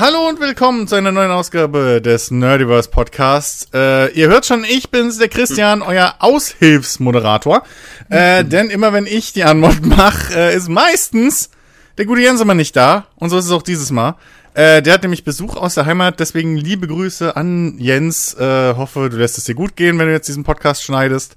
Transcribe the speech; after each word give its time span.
Hallo 0.00 0.28
und 0.28 0.38
willkommen 0.38 0.86
zu 0.86 0.94
einer 0.94 1.10
neuen 1.10 1.32
Ausgabe 1.32 2.00
des 2.00 2.30
Nerdiverse 2.30 2.88
Podcasts. 2.88 3.66
Äh, 3.74 4.12
ihr 4.12 4.28
hört 4.28 4.46
schon, 4.46 4.62
ich 4.62 4.90
bin's, 4.90 5.18
der 5.18 5.26
Christian, 5.26 5.82
euer 5.82 6.14
Aushilfsmoderator. 6.20 7.64
Äh, 8.08 8.44
denn 8.44 8.70
immer 8.70 8.92
wenn 8.92 9.06
ich 9.06 9.32
die 9.32 9.42
Anmod 9.42 9.80
mache, 9.84 10.32
äh, 10.36 10.54
ist 10.54 10.68
meistens 10.68 11.50
der 11.98 12.06
gute 12.06 12.20
Jens 12.20 12.40
immer 12.40 12.54
nicht 12.54 12.76
da. 12.76 13.08
Und 13.16 13.30
so 13.30 13.38
ist 13.38 13.46
es 13.46 13.50
auch 13.50 13.64
dieses 13.64 13.90
Mal. 13.90 14.14
Äh, 14.54 14.82
der 14.82 14.94
hat 14.94 15.02
nämlich 15.02 15.24
Besuch 15.24 15.56
aus 15.56 15.74
der 15.74 15.84
Heimat, 15.86 16.20
deswegen 16.20 16.56
liebe 16.56 16.86
Grüße 16.86 17.34
an 17.34 17.76
Jens. 17.80 18.34
Äh, 18.34 18.74
hoffe, 18.76 19.08
du 19.10 19.16
lässt 19.16 19.36
es 19.36 19.44
dir 19.44 19.56
gut 19.56 19.74
gehen, 19.74 19.98
wenn 19.98 20.06
du 20.06 20.12
jetzt 20.12 20.28
diesen 20.28 20.44
Podcast 20.44 20.84
schneidest. 20.84 21.36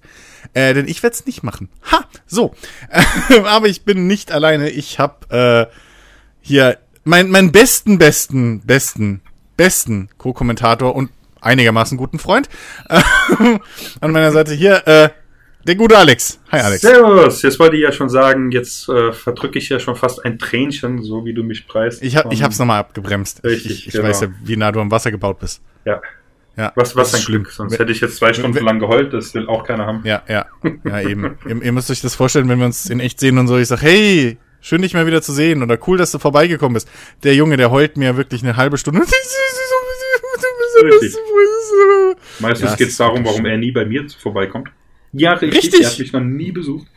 Äh, 0.54 0.76
denn 0.76 0.88
ich 0.88 1.02
werde 1.02 1.16
es 1.16 1.26
nicht 1.26 1.41
machen. 1.41 1.70
Ha, 1.91 2.05
so. 2.28 2.54
Aber 3.44 3.70
ich 3.70 3.86
bin 3.86 4.05
nicht 4.05 4.32
alleine. 4.32 4.70
Ich 4.70 5.00
habe 5.00 5.72
hier 6.41 6.78
mein, 7.04 7.30
mein 7.30 7.52
besten, 7.52 7.98
besten, 7.98 8.62
besten, 8.62 9.22
besten 9.58 10.10
Co-Kommentator 10.18 10.96
und 10.96 11.10
einigermaßen 11.41 11.98
guten 11.98 12.20
Freund 12.20 12.50
an 12.90 14.12
meiner 14.12 14.32
Seite 14.32 14.54
hier, 14.54 14.88
äh, 14.88 15.10
der 15.64 15.76
gute 15.76 15.98
Alex. 15.98 16.40
Hi 16.52 16.60
Alex. 16.60 16.82
Servus. 16.82 17.41
Jetzt 17.44 17.60
wollte 17.60 17.76
ich 17.76 17.84
ja 17.84 17.91
schon 17.91 18.10
sagen, 18.10 18.52
jetzt 18.52 18.90
äh, 18.90 19.12
verdrücke 19.12 19.60
ich 19.60 19.70
ja 19.70 19.80
schon 19.80 19.96
fast 19.96 20.26
ein 20.26 20.40
Tränchen, 20.40 21.04
so 21.04 21.24
wie 21.24 21.34
du 21.34 21.44
mich 21.44 21.68
preist. 21.68 22.02
Ich, 22.02 22.16
hab, 22.16 22.32
ich 22.34 22.41
hab's 22.41 22.58
nochmal 22.58 22.80
abgebremst. 22.80 23.44
Richtig, 23.44 23.72
ich, 23.72 23.88
ich 23.88 23.94
genau. 23.94 24.05
weiß 24.08 24.22
ja, 24.22 24.27
wie 24.44 24.58
nah 24.58 24.72
du 24.72 24.80
am 24.80 24.90
Wasser 24.90 25.12
gebaut 25.12 25.40
bist. 25.40 25.62
Ja. 25.86 26.02
Ja, 26.58 26.74
was 26.76 26.98
was 26.98 27.13
ein 27.13 27.24
Glück, 27.24 27.49
sonst 27.49 27.79
hätte 27.79 27.94
ich 27.94 28.02
jetzt 28.02 28.18
zwei 28.18 28.34
Stunden 28.34 28.57
wenn, 28.57 28.66
lang 28.66 28.79
geheult, 28.79 29.13
das 29.13 29.34
will 29.34 29.48
auch 29.48 29.63
keiner 29.63 29.85
haben. 29.85 30.02
Ja, 30.04 30.22
ja, 30.27 30.48
ja 30.84 30.99
eben. 30.99 31.38
ihr, 31.48 31.62
ihr 31.62 31.72
müsst 31.72 31.90
euch 31.90 32.02
das 32.02 32.13
vorstellen, 32.13 32.49
wenn 32.49 32.60
wir 32.60 32.66
uns 32.66 32.90
in 32.90 32.99
echt 32.99 33.22
sehen 33.22 33.38
und 33.38 33.48
so, 33.48 33.57
ich 33.57 33.70
sag, 33.70 33.82
hey, 33.82 34.38
schön 34.62 34.81
dich 34.81 34.93
mal 34.93 35.05
wieder 35.05 35.21
zu 35.21 35.34
sehen 35.34 35.62
oder 35.63 35.77
cool, 35.87 35.98
dass 35.98 36.12
du 36.12 36.20
vorbeigekommen 36.20 36.76
bist. 36.76 36.90
Der 37.23 37.35
Junge, 37.35 37.57
der 37.57 37.71
heult 37.71 37.98
mir 37.98 38.15
wirklich 38.17 38.43
eine 38.43 38.55
halbe 38.55 38.77
Stunde. 38.77 39.01
Richtig. 40.84 41.15
Meistens 42.40 42.71
ja, 42.71 42.76
geht 42.76 42.87
es 42.87 42.98
darum, 42.98 43.26
warum 43.26 43.45
er 43.45 43.57
nie 43.57 43.71
bei 43.71 43.85
mir 43.85 44.07
vorbeikommt. 44.09 44.70
Ja, 45.13 45.34
richtig. 45.34 45.63
richtig. 45.63 45.82
Er 45.82 45.89
hat 45.89 45.99
mich 45.99 46.13
noch 46.13 46.21
nie 46.21 46.51
besucht. 46.51 46.87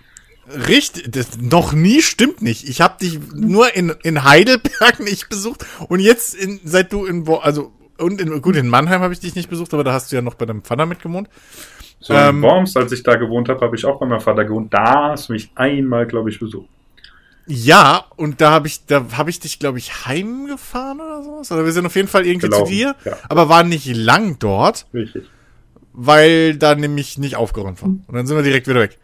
Richtig, 0.68 1.10
das 1.10 1.38
noch 1.40 1.72
nie 1.72 2.02
stimmt 2.02 2.42
nicht. 2.42 2.68
Ich 2.68 2.80
habe 2.80 2.98
dich 3.00 3.18
nur 3.34 3.74
in, 3.74 3.92
in 4.02 4.24
Heidelberg 4.24 5.00
nicht 5.04 5.28
besucht 5.28 5.64
und 5.88 6.00
jetzt 6.00 6.34
in, 6.34 6.60
seit 6.64 6.92
du 6.92 7.06
in 7.06 7.26
also 7.28 7.72
und 7.96 8.20
in, 8.20 8.42
gut 8.42 8.56
in 8.56 8.68
Mannheim 8.68 9.00
habe 9.00 9.12
ich 9.12 9.20
dich 9.20 9.34
nicht 9.34 9.48
besucht, 9.48 9.72
aber 9.72 9.84
da 9.84 9.92
hast 9.92 10.12
du 10.12 10.16
ja 10.16 10.22
noch 10.22 10.34
bei 10.34 10.46
deinem 10.46 10.62
Vater 10.62 10.84
mitgewohnt. 10.84 11.28
So 12.00 12.12
ähm, 12.12 12.36
in 12.36 12.42
Worms, 12.42 12.76
als 12.76 12.92
ich 12.92 13.02
da 13.02 13.14
gewohnt 13.14 13.48
habe, 13.48 13.60
habe 13.60 13.76
ich 13.76 13.84
auch 13.86 13.98
bei 13.98 14.06
meinem 14.06 14.20
Vater 14.20 14.44
gewohnt. 14.44 14.74
Da 14.74 15.10
hast 15.12 15.28
du 15.28 15.32
mich 15.32 15.50
einmal, 15.54 16.06
glaube 16.06 16.28
ich, 16.28 16.38
besucht. 16.38 16.68
Ja, 17.46 18.06
und 18.16 18.40
da 18.40 18.50
habe 18.50 18.68
ich, 18.68 18.86
da 18.86 19.04
habe 19.16 19.28
ich 19.28 19.38
dich, 19.38 19.58
glaube 19.58 19.78
ich, 19.78 20.06
heimgefahren 20.06 21.00
oder 21.00 21.22
sowas. 21.22 21.52
Oder 21.52 21.64
wir 21.64 21.72
sind 21.72 21.84
auf 21.84 21.94
jeden 21.94 22.08
Fall 22.08 22.26
irgendwie 22.26 22.48
Gelaufen, 22.48 22.66
zu 22.66 22.72
dir, 22.72 22.96
ja. 23.04 23.18
aber 23.28 23.48
waren 23.48 23.68
nicht 23.68 23.86
lang 23.86 24.38
dort. 24.38 24.86
Richtig. 24.94 25.24
Weil 25.92 26.56
da 26.56 26.74
nämlich 26.74 27.18
nicht 27.18 27.36
aufgeräumt 27.36 27.82
war. 27.82 27.88
Und 27.88 28.12
dann 28.12 28.26
sind 28.26 28.36
wir 28.36 28.42
direkt 28.42 28.66
wieder 28.66 28.80
weg. 28.80 28.98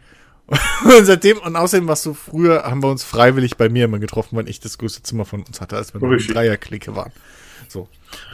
Und 0.83 1.05
seitdem, 1.05 1.37
und 1.37 1.55
außerdem 1.55 1.87
warst 1.87 2.05
du 2.05 2.13
früher, 2.13 2.63
haben 2.63 2.83
wir 2.83 2.89
uns 2.89 3.05
freiwillig 3.05 3.55
bei 3.55 3.69
mir 3.69 3.85
immer 3.85 3.99
getroffen, 3.99 4.35
weil 4.35 4.49
ich 4.49 4.59
das 4.59 4.77
größte 4.77 5.01
Zimmer 5.01 5.23
von 5.23 5.43
uns 5.43 5.61
hatte, 5.61 5.77
als 5.77 5.93
wir 5.93 6.01
noch 6.01 6.09
eine 6.09 6.17
Dreierklicke 6.17 6.93
waren. 6.93 7.13
So. 7.69 7.87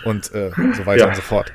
Und 0.04 0.34
äh, 0.34 0.50
so 0.76 0.88
weiter 0.88 1.04
ja. 1.04 1.08
und 1.10 1.16
so 1.16 1.22
fort. 1.22 1.52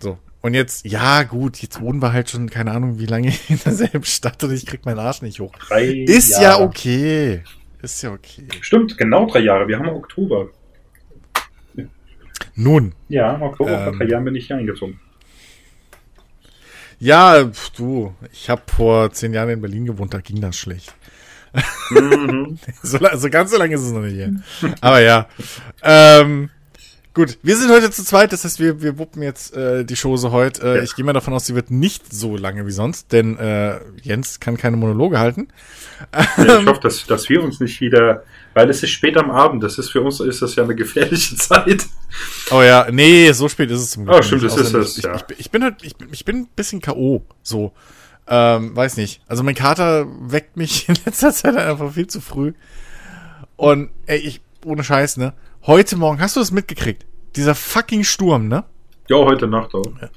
So. 0.00 0.18
Und 0.40 0.54
jetzt, 0.54 0.84
ja, 0.84 1.22
gut, 1.22 1.58
jetzt 1.58 1.80
wohnen 1.80 2.02
wir 2.02 2.12
halt 2.12 2.28
schon, 2.28 2.50
keine 2.50 2.72
Ahnung, 2.72 2.98
wie 2.98 3.06
lange 3.06 3.28
in 3.48 3.60
derselben 3.64 4.04
Stadt 4.04 4.42
und 4.42 4.52
ich 4.52 4.66
krieg 4.66 4.84
meinen 4.84 4.98
Arsch 4.98 5.22
nicht 5.22 5.38
hoch. 5.38 5.52
Drei 5.68 5.86
Ist 5.86 6.32
Jahre. 6.32 6.44
ja 6.44 6.60
okay. 6.60 7.44
Ist 7.84 8.00
ja 8.00 8.12
okay. 8.12 8.48
Stimmt, 8.62 8.96
genau 8.96 9.26
drei 9.26 9.40
Jahre. 9.40 9.68
Wir 9.68 9.78
haben 9.78 9.90
Oktober. 9.90 10.48
Nun. 12.54 12.94
Ja, 13.10 13.38
Oktober 13.38 13.72
ähm, 13.72 13.84
vor 13.84 13.92
drei 13.98 14.06
Jahren 14.06 14.24
bin 14.24 14.34
ich 14.36 14.46
hier 14.46 14.56
eingezogen. 14.56 14.98
Ja, 16.98 17.44
du, 17.76 18.14
ich 18.32 18.48
habe 18.48 18.62
vor 18.74 19.12
zehn 19.12 19.34
Jahren 19.34 19.50
in 19.50 19.60
Berlin 19.60 19.84
gewohnt, 19.84 20.14
da 20.14 20.20
ging 20.20 20.40
das 20.40 20.56
schlecht. 20.56 20.94
Mhm. 21.90 22.58
so, 22.82 22.98
so, 23.16 23.28
ganz 23.28 23.50
so 23.50 23.58
lange 23.58 23.74
ist 23.74 23.82
es 23.82 23.92
noch 23.92 24.00
nicht 24.00 24.14
hier. 24.14 24.34
Aber 24.80 25.00
ja. 25.02 25.28
Ähm, 25.82 26.48
Gut, 27.14 27.38
wir 27.44 27.56
sind 27.56 27.70
heute 27.70 27.92
zu 27.92 28.04
zweit, 28.04 28.32
das 28.32 28.44
heißt, 28.44 28.58
wir, 28.58 28.82
wir 28.82 28.98
wuppen 28.98 29.22
jetzt 29.22 29.56
äh, 29.56 29.84
die 29.84 29.94
Chose 29.94 30.32
heute. 30.32 30.66
Äh, 30.66 30.76
ja. 30.78 30.82
Ich 30.82 30.96
gehe 30.96 31.04
mal 31.04 31.12
davon 31.12 31.32
aus, 31.32 31.46
sie 31.46 31.54
wird 31.54 31.70
nicht 31.70 32.12
so 32.12 32.36
lange 32.36 32.66
wie 32.66 32.72
sonst, 32.72 33.12
denn 33.12 33.38
äh, 33.38 33.78
Jens 34.02 34.40
kann 34.40 34.56
keine 34.56 34.76
Monologe 34.76 35.20
halten. 35.20 35.46
Ja, 36.36 36.58
ich 36.58 36.66
hoffe, 36.66 36.80
dass, 36.80 37.06
dass 37.06 37.28
wir 37.28 37.40
uns 37.44 37.60
nicht 37.60 37.80
wieder, 37.80 38.24
weil 38.54 38.68
es 38.68 38.82
ist 38.82 38.90
spät 38.90 39.16
am 39.16 39.30
Abend, 39.30 39.62
das 39.62 39.78
ist 39.78 39.90
für 39.90 40.00
uns 40.00 40.18
ist 40.18 40.42
das 40.42 40.56
ja 40.56 40.64
eine 40.64 40.74
gefährliche 40.74 41.36
Zeit. 41.36 41.86
Oh 42.50 42.62
ja, 42.62 42.88
nee, 42.90 43.30
so 43.30 43.48
spät 43.48 43.70
ist 43.70 43.80
es 43.80 43.90
zum 43.92 44.06
Glück. 44.06 44.16
Oh, 44.18 44.22
stimmt, 44.22 44.42
das 44.42 44.56
ist 44.56 44.74
es, 44.74 45.00
ja. 45.00 45.14
Ich, 45.14 45.38
ich, 45.38 45.50
bin 45.52 45.62
halt, 45.62 45.76
ich, 45.82 45.94
ich 46.10 46.24
bin 46.24 46.38
ein 46.38 46.48
bisschen 46.56 46.80
K.O. 46.80 47.22
so. 47.44 47.72
Ähm, 48.26 48.74
weiß 48.74 48.96
nicht. 48.96 49.22
Also 49.28 49.44
mein 49.44 49.54
Kater 49.54 50.06
weckt 50.20 50.56
mich 50.56 50.88
in 50.88 50.96
letzter 51.06 51.32
Zeit 51.32 51.56
einfach 51.56 51.92
viel 51.92 52.08
zu 52.08 52.20
früh. 52.20 52.54
Und 53.54 53.90
ey, 54.06 54.18
ich, 54.18 54.40
ohne 54.64 54.82
Scheiß, 54.82 55.16
ne? 55.18 55.32
Heute 55.66 55.96
Morgen, 55.96 56.20
hast 56.20 56.36
du 56.36 56.40
das 56.40 56.50
mitgekriegt? 56.50 57.06
Dieser 57.36 57.54
fucking 57.54 58.04
Sturm, 58.04 58.48
ne? 58.48 58.64
Ja, 59.08 59.16
heute 59.16 59.46
Nacht 59.46 59.74
auch. 59.74 59.86
Ja, 59.98 60.10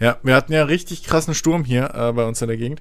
ja 0.00 0.18
wir 0.22 0.34
hatten 0.34 0.54
ja 0.54 0.64
richtig 0.64 1.04
krassen 1.04 1.34
Sturm 1.34 1.62
hier 1.62 1.92
äh, 1.94 2.10
bei 2.14 2.24
uns 2.24 2.40
in 2.40 2.48
der 2.48 2.56
Gegend. 2.56 2.80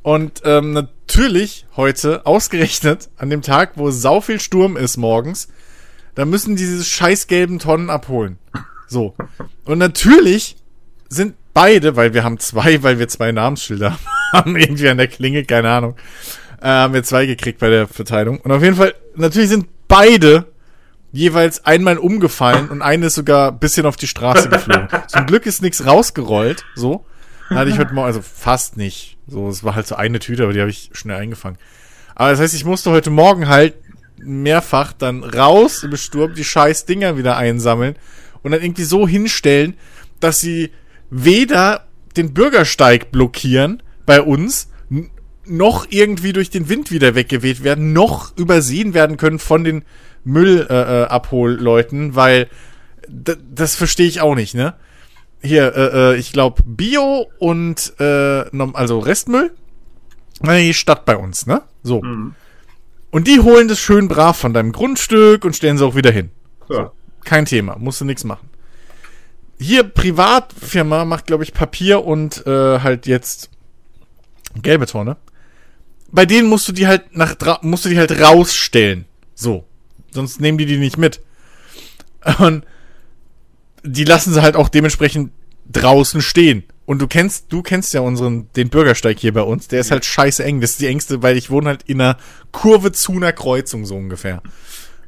Und 0.00 0.40
ähm, 0.46 0.72
natürlich 0.72 1.66
heute, 1.76 2.24
ausgerechnet 2.24 3.10
an 3.18 3.28
dem 3.28 3.42
Tag, 3.42 3.72
wo 3.74 3.90
sau 3.90 4.22
viel 4.22 4.40
Sturm 4.40 4.78
ist 4.78 4.96
morgens, 4.96 5.48
da 6.14 6.24
müssen 6.24 6.56
diese 6.56 6.82
scheiß 6.82 7.26
gelben 7.26 7.58
Tonnen 7.58 7.90
abholen. 7.90 8.38
So. 8.88 9.14
Und 9.66 9.76
natürlich 9.76 10.56
sind 11.10 11.34
beide, 11.52 11.94
weil 11.94 12.14
wir 12.14 12.24
haben 12.24 12.38
zwei, 12.38 12.82
weil 12.82 12.98
wir 12.98 13.08
zwei 13.08 13.32
Namensschilder 13.32 13.98
haben, 14.32 14.56
irgendwie 14.56 14.88
an 14.88 14.96
der 14.96 15.08
Klinge, 15.08 15.44
keine 15.44 15.68
Ahnung, 15.68 15.96
äh, 16.62 16.68
haben 16.68 16.94
wir 16.94 17.02
zwei 17.02 17.26
gekriegt 17.26 17.58
bei 17.58 17.68
der 17.68 17.86
Verteilung. 17.86 18.40
Und 18.40 18.50
auf 18.50 18.62
jeden 18.62 18.76
Fall, 18.76 18.94
natürlich 19.14 19.50
sind 19.50 19.66
beide 19.88 20.49
jeweils 21.12 21.64
einmal 21.64 21.98
umgefallen 21.98 22.68
und 22.68 22.82
eine 22.82 23.06
ist 23.06 23.14
sogar 23.14 23.52
bisschen 23.52 23.86
auf 23.86 23.96
die 23.96 24.06
Straße 24.06 24.48
geflogen. 24.48 24.88
Zum 25.08 25.26
Glück 25.26 25.46
ist 25.46 25.62
nichts 25.62 25.84
rausgerollt, 25.86 26.64
so. 26.74 27.04
Da 27.48 27.56
hatte 27.56 27.70
ich 27.70 27.78
heute 27.78 27.94
Morgen, 27.94 28.06
also 28.06 28.22
fast 28.22 28.76
nicht. 28.76 29.18
So, 29.26 29.48
es 29.48 29.64
war 29.64 29.74
halt 29.74 29.86
so 29.86 29.96
eine 29.96 30.20
Tüte, 30.20 30.44
aber 30.44 30.52
die 30.52 30.60
habe 30.60 30.70
ich 30.70 30.90
schnell 30.92 31.16
eingefangen. 31.16 31.58
Aber 32.14 32.30
das 32.30 32.38
heißt, 32.38 32.54
ich 32.54 32.64
musste 32.64 32.90
heute 32.90 33.10
Morgen 33.10 33.48
halt 33.48 33.74
mehrfach 34.22 34.92
dann 34.92 35.24
raus 35.24 35.82
im 35.82 35.96
Sturm 35.96 36.34
die 36.34 36.44
scheiß 36.44 36.84
Dinger 36.84 37.16
wieder 37.16 37.36
einsammeln 37.36 37.96
und 38.42 38.52
dann 38.52 38.62
irgendwie 38.62 38.84
so 38.84 39.08
hinstellen, 39.08 39.74
dass 40.20 40.40
sie 40.40 40.70
weder 41.10 41.86
den 42.16 42.34
Bürgersteig 42.34 43.10
blockieren 43.10 43.82
bei 44.06 44.20
uns, 44.20 44.68
noch 45.44 45.86
irgendwie 45.90 46.32
durch 46.32 46.50
den 46.50 46.68
Wind 46.68 46.90
wieder 46.90 47.14
weggeweht 47.14 47.64
werden, 47.64 47.92
noch 47.92 48.36
übersehen 48.36 48.94
werden 48.94 49.16
können 49.16 49.38
von 49.38 49.64
den 49.64 49.82
Müllabholleuten, 50.24 52.02
äh, 52.02 52.08
äh 52.12 52.16
weil 52.16 52.48
das 53.08 53.74
verstehe 53.74 54.06
ich 54.06 54.20
auch 54.20 54.34
nicht, 54.34 54.54
ne? 54.54 54.74
Hier, 55.42 55.74
äh, 55.74 56.12
äh 56.12 56.16
ich 56.16 56.32
glaube 56.32 56.62
Bio 56.64 57.26
und 57.38 57.94
äh, 57.98 58.44
also 58.74 58.98
Restmüll, 58.98 59.52
die 60.42 60.74
Stadt 60.74 61.04
bei 61.04 61.16
uns, 61.16 61.46
ne? 61.46 61.62
So. 61.82 62.02
Mhm. 62.02 62.34
Und 63.10 63.26
die 63.26 63.40
holen 63.40 63.66
das 63.66 63.80
schön 63.80 64.06
brav 64.06 64.36
von 64.36 64.54
deinem 64.54 64.72
Grundstück 64.72 65.44
und 65.44 65.56
stellen 65.56 65.78
sie 65.78 65.84
auch 65.84 65.96
wieder 65.96 66.12
hin. 66.12 66.30
Ja. 66.68 66.76
So. 66.76 66.90
Kein 67.24 67.44
Thema, 67.44 67.76
musst 67.78 68.00
du 68.00 68.04
nichts 68.04 68.24
machen. 68.24 68.48
Hier 69.58 69.82
Privatfirma 69.82 71.04
macht, 71.04 71.26
glaube 71.26 71.44
ich, 71.44 71.52
Papier 71.52 72.04
und 72.04 72.46
äh, 72.46 72.80
halt 72.80 73.06
jetzt 73.06 73.50
gelbe 74.62 74.86
Tonne. 74.86 75.16
Bei 76.12 76.24
denen 76.24 76.48
musst 76.48 76.66
du 76.66 76.72
die 76.72 76.86
halt 76.86 77.14
nach 77.14 77.62
musst 77.62 77.84
du 77.84 77.88
die 77.88 77.98
halt 77.98 78.20
rausstellen. 78.20 79.04
So 79.34 79.66
sonst 80.12 80.40
nehmen 80.40 80.58
die 80.58 80.66
die 80.66 80.78
nicht 80.78 80.98
mit. 80.98 81.20
Und 82.38 82.64
die 83.82 84.04
lassen 84.04 84.32
sie 84.32 84.42
halt 84.42 84.56
auch 84.56 84.68
dementsprechend 84.68 85.32
draußen 85.70 86.20
stehen. 86.20 86.64
Und 86.86 87.00
du 87.00 87.06
kennst, 87.06 87.52
du 87.52 87.62
kennst 87.62 87.94
ja 87.94 88.00
unseren, 88.00 88.48
den 88.56 88.68
Bürgersteig 88.68 89.18
hier 89.18 89.32
bei 89.32 89.42
uns, 89.42 89.68
der 89.68 89.80
ist 89.80 89.92
halt 89.92 90.04
scheiße 90.04 90.42
eng. 90.42 90.60
Das 90.60 90.72
ist 90.72 90.80
die 90.80 90.88
engste, 90.88 91.22
weil 91.22 91.36
ich 91.36 91.48
wohne 91.50 91.68
halt 91.68 91.84
in 91.84 92.00
einer 92.00 92.16
Kurve 92.50 92.90
zu 92.90 93.12
einer 93.12 93.32
Kreuzung, 93.32 93.86
so 93.86 93.96
ungefähr. 93.96 94.42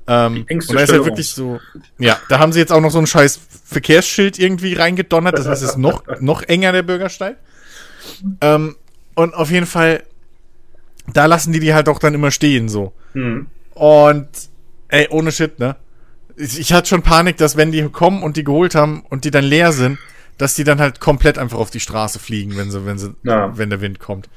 Ähm, 0.06 0.46
und 0.48 0.74
da 0.74 0.80
ist 0.80 0.92
halt 0.92 1.04
wirklich 1.04 1.30
so, 1.30 1.60
ja, 1.98 2.18
da 2.28 2.38
haben 2.38 2.52
sie 2.52 2.58
jetzt 2.58 2.72
auch 2.72 2.80
noch 2.80 2.90
so 2.90 2.98
ein 2.98 3.06
scheiß 3.06 3.40
Verkehrsschild 3.64 4.38
irgendwie 4.38 4.74
reingedonnert, 4.74 5.38
das 5.38 5.46
heißt, 5.46 5.62
es 5.62 5.70
ist 5.70 5.78
noch, 5.78 6.04
noch 6.20 6.42
enger, 6.42 6.72
der 6.72 6.82
Bürgersteig. 6.82 7.36
Ähm, 8.40 8.76
und 9.14 9.34
auf 9.34 9.50
jeden 9.50 9.66
Fall, 9.66 10.02
da 11.12 11.26
lassen 11.26 11.52
die 11.52 11.60
die 11.60 11.74
halt 11.74 11.88
auch 11.88 11.98
dann 11.98 12.14
immer 12.14 12.30
stehen, 12.30 12.68
so. 12.68 12.92
Mhm. 13.14 13.46
Und 13.74 14.28
Ey, 14.92 15.08
ohne 15.10 15.32
Shit, 15.32 15.58
ne? 15.58 15.76
Ich, 16.36 16.60
ich 16.60 16.72
hatte 16.74 16.88
schon 16.88 17.02
Panik, 17.02 17.38
dass 17.38 17.56
wenn 17.56 17.72
die 17.72 17.82
kommen 17.88 18.22
und 18.22 18.36
die 18.36 18.44
geholt 18.44 18.74
haben 18.74 19.02
und 19.08 19.24
die 19.24 19.30
dann 19.30 19.44
leer 19.44 19.72
sind, 19.72 19.98
dass 20.36 20.54
die 20.54 20.64
dann 20.64 20.80
halt 20.80 21.00
komplett 21.00 21.38
einfach 21.38 21.58
auf 21.58 21.70
die 21.70 21.80
Straße 21.80 22.18
fliegen, 22.18 22.58
wenn 22.58 22.70
sie, 22.70 22.84
wenn 22.84 22.98
sie, 22.98 23.14
ja. 23.22 23.56
wenn 23.56 23.70
der 23.70 23.80
Wind 23.80 24.00
kommt. 24.00 24.28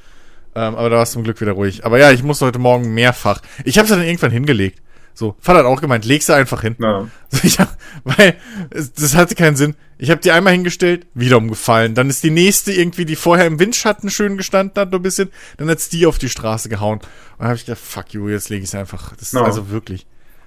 Ähm, 0.54 0.74
aber 0.74 0.88
da 0.88 0.96
war 0.96 1.02
es 1.02 1.10
zum 1.10 1.24
Glück 1.24 1.42
wieder 1.42 1.52
ruhig. 1.52 1.84
Aber 1.84 1.98
ja, 1.98 2.10
ich 2.10 2.22
musste 2.22 2.46
heute 2.46 2.58
Morgen 2.58 2.94
mehrfach. 2.94 3.42
Ich 3.64 3.76
habe 3.76 3.84
es 3.84 3.90
dann 3.90 4.02
irgendwann 4.02 4.30
hingelegt. 4.30 4.80
So, 5.12 5.36
Vater 5.40 5.58
hat 5.58 5.66
auch 5.66 5.80
gemeint, 5.82 6.06
leg 6.06 6.22
sie 6.22 6.34
einfach 6.34 6.62
hin. 6.62 6.76
Ja. 6.78 7.06
So, 7.28 7.40
ich 7.42 7.58
hab, 7.58 7.76
weil 8.04 8.36
es, 8.70 8.94
das 8.94 9.14
hatte 9.14 9.34
keinen 9.34 9.56
Sinn. 9.56 9.74
Ich 9.98 10.10
habe 10.10 10.22
die 10.22 10.30
einmal 10.30 10.54
hingestellt, 10.54 11.06
wieder 11.12 11.36
umgefallen. 11.36 11.94
Dann 11.94 12.08
ist 12.08 12.22
die 12.22 12.30
nächste 12.30 12.72
irgendwie, 12.72 13.04
die 13.04 13.16
vorher 13.16 13.46
im 13.46 13.58
Windschatten 13.58 14.08
schön 14.08 14.38
gestanden 14.38 14.80
hat, 14.80 14.90
nur 14.90 15.00
ein 15.00 15.02
bisschen. 15.02 15.30
Dann 15.58 15.68
hat's 15.68 15.90
die 15.90 16.06
auf 16.06 16.16
die 16.18 16.30
Straße 16.30 16.70
gehauen. 16.70 17.00
Und 17.00 17.06
dann 17.40 17.48
habe 17.48 17.56
ich 17.56 17.66
gedacht, 17.66 17.82
fuck 17.82 18.14
you, 18.14 18.28
jetzt 18.28 18.48
lege 18.48 18.64
ich 18.64 18.70
sie 18.70 18.78
einfach. 18.78 19.14
Das 19.16 19.28
ist 19.28 19.34
Ja. 19.34 19.42
also 19.42 19.68
wirklich. 19.70 20.06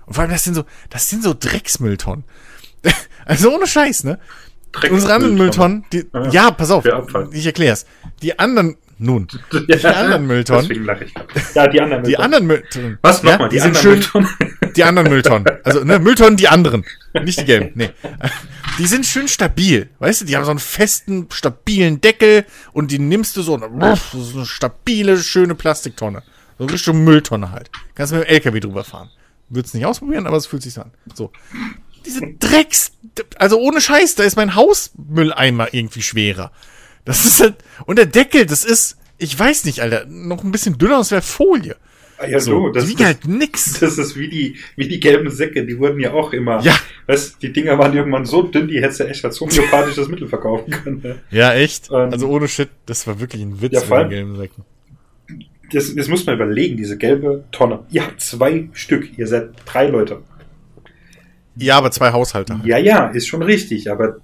Und 0.10 0.16
vor 0.16 0.24
allem, 0.24 0.32
das 0.32 0.44
sind 0.44 0.56
so, 0.56 0.66
das 0.90 1.08
sind 1.08 1.22
so 1.22 1.36
Drecksmülltonnen. 1.40 2.24
also 3.26 3.54
ohne 3.54 3.68
Scheiß, 3.68 4.06
ne? 4.06 4.18
Unsere 4.90 5.14
anderen 5.14 5.36
Mülltonnen, 5.36 5.86
die, 5.94 6.04
Ja. 6.12 6.30
ja, 6.30 6.52
pass 6.52 6.72
auf, 6.72 6.84
ich 7.32 7.46
erklär's. 7.46 7.86
Die 8.24 8.40
anderen, 8.40 8.76
nun, 8.98 9.28
Ja, 9.52 9.60
die 9.78 9.86
anderen 9.86 10.26
Mülltonnen, 10.26 10.68
Deswegen 10.68 10.86
lache 10.86 11.04
ich. 11.06 11.14
Ja, 11.54 11.68
die 11.68 11.80
anderen 11.80 12.04
die 12.04 12.18
anderen 12.18 12.48
Mülltonnen. 12.48 12.98
Was 13.04 13.22
ja, 13.22 13.34
nochmal? 13.34 13.50
die, 13.50 13.58
die, 13.58 13.62
sind 13.62 13.78
anderen 13.78 14.02
schön, 14.02 14.22
Mülltonnen? 14.24 14.74
die 14.76 14.84
anderen 14.84 15.10
Mülltonnen. 15.10 15.46
Also, 15.64 15.84
ne, 15.84 16.00
Mülltonnen, 16.00 16.38
die 16.38 16.48
anderen. 16.48 16.86
Nicht 17.24 17.40
die 17.42 17.46
gelben, 17.46 17.72
nee. 17.76 17.92
Die 18.80 18.88
sind 18.88 19.06
schön 19.06 19.28
stabil. 19.28 19.90
Weißt 20.00 20.22
du, 20.22 20.26
die 20.26 20.36
haben 20.36 20.46
so 20.46 20.52
einen 20.52 20.60
festen, 20.60 21.28
stabilen 21.32 22.02
Deckel 22.02 22.46
und 22.74 22.90
die 22.90 22.98
nimmst 22.98 23.38
du 23.38 23.44
so, 23.44 23.54
und 23.54 23.62
ruff, 23.62 24.16
so 24.18 24.40
eine 24.40 24.46
stabile, 24.48 25.18
schöne 25.18 25.54
Plastiktonne. 25.54 26.24
So 26.58 26.64
eine 26.64 26.74
richtige 26.74 26.98
Mülltonne 26.98 27.52
halt. 27.52 27.70
Kannst 27.94 28.12
mit 28.12 28.24
dem 28.24 28.28
LKW 28.28 28.60
drüber 28.60 28.84
fahren. 28.84 29.12
Würd's 29.50 29.74
nicht 29.74 29.86
ausprobieren, 29.86 30.28
aber 30.28 30.38
es 30.38 30.46
fühlt 30.46 30.62
sich 30.64 30.74
so 30.74 30.82
an. 30.82 30.92
So. 31.14 31.32
Diese 32.06 32.22
Drecks, 32.40 32.92
also 33.38 33.60
ohne 33.60 33.82
Scheiß, 33.82 34.16
da 34.16 34.24
ist 34.24 34.36
mein 34.38 34.56
Hausmülleimer 34.56 35.74
irgendwie 35.74 36.02
schwerer. 36.02 36.52
Das 37.06 37.26
ist 37.26 37.42
halt, 37.42 37.56
und 37.86 37.98
der 37.98 38.06
Deckel, 38.06 38.46
das 38.46 38.64
ist, 38.64 38.98
ich 39.18 39.38
weiß 39.38 39.66
nicht, 39.66 39.82
Alter, 39.82 40.06
noch 40.08 40.44
ein 40.44 40.52
bisschen 40.52 40.78
dünner, 40.78 40.98
das 41.00 41.12
wäre 41.12 41.22
Folie. 41.22 41.76
Ah, 42.22 42.28
ja, 42.28 42.40
So, 42.40 42.52
so, 42.68 42.70
das, 42.70 42.94
das, 42.94 43.06
halt 43.06 43.28
nix. 43.28 43.80
das 43.80 43.98
ist 43.98 44.18
wie 44.18 44.28
die, 44.28 44.58
wie 44.76 44.88
die 44.90 45.00
gelben 45.00 45.30
Säcke, 45.30 45.66
die 45.66 45.80
wurden 45.80 46.00
ja 46.02 46.12
auch 46.12 46.34
immer. 46.34 46.62
Ja. 46.62 46.78
Weißt, 47.08 47.42
die 47.42 47.54
Dinger 47.54 47.78
waren 47.78 47.96
irgendwann 47.96 48.26
so 48.26 48.44
dünn, 48.44 48.68
die 48.68 48.82
hättest 48.82 49.00
du 49.00 49.08
echt 49.08 49.24
als 49.24 49.40
homöopathisches 49.40 50.08
Mittel 50.10 50.28
verkaufen 50.28 50.70
können. 50.72 51.02
ne? 51.02 51.20
Ja, 51.32 51.54
echt? 51.54 51.90
Ähm, 51.90 52.12
also 52.12 52.28
ohne 52.28 52.48
Shit, 52.50 52.70
das 52.86 53.08
war 53.08 53.20
wirklich 53.22 53.42
ein 53.42 53.62
Witz 53.62 53.72
Ja, 53.74 53.80
mit 53.82 53.90
den 53.92 54.10
gelben 54.10 54.36
Säcken. 54.38 54.66
Das, 55.72 55.94
das 55.96 56.08
muss 56.08 56.26
man 56.26 56.36
überlegen, 56.36 56.78
diese 56.78 56.98
gelbe 56.98 57.44
Tonne. 57.52 57.86
Ihr 57.90 58.06
habt 58.06 58.22
zwei 58.22 58.70
Stück, 58.74 59.18
ihr 59.18 59.28
seid 59.28 59.50
drei 59.66 59.88
Leute. 59.88 60.22
Ja, 61.56 61.78
aber 61.78 61.92
zwei 61.92 62.12
Haushalte. 62.12 62.54
halt. 62.58 62.66
Ja, 62.66 62.78
ja, 62.78 63.08
ist 63.08 63.28
schon 63.28 63.42
richtig, 63.42 63.92
aber 63.92 64.18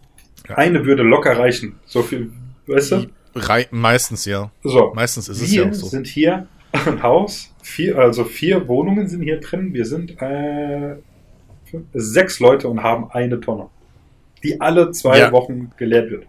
Ja. 0.48 0.56
eine 0.56 0.86
würde 0.86 1.04
locker 1.04 1.38
reichen. 1.38 1.76
So 1.86 2.02
viel, 2.04 2.32
weißt 2.68 2.92
du? 2.94 3.06
Rei 3.36 3.68
meistens 3.72 4.26
ja. 4.26 4.50
So. 4.64 4.94
Meistens 4.96 5.28
ist 5.28 5.42
es 5.42 5.52
wir 5.52 5.64
ja 5.64 5.70
auch 5.70 5.74
so. 5.74 5.88
sind 5.88 6.08
hier 6.08 6.48
ein 6.72 7.04
Haus, 7.04 7.54
vier, 7.62 7.98
also 7.98 8.24
vier 8.24 8.68
Wohnungen 8.68 9.08
sind 9.08 9.22
hier 9.24 9.40
drin. 9.40 9.74
Wir 9.74 9.86
sind 9.86 10.22
äh, 10.22 10.96
fünf, 11.66 11.86
sechs 11.94 12.40
Leute 12.40 12.68
und 12.70 12.82
haben 12.84 13.12
eine 13.12 13.40
Tonne, 13.42 13.68
die 14.44 14.62
alle 14.62 14.92
zwei 14.92 15.20
Ja. 15.20 15.32
Wochen 15.32 15.72
geleert 15.78 16.10
wird. 16.12 16.26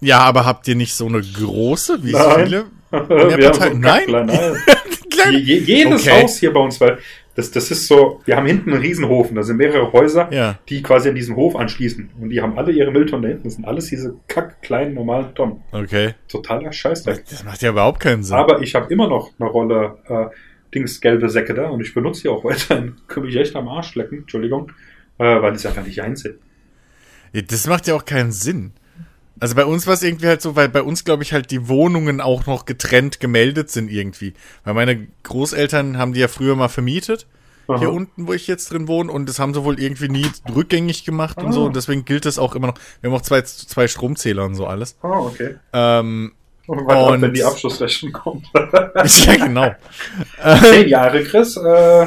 Ja, 0.00 0.20
aber 0.20 0.46
habt 0.46 0.66
ihr 0.68 0.76
nicht 0.76 0.94
so 0.94 1.06
eine 1.06 1.20
große, 1.20 2.02
wie 2.04 2.12
Nein. 2.12 2.44
viele? 2.44 2.66
Wir 2.90 2.98
haben 3.00 3.30
so 3.42 3.48
Partei- 3.60 3.70
einen 3.70 3.80
Nein? 3.80 3.98
Kackplan, 3.98 4.26
nein. 4.26 4.56
Kleine- 5.10 5.38
Je, 5.38 5.54
je, 5.58 5.76
jedes 5.76 6.06
Okay. 6.06 6.22
Haus 6.22 6.38
hier 6.38 6.52
bei 6.52 6.60
uns, 6.60 6.80
weil 6.80 6.98
das, 7.34 7.50
das 7.50 7.70
ist 7.70 7.86
so, 7.86 8.20
wir 8.26 8.36
haben 8.36 8.46
hinten 8.46 8.72
einen 8.72 8.80
Riesenhofen, 8.82 9.36
da 9.36 9.42
sind 9.42 9.56
mehrere 9.56 9.92
Häuser, 9.92 10.28
Ja. 10.32 10.58
die 10.68 10.82
quasi 10.82 11.08
an 11.08 11.14
diesen 11.14 11.36
Hof 11.36 11.56
anschließen. 11.56 12.10
Und 12.20 12.30
die 12.30 12.40
haben 12.42 12.58
alle 12.58 12.72
ihre 12.72 12.90
Mülltonnen 12.90 13.22
da 13.22 13.28
hinten. 13.28 13.44
Das 13.44 13.54
sind 13.54 13.64
alles 13.64 13.86
diese 13.86 14.14
kack 14.28 14.60
kleinen 14.62 14.94
normalen 14.94 15.34
Tonnen. 15.34 15.62
Okay. 15.72 16.14
Totaler 16.28 16.72
Scheißdreck. 16.72 17.24
Das 17.30 17.44
macht 17.44 17.62
ja 17.62 17.70
überhaupt 17.70 18.00
keinen 18.00 18.22
Sinn. 18.22 18.36
Aber 18.36 18.60
ich 18.62 18.74
habe 18.74 18.92
immer 18.92 19.08
noch 19.08 19.30
eine 19.38 19.48
Rolle 19.48 19.98
äh, 20.08 20.26
Dings 20.74 21.00
gelbe 21.00 21.28
Säcke 21.30 21.54
da 21.54 21.68
und 21.68 21.80
ich 21.80 21.94
benutze 21.94 22.22
die 22.22 22.28
auch 22.28 22.44
weiterhin. 22.44 22.96
Kann 23.08 23.22
mich 23.24 23.36
echt 23.36 23.56
am 23.56 23.68
Arsch 23.68 23.94
lecken, 23.94 24.18
Entschuldigung, 24.20 24.72
äh, 25.18 25.24
weil 25.40 25.52
ich 25.52 25.58
es 25.60 25.66
einfach 25.66 25.86
nicht 25.86 26.02
einsehe. 26.02 26.36
Das 27.32 27.66
macht 27.68 27.86
ja 27.86 27.94
auch 27.94 28.04
keinen 28.04 28.32
Sinn. 28.32 28.72
Also 29.40 29.54
bei 29.54 29.64
uns 29.64 29.86
war 29.86 29.94
es 29.94 30.02
irgendwie 30.02 30.26
halt 30.26 30.42
so, 30.42 30.54
weil 30.54 30.68
bei 30.68 30.82
uns, 30.82 31.04
glaube 31.04 31.22
ich, 31.22 31.32
halt 31.32 31.50
die 31.50 31.66
Wohnungen 31.68 32.20
auch 32.20 32.46
noch 32.46 32.66
getrennt 32.66 33.20
gemeldet 33.20 33.70
sind 33.70 33.90
irgendwie. 33.90 34.34
Weil 34.64 34.74
meine 34.74 35.06
Großeltern 35.22 35.96
haben 35.98 36.12
die 36.12 36.20
ja 36.20 36.28
früher 36.28 36.54
mal 36.56 36.68
vermietet, 36.68 37.26
hier 37.66 37.76
Aha. 37.88 37.94
unten, 37.94 38.26
wo 38.26 38.32
ich 38.32 38.46
jetzt 38.48 38.72
drin 38.72 38.86
wohne, 38.88 39.10
und 39.12 39.28
das 39.28 39.38
haben 39.38 39.54
sie 39.54 39.62
wohl 39.64 39.80
irgendwie 39.80 40.08
nie 40.08 40.26
rückgängig 40.54 41.04
gemacht 41.04 41.38
und 41.38 41.46
Ah. 41.48 41.52
so. 41.52 41.64
Und 41.64 41.76
deswegen 41.76 42.04
gilt 42.04 42.26
das 42.26 42.38
auch 42.38 42.54
immer 42.54 42.66
noch. 42.68 42.74
Wir 43.00 43.10
haben 43.10 43.16
auch 43.16 43.22
zwei, 43.22 43.42
zwei 43.42 43.86
Stromzähler 43.88 44.44
und 44.44 44.56
so 44.56 44.66
alles. 44.66 44.96
Ah, 45.02 45.20
okay. 45.20 45.54
Ähm, 45.72 46.32
Und 46.66 46.90
ab, 46.90 47.10
Und- 47.10 47.22
wenn 47.22 47.32
die 47.34 47.42
Abschlussrechnung 47.44 48.12
kommt. 48.12 48.46
ja, 48.54 49.36
genau. 49.36 49.74
Zehn 50.62 50.88
Jahre, 50.88 51.22
Chris. 51.24 51.56
Äh, 51.56 52.06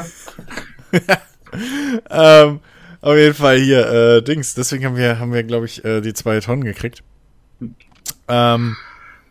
ähm, 2.10 2.60
auf 3.02 3.16
jeden 3.18 3.34
Fall 3.34 3.58
hier, 3.60 3.88
äh, 3.90 4.22
Dings. 4.22 4.54
Deswegen 4.56 4.86
haben 4.86 4.96
wir, 4.98 5.20
haben 5.20 5.34
wir, 5.34 5.44
glaube 5.44 5.66
ich, 5.66 5.84
äh, 5.84 6.02
die 6.02 6.14
zwei 6.14 6.40
Tonnen 6.40 6.64
gekriegt. 6.64 7.04
Ähm, 8.28 8.76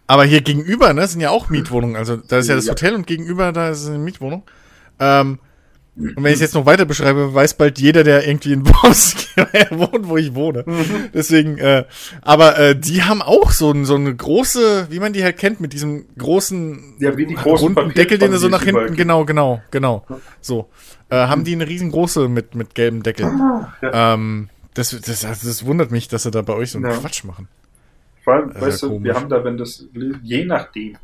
aber 0.07 0.25
hier 0.25 0.41
gegenüber, 0.43 0.93
ne, 0.93 1.07
sind 1.07 1.21
ja 1.21 1.31
auch 1.31 1.49
Mietwohnungen. 1.49 1.97
Also 1.97 2.17
da 2.17 2.39
ist 2.39 2.49
ja 2.49 2.55
das 2.55 2.67
Ja. 2.67 2.73
Hotel 2.73 2.95
und 2.95 3.07
gegenüber, 3.07 3.53
da 3.53 3.71
ist 3.71 3.87
eine 3.89 3.99
Mietwohnung. 3.99 4.43
Ähm, 4.99 5.39
und 5.95 6.17
wenn 6.17 6.27
ich 6.27 6.35
es 6.35 6.41
jetzt 6.41 6.55
noch 6.55 6.65
weiter 6.65 6.87
beschreibe, 6.87 7.35
weiß 7.35 7.55
bald 7.55 7.79
jeder, 7.79 8.03
der 8.03 8.27
irgendwie 8.27 8.55
in 8.55 8.67
Worms 8.67 9.15
wohnt, 9.71 10.09
wo 10.09 10.17
ich 10.17 10.35
wohne. 10.35 10.65
Deswegen, 11.13 11.59
äh, 11.59 11.85
aber 12.23 12.59
äh, 12.59 12.75
die 12.79 13.03
haben 13.03 13.21
auch 13.21 13.51
so, 13.53 13.71
ein, 13.73 13.85
so 13.85 13.95
eine 13.97 14.15
große, 14.15 14.87
wie 14.91 15.01
man 15.01 15.13
die 15.13 15.23
halt 15.23 15.37
kennt, 15.37 15.61
mit 15.61 15.75
diesem 15.75 16.07
großen 16.17 16.95
Ja, 16.99 17.17
wie 17.19 17.27
die 17.27 17.35
großen 17.35 17.75
runden 17.77 17.93
Deckel, 17.95 18.17
den 18.17 18.31
du 18.33 18.39
so 18.39 18.49
nach 18.49 18.63
hinten, 18.63 18.87
gibt. 18.87 18.97
genau, 18.97 19.27
genau, 19.27 19.61
genau. 19.71 20.07
So. 20.41 20.71
Äh, 21.11 21.17
haben 21.17 21.45
die 21.45 21.53
eine 21.53 21.69
riesengroße 21.69 22.27
mit, 22.29 22.55
mit 22.55 22.75
gelbem 22.75 23.03
Deckel. 23.03 23.27
ja. 23.83 24.15
Ähm, 24.15 24.49
das, 24.73 24.99
das, 24.99 25.27
also 25.27 25.47
das 25.47 25.67
wundert 25.67 25.91
mich, 25.91 26.09
dass 26.09 26.23
sie 26.23 26.31
da 26.31 26.41
bei 26.41 26.55
euch 26.55 26.71
so 26.71 26.79
einen 26.79 26.91
Ja. 26.91 26.97
Quatsch 26.97 27.25
machen. 27.25 27.49
Vor 28.25 28.35
allem, 28.35 28.51
ist 28.51 28.61
weißt 28.61 28.83
du, 28.85 28.89
komisch. 28.89 29.05
wir 29.05 29.15
haben 29.15 29.29
da, 29.29 29.45
wenn 29.45 29.57
das, 29.57 29.85
je 30.23 30.45
nachdem, 30.45 30.95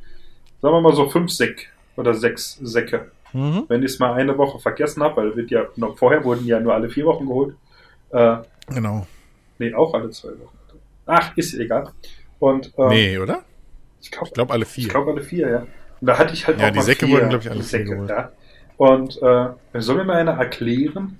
sagen 0.63 0.75
wir 0.75 0.81
mal 0.81 0.95
so 0.95 1.09
fünf 1.09 1.31
Säck 1.31 1.69
oder 1.97 2.15
sechs 2.15 2.59
Säcke. 2.63 3.11
Mhm. 3.33 3.65
Wenn 3.69 3.83
ich 3.83 3.93
es 3.93 3.99
mal 3.99 4.15
eine 4.15 4.37
Woche 4.39 4.59
vergessen 4.59 5.03
habe, 5.03 5.17
weil 5.17 5.37
wird 5.37 5.51
ja 5.51 5.67
noch 5.77 5.99
vorher 5.99 6.25
wurden 6.25 6.47
ja 6.47 6.59
nur 6.61 6.75
alle 6.75 6.89
vier 6.89 7.05
Wochen 7.05 7.27
geholt. 7.27 7.55
Äh, 8.11 8.39
Genau. 8.73 9.07
nee, 9.59 9.73
auch 9.75 9.95
alle 9.95 10.11
zwei 10.11 10.29
Wochen. 10.31 10.57
Ach, 11.07 11.35
ist 11.37 11.55
egal. 11.55 11.91
Und 12.39 12.73
äh, 12.79 12.89
Nee, 12.89 13.19
oder? 13.19 13.43
ich 14.01 14.11
glaube 14.11 14.27
Ich 14.29 14.35
glaube 14.35 14.53
alle 14.53 14.63
ich 14.65 14.69
vier. 14.69 14.89
glaub 14.89 15.09
alle 15.09 15.23
vier, 15.23 15.49
ja. 15.49 15.59
Und 16.01 16.07
da 16.07 16.19
hatte 16.19 16.35
ich 16.35 16.47
halt 16.47 16.61
Ja, 16.61 16.67
auch 16.69 16.71
die 16.71 16.77
mal 16.79 16.85
Säcke 16.85 17.07
vier 17.07 17.17
wurden, 17.17 17.29
glaub 17.31 17.41
ich, 17.41 17.51
alle 17.51 17.61
vier 17.61 17.65
Säcke, 17.69 17.91
geholt. 17.91 18.11
ja. 18.11 18.33
Und 18.77 19.21
äh, 19.23 19.81
soll 19.81 19.97
mir 19.97 20.05
mal 20.05 20.17
einer 20.17 20.33
erklären, 20.33 21.19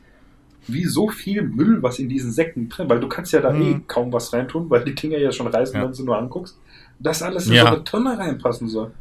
wie 0.69 0.85
so 0.85 1.09
viel 1.09 1.43
Müll, 1.43 1.83
was 1.83 1.99
in 1.99 2.09
diesen 2.09 2.31
Säcken 2.33 2.69
drin, 2.69 2.89
weil 2.89 3.01
du 3.01 3.09
kannst 3.09 3.33
ja 3.33 3.41
da 3.41 3.53
Mhm. 3.53 3.63
eh 3.63 3.81
kaum 3.87 4.13
was 4.13 4.33
reintun, 4.33 4.69
weil 4.71 4.85
die 4.85 4.95
Dinger 4.95 5.19
ja 5.19 5.33
schon 5.33 5.47
reißen, 5.47 5.75
Ja. 5.77 5.85
wenn 5.85 5.93
du 5.93 6.05
nur 6.05 6.17
anguckst, 6.19 6.57
dass 6.99 7.23
alles 7.23 7.47
in 7.47 7.55
Ja. 7.55 7.63
so 7.63 7.67
eine 7.69 7.85
Tonne 7.85 8.19
reinpassen 8.19 8.69
soll. 8.69 8.93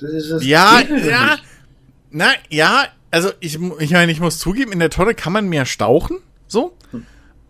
Das 0.00 0.10
ist 0.10 0.30
das 0.30 0.44
Ja, 0.44 0.80
ja. 0.80 1.30
nicht. 1.32 1.42
Na, 2.10 2.26
ja, 2.50 2.84
also 3.10 3.30
ich, 3.40 3.58
ich 3.78 3.90
meine, 3.92 4.10
ich 4.12 4.20
muss 4.20 4.38
zugeben, 4.38 4.72
in 4.72 4.78
der 4.80 4.90
Tonne 4.90 5.14
kann 5.14 5.32
man 5.32 5.48
mehr 5.48 5.66
stauchen, 5.66 6.18
so. 6.48 6.76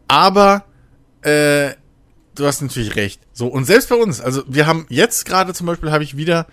Aber, 0.08 0.64
äh, 1.22 1.70
du 2.34 2.46
hast 2.46 2.60
natürlich 2.62 2.96
recht. 2.96 3.20
So, 3.32 3.46
und 3.46 3.64
selbst 3.64 3.88
bei 3.88 3.96
uns, 3.96 4.20
also 4.20 4.42
wir 4.46 4.66
haben 4.66 4.86
jetzt 4.88 5.24
gerade 5.24 5.54
zum 5.54 5.66
Beispiel, 5.66 5.90
habe 5.90 6.04
ich 6.04 6.16
wieder, 6.16 6.46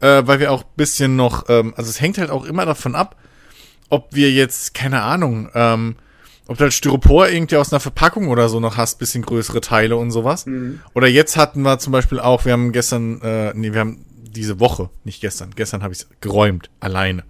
äh, 0.00 0.22
weil 0.26 0.40
wir 0.40 0.52
auch 0.52 0.62
bisschen 0.62 1.16
noch, 1.16 1.48
ähm, 1.48 1.72
also 1.76 1.88
es 1.90 2.00
hängt 2.00 2.18
halt 2.18 2.30
auch 2.30 2.44
immer 2.44 2.66
davon 2.66 2.94
ab, 2.94 3.16
ob 3.88 4.14
wir 4.14 4.30
jetzt, 4.30 4.74
keine 4.74 5.02
Ahnung, 5.02 5.48
ähm, 5.54 5.96
ob 6.48 6.56
du 6.56 6.62
halt 6.62 6.72
Styropor 6.72 7.28
irgendwie 7.28 7.56
aus 7.56 7.72
einer 7.72 7.80
Verpackung 7.80 8.28
oder 8.28 8.48
so 8.48 8.58
noch 8.58 8.76
hast, 8.76 8.98
bisschen 8.98 9.22
größere 9.22 9.60
Teile 9.60 9.96
und 9.96 10.10
sowas. 10.10 10.46
Mhm. 10.46 10.80
Oder 10.94 11.06
jetzt 11.06 11.36
hatten 11.36 11.62
wir 11.62 11.78
zum 11.78 11.92
Beispiel 11.92 12.18
auch, 12.18 12.46
wir 12.46 12.52
haben 12.52 12.72
gestern, 12.72 13.20
äh, 13.20 13.52
nee, 13.54 13.72
wir 13.72 13.80
haben 13.80 14.04
diese 14.10 14.58
Woche, 14.58 14.88
nicht 15.04 15.20
gestern, 15.20 15.50
gestern 15.54 15.82
habe 15.82 15.92
ich 15.92 16.00
es 16.00 16.08
geräumt, 16.20 16.70
alleine. 16.80 17.24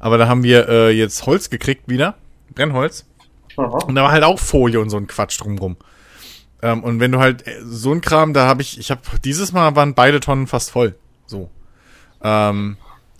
Aber 0.00 0.18
da 0.18 0.28
haben 0.28 0.42
wir 0.42 0.68
äh, 0.68 0.90
jetzt 0.90 1.24
Holz 1.26 1.50
gekriegt 1.50 1.88
wieder, 1.88 2.16
Brennholz. 2.54 3.06
Aha. 3.56 3.78
Und 3.86 3.94
da 3.94 4.02
war 4.02 4.10
halt 4.10 4.24
auch 4.24 4.38
Folie 4.38 4.80
und 4.80 4.90
so 4.90 4.96
ein 4.96 5.06
Quatsch 5.06 5.40
drumrum. 5.40 5.76
Ähm, 6.60 6.82
und 6.82 6.98
wenn 6.98 7.12
du 7.12 7.20
halt 7.20 7.46
äh, 7.46 7.60
so 7.64 7.92
ein 7.92 8.00
Kram, 8.00 8.34
da 8.34 8.46
habe 8.46 8.62
ich, 8.62 8.78
ich 8.78 8.90
habe 8.90 9.00
dieses 9.24 9.52
Mal 9.52 9.76
waren 9.76 9.94
beide 9.94 10.18
Tonnen 10.18 10.48
fast 10.48 10.72
voll. 10.72 10.96
So. 11.26 11.48
Ähm, 12.22 12.76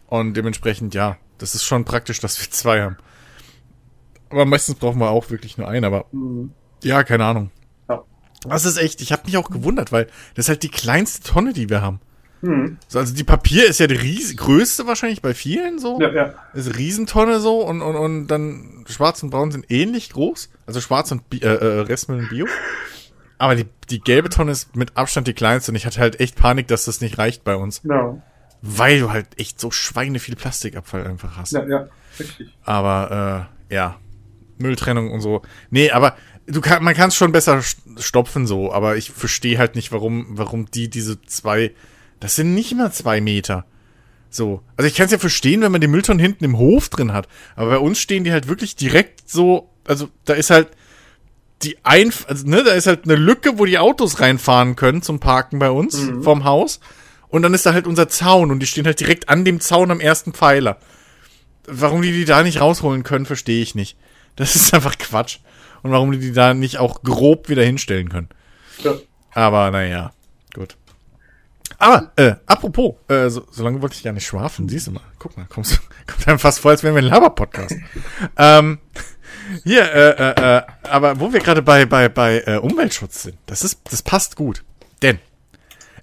und 0.09 0.35
dementsprechend, 0.35 0.95
ja, 0.95 1.16
das 1.38 1.54
ist 1.54 1.64
schon 1.64 1.85
praktisch, 1.85 2.18
dass 2.18 2.40
wir 2.40 2.50
zwei 2.50 2.83
haben. 2.83 2.97
Aber 4.30 4.44
meistens 4.44 4.76
brauchen 4.76 4.99
wir 5.00 5.11
auch 5.11 5.30
wirklich 5.30 5.58
nur 5.58 5.68
einen, 5.68 5.85
aber 5.85 6.06
Mhm. 6.12 6.52
ja, 6.82 7.02
keine 7.04 7.25
Ahnung. 7.25 7.50
Ja. 7.88 8.02
Das 8.49 8.64
ist 8.64 8.76
echt, 8.76 9.00
ich 9.00 9.12
habe 9.12 9.23
mich 9.26 9.37
auch 9.37 9.50
gewundert, 9.50 9.90
weil 9.92 10.06
das 10.35 10.47
ist 10.47 10.49
halt 10.49 10.62
die 10.62 10.68
kleinste 10.70 11.23
Tonne, 11.28 11.52
die 11.52 11.68
wir 11.70 11.82
haben. 11.82 12.00
Mhm. 12.40 12.78
So, 12.87 13.00
also 13.00 13.14
die 13.14 13.25
Papier 13.25 13.66
ist 13.66 13.80
ja 13.80 13.88
die 13.88 13.97
ries 13.97 14.37
größte 14.37 14.87
wahrscheinlich 14.87 15.23
bei 15.23 15.35
vielen 15.35 15.78
so. 15.80 16.00
Ja, 16.00 16.12
ja. 16.12 16.35
Ist 16.54 16.76
Riesentonne 16.78 17.40
so 17.40 17.66
und, 17.66 17.82
und, 17.82 17.97
und 17.97 18.26
dann 18.28 18.85
schwarz 18.88 19.23
und 19.25 19.30
braun 19.30 19.50
sind 19.50 19.66
ähnlich 19.70 20.11
groß. 20.11 20.49
Also 20.66 20.80
schwarz 20.80 21.11
und 21.11 21.28
Bi 21.30 21.38
äh, 21.38 21.47
äh, 21.49 21.80
Restmüll 21.80 22.20
und 22.20 22.28
Bio. 22.28 22.47
Aber 23.38 23.56
die, 23.56 23.66
die 23.90 24.00
gelbe 24.00 24.28
Tonne 24.28 24.52
ist 24.52 24.76
mit 24.76 24.97
Abstand 24.97 25.26
die 25.26 25.32
kleinste 25.35 25.73
und 25.73 25.76
ich 25.76 25.85
hatte 25.87 25.99
halt 26.00 26.20
echt 26.20 26.37
Panik, 26.37 26.68
dass 26.68 26.85
das 26.85 27.00
nicht 27.00 27.18
reicht 27.18 27.42
bei 27.44 27.56
uns. 27.56 27.80
Ja. 27.85 28.16
weil 28.62 28.99
du 29.00 29.11
halt 29.11 29.26
echt 29.38 29.61
so 29.61 29.70
schweine 29.70 30.18
viel 30.20 30.35
Plastikabfall 30.37 31.06
einfach 31.06 31.37
hast. 31.37 31.52
Ja, 31.52 31.64
ja, 31.66 31.88
richtig. 32.18 32.56
Aber 32.64 33.49
äh, 33.70 33.75
ja, 33.75 33.97
Mülltrennung 34.59 35.11
und 35.11 35.21
so. 35.21 35.43
Nee, 35.71 35.91
aber 35.91 36.17
du 36.47 36.61
kann, 36.61 36.83
man 36.83 36.95
kann 36.95 37.09
es 37.09 37.15
schon 37.15 37.33
besser 37.33 37.62
stopfen 37.99 38.47
so, 38.47 38.73
aber 38.73 38.97
ich 38.97 39.11
verstehe 39.11 39.59
halt 39.59 39.75
nicht, 39.75 39.93
warum, 39.93 40.27
warum 40.31 40.71
die 40.71 40.88
diese 40.88 41.21
zwei, 41.23 41.73
das 42.21 42.37
sind 42.37 42.55
nicht 42.55 42.75
mal 42.75 42.93
zwei 42.93 43.21
Meter. 43.21 43.65
So. 44.31 44.62
Also 44.77 44.88
ich 44.88 44.95
kann 44.95 45.07
es 45.07 45.12
ja 45.12 45.19
verstehen, 45.19 45.62
wenn 45.62 45.73
man 45.73 45.81
den 45.81 45.91
Mülltonnen 45.91 46.21
hinten 46.21 46.45
im 46.45 46.59
Hof 46.59 46.88
drin 46.88 47.12
hat. 47.12 47.29
Aber 47.57 47.71
bei 47.71 47.79
uns 47.79 47.99
stehen 47.99 48.25
die 48.25 48.33
halt 48.33 48.49
wirklich 48.49 48.77
direkt 48.77 49.29
so, 49.29 49.71
also 49.87 50.09
da 50.25 50.35
ist 50.35 50.50
halt 50.50 50.69
die 51.62 51.77
ein, 51.83 52.12
also, 52.27 52.47
ne, 52.47 52.62
da 52.62 52.73
ist 52.73 52.87
halt 52.87 53.05
eine 53.05 53.17
Lücke, 53.17 53.59
wo 53.59 53.65
die 53.65 53.79
Autos 53.79 54.21
reinfahren 54.21 54.77
können 54.77 55.03
zum 55.03 55.19
Parken 55.19 55.59
bei 55.59 55.71
uns 55.71 55.99
mhm. 55.99 56.23
vorm 56.23 56.45
Haus. 56.45 56.81
Und 57.29 57.43
dann 57.43 57.53
ist 57.53 57.67
da 57.67 57.75
halt 57.75 57.87
unser 57.87 58.09
Zaun 58.09 58.50
und 58.50 58.61
die 58.61 58.67
stehen 58.67 58.87
halt 58.87 59.00
direkt 59.00 59.29
an 59.29 59.45
dem 59.45 59.61
Zaun 59.61 59.91
am 59.91 60.00
ersten 60.00 60.33
Pfeiler. 60.33 60.79
Warum 61.67 62.00
die 62.00 62.12
die 62.12 62.25
da 62.25 62.43
nicht 62.43 62.61
rausholen 62.61 63.03
können, 63.03 63.27
verstehe 63.27 63.61
ich 63.61 63.75
nicht. 63.75 63.99
Das 64.37 64.56
ist 64.56 64.73
einfach 64.75 64.99
Quatsch. 64.99 65.38
Und 65.82 65.90
warum 65.90 66.12
die 66.12 66.18
die 66.18 66.32
da 66.32 66.54
nicht 66.54 66.78
auch 66.78 67.02
grob 67.02 67.49
wieder 67.49 67.62
hinstellen 67.62 68.08
können. 68.08 68.28
Ja. 68.82 68.94
Aber 69.32 69.70
naja, 69.70 70.12
gut. 70.54 70.76
Aber, 71.78 72.11
äh, 72.16 72.35
apropos, 72.47 72.97
äh, 73.08 73.28
so, 73.28 73.47
so 73.50 73.62
lange 73.62 73.80
wollte 73.80 73.94
ich 73.94 74.02
gar 74.02 74.12
nicht 74.12 74.26
schwafen. 74.26 74.68
Siehst 74.68 74.88
du 74.88 74.92
mal, 74.92 75.02
guck 75.18 75.37
mal, 75.37 75.47
kommst, 75.49 75.80
kommt 76.06 76.26
einem 76.26 76.38
fast 76.38 76.58
vor, 76.58 76.73
als 76.73 76.82
wären 76.82 76.94
wir 76.94 77.02
ein 77.02 77.08
Laber-Podcast. 77.08 77.76
ähm, 78.37 78.78
hier, 79.64 79.82
äh, 79.92 80.11
äh, 80.11 80.56
äh, 80.58 80.62
aber 80.82 81.20
wo 81.20 81.32
wir 81.32 81.40
gerade 81.40 81.62
bei, 81.62 81.87
bei, 81.87 82.08
bei 82.08 82.42
äh, 82.47 82.56
Umweltschutz 82.56 83.23
sind, 83.23 83.38
das 83.47 83.62
ist, 83.62 83.80
das 83.90 84.02
passt 84.02 84.37
gut. 84.37 84.64
Denn 85.02 85.20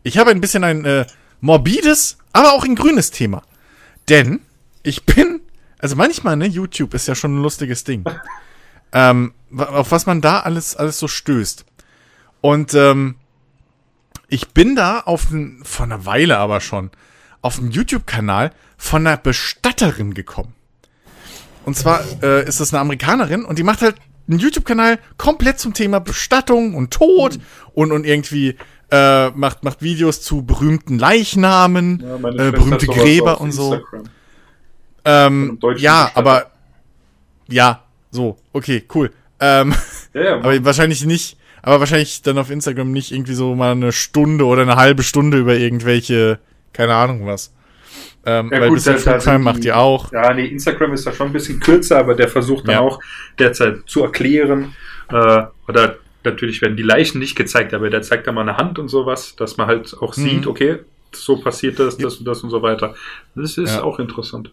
ich 0.03 0.17
habe 0.17 0.31
ein 0.31 0.41
bisschen 0.41 0.63
ein 0.63 0.85
äh, 0.85 1.05
morbides, 1.41 2.17
aber 2.31 2.53
auch 2.53 2.63
ein 2.63 2.75
grünes 2.75 3.11
Thema. 3.11 3.43
Denn 4.07 4.41
ich 4.83 5.05
bin, 5.05 5.41
also 5.85 5.97
manchmal, 5.97 6.35
ne, 6.35 6.47
YouTube 6.47 6.95
ist 6.95 7.07
ja 7.07 7.13
schon 7.13 7.37
ein 7.37 7.43
lustiges 7.43 7.83
Ding. 7.83 8.05
ähm, 8.91 9.35
auf 9.55 9.91
was 9.91 10.07
man 10.07 10.19
da 10.19 10.39
alles, 10.39 10.75
alles 10.75 10.97
so 10.97 11.07
stößt. 11.07 11.63
Und 12.41 12.73
ähm, 12.73 13.17
ich 14.27 14.49
bin 14.49 14.75
da 14.75 15.01
auf 15.01 15.29
ein, 15.29 15.61
vor 15.63 15.85
einer 15.85 16.07
Weile 16.07 16.39
aber 16.39 16.59
schon, 16.59 16.89
auf 17.43 17.59
einen 17.59 17.69
YouTube-Kanal 17.69 18.51
von 18.77 19.05
einer 19.05 19.17
Bestatterin 19.17 20.15
gekommen. 20.15 20.55
Und 21.65 21.77
zwar 21.77 22.03
äh, 22.23 22.47
ist 22.47 22.59
das 22.59 22.73
eine 22.73 22.81
Amerikanerin 22.81 23.45
und 23.45 23.59
die 23.59 23.63
macht 23.63 23.83
halt 23.83 23.97
einen 24.27 24.39
YouTube-Kanal 24.39 24.97
komplett 25.17 25.59
zum 25.59 25.75
Thema 25.75 25.99
Bestattung 25.99 26.73
und 26.73 26.91
Tod 26.95 27.37
und, 27.75 27.91
und 27.91 28.07
irgendwie 28.07 28.55
äh, 28.89 29.29
macht, 29.29 29.63
macht 29.63 29.83
Videos 29.83 30.23
zu 30.23 30.41
berühmten 30.41 30.97
Leichnamen, 30.97 32.03
ja, 32.03 32.47
äh, 32.47 32.51
berühmte 32.51 32.87
Gräber 32.87 33.39
und 33.39 33.51
so. 33.51 33.81
Ähm, 35.05 35.59
ja, 35.77 36.11
aber 36.15 36.51
ja, 37.47 37.83
so, 38.11 38.37
okay, 38.53 38.83
cool. 38.93 39.11
Ähm, 39.39 39.73
ja, 40.13 40.23
ja, 40.23 40.35
aber 40.39 40.65
wahrscheinlich 40.65 41.05
nicht, 41.05 41.37
aber 41.61 41.79
wahrscheinlich 41.79 42.21
dann 42.21 42.37
auf 42.37 42.49
Instagram 42.49 42.91
nicht 42.91 43.11
irgendwie 43.11 43.33
so 43.33 43.55
mal 43.55 43.71
eine 43.71 43.91
Stunde 43.91 44.45
oder 44.45 44.63
eine 44.63 44.75
halbe 44.75 45.03
Stunde 45.03 45.37
über 45.37 45.55
irgendwelche, 45.55 46.39
keine 46.73 46.95
Ahnung 46.95 47.25
was. 47.25 47.53
Ähm, 48.25 48.49
ja, 48.51 48.59
weil 48.59 48.69
gut, 48.69 48.83
bisschen 48.83 48.97
da, 49.05 49.19
da 49.19 49.37
macht 49.37 49.63
die 49.63 49.71
auch. 49.71 50.11
Ja, 50.11 50.33
nee, 50.33 50.47
Instagram 50.47 50.93
ist 50.93 51.05
da 51.05 51.13
schon 51.13 51.27
ein 51.27 51.33
bisschen 51.33 51.59
kürzer, 51.59 51.99
aber 51.99 52.15
der 52.15 52.27
versucht 52.27 52.67
dann 52.67 52.75
ja. 52.75 52.81
auch 52.81 52.99
derzeit 53.37 53.83
zu 53.85 54.01
erklären, 54.01 54.73
äh, 55.09 55.43
oder 55.67 55.97
natürlich 56.23 56.61
werden 56.61 56.75
die 56.75 56.83
Leichen 56.83 57.19
nicht 57.19 57.35
gezeigt, 57.35 57.73
aber 57.75 57.91
der 57.91 58.01
zeigt 58.01 58.25
da 58.25 58.31
mal 58.31 58.41
eine 58.41 58.57
Hand 58.57 58.79
und 58.79 58.87
sowas, 58.87 59.35
dass 59.35 59.57
man 59.57 59.67
halt 59.67 59.95
auch 60.01 60.17
mhm. 60.17 60.21
sieht, 60.21 60.47
okay, 60.47 60.79
so 61.13 61.37
passiert 61.37 61.79
das, 61.79 61.97
das 61.97 62.17
und 62.17 62.25
das 62.25 62.43
und 62.43 62.49
so 62.49 62.61
weiter. 62.61 62.95
Das 63.35 63.57
ist 63.57 63.79
auch 63.79 63.99
interessant. 63.99 64.49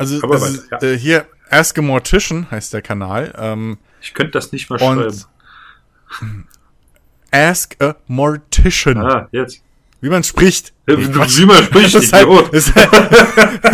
Also, 0.00 0.22
aber 0.22 0.34
also 0.40 0.62
weiter, 0.62 0.82
ja. 0.82 0.92
äh, 0.94 0.98
hier, 0.98 1.26
Ask 1.50 1.78
a 1.78 1.82
Mortician 1.82 2.50
heißt 2.50 2.72
der 2.72 2.80
Kanal. 2.80 3.34
Ähm, 3.36 3.76
ich 4.00 4.14
könnte 4.14 4.32
das 4.32 4.50
nicht 4.50 4.70
mal 4.70 4.78
schreiben. 4.78 5.24
Ask 7.30 7.76
a 7.82 7.96
Mortician. 8.06 8.96
Ah, 8.96 9.28
jetzt. 9.30 9.62
Wie 10.00 10.08
man 10.08 10.24
spricht. 10.24 10.72
Wie, 10.86 10.96
wie 10.96 11.44
man 11.44 11.62
spricht, 11.62 11.94
ist 11.94 12.12
halt, 12.14 12.28
ist 12.54 12.74
halt, 12.74 12.90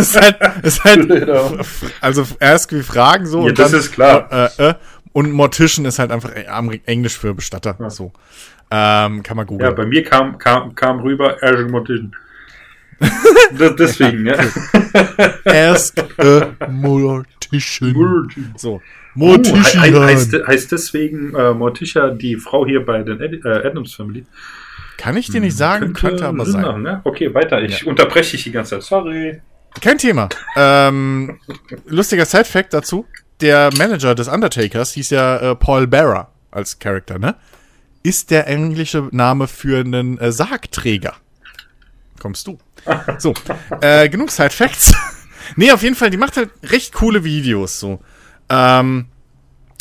ist 0.01 0.21
halt, 0.21 0.65
ist 0.65 0.85
halt, 0.85 1.67
also 2.01 2.27
Ask 2.41 2.73
wie 2.73 2.83
Fragen 2.83 3.27
so. 3.27 3.47
Ja, 3.47 3.53
das 3.53 3.71
dann, 3.71 3.81
ist 3.81 3.93
klar. 3.93 4.53
Äh, 4.59 4.71
äh, 4.71 4.75
und 5.13 5.31
Mortician 5.31 5.87
ist 5.87 6.01
halt 6.01 6.11
einfach 6.11 6.33
Englisch 6.33 7.17
für 7.17 7.35
Bestatter. 7.35 7.77
Ja. 7.79 7.89
So. 7.89 8.11
Ähm, 8.69 9.23
kann 9.23 9.37
man 9.37 9.47
googeln. 9.47 9.71
Ja, 9.71 9.77
bei 9.77 9.87
mir 9.87 10.03
kam, 10.03 10.39
kam, 10.39 10.75
kam 10.75 10.99
rüber 10.99 11.37
Ask 11.41 11.71
Mortician. 11.71 12.17
Deswegen, 13.79 14.27
ja. 14.27 14.37
Ask 15.73 15.99
a 16.19 16.69
Mortician. 16.69 17.95
So. 18.57 18.81
Morticia. 19.15 19.83
Uh, 19.83 20.05
heißt, 20.05 20.35
heißt 20.47 20.73
deswegen 20.73 21.35
äh, 21.35 21.55
Morticia 21.55 22.11
die 22.11 22.37
Frau 22.37 22.67
hier 22.67 22.85
bei 22.85 23.03
den 23.03 23.21
Ad 23.21 23.41
äh, 23.45 23.67
Adams 23.67 23.95
Family? 23.95 24.27
Kann 24.99 25.17
ich 25.17 25.29
dir 25.29 25.41
nicht 25.41 25.57
sagen, 25.57 25.93
könnte, 25.93 26.01
könnte 26.01 26.27
aber 26.27 26.47
sein. 26.47 26.63
Machen, 26.63 26.83
ne? 26.83 27.01
Okay, 27.05 27.33
weiter. 27.35 27.63
Ich 27.63 27.83
ja. 27.83 27.87
unterbreche 27.87 28.33
dich 28.33 28.45
die 28.45 28.53
ganze 28.53 28.77
Zeit. 28.77 28.83
Sorry. 28.83 29.41
Kein 29.81 29.99
Thema. 29.99 30.29
ähm, 30.57 31.39
lustiger 31.87 32.25
Side-Fact 32.25 32.73
dazu. 32.73 33.07
Der 33.41 33.71
Manager 33.77 34.15
des 34.15 34.29
Undertakers 34.29 34.93
hieß 34.93 35.11
ja 35.11 35.53
äh, 35.53 35.55
Paul 35.55 35.87
Bearer 35.87 36.31
als 36.51 36.79
Charakter, 36.79 37.19
ne? 37.19 37.37
Ist 38.03 38.31
der 38.31 38.47
englische 38.47 39.09
Name 39.11 39.49
für 39.49 39.81
einen 39.81 40.19
äh, 40.19 40.33
Sargträger. 40.33 41.15
Kommst 42.27 42.49
du. 42.49 42.59
So, 43.19 43.35
äh, 43.81 44.09
genug 44.09 44.33
Side-Facts. 44.33 44.93
nee, 45.57 45.71
auf 45.71 45.85
jeden 45.85 45.95
Fall, 45.95 46.11
die 46.11 46.17
macht 46.17 46.37
halt 46.37 46.51
recht 46.65 46.93
coole 46.93 47.23
Videos, 47.23 47.79
so. 47.79 48.01
Ähm, 48.49 49.07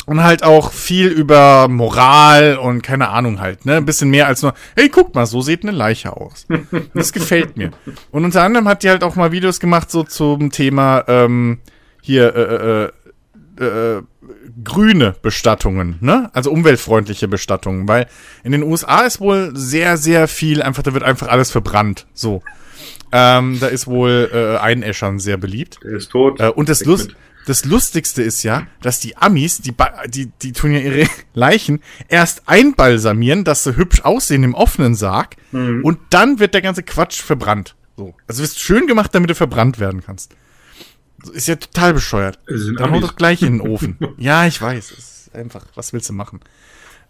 und 0.06 0.22
halt 0.22 0.44
auch 0.44 0.70
viel 0.70 1.08
über 1.08 1.66
Moral 1.66 2.56
und 2.56 2.82
keine 2.82 3.08
Ahnung 3.08 3.40
halt, 3.40 3.66
ne? 3.66 3.78
Ein 3.78 3.84
bisschen 3.84 4.10
mehr 4.10 4.28
als 4.28 4.42
nur, 4.42 4.54
hey, 4.76 4.88
guck 4.88 5.12
mal, 5.16 5.26
so 5.26 5.40
sieht 5.40 5.64
eine 5.64 5.72
Leiche 5.72 6.16
aus. 6.16 6.46
das 6.94 7.12
gefällt 7.12 7.56
mir. 7.56 7.72
Und 8.12 8.24
unter 8.24 8.44
anderem 8.44 8.68
hat 8.68 8.84
die 8.84 8.90
halt 8.90 9.02
auch 9.02 9.16
mal 9.16 9.32
Videos 9.32 9.58
gemacht, 9.58 9.90
so 9.90 10.04
zum 10.04 10.52
Thema, 10.52 11.02
ähm, 11.08 11.58
hier, 12.00 12.32
äh, 12.32 12.84
äh, 12.84 12.92
äh, 13.60 14.02
grüne 14.62 15.14
Bestattungen, 15.22 15.96
ne? 16.00 16.30
Also 16.32 16.50
umweltfreundliche 16.50 17.28
Bestattungen, 17.28 17.88
weil 17.88 18.06
in 18.44 18.52
den 18.52 18.62
USA 18.62 19.02
ist 19.02 19.20
wohl 19.20 19.52
sehr, 19.54 19.96
sehr 19.96 20.28
viel 20.28 20.62
einfach, 20.62 20.82
da 20.82 20.92
wird 20.94 21.04
einfach 21.04 21.28
alles 21.28 21.50
verbrannt, 21.50 22.06
so. 22.14 22.42
Ähm, 23.12 23.58
da 23.60 23.68
ist 23.68 23.86
wohl 23.86 24.30
äh, 24.32 24.58
Einäschern 24.58 25.18
sehr 25.18 25.36
beliebt. 25.36 25.78
Der 25.82 25.92
ist 25.92 26.10
tot. 26.10 26.40
Äh, 26.40 26.48
und 26.48 26.68
das 26.68 26.84
Lust, 26.84 27.14
das 27.46 27.64
Lustigste 27.64 28.22
ist 28.22 28.42
ja, 28.42 28.66
dass 28.82 28.98
die 28.98 29.16
Amis, 29.16 29.58
die, 29.58 29.72
die, 30.08 30.30
die 30.42 30.52
tun 30.52 30.72
ja 30.72 30.80
ihre 30.80 31.08
Leichen 31.34 31.80
erst 32.08 32.48
einbalsamieren, 32.48 33.44
dass 33.44 33.64
sie 33.64 33.76
hübsch 33.76 34.00
aussehen 34.02 34.42
im 34.42 34.54
offenen 34.54 34.94
Sarg 34.94 35.36
mhm. 35.52 35.84
und 35.84 35.98
dann 36.10 36.40
wird 36.40 36.54
der 36.54 36.62
ganze 36.62 36.82
Quatsch 36.82 37.22
verbrannt. 37.22 37.76
So. 37.96 38.14
Also 38.26 38.42
wirst 38.42 38.60
schön 38.60 38.86
gemacht, 38.86 39.14
damit 39.14 39.30
du 39.30 39.34
verbrannt 39.34 39.78
werden 39.78 40.02
kannst. 40.04 40.34
Ist 41.32 41.48
ja 41.48 41.56
total 41.56 41.94
bescheuert. 41.94 42.38
Dann 42.46 42.92
hau 42.92 43.00
doch 43.00 43.16
gleich 43.16 43.42
in 43.42 43.58
den 43.58 43.60
Ofen. 43.68 43.98
ja, 44.18 44.46
ich 44.46 44.60
weiß. 44.60 44.90
Ist 44.92 45.34
einfach, 45.34 45.64
was 45.74 45.92
willst 45.92 46.08
du 46.08 46.12
machen? 46.12 46.40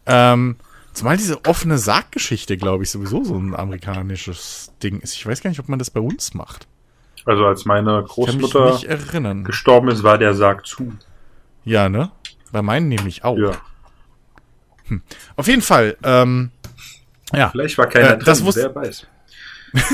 Ähm, 0.06 0.56
zumal 0.92 1.16
diese 1.16 1.44
offene 1.44 1.78
Sarggeschichte, 1.78 2.56
glaube 2.56 2.84
ich, 2.84 2.90
sowieso 2.90 3.24
so 3.24 3.36
ein 3.36 3.54
amerikanisches 3.54 4.72
Ding 4.82 5.00
ist. 5.00 5.14
Ich 5.14 5.26
weiß 5.26 5.42
gar 5.42 5.50
nicht, 5.50 5.60
ob 5.60 5.68
man 5.68 5.78
das 5.78 5.90
bei 5.90 6.00
uns 6.00 6.34
macht. 6.34 6.66
Also 7.24 7.44
als 7.44 7.64
meine 7.64 8.04
Großmutter 8.06 8.80
gestorben 9.42 9.88
ist, 9.88 10.02
war 10.04 10.16
der 10.16 10.34
Sarg 10.34 10.64
zu. 10.64 10.92
Ja, 11.64 11.88
ne? 11.88 12.12
Bei 12.52 12.62
meinen 12.62 12.88
nämlich 12.88 13.24
auch. 13.24 13.36
Ja. 13.36 13.52
Hm. 14.84 15.02
Auf 15.34 15.48
jeden 15.48 15.62
Fall, 15.62 15.96
ähm, 16.04 16.50
ja. 17.32 17.50
Vielleicht 17.50 17.76
war 17.78 17.88
keiner 17.88 18.12
äh, 18.12 18.18
das 18.18 18.42
drin, 18.42 18.52
wer 18.54 18.74
weiß. 18.74 19.06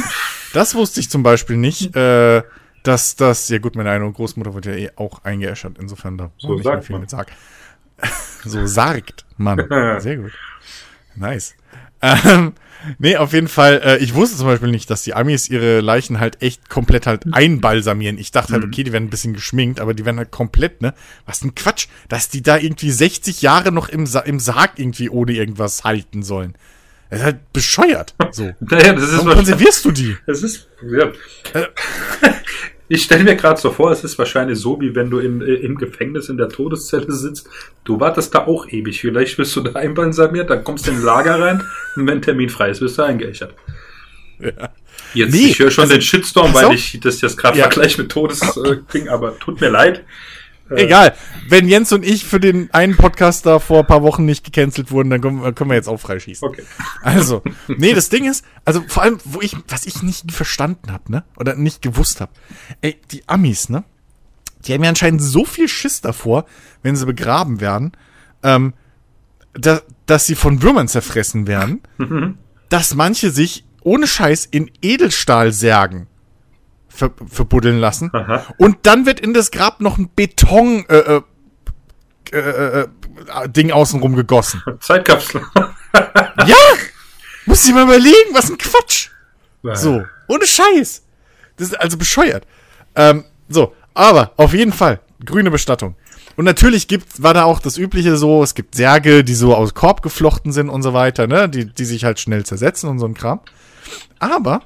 das 0.52 0.74
wusste 0.74 1.00
ich 1.00 1.08
zum 1.08 1.22
Beispiel 1.22 1.56
nicht, 1.56 1.96
äh, 1.96 2.42
dass 2.82 3.16
das, 3.16 3.48
ja 3.48 3.58
gut, 3.58 3.76
meine 3.76 3.90
eine 3.90 4.10
Großmutter 4.10 4.54
wurde 4.54 4.78
ja 4.78 4.88
eh 4.88 4.90
auch 4.96 5.24
eingeäschert, 5.24 5.78
insofern 5.78 6.18
da 6.18 6.30
so 6.38 6.58
sagt 6.58 6.90
man. 6.90 7.08
Sarg. 7.08 7.32
so 8.44 8.66
sagt 8.66 9.24
man. 9.36 9.58
Sehr 10.00 10.16
gut. 10.16 10.32
Nice. 11.14 11.54
Ähm, 12.00 12.54
Nee, 12.98 13.16
auf 13.16 13.32
jeden 13.32 13.48
Fall. 13.48 13.80
Äh, 13.84 13.98
ich 13.98 14.14
wusste 14.14 14.36
zum 14.36 14.46
Beispiel 14.46 14.70
nicht, 14.70 14.90
dass 14.90 15.02
die 15.02 15.14
Amis 15.14 15.48
ihre 15.48 15.80
Leichen 15.80 16.20
halt 16.20 16.42
echt 16.42 16.68
komplett 16.68 17.06
halt 17.06 17.24
einbalsamieren. 17.32 18.18
Ich 18.18 18.30
dachte 18.32 18.52
halt, 18.52 18.64
mhm. 18.64 18.70
okay, 18.70 18.84
die 18.84 18.92
werden 18.92 19.04
ein 19.04 19.10
bisschen 19.10 19.34
geschminkt, 19.34 19.80
aber 19.80 19.94
die 19.94 20.04
werden 20.04 20.18
halt 20.18 20.30
komplett, 20.30 20.82
ne? 20.82 20.94
Was 21.26 21.42
ein 21.42 21.54
Quatsch, 21.54 21.86
dass 22.08 22.28
die 22.28 22.42
da 22.42 22.56
irgendwie 22.56 22.90
60 22.90 23.42
Jahre 23.42 23.72
noch 23.72 23.88
im, 23.88 24.06
Sa 24.06 24.20
im 24.20 24.40
Sarg 24.40 24.78
irgendwie 24.78 25.08
ohne 25.08 25.32
irgendwas 25.32 25.84
halten 25.84 26.22
sollen. 26.22 26.54
Das 27.10 27.20
ist 27.20 27.24
halt 27.24 27.52
bescheuert. 27.52 28.14
So. 28.30 28.44
naja, 28.60 28.94
das 28.94 29.04
ist 29.04 29.18
Warum 29.18 29.34
konservierst 29.34 29.84
du 29.84 29.90
die? 29.90 30.16
Das 30.26 30.42
ist, 30.42 30.68
ja. 30.82 31.12
Äh, 31.52 31.68
Ich 32.94 33.04
stelle 33.04 33.24
mir 33.24 33.36
gerade 33.36 33.58
so 33.58 33.70
vor, 33.70 33.90
es 33.90 34.04
ist 34.04 34.18
wahrscheinlich 34.18 34.58
so, 34.58 34.78
wie 34.78 34.94
wenn 34.94 35.08
du 35.08 35.18
im, 35.18 35.40
äh, 35.40 35.54
im 35.54 35.78
Gefängnis 35.78 36.28
in 36.28 36.36
der 36.36 36.50
Todeszelle 36.50 37.10
sitzt. 37.10 37.48
Du 37.84 37.98
wartest 37.98 38.34
da 38.34 38.46
auch 38.46 38.68
ewig. 38.68 39.00
Vielleicht 39.00 39.38
wirst 39.38 39.56
du 39.56 39.62
da 39.62 39.80
einbalsamiert, 39.80 40.50
dann 40.50 40.62
kommst 40.62 40.86
du 40.86 40.90
in 40.90 40.98
ein 40.98 41.02
Lager 41.02 41.40
rein 41.40 41.62
und 41.96 42.06
wenn 42.06 42.20
Termin 42.20 42.50
frei 42.50 42.68
ist, 42.68 42.82
wirst 42.82 42.98
du 42.98 43.02
eingeächert. 43.02 43.54
ja. 44.40 44.68
Jetzt, 45.14 45.32
nee, 45.32 45.46
ich 45.46 45.58
höre 45.58 45.70
schon 45.70 45.82
also, 45.82 45.94
den 45.94 46.02
Shitstorm, 46.02 46.52
weil 46.52 46.74
ich 46.74 47.00
das 47.00 47.22
jetzt 47.22 47.38
gerade 47.38 47.56
ja. 47.56 47.64
vergleiche 47.64 48.02
mit 48.02 48.12
Todesking, 48.12 49.08
aber 49.08 49.38
tut 49.38 49.62
mir 49.62 49.70
leid. 49.70 50.04
Äh, 50.76 50.84
Egal. 50.84 51.14
Wenn 51.48 51.68
Jens 51.68 51.92
und 51.92 52.04
ich 52.04 52.24
für 52.24 52.40
den 52.40 52.72
einen 52.72 52.96
Podcast 52.96 53.46
da 53.46 53.58
vor 53.58 53.80
ein 53.80 53.86
paar 53.86 54.02
Wochen 54.02 54.24
nicht 54.24 54.44
gecancelt 54.44 54.90
wurden, 54.90 55.10
dann 55.10 55.20
können, 55.20 55.54
können 55.54 55.70
wir 55.70 55.76
jetzt 55.76 55.88
auch 55.88 56.00
freischießen. 56.00 56.46
Okay. 56.46 56.62
Also, 57.02 57.42
nee, 57.68 57.94
das 57.94 58.08
Ding 58.08 58.28
ist, 58.28 58.44
also 58.64 58.82
vor 58.86 59.02
allem, 59.02 59.18
wo 59.24 59.40
ich, 59.40 59.56
was 59.68 59.86
ich 59.86 60.02
nicht 60.02 60.32
verstanden 60.32 60.92
habe, 60.92 61.10
ne? 61.10 61.24
Oder 61.36 61.56
nicht 61.56 61.82
gewusst 61.82 62.20
habe. 62.20 62.32
Ey, 62.80 62.96
die 63.10 63.28
Amis, 63.28 63.68
ne? 63.68 63.84
Die 64.64 64.72
haben 64.72 64.82
ja 64.82 64.90
anscheinend 64.90 65.22
so 65.22 65.44
viel 65.44 65.68
Schiss 65.68 66.00
davor, 66.00 66.46
wenn 66.82 66.96
sie 66.96 67.06
begraben 67.06 67.60
werden, 67.60 67.92
ähm, 68.42 68.74
da, 69.54 69.80
dass 70.06 70.26
sie 70.26 70.34
von 70.34 70.62
Würmern 70.62 70.88
zerfressen 70.88 71.46
werden, 71.46 71.80
mhm. 71.98 72.38
dass 72.68 72.94
manche 72.94 73.30
sich 73.30 73.64
ohne 73.82 74.06
Scheiß 74.06 74.46
in 74.46 74.70
Edelstahlsärgen 74.80 76.06
ver 76.92 77.10
verbuddeln 77.26 77.78
lassen. 77.78 78.10
Aha. 78.12 78.46
Und 78.58 78.78
dann 78.82 79.06
wird 79.06 79.20
in 79.20 79.34
das 79.34 79.50
Grab 79.50 79.80
noch 79.80 79.98
ein 79.98 80.10
Beton 80.14 80.84
äh, 80.88 80.96
äh, 80.96 81.22
äh, 82.32 82.80
äh, 82.80 82.88
Ding 83.48 83.72
außenrum 83.72 84.16
gegossen. 84.16 84.62
Zeitkapsel. 84.80 85.42
ja! 85.94 86.56
Muss 87.46 87.66
ich 87.66 87.74
mal 87.74 87.84
überlegen, 87.84 88.34
was 88.34 88.50
ein 88.50 88.58
Quatsch. 88.58 89.08
Ja. 89.62 89.74
So, 89.74 90.04
ohne 90.28 90.46
Scheiß. 90.46 91.02
Das 91.56 91.68
ist 91.68 91.80
also 91.80 91.96
bescheuert. 91.96 92.46
Ähm, 92.94 93.24
so, 93.48 93.74
aber 93.94 94.32
auf 94.36 94.54
jeden 94.54 94.72
Fall, 94.72 95.00
grüne 95.24 95.50
Bestattung. 95.50 95.96
Und 96.36 96.44
natürlich 96.44 96.88
gibt, 96.88 97.22
war 97.22 97.34
da 97.34 97.44
auch 97.44 97.60
das 97.60 97.76
Übliche 97.76 98.16
so, 98.16 98.42
es 98.42 98.54
gibt 98.54 98.74
Särge, 98.74 99.24
die 99.24 99.34
so 99.34 99.54
aus 99.54 99.74
Korb 99.74 100.02
geflochten 100.02 100.52
sind 100.52 100.68
und 100.68 100.82
so 100.82 100.94
weiter, 100.94 101.26
ne, 101.26 101.48
die, 101.48 101.66
die 101.66 101.84
sich 101.84 102.04
halt 102.04 102.20
schnell 102.20 102.44
zersetzen 102.44 102.88
und 102.88 102.98
so 102.98 103.06
ein 103.06 103.14
Kram. 103.14 103.40
Aber 104.18 104.62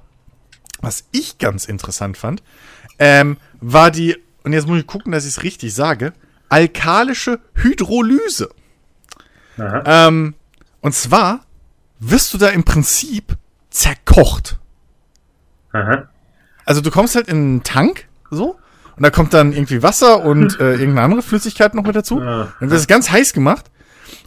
was 0.86 1.04
ich 1.10 1.38
ganz 1.38 1.64
interessant 1.64 2.16
fand, 2.16 2.44
ähm, 3.00 3.38
war 3.60 3.90
die, 3.90 4.16
und 4.44 4.52
jetzt 4.52 4.68
muss 4.68 4.78
ich 4.78 4.86
gucken, 4.86 5.10
dass 5.10 5.24
ich 5.24 5.30
es 5.30 5.42
richtig 5.42 5.74
sage, 5.74 6.12
alkalische 6.48 7.40
Hydrolyse. 7.54 8.50
Ähm, 9.84 10.34
und 10.80 10.94
zwar 10.94 11.40
wirst 11.98 12.32
du 12.32 12.38
da 12.38 12.50
im 12.50 12.62
Prinzip 12.62 13.36
zerkocht. 13.68 14.58
Aha. 15.72 16.08
Also 16.64 16.80
du 16.82 16.92
kommst 16.92 17.16
halt 17.16 17.26
in 17.26 17.36
einen 17.36 17.62
Tank, 17.64 18.06
so, 18.30 18.56
und 18.96 19.02
da 19.02 19.10
kommt 19.10 19.34
dann 19.34 19.52
irgendwie 19.52 19.82
Wasser 19.82 20.24
und 20.24 20.60
äh, 20.60 20.74
irgendeine 20.74 21.02
andere 21.02 21.22
Flüssigkeit 21.22 21.74
noch 21.74 21.82
mit 21.82 21.96
dazu. 21.96 22.20
Dann 22.60 22.70
wird 22.70 22.80
es 22.80 22.86
ganz 22.86 23.10
heiß 23.10 23.32
gemacht. 23.32 23.66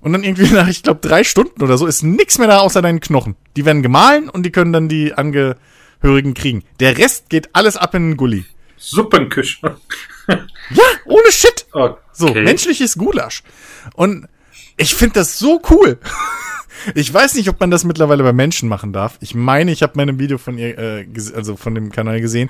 Und 0.01 0.12
dann 0.12 0.25
irgendwie 0.25 0.50
nach, 0.54 0.68
ich 0.68 0.84
glaube, 0.84 1.00
drei 1.08 1.24
Stunden 1.24 1.63
oder 1.63 1.78
so 1.78 1.88
ist 1.88 2.04
nichts 2.04 2.38
mehr 2.38 2.50
da 2.50 2.60
außer 2.60 2.82
deinen 2.82 3.00
Knochen. 3.00 3.38
Die 3.56 3.63
werden 3.63 3.82
gemahlen 3.82 4.28
und 4.28 4.44
die 4.44 4.51
können 4.51 4.74
dann 4.74 4.89
die 4.89 5.13
ange, 5.13 5.56
Angehörigen 6.00 6.34
kriegen. 6.34 6.63
Der 6.79 6.98
Rest 6.98 7.29
geht 7.29 7.50
alles 7.53 7.77
ab 7.77 7.94
in 7.94 8.12
den 8.12 8.18
Gully. 8.18 8.46
Suppenküche. 8.77 9.77
ja, 10.27 10.84
ohne 11.06 11.32
Shit. 11.32 11.65
Okay. 11.72 12.00
So, 12.13 12.34
menschliches 12.34 12.98
Gulasch. 12.98 13.44
Und 13.94 14.27
ich 14.77 14.96
finde 14.96 15.15
das 15.15 15.38
so 15.39 15.62
cool. 15.70 16.00
Ich 16.96 17.13
weiß 17.13 17.34
nicht, 17.34 17.50
ob 17.50 17.60
man 17.60 17.72
das 17.72 17.84
mittlerweile 17.84 18.24
bei 18.24 18.32
Menschen 18.32 18.70
machen 18.70 18.94
darf. 18.94 19.18
Ich 19.20 19.36
meine, 19.36 19.70
ich 19.70 19.84
habe 19.84 19.94
meine 19.96 20.18
Video 20.18 20.38
von 20.38 20.58
ihr, 20.58 20.77
äh, 20.77 21.06
also 21.36 21.58
von 21.58 21.75
dem 21.75 21.91
Kanal 21.91 22.22
gesehen, 22.22 22.50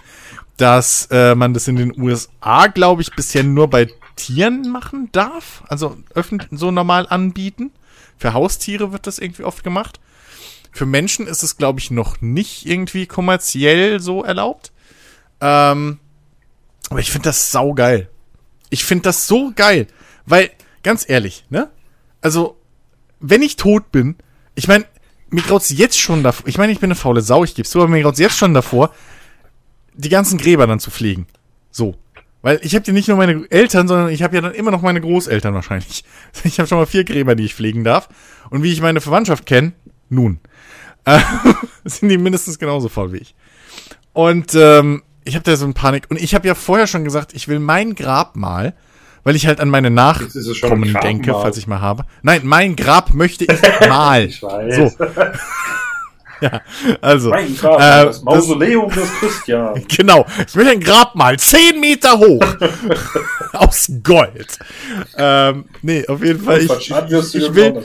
dass 0.55 1.07
äh, 1.09 1.33
man 1.33 1.55
das 1.55 1.67
in 1.67 1.77
den 1.77 1.99
USA, 1.99 2.67
glaube 2.67 3.01
ich, 3.01 3.11
bisher 3.15 3.43
nur 3.43 3.71
bei 3.71 3.87
Tieren 4.15 4.71
machen 4.71 5.09
darf. 5.13 5.63
Also 5.67 5.97
öffentlich 6.13 6.47
so 6.51 6.69
normal 6.69 7.07
anbieten. 7.09 7.71
Für 8.19 8.33
Haustiere 8.33 8.91
wird 8.91 9.07
das 9.07 9.17
irgendwie 9.17 9.45
oft 9.45 9.63
gemacht. 9.63 9.99
Für 10.71 10.85
Menschen 10.85 11.27
ist 11.27 11.43
es, 11.43 11.57
glaube 11.57 11.79
ich, 11.79 11.91
noch 11.91 12.21
nicht 12.21 12.65
irgendwie 12.65 13.07
kommerziell 13.07 13.99
so 13.99 14.23
erlaubt. 14.23 14.71
Ähm, 15.41 15.99
aber 16.89 16.99
ich 16.99 17.11
finde 17.11 17.29
das 17.29 17.51
saugeil. 17.51 18.09
Ich 18.69 18.85
finde 18.85 19.03
das 19.03 19.27
so 19.27 19.51
geil. 19.55 19.87
Weil, 20.25 20.51
ganz 20.83 21.07
ehrlich, 21.07 21.45
ne? 21.49 21.69
Also, 22.21 22.57
wenn 23.19 23.41
ich 23.41 23.55
tot 23.55 23.91
bin, 23.91 24.15
ich 24.55 24.67
meine, 24.67 24.85
mir 25.29 25.41
graut's 25.41 25.69
jetzt 25.69 25.99
schon 25.99 26.23
davor, 26.23 26.47
ich 26.47 26.57
meine, 26.57 26.71
ich 26.71 26.79
bin 26.79 26.87
eine 26.87 26.95
faule 26.95 27.21
Sau, 27.21 27.43
ich 27.43 27.55
geb's 27.55 27.69
zu, 27.69 27.79
aber 27.79 27.89
mir 27.89 28.01
graut's 28.01 28.19
jetzt 28.19 28.37
schon 28.37 28.53
davor, 28.53 28.93
die 29.93 30.09
ganzen 30.09 30.37
Gräber 30.37 30.67
dann 30.67 30.79
zu 30.79 30.91
pflegen. 30.91 31.27
So. 31.71 31.95
Weil 32.41 32.59
ich 32.63 32.73
habe 32.73 32.85
ja 32.85 32.93
nicht 32.93 33.09
nur 33.09 33.17
meine 33.17 33.45
Eltern, 33.49 33.87
sondern 33.87 34.09
ich 34.09 34.23
habe 34.23 34.35
ja 34.35 34.41
dann 34.41 34.53
immer 34.53 34.71
noch 34.71 34.81
meine 34.81 35.01
Großeltern 35.01 35.53
wahrscheinlich. 35.53 36.05
Ich 36.43 36.57
habe 36.59 36.67
schon 36.67 36.77
mal 36.77 36.85
vier 36.85 37.03
Gräber, 37.03 37.35
die 37.35 37.45
ich 37.45 37.55
pflegen 37.55 37.83
darf. 37.83 38.07
Und 38.49 38.63
wie 38.63 38.71
ich 38.71 38.81
meine 38.81 39.01
Verwandtschaft 39.01 39.45
kenne, 39.45 39.73
nun. 40.09 40.39
Sind 41.85 42.09
die 42.09 42.17
mindestens 42.17 42.59
genauso 42.59 42.89
faul 42.89 43.13
wie 43.13 43.17
ich. 43.17 43.35
Und 44.13 44.53
ähm, 44.55 45.03
ich 45.23 45.35
habe 45.35 45.43
da 45.43 45.55
so 45.55 45.65
eine 45.65 45.73
Panik. 45.73 46.05
Und 46.09 46.19
ich 46.19 46.35
habe 46.35 46.47
ja 46.47 46.55
vorher 46.55 46.87
schon 46.87 47.03
gesagt, 47.03 47.33
ich 47.33 47.47
will 47.47 47.59
mein 47.59 47.95
Grab 47.95 48.35
mal, 48.35 48.73
weil 49.23 49.35
ich 49.35 49.47
halt 49.47 49.59
an 49.59 49.69
meine 49.69 49.89
Nachkommen 49.89 50.97
denke, 51.03 51.33
falls 51.33 51.57
ich 51.57 51.67
mal 51.67 51.81
habe. 51.81 52.05
Nein, 52.21 52.41
mein 52.43 52.75
Grab 52.75 53.13
möchte 53.13 53.45
ich 53.45 53.61
mal. 53.89 54.25
ich 54.25 54.41
weiß. 54.41 54.75
So. 54.75 55.05
ja, 56.41 56.61
also. 57.01 57.29
Mein 57.29 57.55
Grab, 57.55 57.79
äh, 57.79 58.05
das 58.05 58.23
Mausoleum 58.23 58.89
des 58.89 59.09
Christian. 59.19 59.83
Genau. 59.87 60.25
Ich 60.47 60.55
will 60.55 60.67
ein 60.67 60.79
Grab 60.79 61.15
mal 61.15 61.37
zehn 61.37 61.79
Meter 61.79 62.17
hoch. 62.17 62.43
Aus 63.53 63.91
Gold. 64.03 64.57
Ähm, 65.17 65.65
nee, 65.81 66.07
auf 66.07 66.23
jeden 66.23 66.43
Fall. 66.43 66.61
Ich, 66.61 66.71
ich, 66.71 67.35
ich 67.35 67.53
will, 67.53 67.83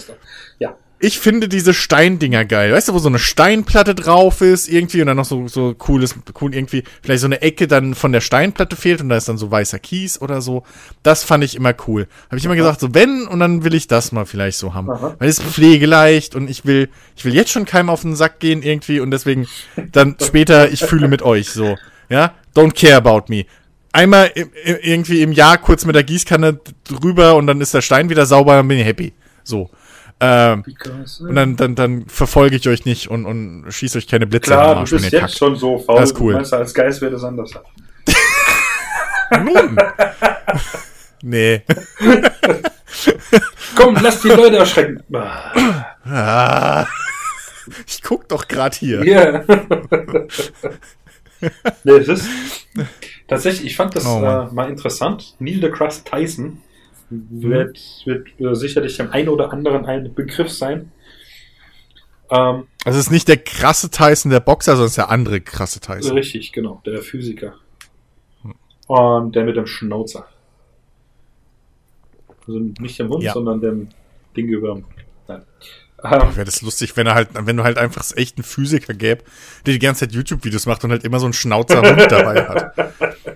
ich 1.05 1.19
finde 1.19 1.49
diese 1.49 1.75
Steindinger 1.75 2.47
geil. 2.47 2.73
Weißt 2.73 2.89
du, 2.89 2.95
wo 2.95 2.99
so 2.99 3.11
eine 3.11 3.19
Steinplatte 3.19 3.95
drauf 3.95 4.41
ist, 4.41 4.69
irgendwie, 4.69 5.03
und 5.03 5.07
dann 5.09 5.19
noch 5.19 5.27
so, 5.27 5.49
so 5.49 5.75
cooles, 5.75 6.15
cool 6.41 6.55
irgendwie, 6.55 6.83
vielleicht 7.03 7.21
so 7.21 7.27
eine 7.27 7.43
Ecke 7.43 7.69
dann 7.69 7.95
von 7.95 8.11
der 8.11 8.23
Steinplatte 8.23 8.75
fehlt 8.75 9.03
und 9.03 9.11
da 9.11 9.17
ist 9.19 9.29
dann 9.29 9.37
so 9.37 9.51
weißer 9.51 9.79
Kies 9.79 10.19
oder 10.23 10.41
so. 10.41 10.63
Das 11.03 11.23
fand 11.23 11.45
ich 11.45 11.57
immer 11.57 11.75
cool. 11.87 12.07
Habe 12.29 12.39
ich 12.39 12.45
immer 12.47 12.57
gesagt, 12.57 12.81
so 12.81 12.95
wenn, 12.95 13.27
und 13.27 13.39
dann 13.41 13.65
will 13.65 13.75
ich 13.75 13.87
das 13.87 14.13
mal 14.13 14.25
vielleicht 14.25 14.57
so 14.57 14.73
haben. 14.73 14.91
Aha. 14.91 15.15
Weil 15.19 15.29
es 15.29 15.41
ist 15.41 15.47
pflegeleicht 15.47 16.35
und 16.35 16.49
ich 16.49 16.65
will, 16.65 16.89
ich 17.17 17.27
will 17.27 17.35
jetzt 17.35 17.51
schon 17.51 17.67
keinem 17.67 17.91
auf 17.91 18.01
den 18.01 18.17
Sack 18.17 18.41
gehen 18.41 18.63
irgendwie 18.63 19.01
und 19.01 19.11
deswegen 19.11 19.47
dann 19.93 20.17
später, 20.25 20.71
ich 20.71 20.81
fühle 20.81 21.09
mit 21.09 21.21
euch 21.21 21.51
so. 21.51 21.77
Ja? 22.09 22.33
Don't 22.57 22.73
care 22.73 22.97
about 22.97 23.25
me 23.29 23.45
einmal 23.93 24.33
irgendwie 24.65 25.23
im 25.23 25.31
Jahr 25.31 25.57
kurz 25.57 25.85
mit 25.85 25.95
der 25.95 26.03
Gießkanne 26.03 26.59
drüber 26.83 27.37
und 27.37 27.47
dann 27.47 27.61
ist 27.61 27.75
der 27.75 27.81
Stein 27.81 28.11
wieder 28.11 28.27
sauber, 28.27 28.57
dann 28.57 28.67
bin 28.67 28.79
ich 28.79 28.85
happy. 28.85 29.13
So. 29.45 29.71
Ähm, 30.25 30.65
und 31.21 31.35
dann, 31.35 31.57
dann, 31.57 31.75
dann 31.75 32.07
verfolge 32.07 32.57
ich 32.57 32.67
euch 32.69 32.85
nicht 32.85 33.09
und, 33.09 33.27
und 33.27 33.67
schieße 33.69 33.99
euch 33.99 34.09
keine 34.09 34.27
Blitze 34.27 34.53
Klar, 34.53 34.77
Arsch, 34.77 34.91
du 34.91 34.97
bist 34.97 35.13
jetzt 35.13 35.21
kackt. 35.21 35.39
schon 35.39 35.57
so 35.57 35.79
faul. 35.79 36.01
Das 36.01 36.13
ist 36.13 36.21
cool. 36.21 36.35
Meinst, 36.35 36.53
als 36.55 36.73
Geist 36.73 37.01
wäre 37.01 37.13
das 37.13 37.25
anders. 37.25 37.53
Nun. 39.43 39.77
nee. 41.23 41.63
Komm, 43.77 43.97
lass 44.01 44.23
die 44.23 44.29
Leute 44.29 44.57
erschrecken. 44.59 45.03
Ah. 46.05 46.87
Ich 47.87 48.03
guck 48.03 48.29
doch 48.29 48.47
gerade 48.47 48.77
hier. 48.77 49.05
Ja. 49.05 49.43
nee, 51.83 51.93
es 51.93 52.09
ist 52.09 52.29
tatsächlich, 53.27 53.67
ich 53.67 53.77
fand 53.77 53.97
das 53.97 54.07
oh, 54.07 54.23
äh, 54.23 54.53
mal 54.55 54.71
interessant. 54.71 55.35
Neil 55.39 55.61
deGrasse 55.61 56.05
Tyson 56.05 56.63
wird, 57.11 57.79
wird 58.05 58.41
äh, 58.41 58.55
sicherlich 58.55 58.97
dem 58.97 59.11
einen 59.11 59.29
oder 59.29 59.53
anderen 59.53 59.85
ein 59.87 60.15
Begriff 60.15 60.51
sein. 60.51 60.93
Ähm, 62.31 62.65
also 62.85 62.99
es 62.99 63.07
ist 63.07 63.11
nicht 63.11 63.29
der 63.29 63.37
krasse 63.37 63.91
Tyson, 63.91 64.31
der 64.31 64.41
Boxer, 64.41 64.73
sondern 64.73 64.87
es 64.87 64.93
ist 64.93 64.99
der 64.99 65.11
andere 65.11 65.41
krasse 65.41 65.81
Tyson. 65.81 66.13
Richtig, 66.13 66.53
genau, 66.53 66.83
der 66.85 67.03
Physiker. 67.03 67.55
Und 68.87 69.35
der 69.35 69.45
mit 69.45 69.57
dem 69.57 69.67
Schnauzer. 69.67 70.27
Also 72.47 72.59
nicht 72.59 72.99
dem 72.99 73.09
Hund, 73.09 73.23
ja. 73.23 73.33
sondern 73.33 73.61
dem 73.61 73.89
Ding 74.37 74.49
über. 74.49 74.83
Nein. 75.27 75.43
Ähm, 76.05 76.37
Wäre 76.37 76.45
das 76.45 76.61
lustig, 76.61 76.97
wenn 76.97 77.07
er 77.07 77.15
halt, 77.15 77.29
wenn 77.33 77.57
du 77.57 77.65
halt 77.65 77.79
einfach 77.79 78.05
echt 78.17 78.37
einen 78.37 78.45
Physiker 78.45 78.93
gäbe, 78.93 79.25
der 79.65 79.73
die 79.73 79.79
ganze 79.79 80.01
Zeit 80.01 80.13
YouTube-Videos 80.13 80.67
macht 80.67 80.85
und 80.85 80.91
halt 80.91 81.05
immer 81.05 81.19
so 81.19 81.27
einen 81.27 81.33
Schnauzerhund 81.33 82.11
dabei 82.11 82.47
hat. 82.47 82.75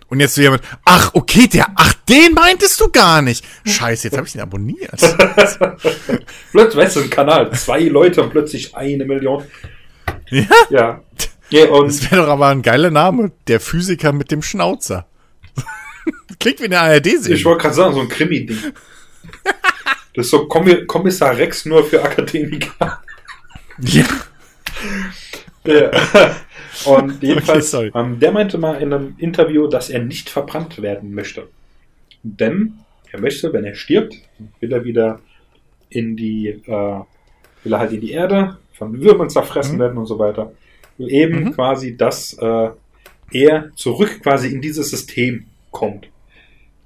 Und 0.09 0.21
jetzt 0.21 0.35
so 0.35 0.43
jemand, 0.43 0.63
ach, 0.85 1.11
okay, 1.15 1.47
der, 1.47 1.67
ach, 1.75 1.95
den 2.09 2.35
meintest 2.35 2.81
du 2.81 2.89
gar 2.89 3.23
nicht. 3.23 3.45
Scheiße, 3.65 4.09
jetzt 4.09 4.17
habe 4.17 4.27
ich 4.27 4.35
ihn 4.35 4.41
abonniert. 4.41 4.91
plötzlich, 6.53 6.77
weißt 6.77 6.97
du, 6.97 7.01
ein 7.01 7.11
Kanal, 7.11 7.51
zwei 7.53 7.81
Leute 7.81 8.23
und 8.23 8.31
plötzlich 8.31 8.75
eine 8.75 9.05
Million. 9.05 9.45
Ja? 10.31 10.45
Ja. 10.71 11.01
ja 11.51 11.69
und 11.69 11.89
das 11.89 12.11
wäre 12.11 12.23
doch 12.23 12.33
aber 12.33 12.49
ein 12.49 12.63
geiler 12.63 12.91
Name. 12.91 13.33
Der 13.47 13.61
Physiker 13.61 14.13
mit 14.13 14.31
dem 14.31 14.43
Schnauzer. 14.43 15.07
Klingt 16.41 16.61
wie 16.61 16.65
eine 16.65 16.81
ARD-Serie. 16.81 17.37
Ich 17.37 17.45
wollte 17.45 17.63
gerade 17.63 17.75
sagen, 17.75 17.95
so 17.95 18.01
ein 18.01 18.09
Krimi-Ding. 18.09 18.59
Das 20.19 20.27
ist 20.27 20.31
so 20.33 20.49
Kommissar 20.49 21.39
Rex 21.39 21.65
nur 21.65 21.85
für 21.85 22.03
Akademiker. 22.03 23.01
Ja. 23.81 24.05
ja. 25.65 25.91
Und 26.87 27.23
jedenfalls, 27.23 27.73
okay, 27.73 27.93
ähm, 27.95 28.19
der 28.19 28.33
meinte 28.33 28.59
mal 28.59 28.83
in 28.83 28.93
einem 28.93 29.15
Interview, 29.19 29.69
dass 29.69 29.91
er 29.91 30.03
nicht 30.03 30.29
verbrannt 30.29 30.83
werden 30.83 31.15
möchte. 31.15 31.47
Denn 32.25 32.81
er 33.13 33.21
möchte, 33.21 33.53
wenn 33.53 33.65
er 33.65 33.77
stirbt, 33.77 34.17
will 34.59 34.73
er 34.73 34.83
wieder 34.83 35.21
in 35.89 36.17
die, 36.17 36.49
äh, 36.49 37.01
will 37.63 37.73
er 37.73 37.79
halt 37.79 37.93
in 37.93 38.01
die 38.01 38.11
Erde, 38.11 38.59
von 38.73 39.01
Würmern 39.01 39.31
zerfressen 39.31 39.77
mhm. 39.77 39.81
werden 39.83 39.99
und 39.99 40.07
so 40.07 40.19
weiter. 40.19 40.53
Eben 40.99 41.45
mhm. 41.45 41.53
quasi, 41.53 41.97
dass 41.97 42.33
äh, 42.41 42.71
er 43.31 43.71
zurück 43.77 44.21
quasi 44.25 44.49
in 44.49 44.61
dieses 44.61 44.91
System 44.91 45.47
kommt. 45.71 46.07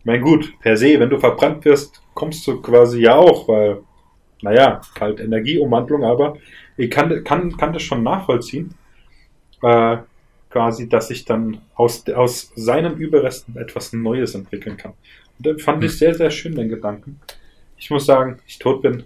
Ich 0.01 0.05
meine, 0.05 0.21
gut, 0.21 0.53
per 0.61 0.77
se, 0.77 1.01
wenn 1.01 1.09
du 1.09 1.19
verbrannt 1.19 1.65
wirst, 1.65 2.02
kommst 2.15 2.47
du 2.47 2.61
quasi 2.61 3.03
ja 3.03 3.15
auch, 3.15 3.49
weil, 3.49 3.83
naja, 4.43 4.81
halt 5.01 5.21
Energieumwandlung, 5.21 6.05
aber 6.05 6.37
ich 6.77 6.91
kann, 6.91 7.23
kann, 7.25 7.57
kann 7.57 7.73
das 7.73 7.83
schon 7.83 8.03
nachvollziehen, 8.03 8.75
äh, 9.63 9.99
quasi, 10.51 10.89
dass 10.89 11.11
ich 11.11 11.25
dann 11.25 11.63
aus, 11.75 12.09
aus 12.11 12.53
seinen 12.55 12.97
Überresten 12.97 13.57
etwas 13.57 13.93
Neues 13.93 14.35
entwickeln 14.35 14.77
kann. 14.77 14.93
Und 15.39 15.47
das 15.47 15.63
fand 15.63 15.83
ich 15.85 15.93
hm. 15.93 15.99
sehr, 15.99 16.15
sehr 16.15 16.31
schön, 16.31 16.55
den 16.55 16.69
Gedanken. 16.69 17.21
Ich 17.77 17.91
muss 17.91 18.07
sagen, 18.07 18.39
ich 18.47 18.59
tot 18.59 18.83
bin, 18.83 19.05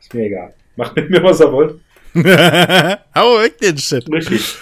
ist 0.00 0.14
mir 0.14 0.24
egal. 0.26 0.54
Macht 0.76 0.96
mit 0.96 1.10
mir, 1.10 1.22
was 1.22 1.40
er 1.40 1.52
wollt. 1.52 1.80
Hau 3.14 3.40
weg 3.40 3.58
den 3.58 3.76
Shit. 3.76 4.10
Richtig. 4.10 4.56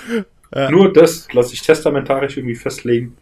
Ja. 0.54 0.70
Nur 0.70 0.92
das 0.92 1.32
lasse 1.32 1.54
ich 1.54 1.62
testamentarisch 1.62 2.36
irgendwie 2.36 2.54
festlegen. 2.54 3.16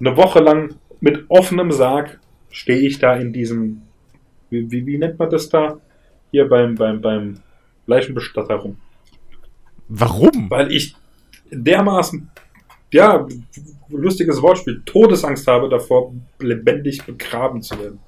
Eine 0.00 0.16
Woche 0.16 0.40
lang 0.40 0.74
mit 1.00 1.24
offenem 1.28 1.72
Sarg 1.72 2.18
stehe 2.54 2.78
ich 2.78 2.98
da 3.00 3.16
in 3.16 3.32
diesem, 3.32 3.82
wie, 4.48 4.70
wie, 4.70 4.86
wie 4.86 4.96
nennt 4.96 5.18
man 5.18 5.28
das 5.28 5.48
da? 5.48 5.80
Hier 6.30 6.48
beim, 6.48 6.76
beim, 6.76 7.00
beim 7.00 7.40
Leichenbestatter 7.86 8.54
rum. 8.54 8.76
Warum? 9.88 10.48
Weil 10.50 10.70
ich 10.72 10.94
dermaßen, 11.50 12.30
ja, 12.92 13.26
lustiges 13.88 14.40
Wortspiel, 14.40 14.82
Todesangst 14.86 15.46
habe 15.48 15.68
davor, 15.68 16.14
lebendig 16.38 17.04
begraben 17.04 17.60
zu 17.60 17.78
werden. 17.78 17.98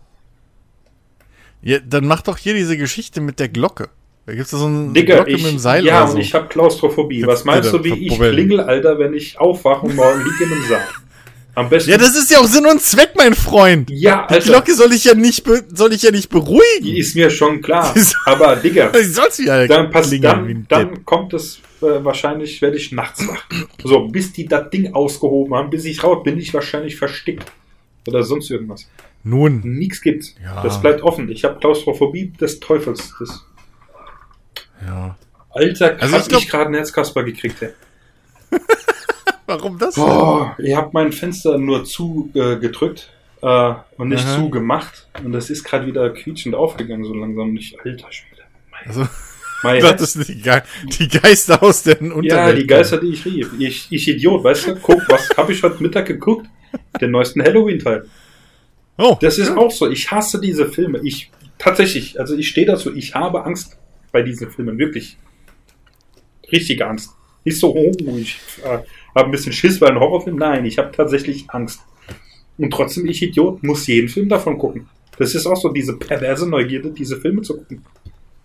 Ja, 1.61 1.81
dann 1.81 2.07
mach 2.07 2.23
doch 2.23 2.39
hier 2.39 2.55
diese 2.55 2.77
Geschichte 2.77 3.21
mit 3.21 3.41
der 3.41 3.49
Glocke. 3.49 3.89
Da 4.27 4.33
gibt 4.33 4.45
es 4.45 4.51
so 4.51 4.67
eine 4.67 4.93
Digga, 4.93 5.17
Glocke 5.17 5.31
ich, 5.33 5.43
mit 5.43 5.53
dem 5.53 5.59
Seil 5.59 5.85
Ja, 5.85 6.05
und 6.05 6.13
so. 6.13 6.19
ich 6.19 6.33
habe 6.35 6.47
Klaustrophobie. 6.47 7.27
Was 7.27 7.45
meinst 7.45 7.73
du, 7.73 7.83
wie 7.83 8.07
ich 8.07 8.17
klingel, 8.17 8.61
Alter, 8.61 8.99
wenn 8.99 9.13
ich 9.13 9.39
aufwache 9.41 9.87
und 9.87 9.97
morgen 9.97 10.23
liege 10.23 10.45
in 10.45 10.53
einem 10.53 10.69
Saal? 10.69 10.89
Am 11.57 11.71
besten. 11.71 11.91
Ja, 11.91 11.97
das 11.97 12.15
ist 12.15 12.31
ja 12.31 12.39
auch 12.39 12.45
Sinn 12.45 12.67
und 12.67 12.83
Zweck, 12.83 13.13
mein 13.17 13.35
Freund. 13.35 13.89
Ja, 13.91 14.27
Alter. 14.27 14.41
Die 14.41 14.51
Glocke 14.51 14.75
soll 14.75 14.93
ich 14.93 15.05
ja 15.05 15.15
nicht, 15.15 15.43
soll 15.75 15.95
ich 15.95 16.03
ja 16.03 16.11
nicht 16.11 16.29
beruhigen. 16.29 16.83
Die 16.83 16.99
ist 16.99 17.15
mir 17.15 17.31
schon 17.31 17.63
klar. 17.63 17.95
Aber, 18.27 18.57
Digga. 18.57 18.89
Die 18.95 19.05
soll's 19.05 19.39
ja 19.39 19.67
dann, 19.67 19.91
pass, 19.91 20.11
dann, 20.21 20.67
dann 20.69 21.05
kommt 21.07 21.33
es, 21.33 21.61
äh, 21.81 22.05
wahrscheinlich 22.05 22.61
werde 22.61 22.77
ich 22.77 22.93
nachts 22.93 23.27
wach. 23.27 23.43
So, 23.83 24.07
bis 24.09 24.35
die 24.35 24.45
das 24.45 24.69
Ding 24.69 24.93
ausgehoben 24.93 25.55
haben, 25.55 25.71
bis 25.71 25.87
ich 25.87 26.05
raus, 26.05 26.23
bin 26.23 26.39
ich 26.39 26.53
wahrscheinlich 26.53 26.97
verstickt. 26.97 27.51
Oder 28.07 28.23
sonst 28.23 28.51
irgendwas. 28.51 28.87
Nun. 29.25 29.63
Nichts 29.65 30.03
gibt's. 30.03 30.35
Ja. 30.45 30.63
Das 30.63 30.83
bleibt 30.83 31.03
offen. 31.03 31.31
Ich 31.31 31.43
habe 31.45 31.59
Klaustrophobie 31.59 32.33
des 32.39 32.61
Teufels. 32.61 33.15
Das 33.19 33.47
ja. 34.87 35.17
Alter, 35.49 35.97
also 36.01 36.19
ich, 36.19 36.29
glaub... 36.29 36.43
ich 36.43 36.51
gerade 36.51 36.67
einen 36.67 36.75
Herzkasper 36.75 37.23
gekriegt 37.23 37.63
hätte. 37.63 37.75
Warum 39.47 39.79
das? 39.79 39.97
Oh, 39.97 40.51
ihr 40.59 40.77
habt 40.77 40.93
mein 40.93 41.13
Fenster 41.13 41.57
nur 41.57 41.85
zugedrückt 41.85 43.11
äh, 43.43 43.47
äh, 43.47 43.75
und 43.97 44.09
nicht 44.09 44.25
Aha. 44.25 44.37
zugemacht. 44.37 45.07
Und 45.23 45.33
das 45.33 45.51
ist 45.51 45.63
gerade 45.63 45.87
wieder 45.87 46.11
quietschend 46.11 46.55
aufgegangen, 46.55 47.05
so 47.05 47.15
langsam. 47.15 47.53
Nicht, 47.53 47.79
alter 47.79 48.11
Schwede. 48.11 48.43
Also, 48.85 49.07
mein 49.63 49.81
das 49.97 50.15
sind 50.15 50.29
die, 50.29 50.43
Ge 50.43 50.63
die 50.99 51.09
Geister 51.09 51.63
aus 51.63 51.85
der 51.85 52.01
Unterwelt. 52.01 52.27
Ja, 52.27 52.53
die 52.53 52.67
Geister, 52.67 52.99
die 52.99 53.13
ich 53.13 53.25
rief. 53.25 53.51
Ich, 53.59 53.87
ich 53.91 54.09
Idiot, 54.09 54.43
weißt 54.43 54.67
du? 54.69 54.77
Guck, 54.77 55.09
was 55.09 55.31
habe 55.37 55.53
ich 55.53 55.63
heute 55.63 55.81
Mittag 55.81 56.07
geguckt? 56.07 56.49
Den 57.01 57.13
neuesten 57.13 57.43
Halloween-Teil. 57.43 58.07
Oh. 58.99 59.17
Das 59.21 59.39
ist 59.39 59.57
auch 59.57 59.71
so. 59.71 59.89
Ich 59.89 60.11
hasse 60.11 60.41
diese 60.41 60.67
Filme. 60.67 61.01
Ich, 61.05 61.31
tatsächlich, 61.59 62.19
also 62.19 62.35
ich 62.37 62.49
stehe 62.49 62.67
dazu. 62.67 62.95
Ich 62.95 63.15
habe 63.15 63.45
Angst 63.45 63.79
bei 64.11 64.23
diesen 64.23 64.51
Filmen. 64.51 64.79
Wirklich. 64.79 65.17
Richtige 66.51 66.87
Angst. 66.87 67.11
Nicht 67.45 67.61
so, 67.61 67.75
oh, 67.75 67.93
ich 68.17 68.41
äh, 68.65 68.79
habe 69.17 69.29
ein 69.29 69.33
bisschen 69.33 69.53
Schiss 69.53 69.81
bei 69.81 69.89
einem 69.89 70.01
Horrorfilm. 70.01 70.37
Nein, 70.37 70.65
ich 70.65 70.79
habe 70.79 70.93
tatsächlich 70.93 71.51
Angst. 71.51 71.81
Und 72.59 72.71
trotzdem, 72.71 73.07
ich 73.07 73.23
Idiot, 73.23 73.63
muss 73.63 73.87
jeden 73.87 74.09
Film 74.09 74.29
davon 74.29 74.59
gucken. 74.59 74.89
Das 75.19 75.35
ist 75.35 75.47
auch 75.47 75.57
so 75.57 75.71
diese 75.71 75.97
perverse 75.97 76.49
Neugierde, 76.49 76.91
diese 76.91 77.17
Filme 77.17 77.43
zu 77.43 77.57
gucken. 77.57 77.85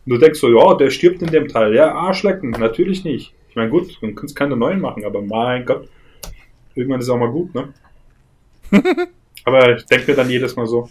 Und 0.06 0.14
du 0.14 0.18
denkst 0.18 0.40
so, 0.40 0.50
ja, 0.50 0.76
der 0.76 0.90
stirbt 0.90 1.22
in 1.22 1.30
dem 1.30 1.48
Teil. 1.48 1.76
Ja, 1.76 1.94
Arschlecken, 1.94 2.52
natürlich 2.52 3.04
nicht. 3.04 3.34
Ich 3.50 3.56
meine, 3.56 3.70
gut, 3.70 3.98
du 4.02 4.14
kannst 4.14 4.36
keine 4.36 4.56
neuen 4.56 4.80
machen, 4.80 5.04
aber 5.04 5.22
mein 5.22 5.66
Gott, 5.66 5.90
irgendwann 6.74 7.02
ist 7.02 7.10
auch 7.10 7.18
mal 7.18 7.30
gut, 7.30 7.54
ne? 7.54 7.74
aber 9.44 9.76
ich 9.76 9.86
denke 9.86 10.12
mir 10.12 10.16
dann 10.16 10.30
jedes 10.30 10.56
Mal 10.56 10.66
so, 10.66 10.90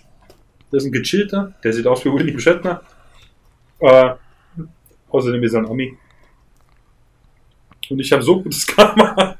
das 0.71 0.85
ist 0.85 0.91
ein 0.91 0.93
gechillter, 0.93 1.55
der 1.65 1.73
sieht 1.73 1.87
aus 1.87 2.05
wie 2.05 2.13
William 2.13 2.39
Shatner. 2.39 2.83
Äh, 3.79 4.11
außerdem 5.09 5.43
ist 5.43 5.55
er 5.55 5.61
ein 5.61 5.67
Ami. 5.67 5.97
Und 7.89 7.99
ich 7.99 8.13
habe 8.13 8.23
so 8.23 8.43
gutes 8.43 8.67
Karma. 8.77 9.37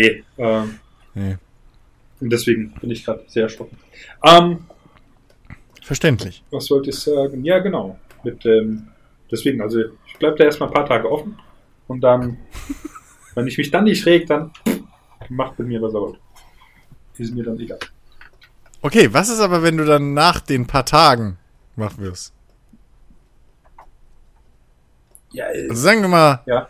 Nee, 0.00 0.24
ähm, 0.38 0.78
nee. 1.14 1.36
Und 2.20 2.30
deswegen 2.30 2.72
bin 2.80 2.90
ich 2.90 3.04
gerade 3.04 3.24
sehr 3.28 3.44
erschrocken. 3.44 3.76
Ähm, 4.24 4.64
Verständlich. 5.82 6.42
Was 6.50 6.70
wollte 6.70 6.90
ich 6.90 6.98
sagen? 6.98 7.44
Ja, 7.44 7.60
genau. 7.60 7.98
Mit, 8.24 8.44
ähm, 8.44 8.88
deswegen, 9.30 9.60
also 9.60 9.80
ich 10.06 10.18
bleibe 10.18 10.36
da 10.36 10.44
erstmal 10.44 10.68
ein 10.68 10.74
paar 10.74 10.86
Tage 10.86 11.10
offen 11.10 11.38
und 11.86 12.00
dann, 12.00 12.36
wenn 13.34 13.46
ich 13.46 13.56
mich 13.56 13.70
dann 13.70 13.84
nicht 13.84 14.04
reg, 14.04 14.26
dann 14.26 14.52
macht 15.28 15.58
mit 15.58 15.68
mir, 15.68 15.80
was 15.80 15.94
er 15.94 16.00
wollt. 16.00 16.18
Ist 17.16 17.34
mir 17.34 17.44
dann 17.44 17.58
egal. 17.58 17.78
Okay, 18.80 19.08
was 19.12 19.28
ist 19.28 19.40
aber, 19.40 19.62
wenn 19.62 19.76
du 19.76 19.84
dann 19.84 20.14
nach 20.14 20.40
den 20.40 20.66
paar 20.66 20.84
Tagen 20.84 21.38
wach 21.76 21.98
wirst? 21.98 22.32
Ja, 25.32 25.46
äh, 25.46 25.68
also 25.68 25.82
sagen 25.82 26.02
wir 26.02 26.08
mal. 26.08 26.42
Ja. 26.46 26.68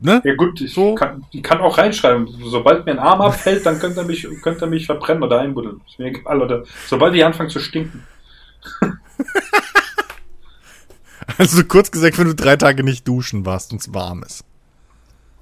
Ne? 0.00 0.22
Ja 0.24 0.34
gut, 0.34 0.60
ich 0.60 0.72
so. 0.72 0.94
kann, 0.94 1.24
ich 1.32 1.42
kann 1.42 1.58
auch 1.60 1.76
reinschreiben. 1.76 2.28
Sobald 2.44 2.86
mir 2.86 2.92
ein 2.92 2.98
Arm 2.98 3.20
abfällt, 3.20 3.66
dann 3.66 3.80
könnte 3.80 4.00
er 4.00 4.06
mich, 4.06 4.26
könnte 4.42 4.66
er 4.66 4.68
mich 4.68 4.86
verbrennen 4.86 5.22
oder 5.22 5.40
einbuddeln. 5.40 5.80
Ist 5.88 5.98
mir 5.98 6.06
egal, 6.06 6.40
oder 6.40 6.64
sobald 6.86 7.14
ich 7.14 7.24
anfange 7.24 7.48
zu 7.48 7.58
stinken. 7.58 8.06
also 11.38 11.64
kurz 11.64 11.90
gesagt, 11.90 12.18
wenn 12.18 12.26
du 12.26 12.34
drei 12.34 12.56
Tage 12.56 12.84
nicht 12.84 13.06
duschen 13.08 13.44
warst 13.44 13.72
und 13.72 13.80
es 13.80 13.92
warm 13.92 14.22
ist 14.22 14.44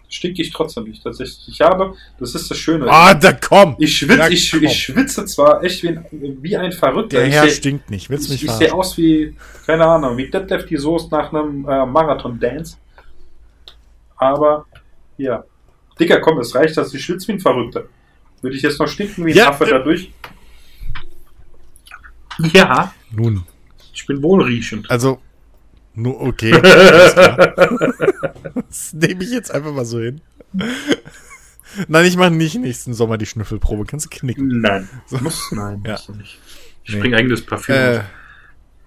stinke 0.09 0.42
ich 0.42 0.51
trotzdem 0.51 0.85
nicht. 0.85 1.03
Tatsächlich. 1.03 1.49
Ich 1.49 1.61
habe, 1.61 1.95
das 2.19 2.35
ist 2.35 2.51
das 2.51 2.59
Schöne. 2.59 2.87
Ah, 2.88 3.14
da 3.14 3.33
komm! 3.33 3.77
Ich 3.79 3.99
schwitze, 3.99 4.33
ich, 4.33 4.55
ich 4.55 4.73
schwitze 4.73 5.25
zwar 5.27 5.62
echt 5.62 5.83
wie 5.83 5.88
ein, 5.88 6.07
wie 6.11 6.57
ein 6.57 6.73
Verrückter. 6.73 7.19
Der 7.19 7.29
Herr 7.29 7.49
stinkt 7.49 7.90
nicht, 7.90 8.11
willst 8.11 8.31
mich 8.31 8.42
Ich, 8.42 8.49
ich 8.49 8.55
sehe 8.55 8.73
aus 8.73 8.97
wie, 8.99 9.37
keine 9.66 9.85
Ahnung, 9.85 10.16
wie 10.16 10.31
Deadlift 10.31 10.71
die 10.71 10.77
Soße 10.77 11.09
nach 11.11 11.33
einem 11.33 11.69
äh, 11.69 11.87
Marathon-Dance. 11.87 12.77
Aber, 14.16 14.66
ja. 15.16 15.44
Dicker, 15.98 16.20
komm, 16.20 16.38
es 16.38 16.55
reicht, 16.55 16.76
dass 16.76 16.92
ich 16.94 17.05
schwitze 17.05 17.29
wie 17.29 17.33
ein 17.33 17.40
Verrückter. 17.40 17.85
Würde 18.42 18.57
ich 18.57 18.62
jetzt 18.62 18.79
noch 18.79 18.88
stinken 18.88 19.24
wie 19.24 19.33
ein 19.33 19.37
ja, 19.37 19.48
Affe 19.50 19.64
äh, 19.64 19.70
dadurch? 19.70 20.12
Ja. 22.38 22.92
Nun. 23.11 23.44
Ich 23.94 24.07
bin 24.07 24.22
wohlriechend. 24.22 24.90
Also, 24.90 25.20
nur 25.94 26.20
okay. 26.20 26.50
das 28.68 28.92
nehme 28.92 29.24
ich 29.24 29.31
jetzt 29.31 29.50
einfach 29.50 29.72
mal 29.72 29.87
so 29.87 30.00
hin. 30.00 30.20
Nein, 31.88 32.05
ich 32.05 32.16
mache 32.16 32.31
nicht 32.31 32.57
nächsten 32.57 32.92
Sommer 32.94 33.16
die 33.18 33.26
Schnüffelprobe. 33.26 33.85
Kannst 33.85 34.07
du 34.07 34.11
knicken? 34.11 34.61
Nein. 34.61 34.88
So. 35.07 35.18
Muss, 35.18 35.50
nein, 35.52 35.83
ja. 35.85 35.92
musst 35.92 36.09
du 36.09 36.12
nicht. 36.12 36.38
Ich 36.85 36.94
nee. 36.94 37.00
bringe 37.00 37.16
eigenes 37.16 37.44
Parfüm. 37.44 37.74
Äh. 37.74 38.00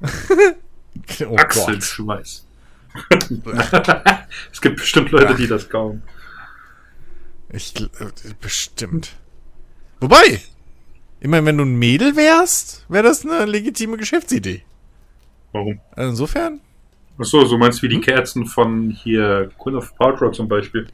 oh 1.28 1.36
Achselschweiß. 1.36 2.46
es 4.52 4.62
gibt 4.62 4.78
bestimmt 4.78 5.12
Leute, 5.12 5.36
die 5.36 5.48
das 5.48 5.70
kauen. 5.70 6.04
Ich, 7.52 7.74
äh, 7.80 7.88
bestimmt. 8.40 9.16
Wobei, 10.00 10.42
immerhin, 11.20 11.46
wenn 11.46 11.58
du 11.58 11.66
ein 11.66 11.76
Mädel 11.80 12.16
wärst, 12.16 12.86
wäre 12.90 13.04
das 13.04 13.26
eine 13.26 13.46
legitime 13.46 13.98
Geschäftsidee. 13.98 14.64
Warum? 15.52 15.80
Also 15.96 16.10
insofern, 16.12 16.62
Achso, 17.20 17.46
so 17.46 17.58
meinst 17.58 17.80
du 17.80 17.84
wie 17.84 17.90
die 17.90 17.96
hm? 17.96 18.02
Kerzen 18.04 18.46
von 18.46 18.90
hier 18.92 19.52
Queen 19.60 19.76
of 19.76 19.94
Paltrow 19.98 20.32
zum 20.32 20.48
Beispiel. 20.48 20.88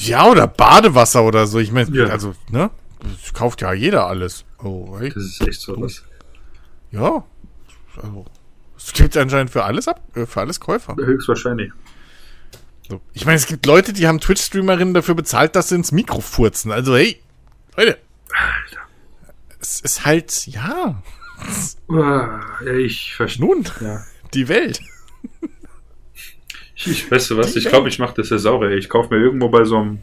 Ja, 0.00 0.28
oder 0.30 0.46
Badewasser 0.46 1.22
oder 1.22 1.46
so. 1.46 1.58
Ich 1.58 1.70
meine, 1.70 1.94
ja. 1.94 2.06
also, 2.06 2.34
ne? 2.50 2.70
Das 3.02 3.34
kauft 3.34 3.60
ja 3.60 3.74
jeder 3.74 4.06
alles. 4.06 4.46
Oh, 4.62 4.96
hey. 4.98 5.10
Das 5.10 5.22
ist 5.22 5.46
echt 5.46 5.60
so 5.60 5.78
was. 5.78 6.02
Ja. 6.90 7.24
Also, 7.96 8.24
es 8.76 8.92
gibt 8.92 9.16
anscheinend 9.16 9.50
für 9.50 9.64
alles 9.64 9.88
ab, 9.88 10.02
äh, 10.14 10.26
für 10.26 10.40
alles 10.40 10.60
Käufer. 10.60 10.96
Höchstwahrscheinlich. 10.96 11.72
So. 12.88 13.00
Ich 13.14 13.24
meine, 13.24 13.36
es 13.36 13.46
gibt 13.46 13.66
Leute, 13.66 13.92
die 13.92 14.06
haben 14.06 14.20
Twitch-Streamerinnen 14.20 14.94
dafür 14.94 15.14
bezahlt, 15.14 15.56
dass 15.56 15.70
sie 15.70 15.74
ins 15.74 15.92
Mikro 15.92 16.20
furzen. 16.20 16.70
Also, 16.70 16.96
hey, 16.96 17.20
Leute. 17.76 17.98
Alter. 18.32 18.80
Es 19.60 19.80
ist 19.80 20.06
halt, 20.06 20.46
ja. 20.46 21.02
Ah, 21.88 22.40
ich 22.78 23.14
verstehe. 23.14 23.44
Nun, 23.44 23.64
ja. 23.80 24.04
die 24.32 24.48
Welt. 24.48 24.80
Ich, 26.76 27.10
weißt 27.10 27.30
du 27.30 27.36
was, 27.36 27.56
ich 27.56 27.68
glaube, 27.68 27.88
ich 27.88 27.98
mache 27.98 28.14
das 28.16 28.30
ja 28.30 28.38
sauer. 28.38 28.70
Ich 28.70 28.88
kaufe 28.88 29.12
mir 29.12 29.20
irgendwo 29.20 29.48
bei 29.48 29.64
so 29.64 29.78
einem, 29.78 29.98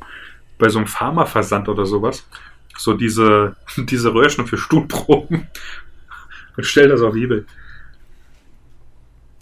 bei 0.58 0.70
so 0.70 0.80
einem 0.80 0.88
Pharmaversand 0.88 1.70
oder 1.70 1.86
sowas 1.86 2.26
so 2.78 2.94
diese, 2.94 3.56
diese 3.78 4.14
Röhrchen 4.14 4.48
für 4.48 4.58
Stuhlproben 4.58 5.48
und 6.58 6.66
stell 6.66 6.90
das 6.90 7.02
auf 7.02 7.16
Ebay. 7.16 7.44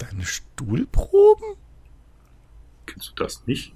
Deine 0.02 0.26
Stuhlproben? 0.26 1.56
Kennst 2.88 3.10
du 3.10 3.24
das 3.24 3.44
nicht? 3.46 3.74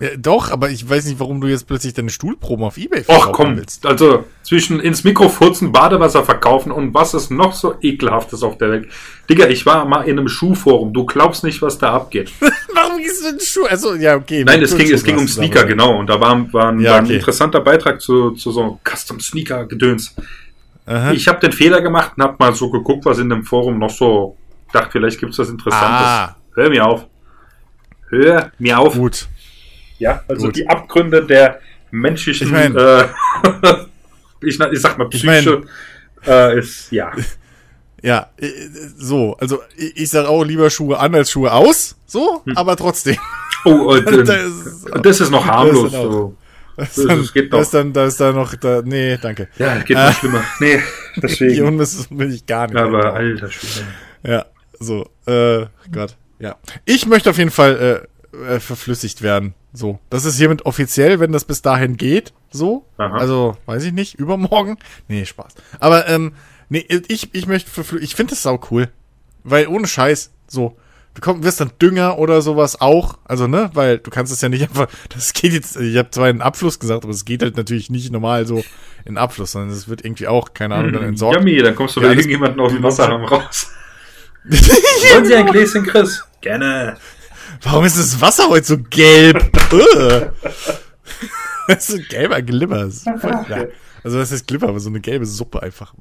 Ja, 0.00 0.08
doch, 0.16 0.50
aber 0.50 0.70
ich 0.70 0.88
weiß 0.88 1.04
nicht, 1.06 1.20
warum 1.20 1.42
du 1.42 1.46
jetzt 1.46 1.66
plötzlich 1.66 1.92
deine 1.92 2.08
Stuhlproben 2.08 2.64
auf 2.64 2.78
Ebay 2.78 3.04
verkaufen 3.04 3.28
Och, 3.28 3.32
komm, 3.32 3.56
willst. 3.58 3.84
Also 3.84 4.24
zwischen 4.42 4.80
ins 4.80 5.04
Mikro 5.04 5.28
furzen, 5.28 5.72
Badewasser 5.72 6.24
verkaufen 6.24 6.72
und 6.72 6.94
was 6.94 7.12
ist 7.12 7.30
noch 7.30 7.52
so 7.52 7.74
ekelhaftes 7.82 8.42
auf 8.42 8.56
der 8.56 8.70
Welt. 8.70 8.88
Digga, 9.28 9.48
ich 9.48 9.66
war 9.66 9.84
mal 9.84 10.02
in 10.02 10.18
einem 10.18 10.28
Schuhforum. 10.28 10.94
Du 10.94 11.04
glaubst 11.04 11.44
nicht, 11.44 11.60
was 11.60 11.76
da 11.76 11.92
abgeht. 11.92 12.32
warum 12.74 12.98
gehst 12.98 13.22
du 13.22 13.28
in 13.28 13.40
Schuh? 13.40 13.66
Also, 13.66 13.94
ja, 13.94 14.16
okay. 14.16 14.42
Nein, 14.42 14.62
es 14.62 14.74
ging, 14.74 14.90
es 14.90 15.04
ging 15.04 15.18
um 15.18 15.28
Sneaker, 15.28 15.64
genau. 15.66 15.98
Und 15.98 16.08
da 16.08 16.18
war, 16.18 16.50
war, 16.52 16.72
ein, 16.72 16.80
ja, 16.80 16.92
okay. 16.92 17.02
war 17.02 17.06
ein 17.06 17.10
interessanter 17.10 17.60
Beitrag 17.60 18.00
zu, 18.00 18.30
zu 18.30 18.52
so 18.52 18.80
Custom 18.82 19.20
Sneaker 19.20 19.66
Gedöns. 19.66 20.16
Aha. 20.86 21.12
Ich 21.12 21.28
habe 21.28 21.40
den 21.40 21.52
Fehler 21.52 21.82
gemacht 21.82 22.14
und 22.16 22.22
habe 22.22 22.36
mal 22.38 22.54
so 22.54 22.70
geguckt, 22.70 23.04
was 23.04 23.18
in 23.18 23.28
dem 23.28 23.44
Forum 23.44 23.78
noch 23.78 23.90
so 23.90 24.36
dachte, 24.72 24.90
vielleicht 24.92 25.20
gibt 25.20 25.32
es 25.32 25.38
was 25.38 25.48
Interessantes. 25.48 26.06
Ah. 26.06 26.36
Hör 26.54 26.70
mir 26.70 26.86
auf. 26.86 27.06
Hör 28.08 28.52
mir 28.58 28.78
auf. 28.78 28.94
Gut. 28.94 29.28
Ja, 29.98 30.24
also 30.28 30.46
Gut. 30.46 30.56
die 30.56 30.68
Abgründe 30.68 31.24
der 31.24 31.60
menschlichen, 31.90 32.46
ich, 32.46 32.52
mein, 32.52 32.76
äh, 32.76 33.04
ich, 34.40 34.58
ich, 34.58 34.80
sag 34.80 34.98
mal, 34.98 35.08
Psyche 35.08 35.38
ich 35.38 35.46
mein, 35.46 35.64
äh, 36.26 36.58
ist, 36.58 36.90
ja. 36.90 37.12
Ja, 38.02 38.30
äh, 38.38 38.48
so, 38.96 39.36
also 39.38 39.60
ich, 39.76 40.08
sag 40.08 40.24
auch 40.24 40.42
lieber 40.42 40.70
Schuhe 40.70 40.98
an 40.98 41.14
als 41.14 41.30
Schuhe 41.30 41.52
aus, 41.52 41.96
so, 42.06 42.42
hm. 42.46 42.56
aber 42.56 42.74
trotzdem. 42.74 43.18
Oh, 43.66 43.70
und, 43.92 44.06
das, 44.06 44.16
ist, 44.16 44.86
das, 45.02 45.20
ist, 45.20 45.30
noch 45.30 45.46
harmlos. 45.46 45.92
Das, 45.92 46.00
so. 46.00 46.36
das, 46.78 46.94
das, 46.94 47.06
das 47.06 47.32
geht 47.34 47.52
noch. 47.52 47.58
Das 47.58 47.66
ist 47.66 47.74
dann, 47.74 47.92
da 47.92 48.06
ist 48.06 48.18
da 48.18 48.32
noch, 48.32 48.54
da, 48.54 48.80
nee, 48.82 49.18
danke. 49.18 49.48
Ja, 49.58 49.76
geht 49.80 49.98
noch 49.98 50.08
äh, 50.08 50.12
schlimmer. 50.14 50.42
Nee, 50.60 50.80
deswegen. 51.16 51.52
Die 51.52 51.60
Unmiss 51.60 52.06
will 52.10 52.32
ich 52.32 52.46
gar 52.46 52.68
nicht. 52.68 52.76
Aber 52.78 53.12
alter 53.12 53.50
Schwede. 53.50 53.86
Ja, 54.22 54.46
so, 54.80 55.08
äh, 55.26 55.66
Gott, 55.92 56.16
ja. 56.38 56.56
Ich 56.86 57.06
möchte 57.06 57.30
auf 57.30 57.38
jeden 57.38 57.50
Fall 57.50 58.08
äh, 58.34 58.54
äh, 58.54 58.60
verflüssigt 58.60 59.22
werden. 59.22 59.54
So, 59.72 60.00
das 60.10 60.24
ist 60.24 60.36
hiermit 60.36 60.66
offiziell, 60.66 61.20
wenn 61.20 61.30
das 61.30 61.44
bis 61.44 61.62
dahin 61.62 61.96
geht. 61.96 62.32
So, 62.50 62.84
Aha. 62.96 63.16
also 63.16 63.56
weiß 63.66 63.84
ich 63.84 63.92
nicht, 63.92 64.14
übermorgen. 64.14 64.78
Nee, 65.06 65.24
Spaß. 65.24 65.54
Aber 65.78 66.08
ähm, 66.08 66.32
nee, 66.68 66.84
ich 67.06 67.32
ich 67.32 67.46
möchte 67.46 67.70
ich 68.00 68.14
finde 68.16 68.30
das 68.30 68.42
sau 68.42 68.58
cool, 68.70 68.88
weil 69.44 69.68
ohne 69.68 69.86
Scheiß 69.86 70.32
so 70.48 70.76
du 71.14 71.20
kommst 71.20 71.44
wirst 71.44 71.60
dann 71.60 71.72
Dünger 71.80 72.18
oder 72.18 72.42
sowas 72.42 72.80
auch, 72.80 73.18
also 73.24 73.46
ne, 73.46 73.70
weil 73.74 73.98
du 73.98 74.10
kannst 74.10 74.32
es 74.32 74.40
ja 74.40 74.48
nicht 74.48 74.62
einfach, 74.62 74.88
das 75.08 75.32
geht 75.32 75.52
jetzt, 75.52 75.76
ich 75.76 75.96
habe 75.96 76.10
zwar 76.10 76.28
in 76.28 76.40
Abfluss 76.40 76.78
gesagt, 76.78 77.04
aber 77.04 77.12
es 77.12 77.24
geht 77.24 77.42
halt 77.42 77.56
natürlich 77.56 77.90
nicht 77.90 78.12
normal 78.12 78.46
so 78.46 78.64
in 79.04 79.18
Abfluss, 79.18 79.52
sondern 79.52 79.70
es 79.70 79.88
wird 79.88 80.04
irgendwie 80.04 80.28
auch, 80.28 80.54
keine 80.54 80.74
Ahnung, 80.74 80.92
dann 80.92 81.02
entsorgt. 81.02 81.38
Yummy, 81.38 81.58
dann 81.58 81.74
kommst 81.74 81.96
du 81.96 82.00
ja, 82.00 82.08
bei 82.08 82.14
irgendjemanden 82.14 82.60
aus 82.60 82.72
dem 82.72 82.82
Wasserraum 82.82 83.24
raus. 83.24 83.72
Wollen 84.44 85.26
Sie 85.26 85.34
ein 85.34 85.46
Gläschen, 85.46 85.84
Chris? 85.84 86.24
Gerne. 86.40 86.96
Warum 87.62 87.84
ist 87.84 87.98
das 87.98 88.20
Wasser 88.20 88.48
heute 88.48 88.66
so 88.66 88.78
gelb? 88.78 89.50
das 91.68 91.88
ist 91.88 91.96
so 91.96 91.98
gelber 92.08 92.40
Glimmer. 92.40 92.88
Ja. 93.48 93.66
Also 94.02 94.18
das 94.18 94.32
ist 94.32 94.46
Glipper, 94.46 94.68
aber 94.68 94.80
so 94.80 94.88
eine 94.88 95.00
gelbe 95.00 95.26
Suppe 95.26 95.62
einfach. 95.62 95.94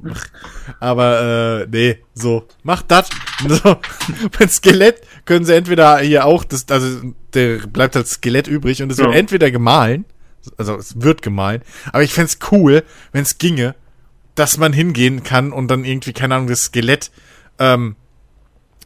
Aber 0.80 1.62
äh, 1.62 1.68
nee, 1.70 2.00
so, 2.14 2.48
macht 2.64 2.92
das. 2.92 3.10
So, 3.48 3.78
mit 4.40 4.52
Skelett 4.52 5.02
können 5.26 5.46
sie 5.46 5.56
entweder 5.56 6.00
hier 6.00 6.26
auch, 6.26 6.44
das, 6.44 6.66
also 6.70 7.14
der 7.34 7.58
bleibt 7.68 7.96
als 7.96 8.12
Skelett 8.12 8.48
übrig 8.48 8.82
und 8.82 8.92
es 8.92 8.98
ja. 8.98 9.06
wird 9.06 9.16
entweder 9.16 9.52
gemahlen, 9.52 10.06
also 10.58 10.76
es 10.76 11.02
wird 11.02 11.22
gemahlen, 11.22 11.62
aber 11.92 12.04
ich 12.04 12.14
fände 12.14 12.32
cool, 12.52 12.84
wenn 13.12 13.24
es 13.24 13.38
ginge, 13.38 13.76
dass 14.36 14.58
man 14.58 14.72
hingehen 14.72 15.24
kann 15.24 15.52
und 15.52 15.68
dann 15.68 15.84
irgendwie, 15.84 16.14
keine 16.14 16.36
Ahnung, 16.36 16.48
das 16.48 16.66
Skelett 16.66 17.12
ähm, 17.60 17.96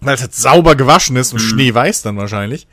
weil 0.06 0.16
es 0.16 0.22
halt 0.22 0.34
sauber 0.34 0.76
gewaschen 0.76 1.16
ist 1.16 1.34
und 1.34 1.42
mhm. 1.42 1.48
schneeweiß 1.48 2.02
dann 2.02 2.18
wahrscheinlich, 2.18 2.68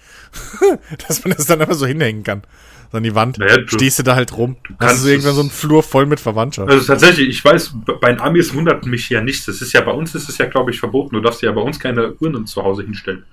dass 1.08 1.24
man 1.24 1.34
das 1.36 1.46
dann 1.46 1.60
einfach 1.60 1.74
so 1.74 1.86
hinhängen 1.86 2.22
kann. 2.22 2.42
So 2.90 2.98
an 2.98 3.04
die 3.04 3.14
Wand. 3.14 3.38
Naja, 3.38 3.58
du, 3.58 3.68
Stehst 3.68 4.00
du 4.00 4.02
da 4.02 4.16
halt 4.16 4.36
rum. 4.36 4.56
Du 4.68 4.74
hast 4.80 5.04
du 5.04 5.08
irgendwann 5.08 5.34
so 5.34 5.42
einen 5.42 5.50
Flur 5.50 5.82
voll 5.82 6.06
mit 6.06 6.18
Verwandtschaft. 6.18 6.68
Also 6.68 6.84
tatsächlich, 6.84 7.28
ich 7.28 7.44
weiß, 7.44 7.74
bei 8.00 8.12
den 8.12 8.20
Amis 8.20 8.52
wundert 8.52 8.84
mich 8.84 9.08
ja 9.10 9.20
nichts. 9.20 9.46
Das 9.46 9.62
ist 9.62 9.72
ja 9.72 9.80
bei 9.80 9.92
uns 9.92 10.14
ist 10.14 10.28
es 10.28 10.38
ja, 10.38 10.46
glaube 10.46 10.72
ich, 10.72 10.80
verboten. 10.80 11.14
Du 11.14 11.20
darfst 11.20 11.40
ja 11.42 11.52
bei 11.52 11.60
uns 11.60 11.78
keine 11.78 12.14
Urnen 12.14 12.46
zu 12.46 12.62
Hause 12.62 12.82
hinstellen. 12.82 13.24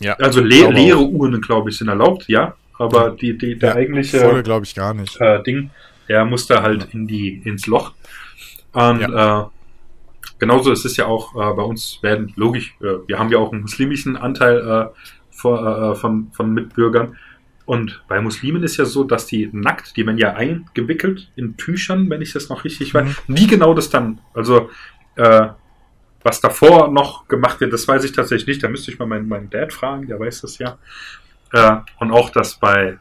Ja. 0.00 0.14
Also 0.14 0.40
le 0.40 0.70
leere 0.70 0.98
auch. 0.98 1.08
Urnen, 1.08 1.40
glaube 1.40 1.70
ich, 1.70 1.78
sind 1.78 1.88
erlaubt, 1.88 2.24
ja. 2.26 2.54
Aber 2.76 3.10
die, 3.10 3.38
die, 3.38 3.56
der 3.56 3.70
ja, 3.70 3.74
eigentliche 3.76 4.18
voll, 4.18 4.42
glaube 4.42 4.66
ich, 4.66 4.74
gar 4.74 4.92
nicht. 4.92 5.20
Äh, 5.20 5.42
Ding, 5.44 5.70
der 6.08 6.24
muss 6.24 6.48
da 6.48 6.62
halt 6.62 6.88
in 6.92 7.06
die, 7.06 7.40
ins 7.44 7.66
Loch. 7.66 7.92
Und 8.72 9.00
ja. 9.00 9.42
äh, 9.42 9.44
genauso 10.38 10.72
ist 10.72 10.84
es 10.84 10.96
ja 10.96 11.06
auch 11.06 11.34
äh, 11.34 11.54
bei 11.54 11.62
uns 11.62 11.98
werden, 12.02 12.32
logisch, 12.36 12.76
äh, 12.80 13.06
wir 13.06 13.18
haben 13.18 13.30
ja 13.30 13.38
auch 13.38 13.52
einen 13.52 13.62
muslimischen 13.62 14.16
Anteil 14.16 14.58
äh, 14.58 14.86
vor, 15.30 15.92
äh, 15.92 15.94
von, 15.94 16.30
von 16.32 16.52
Mitbürgern. 16.52 17.16
Und 17.66 18.02
bei 18.08 18.20
Muslimen 18.20 18.62
ist 18.62 18.76
ja 18.76 18.84
so, 18.84 19.04
dass 19.04 19.26
die 19.26 19.48
nackt, 19.52 19.96
die 19.96 20.06
werden 20.06 20.18
ja 20.18 20.34
eingewickelt 20.34 21.30
in 21.34 21.56
Tüchern, 21.56 22.10
wenn 22.10 22.20
ich 22.20 22.32
das 22.32 22.48
noch 22.48 22.64
richtig 22.64 22.92
weiß. 22.92 23.06
Mhm. 23.26 23.36
Wie 23.36 23.46
genau 23.46 23.72
das 23.72 23.88
dann, 23.88 24.20
also 24.34 24.70
äh, 25.16 25.48
was 26.22 26.40
davor 26.40 26.90
noch 26.90 27.28
gemacht 27.28 27.60
wird, 27.60 27.72
das 27.72 27.86
weiß 27.86 28.04
ich 28.04 28.12
tatsächlich 28.12 28.46
nicht. 28.46 28.62
Da 28.62 28.68
müsste 28.68 28.90
ich 28.90 28.98
mal 28.98 29.06
meinen, 29.06 29.28
meinen 29.28 29.50
Dad 29.50 29.72
fragen, 29.72 30.06
der 30.06 30.20
weiß 30.20 30.42
das 30.42 30.58
ja. 30.58 30.78
Äh, 31.52 31.76
und 32.00 32.10
auch 32.10 32.30
das 32.30 32.56
bei 32.56 32.98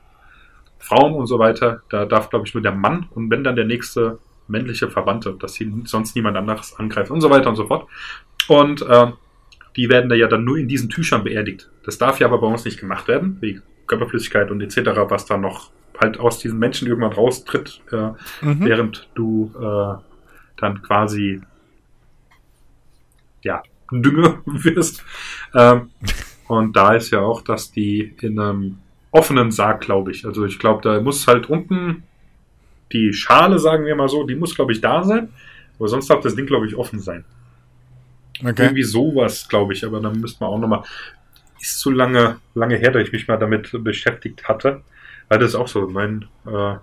Frauen 0.79 1.13
und 1.13 1.27
so 1.27 1.39
weiter, 1.39 1.81
da 1.89 2.05
darf, 2.05 2.29
glaube 2.29 2.45
ich, 2.45 2.53
nur 2.53 2.61
der 2.61 2.73
Mann 2.73 3.07
und 3.11 3.31
wenn 3.31 3.43
dann 3.43 3.55
der 3.55 3.65
nächste 3.65 4.19
männliche 4.47 4.89
Verwandte, 4.89 5.35
dass 5.39 5.53
sie 5.53 5.71
sonst 5.85 6.15
niemand 6.15 6.37
anderes 6.37 6.75
angreift 6.77 7.11
und 7.11 7.21
so 7.21 7.29
weiter 7.29 7.49
und 7.49 7.55
so 7.55 7.67
fort. 7.67 7.87
Und 8.47 8.81
äh, 8.81 9.11
die 9.75 9.89
werden 9.89 10.09
da 10.09 10.15
ja 10.15 10.27
dann 10.27 10.43
nur 10.43 10.57
in 10.57 10.67
diesen 10.67 10.89
Tüchern 10.89 11.23
beerdigt. 11.23 11.69
Das 11.83 11.97
darf 11.97 12.19
ja 12.19 12.27
aber 12.27 12.39
bei 12.39 12.47
uns 12.47 12.65
nicht 12.65 12.79
gemacht 12.79 13.07
werden, 13.07 13.37
wie 13.41 13.61
Körperflüssigkeit 13.87 14.51
und 14.51 14.61
etc., 14.61 14.91
was 15.09 15.25
da 15.25 15.37
noch 15.37 15.71
halt 15.99 16.19
aus 16.19 16.39
diesen 16.39 16.59
Menschen 16.59 16.87
irgendwann 16.87 17.13
raustritt, 17.13 17.81
äh, 17.91 18.11
mhm. 18.41 18.65
während 18.65 19.09
du 19.15 19.51
äh, 19.55 20.01
dann 20.57 20.81
quasi 20.81 21.41
ja, 23.43 23.63
Dünge 23.91 24.41
wirst. 24.45 25.03
Ähm, 25.53 25.91
und 26.47 26.75
da 26.75 26.93
ist 26.93 27.11
ja 27.11 27.19
auch, 27.19 27.41
dass 27.41 27.71
die 27.71 28.15
in 28.21 28.39
einem 28.39 28.79
offenen 29.11 29.51
Sarg, 29.51 29.81
glaube 29.81 30.11
ich. 30.11 30.25
Also 30.25 30.45
ich 30.45 30.59
glaube, 30.59 30.81
da 30.81 30.99
muss 31.01 31.27
halt 31.27 31.49
unten 31.49 32.03
die 32.93 33.13
Schale, 33.13 33.59
sagen 33.59 33.85
wir 33.85 33.95
mal 33.95 34.07
so, 34.07 34.23
die 34.23 34.35
muss, 34.35 34.55
glaube 34.55 34.71
ich, 34.71 34.81
da 34.81 35.03
sein. 35.03 35.29
Aber 35.77 35.87
sonst 35.87 36.09
darf 36.09 36.21
das 36.21 36.35
Ding, 36.35 36.45
glaube 36.45 36.67
ich, 36.67 36.75
offen 36.75 36.99
sein. 36.99 37.25
Okay. 38.39 38.63
Irgendwie 38.63 38.83
sowas, 38.83 39.47
glaube 39.47 39.73
ich. 39.73 39.85
Aber 39.85 39.99
dann 39.99 40.19
müsste 40.19 40.43
man 40.43 40.53
auch 40.53 40.59
nochmal. 40.59 40.83
Ist 41.59 41.79
zu 41.79 41.91
lange, 41.91 42.39
lange 42.55 42.75
her, 42.75 42.91
dass 42.91 43.03
ich 43.03 43.11
mich 43.11 43.27
mal 43.27 43.37
damit 43.37 43.71
beschäftigt 43.83 44.47
hatte. 44.47 44.81
Weil 45.29 45.39
das 45.39 45.49
ist 45.49 45.55
auch 45.55 45.67
so. 45.67 45.87
Mein, 45.87 46.25
äh, 46.45 46.75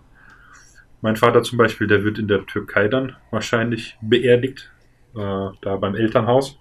mein 1.02 1.16
Vater 1.16 1.42
zum 1.42 1.58
Beispiel, 1.58 1.86
der 1.86 2.04
wird 2.04 2.18
in 2.18 2.28
der 2.28 2.46
Türkei 2.46 2.88
dann 2.88 3.16
wahrscheinlich 3.30 3.96
beerdigt. 4.00 4.70
Äh, 5.14 5.48
da 5.60 5.76
beim 5.76 5.94
Elternhaus. 5.94 6.58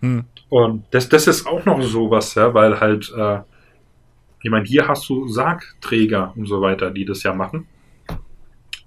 Hm. 0.00 0.24
Und 0.48 0.84
das, 0.90 1.08
das 1.08 1.26
ist 1.26 1.46
auch 1.46 1.64
noch 1.64 1.80
sowas, 1.82 2.34
ja, 2.34 2.52
weil 2.52 2.78
halt, 2.80 3.12
äh, 3.16 3.40
ich 4.42 4.50
meine, 4.50 4.66
hier 4.66 4.86
hast 4.86 5.08
du 5.08 5.26
Sargträger 5.28 6.32
und 6.36 6.46
so 6.46 6.60
weiter, 6.60 6.90
die 6.90 7.04
das 7.04 7.22
ja 7.22 7.32
machen. 7.32 7.66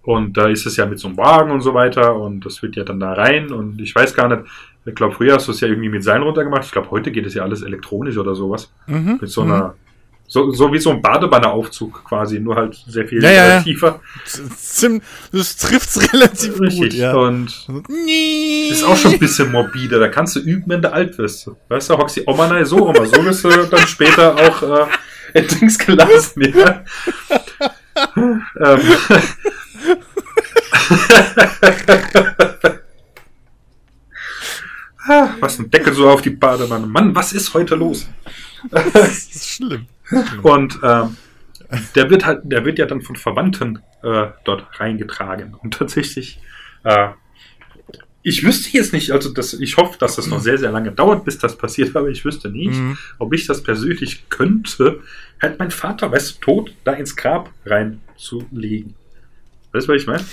Und 0.08 0.38
da 0.38 0.48
ist 0.48 0.66
es 0.66 0.78
ja 0.78 0.86
mit 0.86 1.00
so 1.00 1.10
einem 1.10 1.18
Wagen 1.18 1.52
und 1.52 1.60
so 1.60 1.74
weiter 1.74 2.16
und 2.16 2.46
das 2.46 2.62
wird 2.62 2.78
ja 2.78 2.86
dann 2.86 2.98
da 2.98 3.12
rein 3.12 3.52
und 3.52 3.82
ich 3.82 3.94
weiß 3.94 4.14
gar 4.14 4.30
nicht, 4.30 4.50
ich 4.86 4.96
glaube, 4.96 5.14
früher 5.14 5.36
hast 5.36 5.50
du 5.50 5.52
es 5.52 5.60
ja 5.60 5.68
irgendwie 5.68 5.90
mit 5.90 6.02
Seilen 6.02 6.24
runtergemacht. 6.24 6.64
Ich 6.64 6.72
glaube, 6.72 6.90
heute 6.92 7.12
geht 7.12 7.26
es 7.26 7.34
ja 7.34 7.44
alles 7.44 7.62
elektronisch 7.62 8.18
oder 8.18 8.34
sowas. 8.34 8.72
Mhm. 8.86 9.18
Mit 9.20 9.30
so 9.30 9.42
einer, 9.42 9.76
so, 10.26 10.50
so 10.52 10.72
wie 10.72 10.80
so 10.80 10.92
ein 10.92 11.02
Badebanneraufzug 11.02 12.06
quasi, 12.06 12.40
nur 12.40 12.56
halt 12.56 12.82
sehr 12.88 13.06
viel 13.06 13.22
ja, 13.22 13.32
ja, 13.32 13.62
tiefer. 13.62 14.00
Das 15.34 15.58
trifft 15.58 15.90
es 15.90 16.14
relativ 16.14 16.58
Richtig. 16.58 16.80
gut, 16.80 16.94
ja. 16.94 17.14
Und 17.14 17.68
ist 18.72 18.86
auch 18.86 18.96
schon 18.96 19.12
ein 19.12 19.20
bisschen 19.20 19.52
morbide. 19.52 20.00
Da 20.00 20.08
kannst 20.08 20.38
du 20.38 20.40
üben, 20.40 20.64
wenn 20.68 20.82
du 20.82 20.90
alt 20.90 21.18
wirst. 21.18 21.52
Weißt 21.68 21.90
du, 21.90 21.98
die 22.16 22.24
Oma 22.26 22.48
nein, 22.48 22.64
so, 22.64 22.88
Oma, 22.88 23.04
so 23.06 23.26
wirst 23.26 23.44
du 23.44 23.50
dann 23.70 23.86
später 23.86 24.38
auch 24.38 24.64
äh, 25.34 25.40
in 25.42 25.48
Dings 25.50 25.78
gelassen, 25.78 26.44
ja. 26.56 26.86
ähm, 28.16 28.80
was 35.40 35.60
ein 35.60 35.70
Deckel 35.70 35.94
so 35.94 36.10
auf 36.10 36.22
die 36.22 36.32
Badewanne. 36.32 36.88
Mann, 36.88 37.16
was 37.16 37.34
ist 37.34 37.54
heute 37.54 37.76
los? 37.76 38.08
das 38.72 39.28
ist 39.28 39.50
schlimm. 39.50 39.88
Und 40.44 40.80
ähm, 40.84 41.18
der 41.96 42.10
wird 42.10 42.26
halt, 42.26 42.42
der 42.44 42.66
wird 42.66 42.80
ja 42.80 42.86
dann 42.86 43.02
von 43.02 43.16
Verwandten 43.16 43.80
äh, 44.04 44.28
dort 44.44 44.80
reingetragen. 44.80 45.54
Und 45.54 45.74
tatsächlich, 45.74 46.40
äh, 46.84 47.10
ich 48.24 48.44
wüsste 48.44 48.76
jetzt 48.78 48.94
nicht, 48.94 49.12
also 49.12 49.32
das, 49.32 49.54
ich 49.54 49.78
hoffe, 49.78 49.98
dass 50.00 50.16
das 50.16 50.28
noch 50.28 50.40
sehr, 50.40 50.58
sehr 50.58 50.72
lange 50.72 50.92
dauert, 50.92 51.26
bis 51.26 51.38
das 51.38 51.58
passiert, 51.58 51.96
aber 51.96 52.10
ich 52.10 52.26
wüsste 52.26 52.50
nicht, 52.50 52.80
mhm. 52.80 52.98
ob 53.20 53.34
ich 53.34 53.48
das 53.48 53.64
persönlich 53.64 54.30
könnte, 54.30 55.02
halt 55.42 55.60
mein 55.60 55.72
Vater, 55.72 56.12
weißt 56.12 56.36
du, 56.36 56.40
tot 56.42 56.74
da 56.84 56.94
ins 56.94 57.16
Grab 57.16 57.52
reinzulegen. 57.66 58.96
Weißt 59.72 59.88
du, 59.88 59.94
was 59.94 60.02
ich 60.02 60.08
meine? 60.08 60.26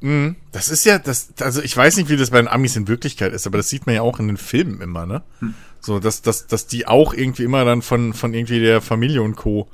Mhm. 0.00 0.36
Das 0.52 0.68
ist 0.68 0.84
ja, 0.84 0.98
das, 0.98 1.28
also 1.40 1.62
ich 1.62 1.76
weiß 1.76 1.96
nicht, 1.96 2.08
wie 2.08 2.16
das 2.16 2.30
bei 2.30 2.38
den 2.38 2.48
Amis 2.48 2.76
in 2.76 2.88
Wirklichkeit 2.88 3.32
ist, 3.32 3.46
aber 3.46 3.58
das 3.58 3.68
sieht 3.68 3.86
man 3.86 3.94
ja 3.94 4.02
auch 4.02 4.20
in 4.20 4.28
den 4.28 4.36
Filmen 4.36 4.80
immer, 4.80 5.06
ne? 5.06 5.22
Hm. 5.40 5.54
So, 5.80 6.00
dass, 6.00 6.22
dass, 6.22 6.46
dass 6.46 6.66
die 6.66 6.86
auch 6.86 7.14
irgendwie 7.14 7.44
immer 7.44 7.64
dann 7.64 7.82
von, 7.82 8.12
von 8.12 8.34
irgendwie 8.34 8.60
der 8.60 8.80
Familie 8.80 9.22
und 9.22 9.36
Co. 9.36 9.68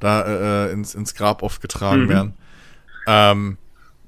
da 0.00 0.66
äh, 0.66 0.72
ins, 0.72 0.94
ins 0.94 1.14
Grab 1.14 1.42
oft 1.42 1.60
getragen 1.60 2.04
mhm. 2.04 2.08
werden. 2.08 2.34
Ähm, 3.06 3.58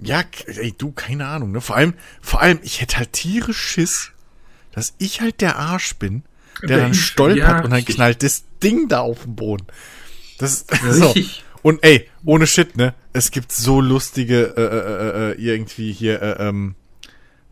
ja, 0.01 0.23
ey, 0.47 0.73
du, 0.77 0.93
keine 0.93 1.27
Ahnung, 1.27 1.53
ne? 1.53 1.61
Vor 1.61 1.77
allem, 1.77 1.95
vor 2.21 2.41
allem, 2.41 2.59
ich 2.63 2.81
hätte 2.81 2.99
halt 2.99 3.13
tierisch 3.13 3.59
Schiss, 3.59 4.13
dass 4.73 4.95
ich 4.99 5.21
halt 5.21 5.41
der 5.41 5.57
Arsch 5.57 5.97
bin, 5.97 6.23
der 6.63 6.79
dann 6.79 6.95
stolpert 6.95 7.39
ja, 7.39 7.65
und 7.65 7.71
dann 7.71 7.85
knallt 7.85 8.23
das 8.23 8.45
Ding 8.63 8.89
da 8.89 9.01
auf 9.01 9.23
den 9.25 9.37
Boden. 9.37 9.67
Das 10.39 10.63
ist 10.63 10.83
so. 10.91 11.15
Und 11.63 11.83
ey, 11.83 12.09
ohne 12.25 12.47
Shit, 12.47 12.77
ne? 12.77 12.95
Es 13.12 13.31
gibt 13.31 13.53
so 13.53 13.81
lustige 13.81 14.55
äh, 14.57 14.62
äh, 14.62 15.31
äh, 15.31 15.33
äh 15.33 15.55
irgendwie 15.55 15.92
hier 15.92 16.23
äh, 16.23 16.49
ähm, 16.49 16.75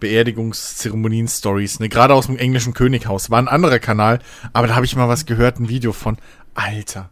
Beerdigungszeremonien-Stories, 0.00 1.80
ne? 1.80 1.88
Gerade 1.88 2.14
aus 2.14 2.26
dem 2.26 2.36
englischen 2.36 2.74
Könighaus. 2.74 3.30
War 3.30 3.40
ein 3.40 3.48
anderer 3.48 3.78
Kanal, 3.78 4.20
aber 4.52 4.68
da 4.68 4.76
habe 4.76 4.86
ich 4.86 4.94
mal 4.96 5.08
was 5.08 5.26
gehört, 5.26 5.58
ein 5.58 5.68
Video 5.68 5.92
von. 5.92 6.16
Alter. 6.54 7.10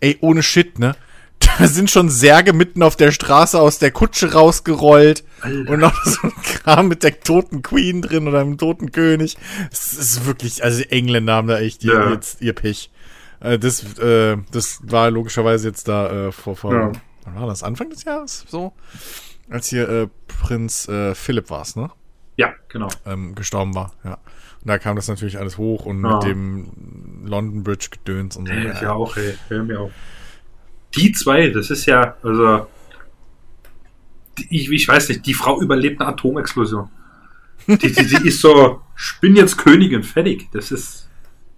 Ey, 0.00 0.18
ohne 0.20 0.42
Shit, 0.42 0.78
ne? 0.78 0.96
Da 1.58 1.66
sind 1.66 1.90
schon 1.90 2.10
Särge 2.10 2.52
mitten 2.52 2.82
auf 2.82 2.96
der 2.96 3.12
Straße 3.12 3.58
aus 3.58 3.78
der 3.78 3.90
Kutsche 3.90 4.32
rausgerollt. 4.32 5.24
Alter. 5.40 5.72
Und 5.72 5.80
noch 5.80 6.04
so 6.04 6.18
ein 6.22 6.32
Kram 6.42 6.88
mit 6.88 7.02
der 7.02 7.20
toten 7.20 7.62
Queen 7.62 8.02
drin 8.02 8.28
oder 8.28 8.44
dem 8.44 8.58
toten 8.58 8.92
König. 8.92 9.36
Es 9.72 9.94
ist 9.94 10.26
wirklich, 10.26 10.62
also 10.62 10.82
Engländer 10.82 11.34
haben 11.34 11.48
da 11.48 11.58
echt 11.58 11.82
ihr, 11.82 11.94
ja. 11.94 12.12
jetzt 12.12 12.42
ihr 12.42 12.52
Pech. 12.52 12.90
Äh, 13.40 13.58
das, 13.58 13.96
äh, 13.98 14.36
das 14.52 14.80
war 14.82 15.10
logischerweise 15.10 15.68
jetzt 15.68 15.88
da 15.88 16.28
äh, 16.28 16.32
vor, 16.32 16.56
vor 16.56 16.74
ja. 16.74 16.92
Wann 17.24 17.34
war 17.34 17.46
das? 17.46 17.62
Anfang 17.62 17.90
des 17.90 18.04
Jahres? 18.04 18.44
So? 18.48 18.72
Als 19.48 19.68
hier 19.68 19.88
äh, 19.88 20.08
Prinz 20.26 20.88
äh, 20.88 21.14
Philipp 21.14 21.50
war 21.50 21.62
es, 21.62 21.76
ne? 21.76 21.90
Ja, 22.36 22.54
genau. 22.68 22.88
Ähm, 23.04 23.34
gestorben 23.34 23.74
war, 23.74 23.92
ja. 24.04 24.14
Und 24.14 24.68
da 24.68 24.78
kam 24.78 24.96
das 24.96 25.08
natürlich 25.08 25.38
alles 25.38 25.58
hoch 25.58 25.86
und 25.86 26.02
ja. 26.02 26.16
mit 26.16 26.24
dem 26.24 27.24
London 27.24 27.62
Bridge 27.62 27.88
gedöns 27.90 28.36
und 28.36 28.46
so. 28.46 28.52
Ja, 28.52 28.82
ja 28.82 28.92
auch, 28.92 29.16
ey. 29.16 29.34
Hör 29.48 29.62
mir 29.62 29.80
auf. 29.80 29.92
Die 30.94 31.12
zwei, 31.12 31.48
das 31.48 31.70
ist 31.70 31.86
ja, 31.86 32.16
also, 32.22 32.66
ich, 34.48 34.70
ich 34.70 34.88
weiß 34.88 35.08
nicht, 35.08 35.26
die 35.26 35.34
Frau 35.34 35.60
überlebt 35.60 36.00
eine 36.00 36.10
Atomexplosion. 36.10 36.88
Die, 37.66 37.76
die, 37.76 38.06
die 38.06 38.28
ist 38.28 38.40
so, 38.40 38.82
ich 38.96 39.20
bin 39.20 39.36
jetzt 39.36 39.56
Königin, 39.56 40.02
fertig. 40.02 40.48
Das 40.52 40.72
ist, 40.72 41.08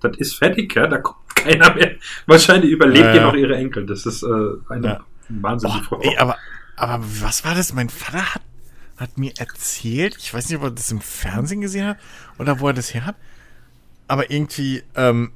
das 0.01 0.17
ist 0.19 0.35
fertig, 0.35 0.75
ja. 0.75 0.87
Da 0.87 0.99
kommt 0.99 1.35
keiner 1.35 1.75
mehr. 1.75 1.93
Wahrscheinlich 2.27 2.71
überlebt 2.71 3.07
ja, 3.07 3.15
ja. 3.15 3.23
noch 3.27 3.35
ihre 3.35 3.57
Enkel. 3.57 3.87
Das 3.87 4.05
ist 4.05 4.23
äh, 4.23 4.27
eine 4.69 4.87
ja. 4.87 5.05
Wahnsinnige 5.29 5.85
Frau. 5.85 6.01
Ey, 6.01 6.17
aber, 6.17 6.37
aber 6.77 7.05
was 7.21 7.45
war 7.45 7.55
das? 7.55 7.73
Mein 7.73 7.89
Vater 7.89 8.35
hat, 8.35 8.43
hat 8.97 9.19
mir 9.19 9.33
erzählt, 9.39 10.17
ich 10.19 10.33
weiß 10.33 10.49
nicht, 10.49 10.59
ob 10.59 10.65
er 10.65 10.71
das 10.71 10.91
im 10.91 11.01
Fernsehen 11.01 11.61
gesehen 11.61 11.87
hat 11.87 11.99
oder 12.39 12.61
wo 12.61 12.69
er 12.69 12.75
das 12.75 12.95
her 12.95 13.07
hat, 13.07 13.17
aber 14.09 14.31
irgendwie, 14.31 14.83
ähm, 14.95 15.33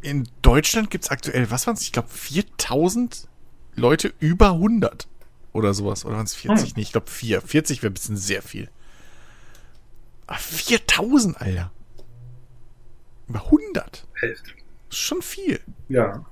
in 0.00 0.28
Deutschland 0.42 0.90
gibt 0.90 1.04
es 1.04 1.10
aktuell, 1.10 1.50
was 1.50 1.66
waren 1.66 1.74
es? 1.74 1.82
Ich 1.82 1.92
glaube 1.92 2.08
4000 2.08 3.28
Leute 3.74 4.12
über 4.18 4.52
100 4.52 5.08
oder 5.52 5.74
sowas. 5.74 6.04
Oder 6.04 6.16
waren 6.16 6.24
es 6.24 6.34
40? 6.34 6.68
Hm. 6.68 6.72
Nee, 6.76 6.82
ich 6.82 6.92
glaube 6.92 7.10
4. 7.10 7.40
40 7.40 7.82
wäre 7.82 7.90
ein 7.90 7.94
bisschen 7.94 8.16
sehr 8.16 8.42
viel. 8.42 8.68
Aber 10.26 10.38
4000, 10.38 11.40
Alter. 11.40 11.70
Über 13.28 13.44
100. 13.44 14.06
Hälfte. 14.14 14.50
Das 14.88 14.98
ist 14.98 15.04
schon 15.04 15.22
viel. 15.22 15.60
Ja. 15.88 16.24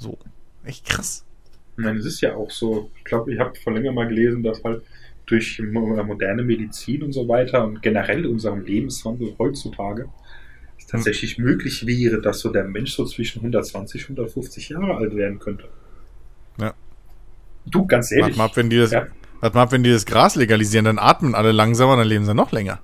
So. 0.00 0.18
Echt 0.64 0.86
krass. 0.86 1.24
Ich 1.76 1.84
meine, 1.84 1.98
es 1.98 2.06
ist 2.06 2.20
ja 2.20 2.34
auch 2.34 2.50
so, 2.50 2.90
ich 2.96 3.04
glaube, 3.04 3.32
ich 3.32 3.38
habe 3.38 3.54
vor 3.54 3.72
länger 3.72 3.92
mal 3.92 4.08
gelesen, 4.08 4.42
dass 4.42 4.64
halt 4.64 4.82
durch 5.26 5.60
moderne 5.60 6.42
Medizin 6.42 7.02
und 7.02 7.12
so 7.12 7.28
weiter 7.28 7.64
und 7.64 7.82
generell 7.82 8.26
unserem 8.26 8.64
Lebenswandel 8.64 9.34
heutzutage 9.38 10.08
tatsächlich 10.88 11.36
hm. 11.36 11.44
möglich 11.44 11.86
wäre, 11.86 12.20
dass 12.20 12.40
so 12.40 12.50
der 12.50 12.64
Mensch 12.64 12.92
so 12.94 13.04
zwischen 13.04 13.40
120 13.40 14.10
und 14.10 14.18
150 14.18 14.70
Jahre 14.70 14.96
alt 14.96 15.14
werden 15.14 15.38
könnte. 15.38 15.68
Ja. 16.58 16.74
Du, 17.66 17.86
ganz 17.86 18.10
ehrlich. 18.10 18.24
Warte 18.24 18.38
mal 18.38 18.44
ab, 18.46 18.56
wenn 18.56 18.70
die 18.70 18.78
das, 18.78 18.90
ja. 18.90 19.06
warte 19.40 19.56
mal 19.56 19.62
ab, 19.62 19.72
wenn 19.72 19.84
die 19.84 19.92
das 19.92 20.06
Gras 20.06 20.34
legalisieren, 20.34 20.86
dann 20.86 20.98
atmen 20.98 21.34
alle 21.34 21.52
langsamer, 21.52 21.96
dann 21.96 22.08
leben 22.08 22.24
sie 22.24 22.34
noch 22.34 22.52
länger. 22.52 22.80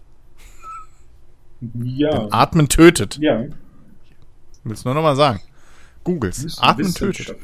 Ja. 1.83 2.11
Denn 2.11 2.33
atmen 2.33 2.69
tötet. 2.69 3.19
Ja. 3.21 3.45
Willst 4.63 4.85
du 4.85 4.89
nur 4.89 4.95
noch 4.95 5.03
mal 5.03 5.17
sagen? 5.17 5.41
Googles. 6.07 6.59
Atmen 6.61 6.95
tötet. 6.95 7.37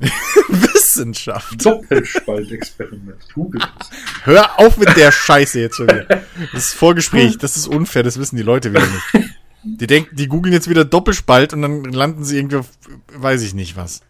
Wissenschaft. 0.48 1.64
Doppelspaltexperiment. 1.64 3.18
Google 3.34 3.60
Hör 4.24 4.58
auf 4.58 4.78
mit 4.78 4.96
der 4.96 5.12
Scheiße 5.12 5.60
jetzt 5.60 5.76
schon 5.76 5.88
wieder. 5.88 6.06
Das 6.52 6.68
ist 6.68 6.74
Vorgespräch, 6.74 7.36
das 7.36 7.56
ist 7.56 7.66
unfair, 7.66 8.02
das 8.02 8.18
wissen 8.18 8.36
die 8.36 8.42
Leute 8.42 8.70
wieder 8.70 8.86
nicht. 8.86 9.30
Die 9.64 9.86
denken, 9.86 10.16
die 10.16 10.28
googeln 10.28 10.52
jetzt 10.52 10.70
wieder 10.70 10.84
Doppelspalt 10.84 11.52
und 11.52 11.62
dann 11.62 11.84
landen 11.84 12.24
sie 12.24 12.38
irgendwie 12.38 12.56
auf, 12.56 12.70
weiß 13.12 13.42
ich 13.42 13.54
nicht 13.54 13.76
was. 13.76 14.00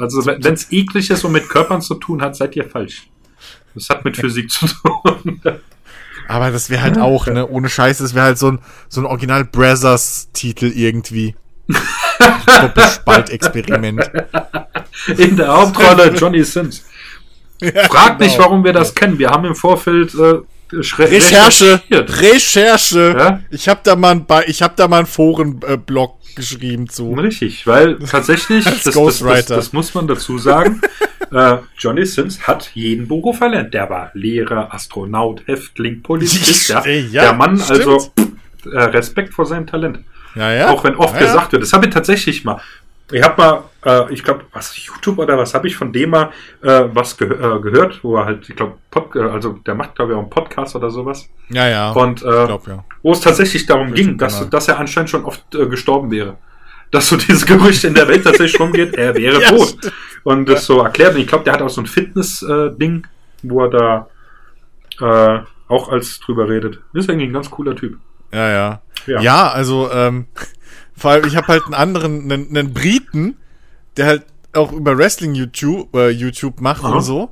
Also, 0.00 0.26
wenn 0.26 0.54
es 0.54 0.70
eklig 0.70 1.10
ist 1.10 1.24
und 1.24 1.32
mit 1.32 1.48
Körpern 1.48 1.82
zu 1.82 1.94
tun 1.94 2.22
hat, 2.22 2.36
seid 2.36 2.54
ihr 2.54 2.68
falsch. 2.68 3.08
Das 3.74 3.88
hat 3.88 4.04
mit 4.04 4.16
Physik 4.16 4.50
zu 4.50 4.66
tun. 4.66 5.40
Aber 6.28 6.50
das 6.50 6.70
wäre 6.70 6.82
halt 6.82 6.98
auch, 6.98 7.26
ne, 7.26 7.48
ohne 7.48 7.68
Scheiß, 7.68 7.98
das 7.98 8.14
wäre 8.14 8.26
halt 8.26 8.38
so 8.38 8.52
ein, 8.52 8.58
so 8.88 9.00
ein 9.00 9.06
Original 9.06 9.44
Brothers-Titel 9.44 10.66
irgendwie. 10.66 11.34
Doppelspaltexperiment. 12.60 14.10
In 15.18 15.36
der 15.36 15.48
Hauptrolle 15.48 16.12
Johnny 16.14 16.44
Sims. 16.44 16.84
Ja, 17.62 17.84
Frag 17.84 18.18
genau. 18.18 18.28
nicht, 18.28 18.38
warum 18.40 18.64
wir 18.64 18.72
das 18.72 18.92
kennen. 18.92 19.20
Wir 19.20 19.30
haben 19.30 19.44
im 19.44 19.54
Vorfeld 19.54 20.12
äh, 20.14 20.40
Recherche, 20.72 21.80
Recherche. 21.90 23.14
Ja? 23.16 23.40
Ich 23.50 23.68
habe 23.68 23.80
da 23.84 23.94
mal 23.94 24.16
ein, 24.16 24.26
ich 24.46 24.62
habe 24.62 24.74
da 24.76 24.88
mal 24.88 24.98
einen 24.98 25.06
Forenblog 25.06 26.18
äh, 26.18 26.34
geschrieben 26.34 26.88
zu. 26.88 27.12
Richtig, 27.14 27.66
weil 27.66 27.98
tatsächlich, 28.00 28.64
das, 28.82 28.82
das, 28.82 29.18
das, 29.18 29.46
das, 29.46 29.72
muss 29.72 29.94
man 29.94 30.06
dazu 30.08 30.38
sagen. 30.38 30.80
äh, 31.30 31.58
Johnny 31.78 32.04
Sims 32.04 32.46
hat 32.46 32.70
jeden 32.74 33.06
Beruf 33.06 33.40
erlernt. 33.40 33.72
Der 33.74 33.88
war 33.88 34.10
Lehrer, 34.14 34.74
Astronaut, 34.74 35.46
Häftling, 35.46 36.02
Polizist. 36.02 36.68
ja. 36.68 36.84
ja 36.84 37.22
der 37.22 37.32
Mann, 37.34 37.58
stimmt. 37.58 37.78
also 37.78 38.12
äh, 38.72 38.82
Respekt 38.82 39.34
vor 39.34 39.46
seinem 39.46 39.66
Talent. 39.66 40.00
Ja, 40.34 40.52
ja. 40.52 40.70
Auch 40.70 40.84
wenn 40.84 40.96
oft 40.96 41.18
gesagt 41.18 41.52
wird, 41.52 41.62
das 41.62 41.72
habe 41.72 41.86
ich 41.86 41.94
tatsächlich 41.94 42.44
mal. 42.44 42.60
Ich 43.10 43.22
habe 43.22 43.42
mal, 43.42 43.62
äh, 43.84 44.12
ich 44.12 44.24
glaube, 44.24 44.44
was 44.52 44.74
YouTube 44.86 45.18
oder 45.18 45.36
was 45.36 45.52
habe 45.52 45.68
ich 45.68 45.76
von 45.76 45.92
dem 45.92 46.10
mal 46.10 46.30
äh, 46.62 46.84
was 46.92 47.16
ge 47.16 47.28
äh, 47.28 47.60
gehört, 47.60 48.02
wo 48.02 48.16
er 48.16 48.24
halt, 48.24 48.48
ich 48.48 48.56
glaube, 48.56 48.78
äh, 49.14 49.20
also 49.20 49.52
der 49.66 49.74
macht 49.74 49.94
glaube 49.96 50.12
ich 50.12 50.16
auch 50.16 50.22
einen 50.22 50.30
Podcast 50.30 50.74
oder 50.76 50.88
sowas. 50.90 51.28
Ja, 51.50 51.68
ja. 51.68 51.90
Und 51.92 52.22
äh, 52.22 52.46
glaub, 52.46 52.66
ja. 52.66 52.82
wo 53.02 53.12
es 53.12 53.20
tatsächlich 53.20 53.66
darum 53.66 53.92
ging, 53.92 54.16
dass, 54.16 54.48
dass 54.48 54.68
er 54.68 54.78
anscheinend 54.78 55.10
schon 55.10 55.24
oft 55.24 55.54
äh, 55.54 55.66
gestorben 55.66 56.10
wäre. 56.10 56.38
Dass 56.90 57.08
so 57.08 57.16
dieses 57.16 57.44
Gerücht 57.44 57.84
in 57.84 57.94
der 57.94 58.08
Welt 58.08 58.24
tatsächlich 58.24 58.58
rumgeht, 58.60 58.94
er 58.94 59.14
wäre 59.14 59.42
ja, 59.42 59.48
tot. 59.50 59.68
Stimmt. 59.68 59.92
Und 60.24 60.48
das 60.48 60.64
so 60.64 60.80
erklärt. 60.80 61.14
Und 61.14 61.20
ich 61.20 61.26
glaube, 61.26 61.44
der 61.44 61.54
hat 61.54 61.62
auch 61.62 61.70
so 61.70 61.80
ein 61.80 61.86
Fitness-Ding, 61.86 63.06
wo 63.42 63.64
er 63.64 63.70
da 63.70 65.46
auch 65.68 65.88
als 65.88 66.20
drüber 66.20 66.48
redet. 66.48 66.78
Ist 66.92 67.08
eigentlich 67.10 67.30
ein 67.30 67.32
ganz 67.32 67.50
cooler 67.50 67.74
Typ. 67.74 67.98
Ja, 68.32 68.48
ja. 68.50 68.82
Ja, 69.06 69.20
ja 69.20 69.50
also 69.50 69.90
ähm, 69.90 70.26
vor 70.96 71.12
allem, 71.12 71.26
ich 71.26 71.36
habe 71.36 71.48
halt 71.48 71.64
einen 71.64 71.74
anderen, 71.74 72.30
einen, 72.30 72.48
einen 72.48 72.72
Briten, 72.72 73.36
der 73.96 74.06
halt 74.06 74.26
auch 74.52 74.72
über 74.72 74.96
Wrestling 74.96 75.34
YouTube, 75.34 75.94
äh, 75.94 76.10
YouTube 76.10 76.60
macht 76.60 76.84
Aha. 76.84 76.92
und 76.92 77.02
so. 77.02 77.30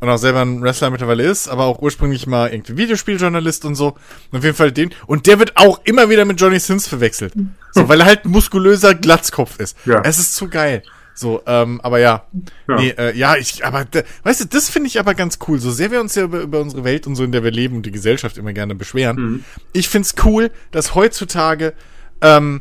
Und 0.00 0.08
auch 0.08 0.16
selber 0.16 0.42
ein 0.42 0.62
Wrestler 0.62 0.90
mittlerweile 0.90 1.24
ist, 1.24 1.48
aber 1.48 1.64
auch 1.64 1.82
ursprünglich 1.82 2.28
mal 2.28 2.52
irgendwie 2.52 2.76
Videospieljournalist 2.76 3.64
und 3.64 3.74
so. 3.74 3.96
Und 4.30 4.38
auf 4.38 4.44
jeden 4.44 4.56
Fall 4.56 4.70
den. 4.70 4.94
Und 5.06 5.26
der 5.26 5.40
wird 5.40 5.56
auch 5.56 5.80
immer 5.84 6.08
wieder 6.08 6.24
mit 6.24 6.40
Johnny 6.40 6.60
Sins 6.60 6.86
verwechselt. 6.86 7.32
So, 7.72 7.88
weil 7.88 8.00
er 8.00 8.06
halt 8.06 8.24
ein 8.24 8.30
muskulöser 8.30 8.94
Glatzkopf 8.94 9.58
ist. 9.58 9.76
Ja. 9.86 10.00
Es 10.04 10.20
ist 10.20 10.34
zu 10.34 10.48
geil. 10.48 10.84
So, 11.18 11.42
ähm, 11.46 11.80
aber 11.82 11.98
ja. 11.98 12.26
Ja, 12.68 12.76
nee, 12.76 12.90
äh, 12.90 13.16
ja 13.16 13.34
ich, 13.34 13.64
aber, 13.64 13.86
weißt 14.22 14.40
du, 14.42 14.44
das 14.44 14.70
finde 14.70 14.86
ich 14.86 15.00
aber 15.00 15.14
ganz 15.14 15.40
cool. 15.48 15.58
So 15.58 15.72
sehr 15.72 15.90
wir 15.90 16.00
uns 16.00 16.14
ja 16.14 16.22
über, 16.22 16.40
über 16.40 16.60
unsere 16.60 16.84
Welt 16.84 17.08
und 17.08 17.16
so, 17.16 17.24
in 17.24 17.32
der 17.32 17.42
wir 17.42 17.50
leben 17.50 17.76
und 17.76 17.86
die 17.86 17.90
Gesellschaft 17.90 18.38
immer 18.38 18.52
gerne 18.52 18.76
beschweren. 18.76 19.16
Mhm. 19.16 19.44
Ich 19.72 19.88
find's 19.88 20.14
cool, 20.24 20.52
dass 20.70 20.94
heutzutage 20.94 21.74
ähm, 22.20 22.60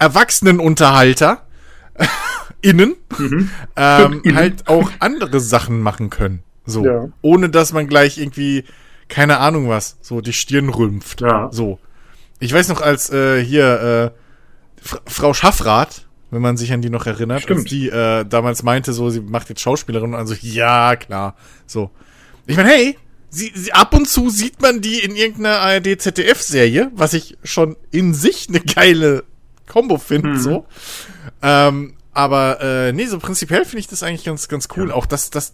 Erwachsenenunterhalter 0.00 1.46
innen, 2.60 2.96
mhm. 3.16 3.50
ähm, 3.76 4.20
innen 4.24 4.36
halt 4.36 4.66
auch 4.66 4.90
andere 4.98 5.38
Sachen 5.38 5.80
machen 5.80 6.10
können. 6.10 6.42
So. 6.66 6.84
Ja. 6.84 7.08
Ohne 7.20 7.50
dass 7.50 7.72
man 7.72 7.86
gleich 7.86 8.18
irgendwie, 8.18 8.64
keine 9.08 9.38
Ahnung 9.38 9.68
was, 9.68 9.98
so 10.00 10.20
die 10.20 10.32
Stirn 10.32 10.70
rümpft. 10.70 11.20
Ja. 11.20 11.50
So. 11.52 11.78
Ich 12.40 12.52
weiß 12.52 12.68
noch, 12.68 12.80
als 12.80 13.10
äh, 13.12 13.44
hier 13.44 14.12
äh, 14.12 14.98
Frau 15.06 15.34
Schaffrath, 15.34 16.08
wenn 16.32 16.40
man 16.42 16.56
sich 16.56 16.72
an 16.72 16.80
die 16.80 16.88
noch 16.88 17.06
erinnert, 17.06 17.42
Stimmt. 17.42 17.70
die 17.70 17.90
äh, 17.90 18.24
damals 18.24 18.62
meinte, 18.62 18.94
so, 18.94 19.10
sie 19.10 19.20
macht 19.20 19.50
jetzt 19.50 19.60
Schauspielerin 19.60 20.14
und 20.14 20.18
also, 20.18 20.34
ja, 20.40 20.96
klar. 20.96 21.36
So. 21.66 21.90
Ich 22.46 22.56
meine, 22.56 22.70
hey, 22.70 22.98
sie, 23.28 23.52
sie, 23.54 23.72
ab 23.74 23.94
und 23.94 24.08
zu 24.08 24.30
sieht 24.30 24.62
man 24.62 24.80
die 24.80 25.00
in 25.00 25.14
irgendeiner 25.14 25.58
ARD-ZDF-Serie, 25.58 26.90
was 26.94 27.12
ich 27.12 27.36
schon 27.44 27.76
in 27.90 28.14
sich 28.14 28.48
eine 28.48 28.60
geile 28.60 29.24
Combo 29.68 29.98
finde, 29.98 30.30
mhm. 30.30 30.38
so. 30.38 30.66
Ähm, 31.42 31.94
aber 32.14 32.60
äh, 32.62 32.92
nee, 32.92 33.06
so 33.06 33.18
prinzipiell 33.18 33.66
finde 33.66 33.80
ich 33.80 33.88
das 33.88 34.02
eigentlich 34.02 34.24
ganz, 34.24 34.48
ganz 34.48 34.68
cool. 34.74 34.88
Ja. 34.88 34.94
Auch 34.94 35.04
dass 35.04 35.28
das, 35.28 35.52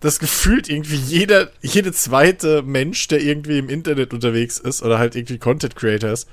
das 0.00 0.18
gefühlt 0.18 0.68
irgendwie 0.68 0.96
jeder, 0.96 1.50
jede 1.62 1.92
zweite 1.92 2.62
Mensch, 2.62 3.06
der 3.06 3.20
irgendwie 3.20 3.58
im 3.58 3.68
Internet 3.68 4.12
unterwegs 4.12 4.58
ist 4.58 4.82
oder 4.82 4.98
halt 4.98 5.14
irgendwie 5.14 5.38
Content 5.38 5.76
Creator 5.76 6.10
ist, 6.10 6.28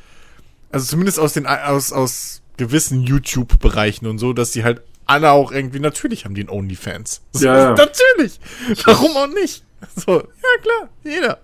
also 0.72 0.88
zumindest 0.88 1.20
aus 1.20 1.34
den 1.34 1.46
aus, 1.46 1.94
aus 1.94 2.42
gewissen 2.58 3.04
YouTube-Bereichen 3.04 4.08
und 4.08 4.18
so, 4.18 4.34
dass 4.34 4.52
die 4.52 4.64
halt 4.64 4.82
alle 5.06 5.32
auch 5.32 5.52
irgendwie, 5.52 5.80
natürlich 5.80 6.26
haben 6.26 6.36
die 6.36 6.42
einen 6.42 6.50
OnlyFans. 6.50 7.22
Ja, 7.36 7.58
ja. 7.58 7.70
Natürlich. 7.72 8.40
Warum 8.86 9.16
auch 9.16 9.28
nicht? 9.28 9.64
So, 9.96 10.12
ja 10.12 10.62
klar, 10.62 10.90
jeder. 11.04 11.40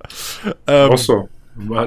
Ähm, 0.67 0.91
auch 0.91 0.97
so. 0.97 1.29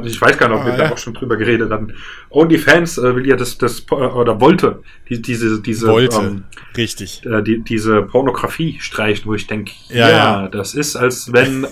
Ich 0.04 0.20
weiß 0.20 0.38
gar 0.38 0.48
nicht, 0.48 0.58
ob 0.58 0.64
wir 0.64 0.74
ah, 0.74 0.76
da 0.76 0.90
auch 0.92 0.98
schon 0.98 1.12
drüber 1.14 1.36
geredet 1.36 1.72
hatten. 1.72 1.92
OnlyFans 2.30 2.98
äh, 2.98 3.16
will 3.16 3.26
ja 3.26 3.34
das, 3.34 3.58
das 3.58 3.80
äh, 3.90 3.94
oder 3.94 4.40
wollte 4.40 4.82
die, 5.08 5.20
diese, 5.20 5.60
diese, 5.60 5.88
wollte, 5.88 6.18
ähm, 6.18 6.44
richtig. 6.76 7.26
Äh, 7.26 7.42
die, 7.42 7.64
diese 7.64 8.02
Pornografie 8.02 8.78
streichen, 8.78 9.26
wo 9.26 9.34
ich 9.34 9.48
denke, 9.48 9.72
ja, 9.88 9.96
ja, 9.96 10.08
ja, 10.08 10.48
das 10.48 10.74
ist, 10.74 10.94
als 10.94 11.32
wenn 11.32 11.66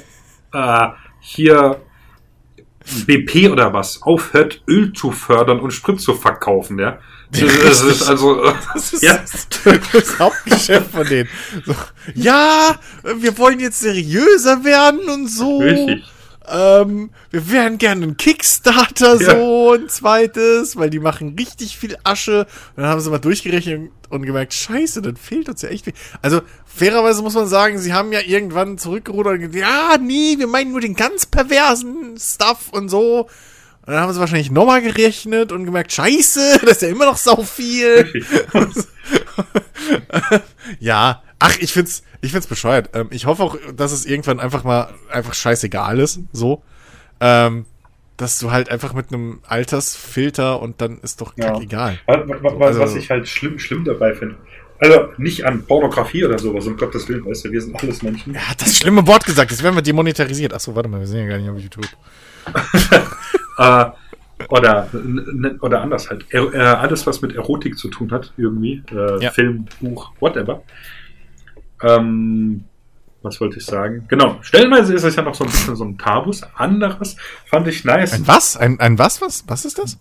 äh, 0.53 0.89
hier 1.21 1.81
BP 3.07 3.49
oder 3.51 3.73
was 3.73 4.03
aufhört, 4.03 4.63
Öl 4.67 4.93
zu 4.93 5.13
fördern 5.13 5.61
und 5.61 5.71
Sprit 5.71 6.01
zu 6.01 6.15
verkaufen, 6.15 6.81
ja. 6.81 6.99
Das 7.41 7.83
ist 7.83 8.03
also 8.03 8.43
das 8.75 8.93
ist 8.93 9.03
ja. 9.03 9.19
das 9.93 10.19
Hauptgeschäft 10.19 10.91
von 10.91 11.07
denen. 11.07 11.29
So, 11.65 11.75
ja, 12.15 12.77
wir 13.03 13.37
wollen 13.39 13.61
jetzt 13.61 13.81
seriöser 13.81 14.65
werden 14.65 15.09
und 15.09 15.29
so. 15.29 15.59
Richtig. 15.59 16.05
Ähm, 16.47 17.11
wir 17.31 17.51
wären 17.51 17.79
gerne 17.79 18.05
ein 18.05 18.17
Kickstarter 18.17 19.19
ja. 19.21 19.31
so 19.31 19.73
ein 19.73 19.89
zweites, 19.89 20.77
weil 20.77 20.91
die 20.91 20.99
machen 20.99 21.37
richtig 21.39 21.79
viel 21.79 21.97
Asche. 22.05 22.41
Und 22.77 22.83
dann 22.83 22.87
haben 22.87 23.01
sie 23.01 23.11
mal 23.11 23.19
durchgerechnet 23.19 23.91
und 24.11 24.23
gemerkt, 24.27 24.53
scheiße, 24.53 25.01
dann 25.01 25.17
fehlt 25.17 25.49
uns 25.49 25.63
ja 25.63 25.71
echt 25.71 25.85
viel. 25.85 25.95
Also 26.21 26.43
fairerweise 26.67 27.23
muss 27.23 27.35
man 27.35 27.47
sagen, 27.47 27.79
sie 27.79 27.95
haben 27.95 28.13
ja 28.13 28.21
irgendwann 28.21 28.77
zurückgerudert 28.77 29.35
und 29.35 29.41
gesagt, 29.41 29.57
ja, 29.57 29.97
nee, 29.99 30.37
wir 30.39 30.47
meinen 30.47 30.73
nur 30.73 30.83
den 30.83 30.95
ganz 30.95 31.25
perversen 31.25 32.17
Stuff 32.19 32.69
und 32.73 32.91
so. 32.91 33.29
Und 33.87 33.93
dann 33.93 34.01
haben 34.01 34.13
sie 34.13 34.21
wahrscheinlich 34.21 34.51
nochmal 34.51 34.81
gerechnet 34.81 35.53
und 35.53 35.67
gemerkt, 35.67 35.93
scheiße, 35.93 36.61
das 36.63 36.73
ist 36.73 36.83
ja 36.83 36.89
immer 36.89 37.05
noch 37.05 37.19
sau 37.19 37.43
viel. 37.43 38.23
ja, 40.81 41.23
ach, 41.39 41.59
ich 41.59 41.73
find's, 41.73 42.03
ich 42.23 42.33
find's 42.33 42.47
bescheuert. 42.47 42.91
Ähm, 42.95 43.09
ich 43.11 43.27
hoffe 43.27 43.43
auch, 43.43 43.59
dass 43.77 43.93
es 43.93 44.07
irgendwann 44.07 44.41
einfach 44.41 44.65
mal 44.65 44.89
einfach 45.11 45.35
scheißegal 45.35 46.01
ist, 46.01 46.21
so. 46.33 46.63
Ähm, 47.21 47.67
dass 48.17 48.39
du 48.39 48.53
halt 48.53 48.71
einfach 48.71 48.95
mit 48.95 49.13
einem 49.13 49.41
Altersfilter 49.47 50.63
und 50.63 50.81
dann 50.81 50.99
ist 51.01 51.21
doch 51.21 51.37
ja. 51.37 51.59
egal. 51.61 51.99
Was, 52.07 52.55
also, 52.61 52.81
was 52.81 52.95
ich 52.95 53.11
halt 53.11 53.29
schlimm, 53.29 53.59
schlimm 53.59 53.85
dabei 53.85 54.15
finde. 54.15 54.37
Also 54.79 55.09
nicht 55.19 55.45
an 55.45 55.65
Pornografie 55.67 56.25
oder 56.25 56.39
sowas, 56.39 56.67
um 56.67 56.77
Gottes 56.77 57.09
Willen, 57.09 57.25
weißt 57.25 57.47
du, 57.47 57.53
wir 57.53 57.61
sind 57.61 57.81
alles 57.81 58.03
Menschen. 58.03 58.35
Er 58.35 58.51
hat 58.51 58.61
das 58.61 58.77
schlimme 58.77 59.07
Wort 59.07 59.25
gesagt, 59.25 59.51
jetzt 59.51 59.63
werden 59.63 59.75
wir 59.75 59.83
demonetarisiert. 59.83 60.55
Achso, 60.55 60.75
warte 60.75 60.89
mal, 60.89 61.01
wir 61.01 61.07
sind 61.07 61.21
ja 61.21 61.27
gar 61.27 61.39
nicht 61.39 61.51
auf 61.51 61.59
YouTube. 61.59 61.89
äh, 63.59 63.87
oder, 64.49 64.89
oder 65.61 65.81
anders 65.81 66.11
halt. 66.11 66.27
Er, 66.31 66.53
äh, 66.53 66.59
alles, 66.59 67.07
was 67.07 67.23
mit 67.23 67.35
Erotik 67.35 67.79
zu 67.79 67.89
tun 67.89 68.11
hat, 68.13 68.33
irgendwie. 68.37 68.83
Äh, 68.91 69.23
ja. 69.23 69.31
Film, 69.31 69.67
Buch, 69.81 70.13
whatever. 70.21 70.63
Ähm, 71.83 72.65
was 73.23 73.41
wollte 73.41 73.59
ich 73.59 73.65
sagen? 73.65 74.05
Genau, 74.09 74.39
stellenweise 74.43 74.95
ist 74.95 75.05
es 75.05 75.17
ja 75.17 75.23
noch 75.23 75.35
so 75.35 75.45
ein 75.45 75.51
bisschen 75.51 75.77
so 75.77 75.85
ein 75.85 75.97
Tabus. 75.97 76.43
Anderes 76.55 77.17
fand 77.47 77.67
ich 77.69 77.85
nice. 77.85 78.13
Ein 78.13 78.27
was? 78.29 78.57
Ein, 78.57 78.79
ein 78.81 78.99
was? 78.99 79.21
Was? 79.23 79.45
Was 79.47 79.65
ist 79.65 79.79
das? 79.79 79.99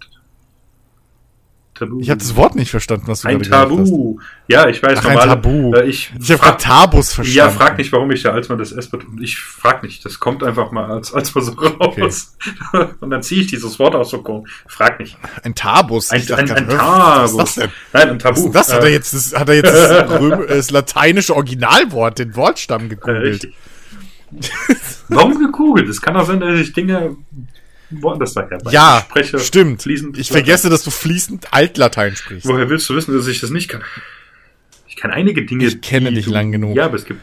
Tabu. 1.85 1.99
Ich 2.01 2.09
habe 2.09 2.19
das 2.19 2.35
Wort 2.35 2.55
nicht 2.55 2.71
verstanden, 2.71 3.07
was 3.07 3.21
du 3.21 3.27
Ein 3.27 3.41
Tabu. 3.41 4.19
Ja, 4.47 4.67
ich 4.67 4.81
weiß 4.81 4.99
Ach, 4.99 5.03
normal. 5.03 5.21
Ein 5.23 5.29
Tabu. 5.29 5.73
Äh, 5.73 5.85
ich 5.85 6.11
ich 6.19 6.31
habe 6.31 6.41
gerade 6.41 6.57
Tabus 6.57 7.13
verstanden. 7.13 7.37
Ja, 7.37 7.49
frag 7.49 7.77
nicht, 7.77 7.91
warum 7.91 8.11
ich 8.11 8.23
ja 8.23 8.31
als 8.31 8.49
man 8.49 8.57
das 8.57 8.71
S 8.71 8.89
betont. 8.89 9.21
Ich 9.21 9.39
frag 9.39 9.83
nicht. 9.83 10.03
Das 10.05 10.19
kommt 10.19 10.43
einfach 10.43 10.71
mal 10.71 10.91
als 10.91 11.13
als 11.13 11.33
mal 11.35 11.41
so 11.41 11.51
raus. 11.53 12.35
Okay. 12.71 12.87
Und 12.99 13.09
dann 13.09 13.23
ziehe 13.23 13.41
ich 13.41 13.47
dieses 13.47 13.77
Wort 13.79 13.95
aus 13.95 14.09
so 14.09 14.43
Frag 14.67 14.99
nicht. 14.99 15.17
Ein 15.43 15.55
Tabus. 15.55 16.11
Ein, 16.11 16.21
ein, 16.31 16.51
ein, 16.51 16.67
Tabus. 16.67 16.77
Was 16.77 17.31
ist 17.31 17.37
das 17.37 17.55
denn? 17.55 17.71
Nein, 17.93 18.09
ein 18.09 18.19
Tabu. 18.19 18.53
Was 18.53 18.67
das? 18.67 18.73
Hat 18.73 18.83
er 18.83 18.89
äh. 18.89 18.93
jetzt 18.93 19.13
das, 19.13 19.33
hat 19.39 19.49
er 19.49 19.55
jetzt 19.55 19.73
das, 19.73 20.09
Röm, 20.19 20.45
das 20.47 20.71
lateinische 20.71 21.35
Originalwort, 21.35 22.19
den 22.19 22.35
Wortstamm 22.35 22.89
gegoogelt? 22.89 23.45
Äh, 23.45 23.51
warum 25.09 25.37
gegoogelt? 25.37 25.87
Es 25.89 26.01
kann 26.01 26.15
auch 26.15 26.25
sein, 26.25 26.39
dass 26.39 26.59
ich 26.59 26.73
Dinge 26.73 27.15
woanders 28.01 28.33
daher. 28.33 28.59
Ja, 28.71 28.99
ich 28.99 29.05
spreche 29.05 29.39
stimmt. 29.39 29.81
Fließend 29.81 30.17
ich 30.17 30.29
vergesse, 30.29 30.69
dass 30.69 30.83
du 30.83 30.91
fließend 30.91 31.53
Altlatein 31.53 32.15
sprichst. 32.15 32.47
Woher 32.47 32.69
willst 32.69 32.89
du 32.89 32.95
wissen, 32.95 33.15
dass 33.15 33.27
ich 33.27 33.41
das 33.41 33.49
nicht 33.49 33.69
kann? 33.69 33.81
Ich 34.87 34.95
kann 34.95 35.11
einige 35.11 35.45
Dinge. 35.45 35.65
Ich 35.65 35.81
kenne 35.81 36.11
dich 36.11 36.27
lang 36.27 36.51
genug. 36.51 36.75
Ja, 36.75 36.85
aber 36.85 36.95
es 36.95 37.05
gibt 37.05 37.21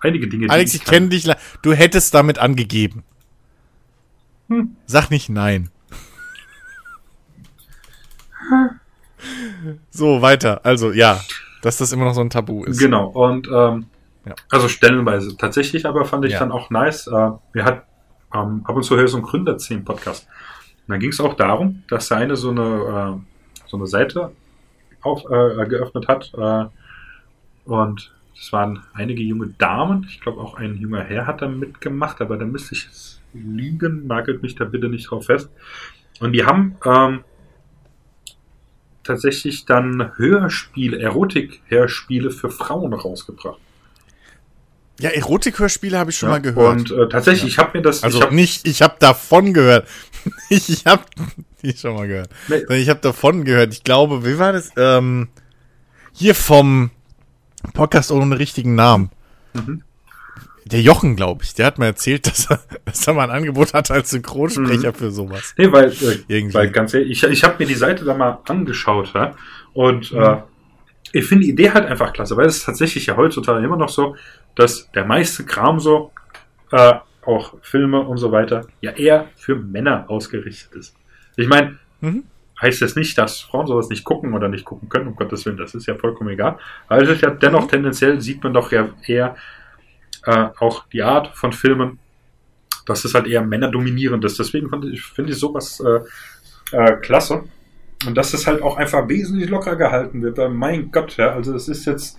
einige 0.00 0.28
Dinge. 0.28 0.50
Alex, 0.50 0.74
ich, 0.74 0.80
ich 0.80 0.86
kenne 0.86 1.08
dich 1.08 1.26
lang. 1.26 1.36
Du 1.62 1.72
hättest 1.72 2.14
damit 2.14 2.38
angegeben. 2.38 3.04
Hm. 4.48 4.76
Sag 4.86 5.10
nicht 5.10 5.28
nein. 5.28 5.70
so, 9.90 10.22
weiter. 10.22 10.64
Also, 10.64 10.92
ja, 10.92 11.20
dass 11.62 11.76
das 11.76 11.92
immer 11.92 12.04
noch 12.04 12.14
so 12.14 12.20
ein 12.20 12.30
Tabu 12.30 12.64
ist. 12.64 12.78
Genau, 12.78 13.08
und 13.08 13.46
ähm, 13.48 13.86
ja. 14.24 14.34
also 14.50 14.68
stellenweise 14.68 15.36
tatsächlich, 15.36 15.86
aber 15.86 16.04
fand 16.04 16.24
ich 16.24 16.32
ja. 16.32 16.38
dann 16.38 16.52
auch 16.52 16.70
nice. 16.70 17.06
Äh, 17.06 17.30
mir 17.52 17.64
hat 17.64 17.87
ähm, 18.34 18.62
ab 18.64 18.76
und 18.76 18.82
zu 18.82 18.96
höre 18.96 19.04
ich 19.04 19.10
so 19.10 19.16
einen 19.16 19.26
Gründerszenen-Podcast. 19.26 20.26
Und 20.86 20.92
da 20.92 20.96
ging 20.96 21.10
es 21.10 21.20
auch 21.20 21.34
darum, 21.34 21.82
dass 21.88 22.08
der 22.08 22.18
eine 22.18 22.36
so 22.36 22.50
eine, 22.50 23.20
äh, 23.20 23.66
so 23.66 23.76
eine 23.76 23.86
Seite 23.86 24.32
auf, 25.02 25.24
äh, 25.24 25.66
geöffnet 25.66 26.08
hat. 26.08 26.32
Äh, 26.36 26.66
und 27.64 28.14
es 28.38 28.52
waren 28.52 28.82
einige 28.94 29.22
junge 29.22 29.48
Damen. 29.58 30.06
Ich 30.08 30.20
glaube, 30.20 30.40
auch 30.40 30.56
ein 30.56 30.76
junger 30.76 31.02
Herr 31.02 31.26
hat 31.26 31.42
da 31.42 31.48
mitgemacht, 31.48 32.20
aber 32.20 32.36
da 32.36 32.44
müsste 32.44 32.74
ich 32.74 32.84
jetzt 32.84 33.22
liegen. 33.32 34.06
Nagelt 34.06 34.42
mich 34.42 34.54
da 34.54 34.64
bitte 34.64 34.88
nicht 34.88 35.10
drauf 35.10 35.26
fest. 35.26 35.50
Und 36.20 36.32
die 36.32 36.44
haben 36.44 36.76
ähm, 36.84 37.24
tatsächlich 39.02 39.64
dann 39.64 40.12
Hörspiele, 40.16 40.98
Erotik-Hörspiele 40.98 42.30
für 42.30 42.50
Frauen 42.50 42.92
rausgebracht. 42.92 43.60
Ja, 45.00 45.10
Erotik-Hörspiele 45.10 45.96
habe 45.96 46.10
ich 46.10 46.18
schon 46.18 46.28
ja, 46.28 46.34
mal 46.34 46.40
gehört. 46.40 46.90
Und 46.90 46.90
äh, 46.90 47.08
tatsächlich, 47.08 47.52
ich 47.52 47.58
habe 47.58 47.78
mir 47.78 47.82
das. 47.82 48.02
Also 48.02 48.18
ich 48.18 48.24
hab, 48.24 48.32
nicht, 48.32 48.66
ich 48.66 48.82
habe 48.82 48.96
davon 48.98 49.54
gehört. 49.54 49.86
ich 50.48 50.84
habe 50.86 51.04
nicht 51.62 51.80
schon 51.80 51.94
mal 51.94 52.08
gehört. 52.08 52.30
Nee. 52.48 52.76
Ich 52.76 52.88
habe 52.88 53.00
davon 53.00 53.44
gehört. 53.44 53.72
Ich 53.72 53.84
glaube, 53.84 54.24
wie 54.24 54.38
war 54.38 54.52
das? 54.52 54.70
Ähm, 54.76 55.28
hier 56.12 56.34
vom 56.34 56.90
Podcast 57.74 58.10
ohne 58.10 58.38
richtigen 58.38 58.74
Namen. 58.74 59.10
Mhm. 59.52 59.82
Der 60.64 60.82
Jochen, 60.82 61.16
glaube 61.16 61.44
ich, 61.44 61.54
der 61.54 61.66
hat 61.66 61.78
mir 61.78 61.86
erzählt, 61.86 62.26
dass 62.26 62.50
er, 62.50 62.60
dass 62.84 63.06
er 63.06 63.14
mal 63.14 63.30
ein 63.30 63.36
Angebot 63.36 63.74
hatte 63.74 63.94
als 63.94 64.10
Synchronsprecher 64.10 64.88
mhm. 64.88 64.94
für 64.94 65.10
sowas. 65.12 65.54
Nee, 65.56 65.70
weil, 65.70 65.90
äh, 65.92 66.18
Irgendwie. 66.26 66.54
weil 66.54 66.70
ganz 66.70 66.92
ehrlich, 66.92 67.10
ich, 67.10 67.22
ich 67.22 67.44
habe 67.44 67.54
mir 67.60 67.66
die 67.66 67.74
Seite 67.74 68.04
da 68.04 68.14
mal 68.14 68.38
angeschaut, 68.46 69.12
ja, 69.14 69.34
und 69.74 70.12
mhm. 70.12 70.22
äh, 70.22 70.36
ich 71.12 71.24
finde 71.24 71.44
die 71.44 71.50
Idee 71.50 71.70
halt 71.70 71.86
einfach 71.86 72.12
klasse, 72.12 72.36
weil 72.36 72.46
es 72.46 72.58
ist 72.58 72.66
tatsächlich 72.66 73.06
ja 73.06 73.16
heutzutage 73.16 73.64
immer 73.64 73.76
noch 73.76 73.88
so, 73.88 74.16
dass 74.54 74.90
der 74.92 75.04
meiste 75.04 75.44
Kram 75.44 75.80
so, 75.80 76.12
äh, 76.72 76.94
auch 77.24 77.54
Filme 77.62 78.00
und 78.00 78.16
so 78.18 78.32
weiter, 78.32 78.66
ja 78.80 78.92
eher 78.92 79.28
für 79.36 79.56
Männer 79.56 80.06
ausgerichtet 80.08 80.74
ist. 80.74 80.96
Ich 81.36 81.48
meine, 81.48 81.78
mhm. 82.00 82.24
heißt 82.60 82.80
das 82.82 82.96
nicht, 82.96 83.16
dass 83.18 83.40
Frauen 83.40 83.66
sowas 83.66 83.88
nicht 83.90 84.04
gucken 84.04 84.34
oder 84.34 84.48
nicht 84.48 84.64
gucken 84.64 84.88
können, 84.88 85.08
um 85.08 85.16
Gottes 85.16 85.44
Willen, 85.44 85.58
das 85.58 85.74
ist 85.74 85.86
ja 85.86 85.94
vollkommen 85.94 86.30
egal. 86.30 86.58
Aber 86.88 87.02
es 87.02 87.08
ist 87.08 87.22
ja 87.22 87.30
dennoch 87.30 87.64
mhm. 87.64 87.68
tendenziell, 87.68 88.20
sieht 88.20 88.42
man 88.42 88.54
doch 88.54 88.72
ja 88.72 88.88
eher 89.06 89.36
äh, 90.24 90.48
auch 90.58 90.86
die 90.88 91.02
Art 91.02 91.36
von 91.36 91.52
Filmen, 91.52 91.98
dass 92.86 93.04
es 93.04 93.14
halt 93.14 93.26
eher 93.26 93.42
männerdominierend 93.42 94.24
ist. 94.24 94.38
Deswegen 94.38 94.70
finde 94.70 94.88
ich, 94.88 95.02
find 95.02 95.28
ich 95.30 95.36
sowas 95.36 95.80
äh, 95.80 96.00
äh, 96.76 96.96
klasse. 96.96 97.44
Und 98.06 98.16
dass 98.16 98.32
es 98.32 98.46
halt 98.46 98.62
auch 98.62 98.76
einfach 98.76 99.08
wesentlich 99.08 99.50
locker 99.50 99.76
gehalten 99.76 100.22
wird. 100.22 100.38
Mein 100.52 100.90
Gott, 100.92 101.16
ja, 101.16 101.32
also 101.32 101.54
es 101.54 101.68
ist 101.68 101.84
jetzt 101.84 102.16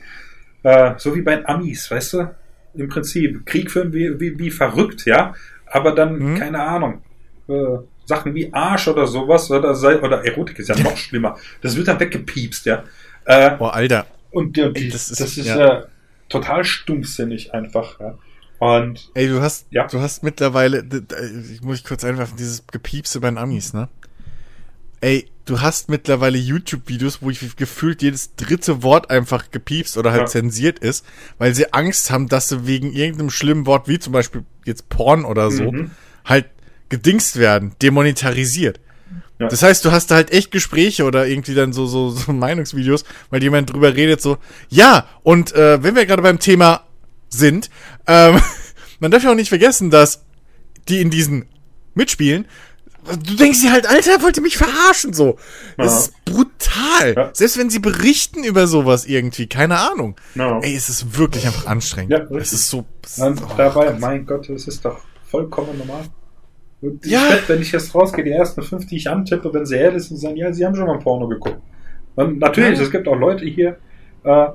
äh, 0.63 0.93
so 0.97 1.15
wie 1.15 1.21
bei 1.21 1.35
den 1.35 1.45
Amis, 1.45 1.89
weißt 1.89 2.13
du? 2.13 2.35
Im 2.73 2.89
Prinzip. 2.89 3.45
Krieg 3.45 3.71
führen 3.71 3.93
wie, 3.93 4.19
wie, 4.19 4.37
wie 4.37 4.51
verrückt, 4.51 5.05
ja. 5.05 5.33
Aber 5.65 5.93
dann, 5.93 6.19
mhm. 6.19 6.35
keine 6.35 6.61
Ahnung, 6.61 7.01
äh, 7.47 7.77
Sachen 8.05 8.33
wie 8.35 8.53
Arsch 8.53 8.87
oder 8.87 9.07
sowas 9.07 9.49
oder, 9.51 9.71
oder 9.71 10.25
Erotik 10.25 10.59
ist 10.59 10.69
ja 10.69 10.77
noch 10.79 10.97
schlimmer. 10.97 11.37
Das 11.61 11.75
wird 11.75 11.87
dann 11.87 11.99
weggepiepst, 11.99 12.65
ja. 12.65 12.83
Äh, 13.25 13.51
Boah, 13.51 13.73
Alter. 13.73 14.05
Und 14.31 14.57
ja, 14.57 14.69
die, 14.69 14.89
das 14.89 15.11
ist, 15.11 15.21
das 15.21 15.37
ist 15.37 15.47
ja. 15.47 15.79
äh, 15.79 15.85
total 16.27 16.63
stumpfsinnig 16.63 17.53
einfach, 17.53 17.99
ja. 17.99 18.17
Und 18.59 19.09
Ey, 19.13 19.29
du 19.29 19.41
hast, 19.41 19.67
ja. 19.71 19.87
du 19.87 20.01
hast 20.01 20.21
mittlerweile, 20.21 20.83
ich 21.49 21.61
muss 21.61 21.77
ich 21.77 21.85
kurz 21.85 22.03
einwerfen, 22.03 22.35
dieses 22.35 22.67
Gepiepse 22.67 23.21
bei 23.21 23.29
den 23.29 23.37
Amis, 23.37 23.73
ne? 23.73 23.87
Ey, 24.99 25.29
du 25.49 25.61
hast 25.61 25.89
mittlerweile 25.89 26.37
YouTube-Videos, 26.37 27.21
wo 27.21 27.29
ich 27.29 27.55
gefühlt 27.55 28.01
jedes 28.01 28.35
dritte 28.35 28.83
Wort 28.83 29.09
einfach 29.09 29.49
gepiepst 29.51 29.97
oder 29.97 30.11
halt 30.11 30.21
ja. 30.21 30.27
zensiert 30.27 30.79
ist, 30.79 31.05
weil 31.37 31.55
sie 31.55 31.73
Angst 31.73 32.11
haben, 32.11 32.27
dass 32.27 32.49
sie 32.49 32.67
wegen 32.67 32.93
irgendeinem 32.93 33.31
schlimmen 33.31 33.65
Wort, 33.65 33.87
wie 33.87 33.99
zum 33.99 34.13
Beispiel 34.13 34.43
jetzt 34.65 34.89
Porn 34.89 35.25
oder 35.25 35.49
so, 35.49 35.71
mhm. 35.71 35.91
halt 36.23 36.45
gedingst 36.89 37.37
werden, 37.37 37.73
demonetarisiert. 37.81 38.79
Ja. 39.39 39.47
Das 39.47 39.63
heißt, 39.63 39.83
du 39.85 39.91
hast 39.91 40.11
da 40.11 40.15
halt 40.15 40.31
echt 40.31 40.51
Gespräche 40.51 41.05
oder 41.05 41.25
irgendwie 41.25 41.55
dann 41.55 41.73
so, 41.73 41.87
so, 41.87 42.11
so 42.11 42.31
Meinungsvideos, 42.33 43.05
weil 43.29 43.41
jemand 43.41 43.73
drüber 43.73 43.95
redet, 43.95 44.21
so, 44.21 44.37
ja, 44.69 45.07
und 45.23 45.53
äh, 45.53 45.81
wenn 45.81 45.95
wir 45.95 46.05
gerade 46.05 46.21
beim 46.21 46.39
Thema 46.39 46.85
sind, 47.29 47.69
ähm, 48.05 48.39
man 48.99 49.09
darf 49.09 49.23
ja 49.23 49.31
auch 49.31 49.35
nicht 49.35 49.49
vergessen, 49.49 49.89
dass 49.89 50.23
die 50.89 50.99
in 51.01 51.09
diesen 51.09 51.45
mitspielen, 51.95 52.45
du 53.05 53.35
denkst 53.35 53.61
dir 53.61 53.71
halt, 53.71 53.87
Alter, 53.87 54.21
wollt 54.21 54.37
ihr 54.37 54.43
mich 54.43 54.57
verarschen 54.57 55.13
so. 55.13 55.37
Das 55.77 55.91
ja. 55.91 55.99
ist 55.99 56.25
brutal. 56.25 57.13
Ja. 57.15 57.29
Selbst 57.33 57.57
wenn 57.57 57.69
sie 57.69 57.79
berichten 57.79 58.43
über 58.43 58.67
sowas 58.67 59.05
irgendwie, 59.05 59.47
keine 59.47 59.79
Ahnung. 59.79 60.15
No. 60.35 60.59
Ey, 60.61 60.75
es 60.75 60.89
ist 60.89 61.17
wirklich 61.17 61.45
einfach 61.45 61.65
anstrengend. 61.65 62.11
Ja, 62.11 62.37
es 62.37 62.53
ist 62.53 62.69
so. 62.69 62.85
Und 63.17 63.41
oh, 63.41 63.53
dabei, 63.57 63.95
mein 63.99 64.25
Gott, 64.25 64.49
es 64.49 64.67
ist 64.67 64.85
doch 64.85 64.99
vollkommen 65.25 65.77
normal. 65.77 66.05
Und 66.81 67.05
ja. 67.05 67.35
ich 67.35 67.49
wenn 67.49 67.61
ich 67.61 67.71
jetzt 67.71 67.93
rausgehe, 67.93 68.23
die 68.23 68.31
ersten 68.31 68.61
fünf, 68.61 68.87
die 68.87 68.97
ich 68.97 69.09
antippe, 69.09 69.53
wenn 69.53 69.65
sie 69.65 69.75
ehrlich 69.75 70.03
sind, 70.03 70.17
sagen, 70.17 70.37
ja, 70.37 70.51
sie 70.53 70.65
haben 70.65 70.75
schon 70.75 70.87
mal 70.87 70.99
Porno 70.99 71.27
geguckt. 71.27 71.59
Und 72.15 72.39
natürlich, 72.39 72.77
ja. 72.77 72.85
es 72.85 72.91
gibt 72.91 73.07
auch 73.07 73.17
Leute 73.17 73.45
hier 73.45 73.77
äh, 74.23 74.47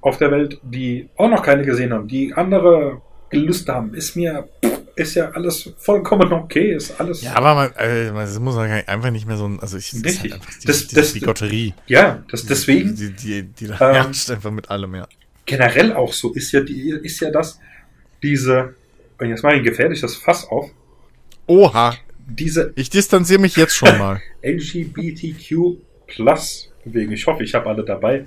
auf 0.00 0.18
der 0.18 0.30
Welt, 0.30 0.60
die 0.62 1.08
auch 1.16 1.28
noch 1.28 1.42
keine 1.42 1.64
gesehen 1.64 1.92
haben, 1.92 2.06
die 2.06 2.32
andere 2.34 3.00
Gelüste 3.30 3.74
haben. 3.74 3.94
Ist 3.94 4.16
mir, 4.16 4.48
ist 4.96 5.14
ja 5.14 5.30
alles 5.30 5.70
vollkommen 5.76 6.32
okay, 6.32 6.74
ist 6.74 6.98
alles. 6.98 7.22
Ja, 7.22 7.34
aber 7.36 7.54
man, 7.54 7.72
äh, 7.76 8.12
das 8.12 8.38
muss 8.40 8.56
man 8.56 8.70
einfach 8.70 9.10
nicht 9.10 9.26
mehr 9.26 9.36
so 9.36 9.46
ein, 9.46 9.60
also 9.60 9.76
ich, 9.76 9.90
das 9.90 10.02
Richtig. 10.04 10.32
Halt 10.32 10.42
die, 10.62 10.66
das, 10.66 10.88
das, 10.88 11.20
Gotterie. 11.20 11.74
Ja, 11.86 12.24
das 12.30 12.46
deswegen. 12.46 12.96
Die, 12.96 13.12
die, 13.12 13.42
die, 13.42 13.52
die 13.52 13.66
da 13.66 13.74
ähm, 13.74 13.94
herrscht 13.94 14.30
einfach 14.30 14.50
mit 14.50 14.70
allem, 14.70 14.94
ja. 14.94 15.06
Generell 15.44 15.92
auch 15.92 16.12
so 16.12 16.32
ist 16.32 16.50
ja, 16.52 16.60
die, 16.60 16.90
ist 16.90 17.20
ja 17.20 17.30
das, 17.30 17.60
diese, 18.22 18.74
und 19.18 19.28
jetzt 19.28 19.42
mache 19.42 19.54
ich 19.54 19.60
ein 19.60 19.64
gefährliches 19.64 20.16
Fass 20.16 20.48
auf. 20.48 20.70
Oha. 21.46 21.96
Diese. 22.28 22.72
Ich 22.74 22.90
distanziere 22.90 23.40
mich 23.40 23.54
jetzt 23.56 23.76
schon 23.76 23.96
mal. 23.98 24.20
LGBTQ 24.42 25.76
Plus 26.06 26.72
Bewegung. 26.84 27.12
Ich 27.12 27.26
hoffe, 27.26 27.44
ich 27.44 27.54
habe 27.54 27.68
alle 27.68 27.84
dabei. 27.84 28.26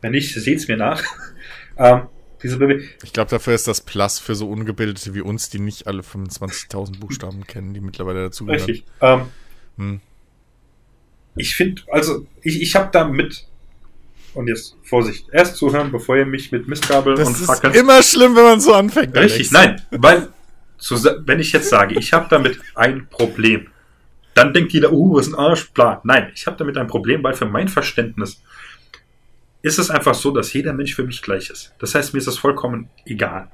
Wenn 0.00 0.12
nicht, 0.12 0.34
seht's 0.34 0.66
mir 0.66 0.76
nach. 0.76 1.02
ähm, 1.78 2.02
diese 2.46 2.80
ich 3.02 3.12
glaube, 3.12 3.30
dafür 3.30 3.54
ist 3.54 3.66
das 3.66 3.80
Plus 3.80 4.18
für 4.18 4.34
so 4.34 4.48
Ungebildete 4.48 5.14
wie 5.14 5.20
uns, 5.20 5.50
die 5.50 5.58
nicht 5.58 5.86
alle 5.86 6.02
25.000 6.02 6.98
Buchstaben 6.98 7.46
kennen, 7.46 7.74
die 7.74 7.80
mittlerweile 7.80 8.24
dazugehören. 8.24 8.64
Richtig. 8.64 8.84
Ähm, 9.00 9.22
hm. 9.76 10.00
Ich 11.36 11.54
finde, 11.56 11.82
also, 11.90 12.26
ich, 12.42 12.62
ich 12.62 12.74
habe 12.76 12.88
da 12.92 13.06
mit. 13.06 13.46
Und 14.34 14.48
jetzt 14.48 14.76
Vorsicht, 14.82 15.28
erst 15.32 15.56
zuhören, 15.56 15.90
bevor 15.90 16.16
ihr 16.16 16.26
mich 16.26 16.52
mit 16.52 16.68
Mistgabel 16.68 17.14
das 17.14 17.28
und 17.28 17.36
Fackeln. 17.36 17.72
ist 17.72 17.80
immer 17.80 18.02
schlimm, 18.02 18.36
wenn 18.36 18.44
man 18.44 18.60
so 18.60 18.74
anfängt. 18.74 19.16
Richtig, 19.16 19.54
Alex. 19.54 19.82
nein, 19.90 20.02
weil, 20.02 20.28
so, 20.76 20.96
wenn 21.24 21.40
ich 21.40 21.52
jetzt 21.52 21.70
sage, 21.70 21.98
ich 21.98 22.12
habe 22.12 22.26
damit 22.28 22.60
ein 22.74 23.06
Problem, 23.08 23.68
dann 24.34 24.52
denkt 24.52 24.74
jeder, 24.74 24.92
uh, 24.92 25.16
was 25.16 25.28
ist 25.28 25.32
ein 25.32 25.38
Arschplan. 25.38 26.00
Nein, 26.04 26.30
ich 26.34 26.46
habe 26.46 26.58
damit 26.58 26.76
ein 26.76 26.86
Problem, 26.86 27.22
weil 27.22 27.32
für 27.32 27.46
mein 27.46 27.68
Verständnis 27.68 28.42
ist 29.66 29.78
es 29.80 29.90
einfach 29.90 30.14
so, 30.14 30.30
dass 30.30 30.52
jeder 30.52 30.72
Mensch 30.72 30.94
für 30.94 31.02
mich 31.02 31.22
gleich 31.22 31.50
ist. 31.50 31.74
Das 31.80 31.94
heißt, 31.94 32.14
mir 32.14 32.18
ist 32.18 32.28
das 32.28 32.38
vollkommen 32.38 32.88
egal. 33.04 33.50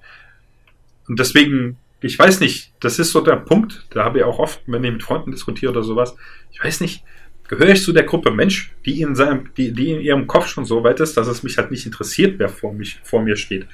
Und 1.08 1.18
deswegen, 1.18 1.78
ich 2.02 2.18
weiß 2.18 2.40
nicht, 2.40 2.72
das 2.80 2.98
ist 2.98 3.12
so 3.12 3.22
der 3.22 3.36
Punkt, 3.36 3.86
da 3.90 4.04
habe 4.04 4.18
ich 4.18 4.24
auch 4.24 4.38
oft, 4.38 4.60
wenn 4.66 4.84
ich 4.84 4.92
mit 4.92 5.02
Freunden 5.02 5.32
diskutiere 5.32 5.72
oder 5.72 5.82
sowas, 5.82 6.14
ich 6.50 6.62
weiß 6.62 6.82
nicht, 6.82 7.02
gehöre 7.48 7.70
ich 7.70 7.82
zu 7.82 7.94
der 7.94 8.04
Gruppe 8.04 8.30
Mensch, 8.30 8.74
die 8.84 9.00
in 9.00 9.14
seinem, 9.14 9.54
die, 9.56 9.72
die 9.72 9.90
in 9.90 10.00
ihrem 10.02 10.26
Kopf 10.26 10.48
schon 10.48 10.66
so 10.66 10.84
weit 10.84 11.00
ist, 11.00 11.16
dass 11.16 11.28
es 11.28 11.42
mich 11.42 11.56
halt 11.56 11.70
nicht 11.70 11.86
interessiert, 11.86 12.38
wer 12.38 12.50
vor, 12.50 12.74
mich, 12.74 13.00
vor 13.04 13.22
mir 13.22 13.36
steht. 13.36 13.66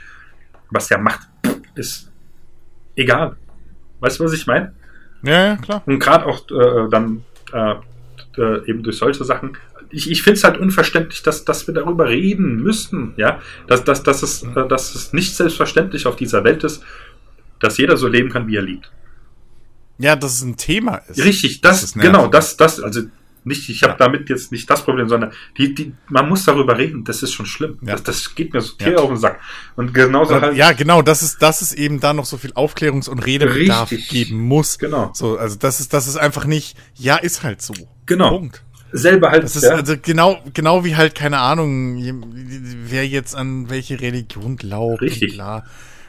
Was 0.71 0.87
der 0.87 0.99
macht, 0.99 1.29
ist 1.75 2.13
egal. 2.95 3.37
Weißt 3.99 4.21
du, 4.21 4.25
was 4.25 4.33
ich 4.33 4.47
meine? 4.47 4.75
Ja, 5.25 5.47
ja, 5.49 5.57
klar. 5.57 5.83
Und 5.87 5.99
gerade 5.99 6.25
auch 6.27 6.49
äh, 6.51 6.89
dann 6.89 7.25
äh, 7.53 7.75
äh, 8.37 8.71
eben 8.71 8.83
durch 8.85 8.99
solche 8.99 9.25
Sachen. 9.25 9.57
Ich, 9.91 10.11
ich 10.11 10.23
finde 10.23 10.39
es 10.39 10.45
halt 10.45 10.59
unverständlich, 10.59 11.23
dass, 11.23 11.45
dass 11.45 11.67
wir 11.67 11.75
darüber 11.75 12.09
reden 12.09 12.57
müssen, 12.63 13.15
ja. 13.17 13.41
Dass, 13.67 13.85
dass, 13.85 14.03
dass, 14.03 14.23
es, 14.23 14.47
dass 14.69 14.95
es 14.95 15.13
nicht 15.13 15.35
selbstverständlich 15.35 16.07
auf 16.07 16.17
dieser 16.17 16.45
Welt 16.45 16.65
ist, 16.65 16.83
dass 17.61 17.79
jeder 17.79 17.97
so 17.97 18.09
leben 18.09 18.31
kann, 18.31 18.47
wie 18.47 18.57
er 18.57 18.63
liebt. 18.63 18.91
Ja, 19.99 20.15
dass 20.15 20.35
es 20.35 20.43
ein 20.43 20.57
Thema 20.57 20.97
ist. 21.09 21.25
Richtig, 21.25 21.61
das, 21.61 21.81
das 21.81 21.95
genau, 21.95 22.29
das, 22.29 22.57
das, 22.57 22.81
also 22.81 23.03
nicht, 23.49 23.69
ich 23.69 23.83
habe 23.83 23.93
ja. 23.93 23.99
damit 23.99 24.29
jetzt 24.29 24.53
nicht 24.53 24.69
das 24.71 24.85
Problem, 24.85 25.09
sondern 25.09 25.33
die, 25.57 25.75
die, 25.75 25.95
man 26.09 26.29
muss 26.29 26.45
darüber 26.45 26.79
reden. 26.79 27.05
Das 27.05 27.23
ist 27.23 27.33
schon 27.33 27.47
schlimm. 27.47 27.79
Ja. 27.83 27.93
Das, 27.93 28.03
das 28.03 28.35
geht 28.35 28.53
mir 28.53 28.61
so 28.61 28.75
ja. 28.81 28.97
auf 28.97 29.09
den 29.09 29.17
Sack. 29.17 29.41
Und 29.75 29.95
genauso 29.95 30.35
äh, 30.35 30.41
halt. 30.41 30.57
Ja, 30.57 30.73
genau. 30.73 31.03
Das 31.03 31.23
ist, 31.23 31.43
das 31.43 31.63
ist 31.63 31.73
eben 31.73 31.99
da 31.99 32.13
noch 32.13 32.27
so 32.27 32.37
viel 32.37 32.53
Aufklärungs- 32.53 33.09
und 33.09 33.25
Redebedarf 33.25 33.91
Richtig. 33.91 34.09
geben 34.09 34.39
muss. 34.39 34.79
Genau. 34.79 35.11
So, 35.15 35.39
also 35.39 35.57
das 35.57 35.81
ist, 35.81 35.93
das 35.93 36.07
ist 36.07 36.17
einfach 36.17 36.45
nicht. 36.45 36.77
Ja, 36.95 37.17
ist 37.17 37.43
halt 37.43 37.63
so. 37.63 37.75
Genau. 38.07 38.31
Punkt. 38.31 38.63
Selber 38.93 39.31
halt. 39.31 39.45
Das 39.45 39.57
ist 39.57 39.65
ja. 39.65 39.71
also 39.71 39.95
genau, 40.01 40.39
genau 40.55 40.85
wie 40.85 40.97
halt 40.97 41.15
keine 41.15 41.39
Ahnung, 41.39 41.99
wer 42.87 43.07
jetzt 43.07 43.35
an 43.35 43.71
welche 43.71 44.01
Religion 44.01 44.57
glaubt. 44.57 45.03
Richtig. 45.03 45.35
Klar. 45.35 45.65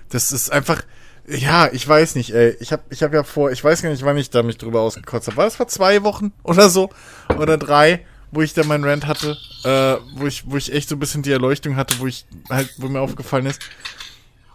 Das 0.10 0.32
ist 0.32 0.52
einfach 0.52 0.84
ja, 1.30 1.70
ich 1.72 1.88
weiß 1.88 2.16
nicht, 2.16 2.34
ey. 2.34 2.56
Ich 2.60 2.72
habe 2.72 2.82
ich 2.90 3.04
hab 3.04 3.14
ja 3.14 3.24
vor, 3.24 3.52
ich 3.52 3.64
weiß 3.64 3.82
gar 3.82 3.90
nicht, 3.90 4.04
wann 4.04 4.18
ich 4.18 4.30
da 4.30 4.42
mich 4.42 4.58
drüber 4.58 4.82
ausgekotzt 4.82 5.28
habe. 5.28 5.38
War 5.38 5.46
das 5.46 5.56
vor 5.56 5.68
zwei 5.68 6.04
Wochen 6.04 6.32
oder 6.44 6.70
so? 6.70 6.90
Oder 7.38 7.58
drei, 7.58 8.06
wo 8.32 8.42
ich 8.42 8.54
da 8.54 8.64
meinen 8.64 8.84
Rant 8.84 9.06
hatte, 9.06 9.38
äh, 9.64 9.98
wo 10.16 10.26
ich, 10.26 10.44
wo 10.48 10.58
ich 10.58 10.74
echt 10.74 10.90
so 10.90 10.96
ein 10.96 11.00
bisschen 11.00 11.22
die 11.22 11.32
Erleuchtung 11.32 11.76
hatte, 11.76 12.00
wo 12.00 12.08
ich 12.08 12.26
halt, 12.50 12.74
wo 12.78 12.88
mir 12.88 13.00
aufgefallen 13.00 13.46
ist, 13.46 13.62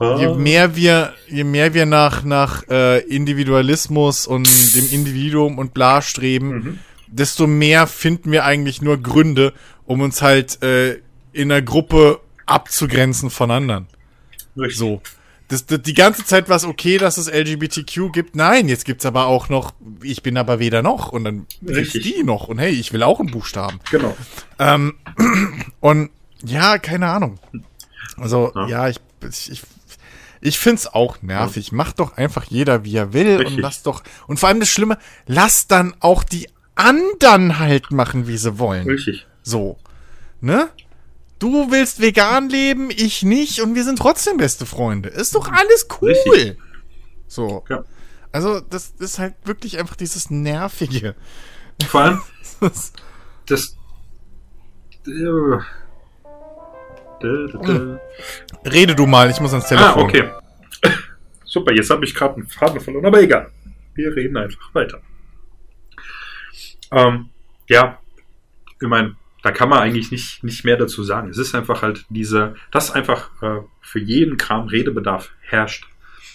je 0.01 0.35
mehr 0.35 0.75
wir, 0.75 1.15
je 1.29 1.45
mehr 1.45 1.75
wir 1.75 1.87
nach, 1.87 2.25
nach 2.25 2.67
äh, 2.69 2.99
Individualismus 3.01 4.27
und 4.27 4.49
dem 4.75 4.91
Individuum 4.91 5.59
und 5.59 5.75
bla 5.75 6.03
streben, 6.03 6.49
mhm. 6.49 6.79
Desto 7.15 7.47
mehr 7.47 7.87
finden 7.87 8.33
wir 8.33 8.45
eigentlich 8.45 8.83
nur 8.83 9.01
Gründe, 9.01 9.53
um 9.87 10.01
uns 10.01 10.23
halt 10.23 10.63
äh, 10.63 11.01
in 11.33 11.51
einer 11.51 11.63
Gruppe 11.63 12.21
abzugrenzen 12.47 13.31
von 13.31 13.51
anderen. 13.51 13.87
Richtig. 14.57 14.79
So. 14.79 15.01
Das, 15.49 15.67
das, 15.67 15.83
die 15.83 15.95
ganze 15.95 16.25
Zeit 16.25 16.49
war 16.49 16.57
es 16.57 16.65
okay, 16.65 16.99
dass 16.99 17.19
es 17.19 17.31
LGBTQ 17.31 18.13
gibt. 18.13 18.35
Nein, 18.35 18.69
jetzt 18.69 18.85
gibt's 18.85 19.05
aber 19.05 19.27
auch 19.27 19.49
noch, 19.49 19.75
ich 20.03 20.23
bin 20.23 20.37
aber 20.37 20.59
weder 20.59 20.83
noch 20.83 21.13
und 21.13 21.25
dann 21.25 21.47
Richtig. 21.67 22.03
die 22.03 22.25
noch 22.25 22.49
und 22.49 22.59
hey, 22.59 22.73
ich 22.73 22.93
will 22.93 23.03
auch 23.03 23.21
einen 23.21 23.31
Buchstaben. 23.31 23.79
Genau. 23.91 24.17
Ähm, 24.59 24.95
und 25.81 26.11
ja, 26.43 26.79
keine 26.79 27.09
Ahnung. 27.09 27.39
Also, 28.17 28.53
ja, 28.55 28.69
ja 28.69 28.89
ich, 28.89 29.01
ich, 29.51 29.63
ich 30.41 30.59
find's 30.59 30.87
auch 30.87 31.21
nervig. 31.23 31.69
Ja. 31.69 31.77
Macht 31.77 32.01
doch 32.01 32.17
einfach 32.17 32.45
jeder, 32.45 32.85
wie 32.85 32.97
er 32.97 33.13
will 33.13 33.37
Richtig. 33.37 33.57
und 33.57 33.63
lass 33.63 33.83
doch, 33.83 34.03
und 34.27 34.41
vor 34.41 34.49
allem 34.49 34.61
das 34.61 34.71
Schlimme, 34.71 34.99
lass 35.27 35.69
dann 35.69 35.95
auch 36.01 36.25
die 36.25 36.49
anderen 36.75 37.59
halt 37.59 37.91
machen, 37.91 38.27
wie 38.27 38.37
sie 38.37 38.59
wollen. 38.59 38.89
Richtig. 38.89 39.27
So. 39.43 39.79
Ne? 40.41 40.69
Du 41.39 41.71
willst 41.71 42.01
vegan 42.01 42.49
leben, 42.49 42.91
ich 42.91 43.23
nicht 43.23 43.61
und 43.61 43.75
wir 43.75 43.85
sind 43.85 43.99
trotzdem 43.99 44.37
beste 44.37 44.67
Freunde. 44.67 45.09
Ist 45.09 45.35
doch 45.35 45.51
alles 45.51 45.89
cool. 46.01 46.11
Richtig. 46.11 46.59
So. 47.27 47.65
Ja. 47.69 47.85
Also, 48.33 48.61
das 48.61 48.95
ist 48.99 49.19
halt 49.19 49.35
wirklich 49.45 49.79
einfach 49.79 49.97
dieses 49.97 50.31
Nervige. 50.31 51.15
Vor 51.87 52.01
allem, 52.01 52.23
das. 53.47 53.77
Äh, 55.07 55.59
Rede 58.69 58.95
du 58.95 59.07
mal, 59.07 59.31
ich 59.31 59.41
muss 59.41 59.53
ans 59.53 59.69
Telefon. 59.69 60.03
Ah, 60.03 60.05
okay. 60.05 60.31
Super, 61.45 61.73
jetzt 61.73 61.91
habe 61.91 62.05
ich 62.05 62.15
gerade 62.15 62.35
einen 62.35 62.49
Faden 62.49 62.81
verloren, 62.81 63.07
aber 63.07 63.23
egal. 63.23 63.51
Wir 63.95 64.15
reden 64.17 64.37
einfach 64.37 64.75
weiter. 64.75 65.01
Ähm, 66.95 67.31
ja, 67.69 67.99
ich 68.81 68.89
meine, 68.89 69.17
da 69.43 69.51
kann 69.51 69.69
man 69.69 69.81
eigentlich 69.81 70.11
nicht, 70.11 70.43
nicht 70.43 70.65
mehr 70.65 70.77
dazu 70.77 71.03
sagen. 71.03 71.29
Es 71.29 71.39
ist 71.39 71.55
einfach 71.55 71.83
halt 71.83 72.07
diese, 72.09 72.55
dass 72.71 72.91
einfach 72.91 73.31
äh, 73.43 73.61
für 73.83 74.01
jeden 74.01 74.37
Kram 74.39 74.69
Redebedarf 74.69 75.31
herrscht. 75.43 75.87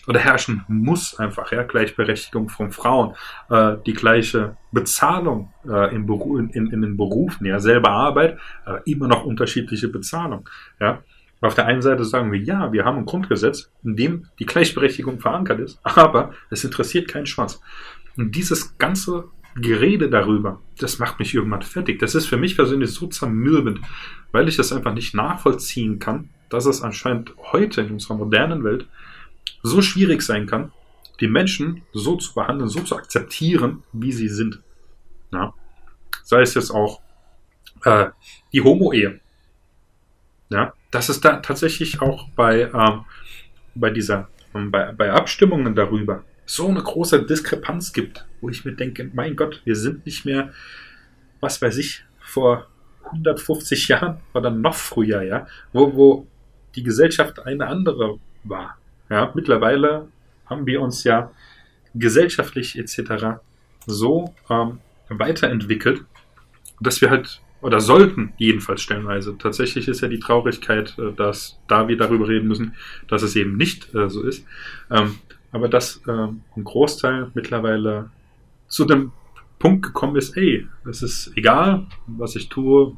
Oder 0.08 0.20
herrschen 0.20 0.64
muss 0.68 1.20
einfach, 1.20 1.52
ja, 1.52 1.64
Gleichberechtigung 1.64 2.50
von 2.50 2.72
Frauen, 2.72 3.16
äh, 3.50 3.76
die 3.86 3.94
gleiche 3.94 4.58
Bezahlung 4.72 5.54
äh, 5.68 5.94
in, 5.94 6.08
in, 6.08 6.72
in, 6.72 6.82
den 6.82 6.98
Berufen, 6.98 7.46
ja, 7.46 7.60
selber 7.60 7.92
Arbeit, 7.92 8.40
äh, 8.66 8.80
immer 8.86 9.08
noch 9.08 9.26
unterschiedliche 9.26 9.88
Bezahlung, 9.88 10.50
ja. 10.80 11.04
Auf 11.42 11.56
der 11.56 11.68
einen 11.68 11.82
Seite 11.82 12.04
sagen 12.04 12.34
wir, 12.34 12.40
ja, 12.40 12.74
wir 12.74 12.84
haben 12.84 12.98
ein 12.98 13.06
Grundgesetz, 13.06 13.72
in 13.84 13.96
dem 13.96 14.26
die 14.40 14.46
Gleichberechtigung 14.46 15.20
verankert 15.20 15.60
ist, 15.60 15.80
aber 15.84 16.34
es 16.50 16.64
interessiert 16.64 17.08
keinen 17.08 17.28
Schwanz. 17.28 17.62
Und 18.18 18.36
dieses 18.36 18.78
ganze 18.78 19.30
Gerede 19.56 20.10
darüber, 20.10 20.62
das 20.78 21.00
macht 21.00 21.20
mich 21.20 21.34
irgendwann 21.34 21.62
fertig. 21.62 22.00
Das 22.00 22.16
ist 22.16 22.28
für 22.28 22.38
mich 22.38 22.56
persönlich 22.56 22.92
so 22.92 23.08
zermürbend, 23.08 23.82
weil 24.32 24.48
ich 24.48 24.58
das 24.58 24.72
einfach 24.72 24.94
nicht 24.94 25.14
nachvollziehen 25.14 26.00
kann, 26.00 26.30
dass 26.50 26.66
es 26.66 26.82
anscheinend 26.82 27.34
heute 27.52 27.82
in 27.82 27.92
unserer 27.92 28.16
modernen 28.16 28.64
Welt 28.64 28.88
so 29.64 29.82
schwierig 29.82 30.22
sein 30.22 30.46
kann, 30.46 30.72
die 31.20 31.28
Menschen 31.28 31.82
so 31.94 32.16
zu 32.16 32.34
behandeln, 32.34 32.70
so 32.70 32.82
zu 32.82 32.96
akzeptieren, 32.96 33.84
wie 33.92 34.12
sie 34.12 34.30
sind. 34.30 34.62
Ja? 35.32 35.54
Sei 36.24 36.42
es 36.42 36.54
jetzt 36.54 36.72
auch 36.72 37.02
äh, 37.84 38.08
die 38.54 38.62
Homo-Ehe. 38.62 39.20
Ja, 40.50 40.74
dass 40.90 41.10
es 41.10 41.22
da 41.22 41.38
tatsächlich 41.38 42.02
auch 42.02 42.28
bei, 42.30 42.72
ähm, 42.74 43.06
bei 43.76 43.92
dieser, 43.92 44.30
ähm, 44.56 44.72
bei, 44.72 44.92
bei 44.94 45.12
Abstimmungen 45.12 45.76
darüber 45.76 46.24
so 46.50 46.68
eine 46.68 46.82
große 46.82 47.28
Diskrepanz 47.28 47.94
gibt, 47.94 48.26
wo 48.42 48.50
ich 48.50 48.66
mir 48.66 48.72
denke, 48.72 49.08
mein 49.14 49.36
Gott, 49.36 49.62
wir 49.66 49.76
sind 49.76 50.08
nicht 50.08 50.26
mehr, 50.26 50.52
was 51.42 51.62
weiß 51.62 51.78
ich, 51.78 52.04
vor 52.20 52.66
150 53.04 53.88
Jahren 53.88 54.18
oder 54.34 54.50
noch 54.50 54.74
früher, 54.74 55.22
ja, 55.22 55.46
wo, 55.74 55.94
wo 55.94 56.28
die 56.74 56.82
Gesellschaft 56.82 57.46
eine 57.46 57.68
andere 57.68 58.18
war. 58.44 58.80
Ja, 59.12 59.32
mittlerweile 59.36 60.08
haben 60.48 60.66
wir 60.66 60.82
uns 60.82 61.04
ja 61.04 61.32
gesellschaftlich 61.94 62.80
etc. 62.80 63.40
so 63.86 64.34
ähm, 64.50 64.80
weiterentwickelt, 65.08 66.04
dass 66.80 67.00
wir 67.00 67.12
halt, 67.12 67.42
oder 67.62 67.80
sollten 67.80 68.34
jedenfalls 68.38 68.82
stellenweise, 68.82 69.38
tatsächlich 69.38 69.88
ist 69.88 70.02
ja 70.02 70.08
die 70.08 70.20
Traurigkeit, 70.20 70.98
äh, 70.98 71.14
dass 71.14 71.60
da 71.68 71.88
wir 71.88 71.98
darüber 71.98 72.28
reden 72.28 72.48
müssen, 72.48 72.74
dass 73.08 73.22
es 73.22 73.36
eben 73.36 73.56
nicht 73.56 73.94
äh, 73.94 74.10
so 74.10 74.24
ist, 74.24 74.48
ähm, 74.90 75.20
aber 75.52 75.68
dass 75.70 76.02
äh, 76.08 76.12
ein 76.12 76.64
Großteil 76.64 77.32
mittlerweile 77.34 78.10
zu 78.68 78.86
dem 78.86 79.12
Punkt 79.58 79.84
gekommen 79.84 80.16
ist, 80.16 80.38
ey, 80.38 80.68
es 80.90 81.02
ist 81.02 81.32
egal, 81.36 81.88
was 82.08 82.36
ich 82.36 82.50
tue, 82.50 82.96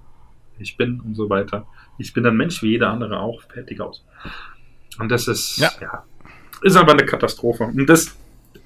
ich 0.59 0.77
bin 0.77 0.99
und 0.99 1.15
so 1.15 1.29
weiter. 1.29 1.65
Ich 1.97 2.13
bin 2.13 2.25
ein 2.25 2.35
Mensch 2.35 2.61
wie 2.61 2.71
jeder 2.71 2.89
andere 2.89 3.19
auch, 3.19 3.41
fertig 3.43 3.81
aus. 3.81 4.05
Und 4.99 5.09
das 5.09 5.27
ist, 5.27 5.57
ja, 5.57 5.71
ja 5.81 6.03
ist 6.61 6.75
aber 6.75 6.93
eine 6.93 7.05
Katastrophe. 7.05 7.63
Und 7.63 7.87
das 7.87 8.15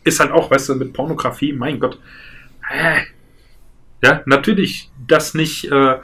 ist 0.04 0.20
halt 0.20 0.32
auch, 0.32 0.52
weißt 0.52 0.70
du, 0.70 0.76
mit 0.76 0.94
Pornografie, 0.94 1.54
mein 1.54 1.80
Gott. 1.80 2.00
Äh, 2.70 3.02
ja, 4.04 4.22
natürlich, 4.26 4.92
dass 5.08 5.34
nicht 5.34 5.72
äh, 5.72 5.98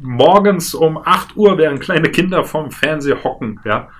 morgens 0.00 0.74
um 0.74 0.98
8 0.98 1.36
Uhr, 1.36 1.58
während 1.58 1.80
kleine 1.80 2.10
Kinder 2.10 2.44
vorm 2.44 2.70
Fernseher 2.70 3.22
hocken, 3.22 3.60
ja, 3.64 3.90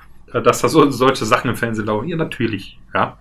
dass 0.41 0.61
da 0.61 0.69
so, 0.69 0.91
solche 0.91 1.25
Sachen 1.25 1.51
im 1.51 1.57
Fernsehen 1.57 1.87
laufen. 1.87 2.09
Ja, 2.09 2.17
natürlich, 2.17 2.79
ja. 2.93 3.19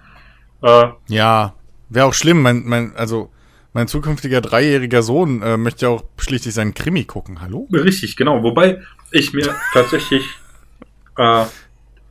Äh, 0.62 0.90
ja, 1.08 1.54
wäre 1.90 2.06
auch 2.08 2.14
schlimm, 2.14 2.42
mein, 2.42 2.64
mein, 2.66 2.96
also 2.96 3.32
mein 3.74 3.88
zukünftiger 3.88 4.42
dreijähriger 4.42 5.02
Sohn 5.04 5.42
äh, 5.42 5.58
möchte 5.58 5.86
ja 5.86 5.92
auch 5.92 6.04
schließlich 6.18 6.54
seinen 6.54 6.74
Krimi 6.74 7.06
gucken. 7.06 7.42
Hallo? 7.42 7.68
Richtig, 7.72 8.16
genau. 8.16 8.44
Wobei 8.44 8.82
ich 9.12 9.34
mir 9.34 9.56
tatsächlich 9.74 10.24
äh, 11.18 11.46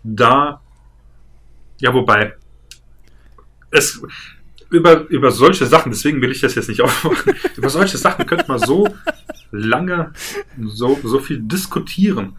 da, 0.04 0.60
ja, 1.80 1.94
wobei 1.94 2.34
es 3.70 4.02
über, 4.70 5.08
über 5.08 5.30
solche 5.30 5.66
Sachen, 5.66 5.92
deswegen 5.92 6.20
will 6.20 6.32
ich 6.32 6.40
das 6.40 6.54
jetzt 6.54 6.68
nicht 6.68 6.80
aufmachen, 6.80 7.34
über 7.56 7.68
solche 7.68 7.98
Sachen 7.98 8.26
könnte 8.26 8.46
man 8.48 8.58
so 8.58 8.88
lange, 9.50 10.12
so, 10.64 10.98
so 11.02 11.18
viel 11.18 11.40
diskutieren. 11.40 12.36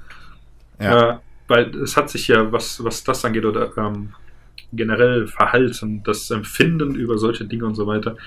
Ja. 0.79 1.11
Äh, 1.11 1.17
weil 1.47 1.75
es 1.77 1.97
hat 1.97 2.09
sich 2.09 2.27
ja, 2.27 2.51
was, 2.51 2.83
was 2.83 3.03
das 3.03 3.25
angeht, 3.25 3.45
oder 3.45 3.75
ähm, 3.77 4.13
generell 4.71 5.27
Verhalten, 5.27 6.03
das 6.03 6.29
Empfinden 6.31 6.95
über 6.95 7.17
solche 7.17 7.45
Dinge 7.45 7.65
und 7.65 7.75
so 7.75 7.87
weiter, 7.87 8.17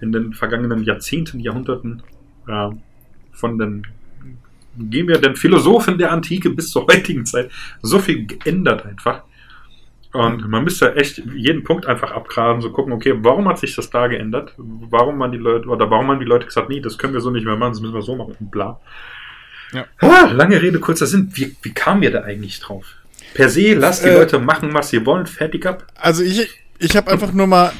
in 0.00 0.12
den 0.12 0.32
vergangenen 0.34 0.82
Jahrzehnten, 0.82 1.40
Jahrhunderten 1.40 2.02
äh, 2.48 2.70
von 3.32 3.58
den, 3.58 3.86
gehen 4.76 5.08
wir 5.08 5.18
den 5.18 5.36
Philosophen 5.36 5.98
der 5.98 6.12
Antike 6.12 6.50
bis 6.50 6.70
zur 6.70 6.86
heutigen 6.86 7.24
Zeit, 7.24 7.50
so 7.82 7.98
viel 7.98 8.26
geändert 8.26 8.84
einfach. 8.84 9.22
Und 10.12 10.46
man 10.46 10.64
müsste 10.64 10.94
echt 10.96 11.22
jeden 11.34 11.64
Punkt 11.64 11.86
einfach 11.86 12.10
abgraben, 12.10 12.60
so 12.60 12.70
gucken, 12.70 12.92
okay, 12.92 13.14
warum 13.16 13.48
hat 13.48 13.58
sich 13.58 13.74
das 13.74 13.88
da 13.88 14.08
geändert? 14.08 14.52
Warum 14.58 15.18
waren 15.18 15.32
die 15.32 15.38
Leute, 15.38 15.68
oder 15.68 15.90
warum 15.90 16.08
haben 16.08 16.20
die 16.20 16.26
Leute 16.26 16.44
gesagt, 16.44 16.68
nee, 16.68 16.80
das 16.80 16.98
können 16.98 17.14
wir 17.14 17.22
so 17.22 17.30
nicht 17.30 17.46
mehr 17.46 17.56
machen, 17.56 17.72
das 17.72 17.80
müssen 17.80 17.94
wir 17.94 18.02
so 18.02 18.14
machen 18.14 18.36
bla. 18.50 18.78
Ja. 19.72 19.86
Ah, 20.00 20.26
lange 20.30 20.60
Rede, 20.60 20.80
kurzer 20.80 21.06
Sinn. 21.06 21.30
Wie, 21.34 21.56
wie 21.62 21.72
kamen 21.72 22.02
wir 22.02 22.10
da 22.10 22.22
eigentlich 22.22 22.60
drauf? 22.60 22.84
Per 23.34 23.48
se, 23.48 23.74
lasst 23.74 24.04
die 24.04 24.08
äh, 24.08 24.14
Leute 24.14 24.38
machen, 24.38 24.74
was 24.74 24.90
sie 24.90 25.04
wollen, 25.06 25.26
fertig 25.26 25.66
ab. 25.66 25.86
Also 25.96 26.22
ich, 26.22 26.48
ich 26.78 26.96
habe 26.96 27.10
einfach 27.10 27.32
nur 27.32 27.46
mal 27.46 27.72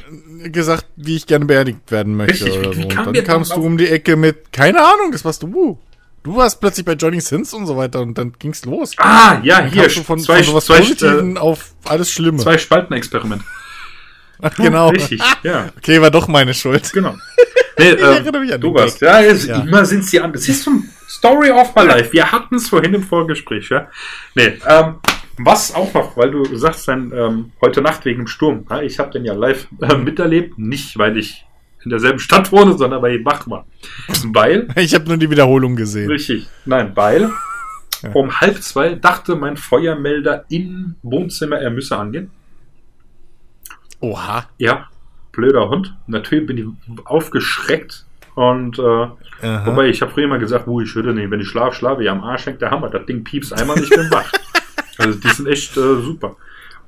gesagt, 0.44 0.86
wie 0.96 1.16
ich 1.16 1.26
gerne 1.26 1.44
beerdigt 1.44 1.90
werden 1.90 2.16
möchte. 2.16 2.46
Richtig, 2.46 2.58
oder 2.58 2.72
so. 2.72 2.88
Kam 2.88 3.08
und 3.08 3.16
dann 3.16 3.24
kamst 3.24 3.54
du 3.54 3.62
um 3.62 3.76
die 3.76 3.88
Ecke 3.88 4.16
mit, 4.16 4.52
keine 4.52 4.80
Ahnung, 4.80 5.12
das 5.12 5.24
warst 5.24 5.42
du. 5.42 5.78
Du 6.22 6.36
warst 6.36 6.60
plötzlich 6.60 6.86
bei 6.86 6.92
Johnny 6.92 7.20
Sins 7.20 7.52
und 7.52 7.66
so 7.66 7.76
weiter 7.76 8.00
und 8.00 8.16
dann 8.16 8.32
ging's 8.38 8.64
los. 8.64 8.92
Ah, 8.96 9.40
ja, 9.42 9.60
dann 9.60 9.72
hier. 9.72 9.90
Von, 9.90 10.20
zwei, 10.20 10.36
von 10.36 10.44
sowas 10.44 10.66
zwei, 10.66 10.78
Positiven 10.78 11.36
äh, 11.36 11.40
auf 11.40 11.74
alles 11.84 12.10
Schlimme. 12.10 12.38
Zwei 12.38 12.58
Spalten-Experiment. 12.58 13.42
Ach, 14.40 14.54
genau. 14.56 14.90
Richtig, 14.90 15.20
ja. 15.42 15.70
Okay, 15.76 16.00
war 16.00 16.10
doch 16.10 16.28
meine 16.28 16.54
Schuld. 16.54 16.92
Genau. 16.92 17.16
Nee, 17.78 17.90
ich 17.90 17.98
äh, 17.98 18.02
erinnere 18.02 18.40
mich 18.40 18.52
an 18.52 18.60
du 18.60 18.74
warst. 18.74 19.00
Ja, 19.00 19.20
jetzt, 19.20 19.46
ja, 19.46 19.60
immer 19.60 19.84
sind 19.84 20.04
sie 20.04 20.20
an. 20.20 20.32
Das 20.32 20.48
ist 20.48 20.62
so 20.62 20.70
Story 21.08 21.50
of 21.50 21.74
my 21.74 21.82
life. 21.82 22.12
Wir 22.12 22.30
hatten 22.30 22.56
es 22.56 22.68
vorhin 22.68 22.94
im 22.94 23.02
Vorgespräch, 23.02 23.68
ja. 23.70 23.88
Nee, 24.34 24.58
ähm, 24.68 24.96
was 25.38 25.74
auch 25.74 25.92
noch, 25.94 26.16
weil 26.16 26.30
du 26.30 26.56
sagst 26.56 26.86
dann 26.88 27.12
ähm, 27.14 27.52
heute 27.60 27.80
Nacht 27.80 28.04
wegen 28.04 28.20
dem 28.20 28.26
Sturm. 28.26 28.66
Ja, 28.70 28.82
ich 28.82 28.98
habe 28.98 29.10
den 29.10 29.24
ja 29.24 29.34
live 29.34 29.66
äh, 29.80 29.96
miterlebt, 29.96 30.58
nicht 30.58 30.98
weil 30.98 31.16
ich 31.16 31.46
in 31.84 31.90
derselben 31.90 32.18
Stadt 32.18 32.52
wohne, 32.52 32.76
sondern 32.76 33.02
weil 33.02 33.16
ich 33.16 33.24
wach 33.24 33.48
war. 33.48 33.66
Weil. 34.26 34.68
Ich 34.76 34.94
habe 34.94 35.06
nur 35.06 35.16
die 35.16 35.30
Wiederholung 35.30 35.76
gesehen. 35.76 36.10
Richtig. 36.10 36.48
Nein, 36.64 36.92
weil 36.94 37.30
ja. 38.02 38.10
um 38.12 38.40
halb 38.40 38.62
zwei 38.62 38.94
dachte 38.94 39.36
mein 39.36 39.56
Feuermelder 39.56 40.44
im 40.48 40.96
Wohnzimmer, 41.02 41.58
er 41.58 41.70
müsse 41.70 41.96
angehen. 41.96 42.30
Oha. 44.00 44.48
Ja, 44.58 44.88
blöder 45.32 45.68
Hund. 45.68 45.94
Natürlich 46.06 46.46
bin 46.46 46.58
ich 46.58 47.06
aufgeschreckt. 47.06 48.04
Und 48.34 48.78
äh, 48.78 48.82
wobei 49.66 49.88
ich 49.88 50.00
habe 50.00 50.12
früher 50.12 50.24
immer 50.24 50.38
gesagt, 50.38 50.66
wo 50.66 50.80
ich 50.80 50.90
schütte 50.90 51.12
nicht, 51.12 51.30
wenn 51.30 51.40
ich 51.40 51.48
schlafe, 51.48 51.76
schlafe 51.76 52.02
ich 52.02 52.10
am 52.10 52.22
Arsch 52.22 52.46
hängt 52.46 52.62
der 52.62 52.70
Hammer. 52.70 52.88
Das 52.88 53.04
Ding 53.06 53.24
piepst 53.24 53.52
einmal, 53.52 53.78
ich 53.82 53.90
bin 53.90 54.10
wach. 54.10 54.30
Also 54.98 55.18
die 55.18 55.28
sind 55.28 55.48
echt 55.48 55.76
äh, 55.76 56.00
super. 56.00 56.36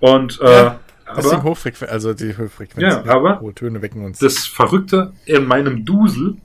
Und 0.01 0.41
äh, 0.41 0.45
ja, 0.45 0.81
das 1.07 1.33
aber, 1.33 1.43
Hochfrequenz, 1.43 1.91
also 1.91 2.15
die 2.15 2.37
Hochfrequenz. 2.37 2.83
Ja, 2.83 3.05
aber 3.07 3.41
hohe 3.41 3.55
Töne 3.55 3.83
wecken 3.83 4.05
uns. 4.05 4.19
Das 4.19 4.47
Verrückte 4.47 5.13
in 5.27 5.47
meinem 5.47 5.85
Dusel 5.85 6.37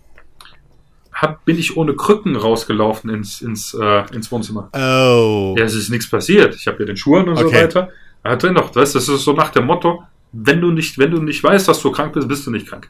hab, 1.13 1.43
bin 1.43 1.57
ich 1.57 1.75
ohne 1.75 1.95
Krücken 1.95 2.35
rausgelaufen 2.35 3.09
ins, 3.09 3.41
ins, 3.41 3.73
äh, 3.73 4.03
ins 4.13 4.31
Wohnzimmer. 4.31 4.69
Oh. 4.73 5.55
Ja, 5.57 5.65
es 5.65 5.75
ist 5.75 5.89
nichts 5.89 6.09
passiert. 6.09 6.55
Ich 6.55 6.67
habe 6.67 6.79
ja 6.79 6.85
den 6.85 6.97
Schuhen 6.97 7.27
und 7.27 7.37
okay. 7.37 7.43
so 7.43 7.53
weiter. 7.53 7.89
Er 8.23 8.31
hat 8.31 8.43
noch, 8.43 8.75
weißt, 8.75 8.95
das 8.95 9.07
ist 9.07 9.23
so 9.23 9.33
nach 9.33 9.49
dem 9.49 9.65
Motto, 9.65 10.03
wenn 10.31 10.61
du 10.61 10.71
nicht, 10.71 10.97
wenn 10.97 11.11
du 11.11 11.21
nicht 11.21 11.43
weißt, 11.43 11.67
dass 11.67 11.81
du 11.81 11.91
krank 11.91 12.13
bist, 12.13 12.27
bist 12.27 12.45
du 12.45 12.51
nicht 12.51 12.67
krank. 12.67 12.89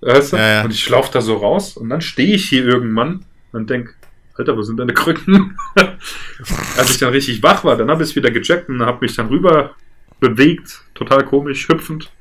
Weißt 0.00 0.32
du? 0.32 0.36
ja, 0.36 0.48
ja. 0.48 0.64
Und 0.64 0.72
ich 0.72 0.88
laufe 0.88 1.12
da 1.12 1.20
so 1.20 1.36
raus 1.36 1.76
und 1.76 1.88
dann 1.88 2.00
stehe 2.00 2.34
ich 2.34 2.48
hier 2.48 2.64
irgendwann 2.66 3.24
und 3.52 3.70
denk, 3.70 3.94
Alter, 4.34 4.56
wo 4.56 4.62
sind 4.62 4.76
deine 4.78 4.92
Krücken? 4.92 5.56
Als 6.76 6.90
ich 6.90 6.98
dann 6.98 7.10
richtig 7.10 7.42
wach 7.42 7.64
war, 7.64 7.76
dann 7.76 7.90
habe 7.90 8.02
ich 8.02 8.10
es 8.10 8.16
wieder 8.16 8.30
gecheckt 8.30 8.68
und 8.68 8.82
habe 8.82 8.98
mich 9.00 9.16
dann 9.16 9.28
rüber 9.28 9.74
bewegt, 10.20 10.82
total 10.94 11.24
komisch, 11.24 11.68
hüpfend. 11.68 12.12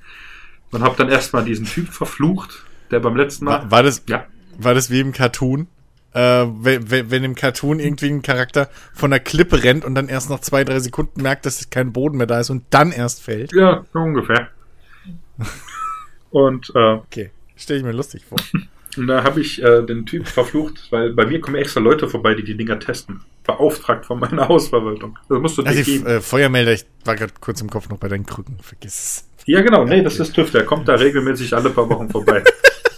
Und 0.72 0.82
habe 0.82 0.96
dann 0.98 1.10
erstmal 1.10 1.46
diesen 1.46 1.66
Typ 1.66 1.90
verflucht, 1.90 2.64
der 2.92 3.00
beim 3.00 3.16
letzten 3.16 3.46
Mal. 3.46 3.64
War, 3.64 3.72
war 3.72 3.84
das, 3.84 4.04
ja. 4.08 4.26
war 4.58 4.74
das 4.74 4.90
wie 4.90 5.00
im 5.00 5.12
Cartoon? 5.12 5.68
Äh, 6.14 6.46
wenn, 6.48 7.12
wenn 7.12 7.24
im 7.24 7.36
Cartoon 7.36 7.80
irgendwie 7.80 8.10
ein 8.10 8.22
Charakter 8.22 8.70
von 8.94 9.12
der 9.12 9.20
Klippe 9.20 9.64
rennt 9.64 9.84
und 9.84 9.96
dann 9.96 10.08
erst 10.08 10.30
nach 10.30 10.40
zwei, 10.40 10.64
drei 10.64 10.80
Sekunden 10.80 11.22
merkt, 11.22 11.46
dass 11.46 11.70
kein 11.70 11.92
Boden 11.92 12.18
mehr 12.18 12.28
da 12.28 12.40
ist 12.40 12.50
und 12.50 12.64
dann 12.70 12.92
erst 12.94 13.22
fällt. 13.22 13.54
Ja, 13.54 13.86
ungefähr. 13.94 14.50
und 16.32 16.72
äh, 16.76 16.94
okay, 16.94 17.32
stelle 17.56 17.80
ich 17.80 17.86
mir 17.86 17.92
lustig 17.92 18.26
vor. 18.26 18.38
Und 18.98 19.08
da 19.08 19.24
habe 19.24 19.42
ich 19.42 19.62
äh, 19.62 19.82
den 19.84 20.06
Typ 20.06 20.26
verflucht, 20.26 20.88
weil 20.90 21.12
bei 21.12 21.26
mir 21.26 21.42
kommen 21.42 21.58
extra 21.58 21.82
Leute 21.82 22.08
vorbei, 22.08 22.34
die 22.34 22.46
die 22.46 22.56
Dinger 22.56 22.80
testen. 22.80 23.22
Beauftragt 23.44 24.06
von 24.06 24.20
meiner 24.20 24.48
Hausverwaltung. 24.50 25.18
Das 25.28 25.40
musst 25.40 25.58
du 25.58 25.64
also 25.64 25.84
die, 25.84 25.98
äh, 25.98 26.22
Feuermelder, 26.22 26.72
ich 26.72 26.86
war 27.04 27.16
gerade 27.16 27.34
kurz 27.40 27.60
im 27.62 27.70
Kopf 27.70 27.90
noch 27.90 27.98
bei 27.98 28.08
deinen 28.08 28.26
Krücken. 28.26 28.58
Vergiss 28.62 28.94
es. 28.94 29.30
Ja, 29.46 29.62
genau. 29.62 29.84
Nee, 29.86 30.02
das 30.02 30.20
ist 30.20 30.34
TÜV. 30.34 30.52
Der 30.52 30.66
kommt 30.66 30.88
da 30.88 30.96
regelmäßig 30.96 31.54
alle 31.54 31.70
paar 31.70 31.90
Wochen 31.90 32.10
vorbei. 32.10 32.44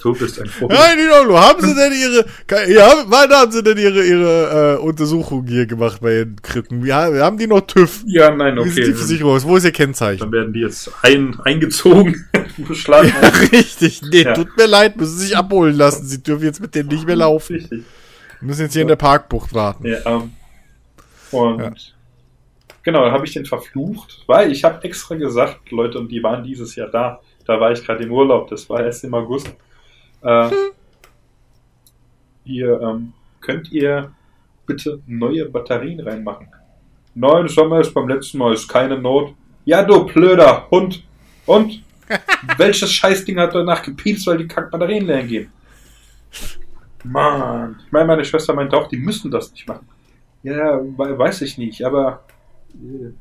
Du 0.02 0.14
bist 0.14 0.40
ein 0.40 0.48
Vogel. 0.48 0.78
Nein, 0.78 0.98
Nino, 0.98 1.40
haben 1.40 1.62
Sie 1.62 1.74
denn 1.74 1.94
Ihre, 1.94 2.72
ja, 2.72 3.04
wann 3.08 3.30
haben 3.30 3.52
Sie 3.52 3.64
denn 3.64 3.78
Ihre, 3.78 4.04
Ihre 4.04 4.76
äh, 4.76 4.82
Untersuchung 4.82 5.46
hier 5.48 5.66
gemacht 5.66 6.00
bei 6.02 6.26
den 6.26 6.36
Krücken? 6.42 6.84
Wir, 6.84 6.96
haben 6.96 7.38
die 7.38 7.48
noch 7.48 7.62
TÜV? 7.62 8.04
Ja, 8.06 8.34
nein, 8.34 8.58
okay. 8.58 8.70
Wie 8.70 8.74
sieht 8.74 8.88
die 8.88 8.94
Versicherung? 8.94 9.44
Wo 9.44 9.58
ist 9.58 9.66
Ihr 9.66 9.72
Kennzeichen? 9.72 10.20
Dann 10.20 10.32
werden 10.32 10.54
die 10.54 10.62
jetzt 10.62 10.92
ein, 11.02 11.40
eingezogen, 11.42 12.28
beschlagen. 12.68 13.12
Ja, 13.22 13.30
richtig. 13.52 14.02
Nee, 14.04 14.24
ja. 14.24 14.34
tut 14.34 14.56
mir 14.58 14.68
leid, 14.68 14.98
müssen 14.98 15.18
Sie 15.18 15.26
sich 15.28 15.38
abholen 15.38 15.76
lassen. 15.76 16.06
Sie 16.06 16.22
dürfen 16.22 16.46
jetzt 16.46 16.62
mit 16.62 16.76
denen 16.76 16.90
nicht 16.90 17.06
mehr 17.06 17.16
laufen. 17.16 17.56
Richtig. 17.56 17.84
Wir 18.40 18.48
müssen 18.48 18.62
jetzt 18.62 18.74
hier 18.74 18.82
ja. 18.82 18.84
in 18.84 18.90
der 18.90 18.96
Parkbucht 18.98 19.54
warten. 19.54 19.86
Ja, 19.88 19.98
ähm, 20.06 20.32
und 21.32 21.60
ja. 21.60 21.72
genau, 22.84 23.06
da 23.06 23.12
habe 23.12 23.26
ich 23.26 23.34
den 23.34 23.46
verflucht, 23.46 24.24
weil 24.28 24.52
ich 24.52 24.64
habe 24.64 24.84
extra 24.84 25.16
gesagt, 25.16 25.72
Leute, 25.72 26.00
und 26.00 26.10
die 26.10 26.22
waren 26.22 26.44
dieses 26.44 26.76
Jahr 26.76 26.90
da. 26.90 27.20
Da 27.46 27.60
war 27.60 27.72
ich 27.72 27.84
gerade 27.84 28.04
im 28.04 28.12
Urlaub, 28.12 28.50
das 28.50 28.70
war 28.70 28.84
erst 28.84 29.04
im 29.04 29.14
August. 29.14 29.52
Äh, 30.22 30.50
hm. 30.50 30.56
Ihr 32.46 32.80
ähm, 32.82 33.14
könnt 33.42 33.72
ihr 33.72 34.12
bitte 34.66 35.02
neue 35.06 35.46
Batterien 35.46 36.00
reinmachen. 36.00 36.48
Nein, 37.16 37.48
das 37.48 37.58
haben 37.58 37.70
wir 37.70 37.78
erst 37.78 37.94
beim 37.94 38.08
letzten 38.08 38.38
Mal, 38.38 38.54
ist 38.54 38.68
keine 38.68 38.98
Not. 38.98 39.34
Ja, 39.66 39.84
du 39.84 40.06
blöder 40.06 40.70
Hund. 40.70 41.04
Und? 41.46 41.84
Welches 42.58 42.92
Scheißding 42.92 43.38
hat 43.40 43.54
danach 43.54 43.82
gepiepst, 43.84 44.28
weil 44.28 44.38
die 44.38 44.48
Kackbatterien 44.48 45.08
leer 45.08 45.24
gehen? 45.24 45.52
Mann. 47.04 47.78
Ich 47.86 47.92
meine, 47.92 48.06
meine 48.06 48.26
Schwester 48.26 48.54
meinte 48.54 48.78
auch, 48.78 48.88
die 48.88 48.98
müssen 48.98 49.32
das 49.32 49.52
nicht 49.52 49.68
machen. 49.68 49.88
Ja, 50.44 50.80
weiß 50.80 51.42
ich 51.42 51.58
nicht, 51.58 51.84
aber 51.84 52.24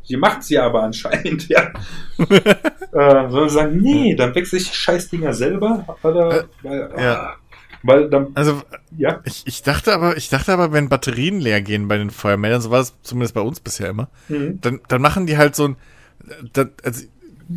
sie 0.03 0.17
macht 0.17 0.43
sie 0.43 0.59
aber 0.59 0.83
anscheinend, 0.83 1.49
ja. 1.49 1.73
äh, 2.19 3.31
sollen 3.31 3.49
sagen, 3.49 3.79
nee, 3.79 4.15
dann 4.15 4.35
wechsle 4.35 4.59
ich 4.59 4.71
die 4.71 4.77
Scheißdinger 4.77 5.33
selber, 5.33 5.99
oder? 6.03 6.41
Äh, 6.41 6.45
weil, 6.63 6.91
ja. 6.99 7.15
Ah, 7.15 7.37
weil 7.83 8.11
dann, 8.11 8.29
also, 8.35 8.63
ja. 8.97 9.21
Ich, 9.25 9.43
ich 9.47 9.63
dachte 9.63 9.95
aber, 9.95 10.17
ich 10.17 10.29
dachte 10.29 10.53
aber, 10.53 10.73
wenn 10.73 10.89
Batterien 10.89 11.41
leer 11.41 11.61
gehen 11.61 11.89
bei 11.89 11.99
den 11.99 12.11
Feuermeldern, 12.11 12.61
so 12.61 12.71
war 12.71 12.81
es 12.81 12.95
zumindest 13.03 13.35
bei 13.35 13.41
uns 13.41 13.61
bisher 13.61 13.91
immer, 13.91 14.09
mhm. 14.29 14.61
dann, 14.61 14.81
dann 14.89 15.03
machen 15.03 15.27
die 15.27 15.37
halt 15.37 15.55
so 15.55 15.69
ein, 15.69 15.77
dann, 16.53 16.71
also, 16.83 17.05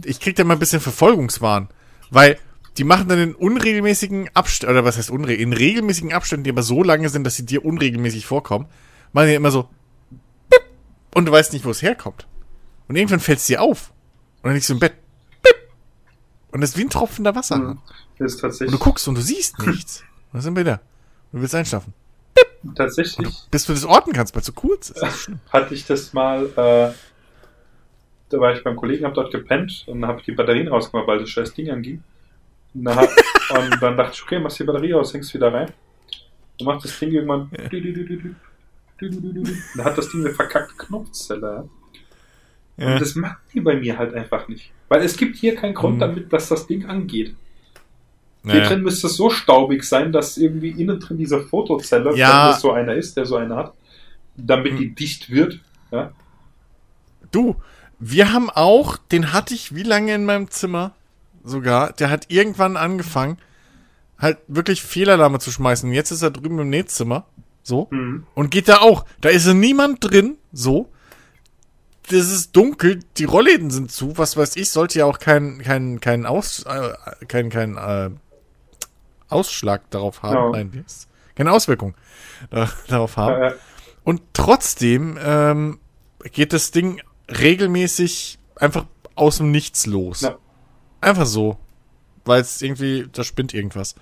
ich 0.06 0.20
krieg 0.20 0.36
da 0.36 0.43
mal 0.43 0.54
ein 0.54 0.60
bisschen 0.60 0.82
Verfolgungswahn, 0.82 1.70
weil 2.12 2.38
die 2.78 2.84
machen 2.84 3.10
dann 3.10 3.20
in 3.20 3.36
unregelmäßigen 3.36 4.30
Abständen, 4.34 4.74
oder 4.74 4.86
was 4.86 4.97
heißt 4.97 5.10
unregelmäßig, 5.10 5.41
in 5.41 5.54
regelmäßigen 5.54 6.14
Abständen, 6.14 6.43
die 6.43 6.52
aber 6.52 6.64
so 6.64 6.84
lange 6.84 7.10
sind, 7.10 7.26
dass 7.26 7.36
sie 7.36 7.45
dir 7.45 7.66
unregelmäßig 7.66 8.26
vorkommen, 8.26 8.68
machen 9.12 9.28
die 9.28 9.34
immer 9.34 9.52
so 9.52 9.70
und 11.14 11.26
du 11.26 11.32
weißt 11.32 11.53
nicht, 11.53 11.66
wo 11.66 11.72
es 11.72 11.82
herkommt. 11.82 12.28
Und 12.88 12.95
irgendwann 12.95 13.20
fällt 13.20 13.39
es 13.39 13.45
dir 13.45 13.62
auf. 13.62 13.91
Und 14.38 14.47
dann 14.47 14.53
liegst 14.53 14.70
du 14.70 14.74
im 14.74 14.80
Bett. 14.80 14.93
Und 16.51 16.64
es 16.64 16.72
ist 16.72 16.78
wie 16.78 16.84
ein 16.84 16.89
tropfender 16.89 17.36
Wasser. 17.36 17.57
Mhm. 17.57 17.80
Ist 18.18 18.41
tatsächlich. 18.41 18.74
Und 18.74 18.80
du 18.80 18.84
guckst 18.84 19.07
und 19.07 19.16
du 19.16 19.22
siehst 19.22 19.60
nichts. 19.66 20.01
Und 20.01 20.34
dann 20.34 20.41
sind 20.41 20.55
wir 20.55 20.64
da. 20.64 20.82
Du 21.32 21.41
willst 21.41 21.55
einschlafen. 21.55 21.93
Tatsächlich. 22.76 23.34
bis 23.51 23.66
du 23.66 23.74
das 23.74 23.86
orten 23.86 24.12
kannst, 24.12 24.36
weil 24.36 24.41
es 24.41 24.45
zu 24.45 24.53
kurz 24.53 24.89
ist. 24.89 25.32
Hatte 25.49 25.74
ich 25.74 25.86
das 25.86 26.12
mal, 26.12 26.45
äh, 26.45 26.93
da 28.30 28.39
war 28.39 28.53
ich 28.53 28.64
beim 28.64 28.76
Kollegen, 28.76 29.05
hab 29.05 29.14
dort 29.14 29.32
gepennt 29.32 29.86
und 29.88 30.05
habe 30.05 30.22
die 30.24 30.34
Batterien 30.34 30.68
rausgemacht, 30.68 31.07
weil 31.07 31.20
das 31.20 31.30
scheiß 31.30 31.53
Ding 31.53 31.70
anging. 31.70 32.03
Und 32.74 32.84
dann, 32.84 32.95
hat, 32.97 33.10
und 33.49 33.82
dann 33.82 33.95
dachte 33.95 34.14
ich, 34.16 34.24
okay, 34.24 34.39
machst 34.39 34.60
die 34.60 34.66
Batterie 34.66 34.93
aus, 34.93 35.14
hängst 35.14 35.34
wieder 35.34 35.53
rein. 35.53 35.72
Und 36.60 36.66
macht 36.66 36.84
das 36.84 36.99
Ding 36.99 37.12
irgendwann. 37.12 37.49
Ja. 37.57 37.70
Dann 39.02 39.86
hat 39.86 39.97
das 39.97 40.10
Ding 40.10 40.26
eine 40.26 40.34
verkackte 40.34 40.76
Knopfzelle. 40.78 41.70
Ja. 42.78 42.93
Und 42.93 43.02
das 43.02 43.16
macht 43.16 43.38
die 43.54 43.62
bei 43.62 43.76
mir 43.76 43.97
halt 43.97 44.14
einfach 44.14 44.47
nicht. 44.47 44.72
Weil 44.88 45.04
es 45.04 45.18
gibt 45.18 45.36
hier 45.36 45.56
keinen 45.56 45.74
Grund 45.74 45.95
mhm. 45.95 46.00
damit, 46.00 46.34
dass 46.34 46.50
das 46.50 46.68
Ding 46.68 46.86
angeht. 46.86 47.36
Naja. 48.43 48.60
Hier 48.60 48.70
drin 48.70 48.84
müsste 48.84 49.08
es 49.08 49.16
so 49.16 49.30
staubig 49.30 49.84
sein, 49.84 50.12
dass 50.12 50.38
irgendwie 50.38 50.70
innen 50.70 51.00
drin 51.00 51.18
diese 51.18 51.41
Fotozelle, 51.41 52.16
ja. 52.16 52.28
wenn 52.28 52.52
das 52.52 52.62
so 52.62 52.72
einer 52.72 52.93
ist, 52.93 53.18
der 53.18 53.26
so 53.26 53.36
eine 53.36 53.56
hat, 53.56 53.74
damit 54.38 54.74
mhm. 54.74 54.78
die 54.78 54.95
dicht 54.95 55.30
wird. 55.30 55.60
Ja? 55.91 56.14
Du, 57.32 57.56
wir 58.00 58.32
haben 58.32 58.50
auch, 58.50 58.97
den 58.97 59.34
hatte 59.34 59.54
ich 59.54 59.76
wie 59.76 59.84
lange 59.84 60.16
in 60.16 60.26
meinem 60.26 60.50
Zimmer 60.50 60.93
sogar, 61.43 61.91
der 61.93 62.10
hat 62.10 62.26
irgendwann 62.30 62.78
angefangen, 62.78 63.38
halt 64.18 64.38
wirklich 64.47 64.82
Fehlalarme 64.82 65.39
zu 65.39 65.52
schmeißen. 65.52 65.91
Jetzt 65.91 66.12
ist 66.12 66.22
er 66.22 66.32
drüben 66.32 66.60
im 66.60 66.70
Nähzimmer, 66.70 67.26
so, 67.70 67.88
mhm. 67.91 68.26
und 68.36 68.51
geht 68.51 68.67
da 68.67 68.80
auch. 68.80 69.05
Da 69.22 69.30
ist 69.30 69.45
niemand 69.47 70.03
drin, 70.03 70.38
so. 70.51 70.91
Das 72.09 72.32
ist 72.32 72.55
dunkel, 72.55 72.99
die 73.17 73.26
Rollläden 73.26 73.70
sind 73.70 73.91
zu, 73.91 74.17
was 74.17 74.36
weiß 74.36 74.55
ich, 74.55 74.72
sollte 74.72 74.99
ja 74.99 75.05
auch 75.05 75.20
kein, 75.20 75.61
kein, 75.61 76.01
kein 76.01 76.26
Aus, 76.26 76.63
äh, 76.63 76.93
kein, 77.28 77.49
kein, 77.49 77.78
äh, 77.78 78.09
Ausschlag 79.30 79.89
darauf 79.91 80.24
haben. 80.24 80.53
Ja. 80.53 80.63
Nein, 80.63 80.86
keine 81.36 81.51
Auswirkung 81.51 81.95
da, 82.49 82.70
darauf 82.88 83.15
haben. 83.15 83.41
Ja, 83.41 83.49
ja. 83.49 83.55
Und 84.03 84.22
trotzdem 84.34 85.17
ähm, 85.24 85.80
geht 86.34 86.51
das 86.51 86.72
Ding 86.72 87.01
regelmäßig 87.30 88.39
einfach 88.55 88.86
aus 89.15 89.38
dem 89.38 89.51
Nichts 89.51 89.86
los. 89.86 90.22
Ja. 90.22 90.38
Einfach 91.01 91.26
so. 91.26 91.57
Weil 92.26 92.41
es 92.41 92.61
irgendwie, 92.61 93.07
da 93.11 93.24
spinnt 93.24 93.53
irgendwas. 93.53 93.95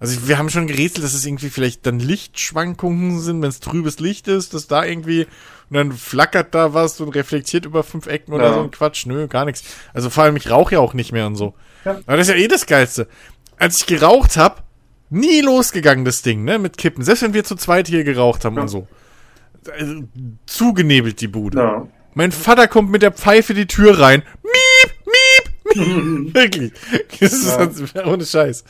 Also 0.00 0.28
wir 0.28 0.38
haben 0.38 0.48
schon 0.48 0.66
gerätselt, 0.68 1.04
dass 1.04 1.14
es 1.14 1.26
irgendwie 1.26 1.50
vielleicht 1.50 1.84
dann 1.84 1.98
Lichtschwankungen 1.98 3.20
sind, 3.20 3.42
wenn 3.42 3.48
es 3.48 3.60
trübes 3.60 3.98
Licht 3.98 4.28
ist, 4.28 4.54
dass 4.54 4.68
da 4.68 4.84
irgendwie 4.84 5.26
und 5.70 5.76
dann 5.76 5.92
flackert 5.92 6.54
da 6.54 6.72
was 6.72 7.00
und 7.00 7.10
reflektiert 7.10 7.66
über 7.66 7.82
fünf 7.82 8.06
Ecken 8.06 8.32
oder 8.32 8.46
ja. 8.46 8.54
so 8.54 8.60
ein 8.60 8.70
Quatsch. 8.70 9.06
Nö, 9.06 9.28
gar 9.28 9.44
nichts. 9.44 9.64
Also 9.92 10.08
vor 10.08 10.24
allem, 10.24 10.36
ich 10.36 10.50
rauche 10.50 10.74
ja 10.74 10.80
auch 10.80 10.94
nicht 10.94 11.12
mehr 11.12 11.26
und 11.26 11.36
so. 11.36 11.54
Ja. 11.84 12.00
Aber 12.06 12.16
das 12.16 12.28
ist 12.28 12.34
ja 12.34 12.40
eh 12.40 12.48
das 12.48 12.66
Geilste. 12.66 13.06
Als 13.58 13.80
ich 13.80 13.86
geraucht 13.86 14.36
hab, 14.36 14.64
nie 15.10 15.40
losgegangen, 15.40 16.04
das 16.04 16.22
Ding, 16.22 16.44
ne, 16.44 16.58
mit 16.58 16.78
Kippen. 16.78 17.04
Selbst 17.04 17.22
wenn 17.22 17.34
wir 17.34 17.44
zu 17.44 17.56
zweit 17.56 17.88
hier 17.88 18.04
geraucht 18.04 18.44
haben 18.44 18.56
ja. 18.56 18.62
und 18.62 18.68
so. 18.68 18.86
Also, 19.78 20.04
zugenebelt 20.46 21.20
die 21.20 21.28
Bude. 21.28 21.88
Mein 22.14 22.32
Vater 22.32 22.66
kommt 22.68 22.90
mit 22.90 23.02
der 23.02 23.12
Pfeife 23.12 23.52
die 23.52 23.66
Tür 23.66 24.00
rein. 24.00 24.22
Miep. 24.42 24.57
Wirklich. 26.34 26.72
Das 27.20 27.32
ist 27.32 27.94
ja. 27.94 28.06
Ohne 28.06 28.24
Scheiß. 28.24 28.64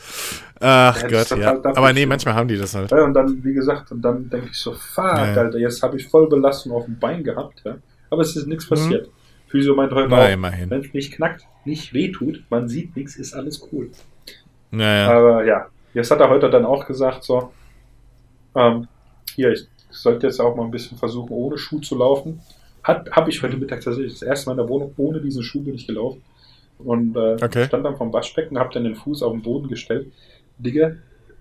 Ach 0.61 1.03
ja, 1.03 1.09
Gott, 1.09 1.31
ja. 1.31 1.47
Halt 1.47 1.67
Aber 1.67 1.93
nee, 1.93 2.07
manchmal 2.07 2.35
haben 2.35 2.49
die 2.49 2.57
das 2.57 2.75
halt. 2.75 2.91
Ja, 2.91 3.05
und 3.05 3.15
dann, 3.15 3.43
wie 3.45 3.55
gesagt, 3.55 3.93
und 3.93 4.03
dann 4.03 4.29
denke 4.29 4.49
ich 4.51 4.59
so, 4.59 4.73
fuck. 4.73 5.05
Alter, 5.05 5.59
jetzt 5.59 5.83
habe 5.83 5.97
ich 5.97 6.09
voll 6.09 6.29
Belastung 6.29 6.73
auf 6.73 6.85
dem 6.87 6.99
Bein 6.99 7.23
gehabt, 7.23 7.63
ja. 7.65 7.77
Aber 8.11 8.23
es 8.23 8.35
ist 8.37 8.47
nichts 8.47 8.69
mhm. 8.69 8.75
passiert. 8.75 9.07
Hm. 9.07 9.13
Physio 9.49 9.75
meint 9.75 9.93
heute 9.93 10.09
Na, 10.11 10.25
auch, 10.25 10.69
wenn 10.69 10.81
es 10.81 10.93
nicht 10.93 11.13
knackt, 11.13 11.47
nicht 11.65 11.95
wehtut, 11.95 12.45
man 12.51 12.69
sieht 12.69 12.97
nichts, 12.97 13.17
ist 13.17 13.35
alles 13.35 13.67
cool. 13.73 13.91
Naja. 14.71 15.11
Aber 15.11 15.45
ja, 15.45 15.67
jetzt 15.95 16.11
hat 16.11 16.21
er 16.21 16.29
heute 16.29 16.51
dann 16.51 16.67
auch 16.67 16.87
gesagt, 16.87 17.25
so, 17.25 17.53
ähm, 18.55 18.89
hier, 19.35 19.53
ich 19.53 19.67
sollte 19.91 20.27
jetzt 20.27 20.41
auch 20.41 20.55
mal 20.55 20.65
ein 20.65 20.71
bisschen 20.71 20.99
versuchen, 20.99 21.31
ohne 21.31 21.57
Schuh 21.57 21.81
zu 21.81 21.97
laufen. 21.97 22.41
Habe 22.85 23.31
ich 23.31 23.43
heute 23.43 23.57
Mittag 23.57 23.83
tatsächlich 23.83 24.15
das 24.15 24.23
erste 24.23 24.49
Mal 24.49 24.53
in 24.53 24.59
der 24.59 24.69
Wohnung 24.69 24.95
ohne 24.97 25.21
diesen 25.21 25.43
Schuh 25.43 25.63
bin 25.63 25.75
ich 25.75 25.87
gelaufen. 25.87 26.23
Und 26.79 27.17
äh, 27.17 27.37
okay. 27.43 27.67
stand 27.67 27.85
dann 27.85 27.97
vom 27.97 28.13
Waschbecken, 28.13 28.59
habe 28.59 28.73
dann 28.73 28.85
den 28.85 28.95
Fuß 28.95 29.23
auf 29.23 29.33
den 29.33 29.43
Boden 29.43 29.69
gestellt. 29.69 30.13
Digga, 30.59 30.93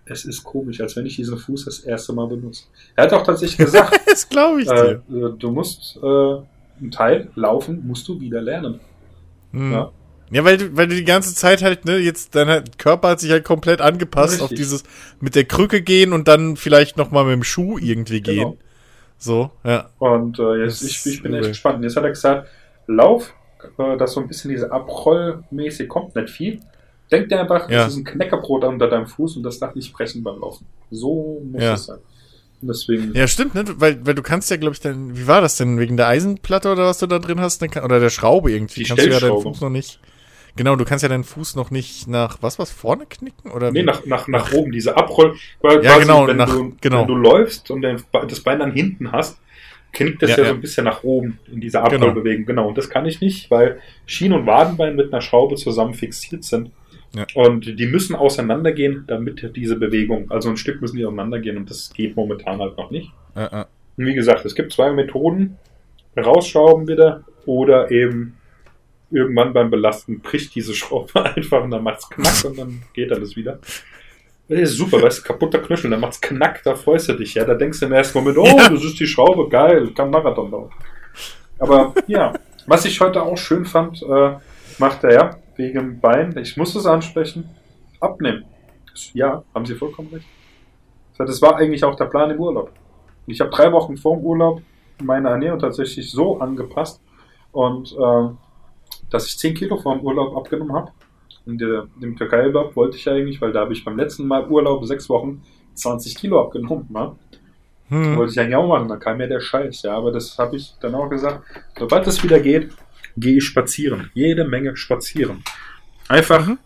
es 0.06 0.26
ist 0.26 0.44
komisch, 0.44 0.82
als 0.82 0.96
wenn 0.96 1.06
ich 1.06 1.16
diesen 1.16 1.38
Fuß 1.38 1.66
das 1.66 1.80
erste 1.80 2.14
Mal 2.14 2.28
benutze. 2.28 2.66
Er 2.96 3.06
hat 3.06 3.14
auch 3.14 3.24
tatsächlich 3.24 3.58
gesagt, 3.58 4.00
das 4.08 4.28
glaube 4.28 4.62
ich 4.62 4.70
äh, 4.70 5.00
dir. 5.08 5.36
du 5.38 5.52
musst 5.52 5.98
äh, 6.02 6.08
einen 6.80 6.92
Teil 6.92 7.30
laufen, 7.36 7.86
musst 7.86 8.08
du 8.08 8.20
wieder 8.20 8.42
lernen. 8.42 8.80
Hm. 9.52 9.72
Ja. 9.72 9.92
Ja, 10.30 10.44
weil 10.44 10.58
du, 10.58 10.76
weil 10.76 10.88
du 10.88 10.96
die 10.96 11.06
ganze 11.06 11.34
Zeit 11.34 11.64
halt, 11.64 11.86
ne, 11.86 11.98
jetzt 11.98 12.36
dein 12.36 12.48
halt, 12.48 12.78
Körper 12.78 13.10
hat 13.10 13.22
sich 13.22 13.32
halt 13.32 13.46
komplett 13.46 13.80
angepasst 13.80 14.34
Richtig. 14.34 14.44
auf 14.44 14.54
dieses 14.54 14.84
mit 15.22 15.36
der 15.36 15.46
Krücke 15.46 15.82
gehen 15.82 16.12
und 16.12 16.28
dann 16.28 16.58
vielleicht 16.58 16.98
nochmal 16.98 17.24
mit 17.24 17.34
dem 17.34 17.44
Schuh 17.44 17.78
irgendwie 17.78 18.20
gehen. 18.20 18.40
Genau. 18.40 18.58
So, 19.18 19.52
ja. 19.64 19.90
Und 20.00 20.38
äh, 20.40 20.64
jetzt, 20.64 20.84
ich, 20.84 21.06
ich 21.06 21.24
bin 21.24 21.34
echt 21.34 21.48
gespannt. 21.48 21.82
Jetzt 21.82 21.96
hat 21.96 22.04
er 22.04 22.10
gesagt, 22.10 22.50
lauf, 22.88 23.34
äh, 23.78 23.98
dass 23.98 24.14
so 24.14 24.22
ein 24.22 24.28
bisschen 24.28 24.52
diese 24.52 24.72
Abrollmäßig 24.72 25.88
kommt, 25.90 26.16
nicht 26.16 26.30
viel. 26.30 26.60
Denk 27.12 27.30
dir 27.30 27.40
einfach, 27.40 27.70
ja. 27.70 27.84
das 27.84 27.94
ist 27.94 28.00
ein 28.00 28.04
Knäckerbrot 28.04 28.64
unter 28.66 28.90
deinem 28.90 29.08
Fuß 29.08 29.38
und 29.38 29.44
das 29.44 29.60
darf 29.60 29.76
nicht 29.76 29.94
brechen 29.94 30.24
beim 30.24 30.40
Laufen. 30.40 30.66
So 30.92 31.42
muss 31.52 31.64
ja. 31.64 31.74
es 31.74 31.86
sein. 31.86 32.00
Deswegen. 32.62 33.14
Ja, 33.14 33.28
stimmt, 33.28 33.54
ne? 33.54 33.66
Weil, 33.78 34.06
weil 34.06 34.16
du 34.16 34.24
kannst 34.24 34.50
ja, 34.50 34.58
glaube 34.58 34.74
ich, 34.74 34.82
dann, 34.82 35.16
wie 35.16 35.28
war 35.28 35.42
das 35.42 35.58
denn? 35.58 35.80
Wegen 35.80 35.96
der 35.96 36.08
Eisenplatte 36.08 36.72
oder 36.72 36.86
was 36.86 36.98
du 36.98 37.06
da 37.06 37.20
drin 37.20 37.40
hast? 37.40 37.62
Oder 37.62 38.00
der 38.00 38.10
Schraube 38.10 38.52
irgendwie. 38.52 38.82
Die 38.82 38.88
kannst 38.88 39.06
du 39.06 39.10
ja 39.10 39.20
deinen 39.20 39.42
Fuß 39.42 39.62
noch 39.62 39.70
nicht. 39.70 40.00
Genau, 40.58 40.76
du 40.76 40.86
kannst 40.86 41.04
ja 41.04 41.10
deinen 41.10 41.24
Fuß 41.24 41.56
noch 41.56 41.70
nicht 41.70 42.08
nach 42.08 42.40
was 42.42 42.58
was 42.58 42.72
vorne 42.72 43.06
knicken 43.06 43.52
oder 43.52 43.72
Nee, 43.72 43.84
nach, 43.84 44.06
nach, 44.08 44.28
nach 44.28 44.52
oben, 44.54 44.72
diese 44.72 44.98
Abroll, 44.98 45.36
weil 45.62 45.84
ja, 45.84 45.92
quasi, 45.92 46.02
genau, 46.02 46.28
wenn, 46.28 46.38
nach, 46.38 46.50
du, 46.50 46.76
genau. 46.82 47.02
wenn 47.02 47.08
du 47.08 47.16
läufst 47.16 47.70
und 47.70 47.84
das 47.84 48.40
Bein 48.40 48.58
dann 48.58 48.72
hinten 48.72 49.12
hast, 49.12 49.38
knickt 49.98 50.22
das 50.22 50.32
ja, 50.32 50.38
ja, 50.40 50.46
so 50.46 50.56
ein 50.56 50.62
bisschen 50.62 50.86
nach 50.86 51.04
oben 51.04 51.40
in 51.52 51.60
dieser. 51.60 51.84
Abrollbewegung. 51.84 52.46
Genau. 52.46 52.62
genau. 52.62 52.68
Und 52.70 52.78
das 52.78 52.90
kann 52.90 53.06
ich 53.06 53.22
nicht, 53.22 53.50
weil 53.52 53.80
Schien- 54.06 54.34
und 54.34 54.46
Wadenbein 54.46 54.96
mit 54.96 55.12
einer 55.12 55.22
Schraube 55.22 55.56
zusammen 55.56 55.94
fixiert 55.94 56.44
sind. 56.44 56.72
Ja. 57.16 57.26
Und 57.36 57.80
die 57.80 57.86
müssen 57.88 58.16
auseinandergehen, 58.16 59.06
damit 59.08 59.56
diese 59.56 59.78
Bewegung, 59.78 60.30
also 60.30 60.50
ein 60.50 60.58
Stück 60.58 60.82
müssen 60.82 60.98
die 60.98 61.06
auseinandergehen 61.06 61.58
und 61.58 61.70
das 61.70 61.94
geht 61.94 62.16
momentan 62.16 62.60
halt 62.60 62.78
noch 62.78 62.92
nicht. 62.92 63.12
Ja, 63.36 63.50
ja. 63.52 63.68
Und 63.98 64.06
wie 64.06 64.14
gesagt, 64.14 64.46
es 64.46 64.56
gibt 64.56 64.74
zwei 64.74 64.92
Methoden. 64.92 65.58
Rausschrauben 66.16 66.88
wieder 66.88 67.24
oder 67.46 67.92
eben 67.92 68.38
irgendwann 69.12 69.54
beim 69.54 69.70
Belasten 69.70 70.20
bricht 70.22 70.56
diese 70.56 70.74
Schraube 70.74 71.24
einfach 71.36 71.64
und 71.64 71.72
dann 71.72 71.84
macht's 71.84 72.10
knack 72.10 72.44
und 72.46 72.58
dann 72.58 72.82
geht 72.94 73.12
alles 73.12 73.36
wieder. 73.36 73.60
Das 74.50 74.60
ist 74.60 74.78
super, 74.78 75.02
weißt 75.02 75.20
du, 75.20 75.24
kaputter 75.24 75.60
Knöchel, 75.60 75.90
dann 75.90 76.00
macht's 76.00 76.22
knack, 76.22 76.62
da 76.64 76.76
freust 76.76 77.10
du 77.10 77.14
dich, 77.14 77.34
ja. 77.34 77.44
Da 77.44 77.54
denkst 77.54 77.80
du 77.80 77.86
im 77.88 77.94
ersten 77.94 78.18
Moment, 78.18 78.38
oh, 78.38 78.46
ja. 78.46 78.70
das 78.70 78.84
ist 78.84 79.00
die 79.00 79.08
Schraube, 79.08 79.50
geil, 79.50 79.92
kann 79.94 80.10
Marathon 80.10 80.52
laufen. 80.52 80.74
Aber 81.60 81.94
ja, 82.08 82.34
was 82.66 82.86
ich 82.86 83.00
heute 83.02 83.22
auch 83.22 83.38
schön 83.38 83.66
fand, 83.66 84.02
äh, 84.04 84.36
macht 84.78 85.04
er 85.04 85.14
ja, 85.14 85.38
wegen 85.58 86.00
Bein, 86.00 86.38
ich 86.38 86.56
muss 86.56 86.76
es 86.76 86.86
ansprechen, 86.86 87.50
abnehmen. 88.00 88.46
Ja, 89.14 89.44
haben 89.54 89.66
Sie 89.66 89.76
vollkommen 89.76 90.10
recht. 90.14 90.26
Das 91.18 91.42
war 91.42 91.58
eigentlich 91.58 91.84
auch 91.84 91.96
der 91.96 92.06
Plan 92.06 92.30
im 92.30 92.40
Urlaub. 92.40 92.72
Ich 93.26 93.42
habe 93.42 93.50
drei 93.50 93.72
Wochen 93.72 93.98
vor 93.98 94.16
dem 94.16 94.24
Urlaub 94.24 94.62
meine 95.02 95.30
Ernährung 95.30 95.60
tatsächlich 95.60 96.12
so 96.12 96.40
angepasst 96.40 97.02
und 97.52 97.92
äh, 97.92 98.30
dass 99.10 99.28
ich 99.28 99.38
10 99.38 99.56
Kilo 99.56 99.78
vor 99.78 99.96
dem 99.96 100.06
Urlaub 100.06 100.36
abgenommen 100.36 100.74
habe. 100.74 100.92
In 101.48 101.58
der, 101.58 101.88
dem 102.02 102.18
Türkei-Urlaub 102.18 102.76
wollte 102.76 102.98
ich 102.98 103.10
eigentlich, 103.10 103.42
weil 103.42 103.54
da 103.54 103.62
habe 103.62 103.74
ich 103.74 103.84
beim 103.86 103.98
letzten 103.98 104.28
Mal 104.28 104.48
Urlaub 104.48 104.86
sechs 104.86 105.10
Wochen 105.10 105.42
20 105.76 106.16
Kilo 106.16 106.42
abgenommen. 106.42 106.88
Ja? 106.94 107.16
Hm. 107.90 108.18
Wollte 108.18 108.34
ich 108.34 108.40
eigentlich 108.40 108.56
auch 108.56 108.68
machen, 108.68 108.90
dann 108.90 109.00
kam 109.00 109.18
mir 109.18 109.28
der 109.28 109.40
Scheiß. 109.40 109.84
Ja, 109.84 109.96
aber 109.96 110.12
das 110.12 110.38
habe 110.38 110.58
ich 110.58 110.74
dann 110.82 110.94
auch 110.94 111.10
gesagt. 111.10 111.44
Sobald 111.80 112.06
es 112.06 112.22
wieder 112.22 112.40
geht, 112.42 112.72
gehe 113.16 113.38
ich 113.38 113.46
spazieren. 113.46 114.12
Jede 114.14 114.46
Menge 114.46 114.76
spazieren. 114.76 115.44
Einfach, 116.10 116.46
mhm. 116.46 116.58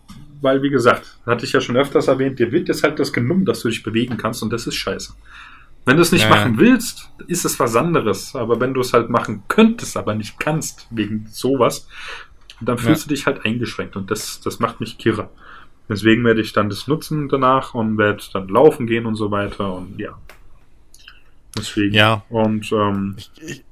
weil, 0.42 0.62
wie 0.64 0.70
gesagt, 0.70 1.20
hatte 1.26 1.46
ich 1.46 1.54
ja 1.54 1.62
schon 1.62 1.78
öfters 1.78 2.08
erwähnt, 2.08 2.40
dir 2.40 2.52
wird 2.52 2.68
jetzt 2.68 2.84
halt 2.84 3.00
das 3.00 3.14
genommen, 3.14 3.46
dass 3.46 3.62
du 3.62 3.70
dich 3.70 3.84
bewegen 3.84 4.18
kannst 4.18 4.42
und 4.42 4.52
das 4.52 4.66
ist 4.68 4.76
scheiße. 4.76 5.14
Wenn 5.86 5.96
du 5.96 6.04
es 6.04 6.12
nicht 6.12 6.26
ja. 6.26 6.30
machen 6.30 6.60
willst, 6.60 7.10
ist 7.28 7.44
es 7.44 7.60
was 7.60 7.76
anderes. 7.76 8.36
Aber 8.36 8.60
wenn 8.60 8.74
du 8.74 8.82
es 8.82 8.94
halt 8.94 9.10
machen 9.10 9.44
könntest, 9.48 9.98
aber 9.98 10.14
nicht 10.14 10.40
kannst, 10.40 10.88
wegen 10.92 11.28
sowas, 11.32 11.88
dann 12.68 12.78
fühlst 12.78 13.04
ja. 13.04 13.08
du 13.10 13.16
dich 13.16 13.26
halt 13.26 13.46
eingeschränkt 13.46 13.96
und 13.96 14.12
das, 14.12 14.42
das 14.42 14.60
macht 14.60 14.80
mich 14.80 14.98
kirre. 14.98 15.30
Deswegen 15.90 16.24
werde 16.24 16.42
ich 16.42 16.54
dann 16.54 16.70
das 16.70 16.88
nutzen 16.88 17.28
danach 17.28 17.74
und 17.74 17.98
werde 17.98 18.24
dann 18.34 18.48
laufen 18.48 18.88
gehen 18.88 19.06
und 19.06 19.16
so 19.16 19.32
weiter 19.32 19.74
und 19.74 20.00
ja. 20.00 20.18
Deswegen. 21.58 21.94
Ja. 21.94 22.24
Und 22.30 22.72
ähm, 22.72 23.16
ich, 23.18 23.32
ich, 23.42 23.64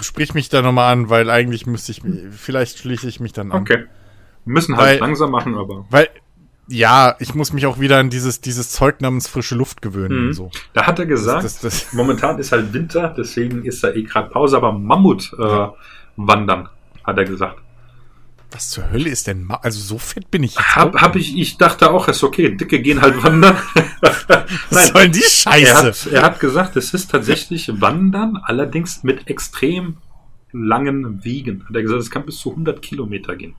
sprich 0.00 0.34
mich 0.34 0.48
da 0.48 0.62
nochmal 0.62 0.92
an, 0.92 1.08
weil 1.08 1.30
eigentlich 1.30 1.66
müsste 1.66 1.92
ich, 1.92 2.02
vielleicht 2.32 2.78
schließe 2.78 3.08
ich 3.08 3.20
mich 3.20 3.32
dann 3.32 3.52
an. 3.52 3.62
Okay. 3.62 3.86
Wir 4.44 4.54
müssen 4.54 4.76
halt 4.76 4.88
weil, 4.88 4.98
langsam 4.98 5.30
machen, 5.30 5.54
aber. 5.54 5.86
Weil 5.90 6.08
ja, 6.72 7.16
ich 7.18 7.34
muss 7.34 7.52
mich 7.52 7.66
auch 7.66 7.80
wieder 7.80 7.98
an 7.98 8.10
dieses, 8.10 8.40
dieses 8.40 8.70
Zeug 8.70 9.00
namens 9.00 9.26
frische 9.26 9.56
Luft 9.56 9.82
gewöhnen. 9.82 10.26
Mhm. 10.26 10.32
So. 10.32 10.50
Da 10.72 10.86
hat 10.86 10.98
er 11.00 11.06
gesagt, 11.06 11.44
das, 11.44 11.60
das, 11.60 11.84
das 11.84 11.92
momentan 11.92 12.38
ist 12.38 12.52
halt 12.52 12.72
Winter, 12.72 13.12
deswegen 13.16 13.64
ist 13.64 13.82
da 13.82 13.90
eh 13.90 14.04
gerade 14.04 14.30
Pause, 14.30 14.56
aber 14.56 14.72
Mammut 14.72 15.32
äh, 15.32 15.68
wandern, 16.16 16.68
hat 17.10 17.18
er 17.18 17.24
gesagt. 17.24 17.62
Was 18.52 18.70
zur 18.70 18.90
Hölle 18.90 19.08
ist 19.08 19.26
denn? 19.28 19.44
Ma 19.44 19.56
also 19.62 19.80
so 19.80 19.98
fett 19.98 20.30
bin 20.30 20.42
ich 20.42 20.56
jetzt. 20.56 20.74
Hab, 20.74 20.94
hab 21.00 21.14
ich, 21.14 21.38
ich 21.38 21.56
dachte 21.56 21.90
auch, 21.90 22.08
ist 22.08 22.24
okay, 22.24 22.56
Dicke 22.56 22.80
gehen 22.80 23.00
halt 23.00 23.22
wandern. 23.22 23.56
Was 24.70 24.88
soll 24.88 25.08
die 25.08 25.20
Scheiße? 25.20 25.70
Er 25.70 25.76
hat, 25.76 26.06
er 26.06 26.22
hat 26.22 26.40
gesagt, 26.40 26.76
es 26.76 26.92
ist 26.92 27.10
tatsächlich 27.10 27.80
Wandern, 27.80 28.38
allerdings 28.42 29.04
mit 29.04 29.28
extrem 29.28 29.98
langen 30.52 31.24
Wegen. 31.24 31.64
Hat 31.68 31.76
er 31.76 31.82
gesagt, 31.82 32.00
es 32.00 32.10
kann 32.10 32.26
bis 32.26 32.38
zu 32.38 32.50
100 32.50 32.82
Kilometer 32.82 33.36
gehen. 33.36 33.54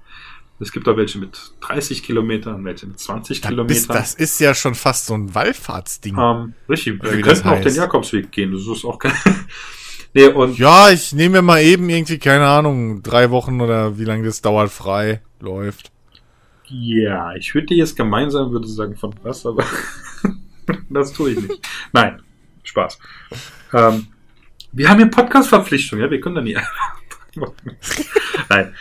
Es 0.60 0.72
gibt 0.72 0.88
auch 0.88 0.98
welche 0.98 1.18
mit 1.18 1.54
30 1.62 2.04
Kilometern, 2.04 2.64
welche 2.66 2.86
mit 2.86 3.00
20 3.00 3.42
da 3.42 3.50
Kilometern. 3.50 3.78
Bist, 3.78 3.90
das 3.90 4.14
ist 4.14 4.40
ja 4.40 4.54
schon 4.54 4.76
fast 4.76 5.08
so 5.08 5.16
ein 5.16 5.34
Wallfahrtsding. 5.34 6.16
Ähm, 6.18 6.54
richtig, 6.70 7.02
wir 7.02 7.22
könnten 7.22 7.48
auf 7.48 7.62
den 7.62 7.74
Jakobsweg 7.74 8.32
gehen. 8.32 8.52
Das 8.52 8.62
ist 8.68 8.86
auch 8.86 9.00
kein. 9.00 9.14
nee, 10.14 10.28
und 10.28 10.58
ja, 10.58 10.90
ich 10.90 11.14
nehme 11.14 11.38
mir 11.38 11.42
mal 11.42 11.62
eben 11.62 11.90
irgendwie, 11.90 12.18
keine 12.18 12.48
Ahnung, 12.48 13.04
drei 13.04 13.30
Wochen 13.32 13.62
oder 13.62 13.98
wie 13.98 14.06
lange 14.06 14.24
das 14.26 14.42
dauert, 14.42 14.72
frei 14.72 15.22
läuft. 15.40 15.92
Ja, 16.68 17.34
ich 17.36 17.54
würde 17.54 17.68
dir 17.68 17.78
jetzt 17.78 17.98
gemeinsam 17.98 18.52
würde 18.52 18.68
sagen 18.68 18.96
von 18.96 19.14
was, 19.24 19.46
aber 19.46 19.66
das 20.90 21.12
tue 21.12 21.32
ich 21.32 21.42
nicht. 21.42 21.70
Nein, 21.92 22.22
Spaß. 22.64 22.98
Ähm, 23.74 24.08
wir 24.72 24.90
haben 24.90 24.98
hier 24.98 25.08
Podcast-Verpflichtung, 25.08 26.00
ja, 26.00 26.10
wir 26.10 26.22
können 26.22 26.36
da 26.36 26.42
nie 26.42 26.58
nein. 28.50 28.76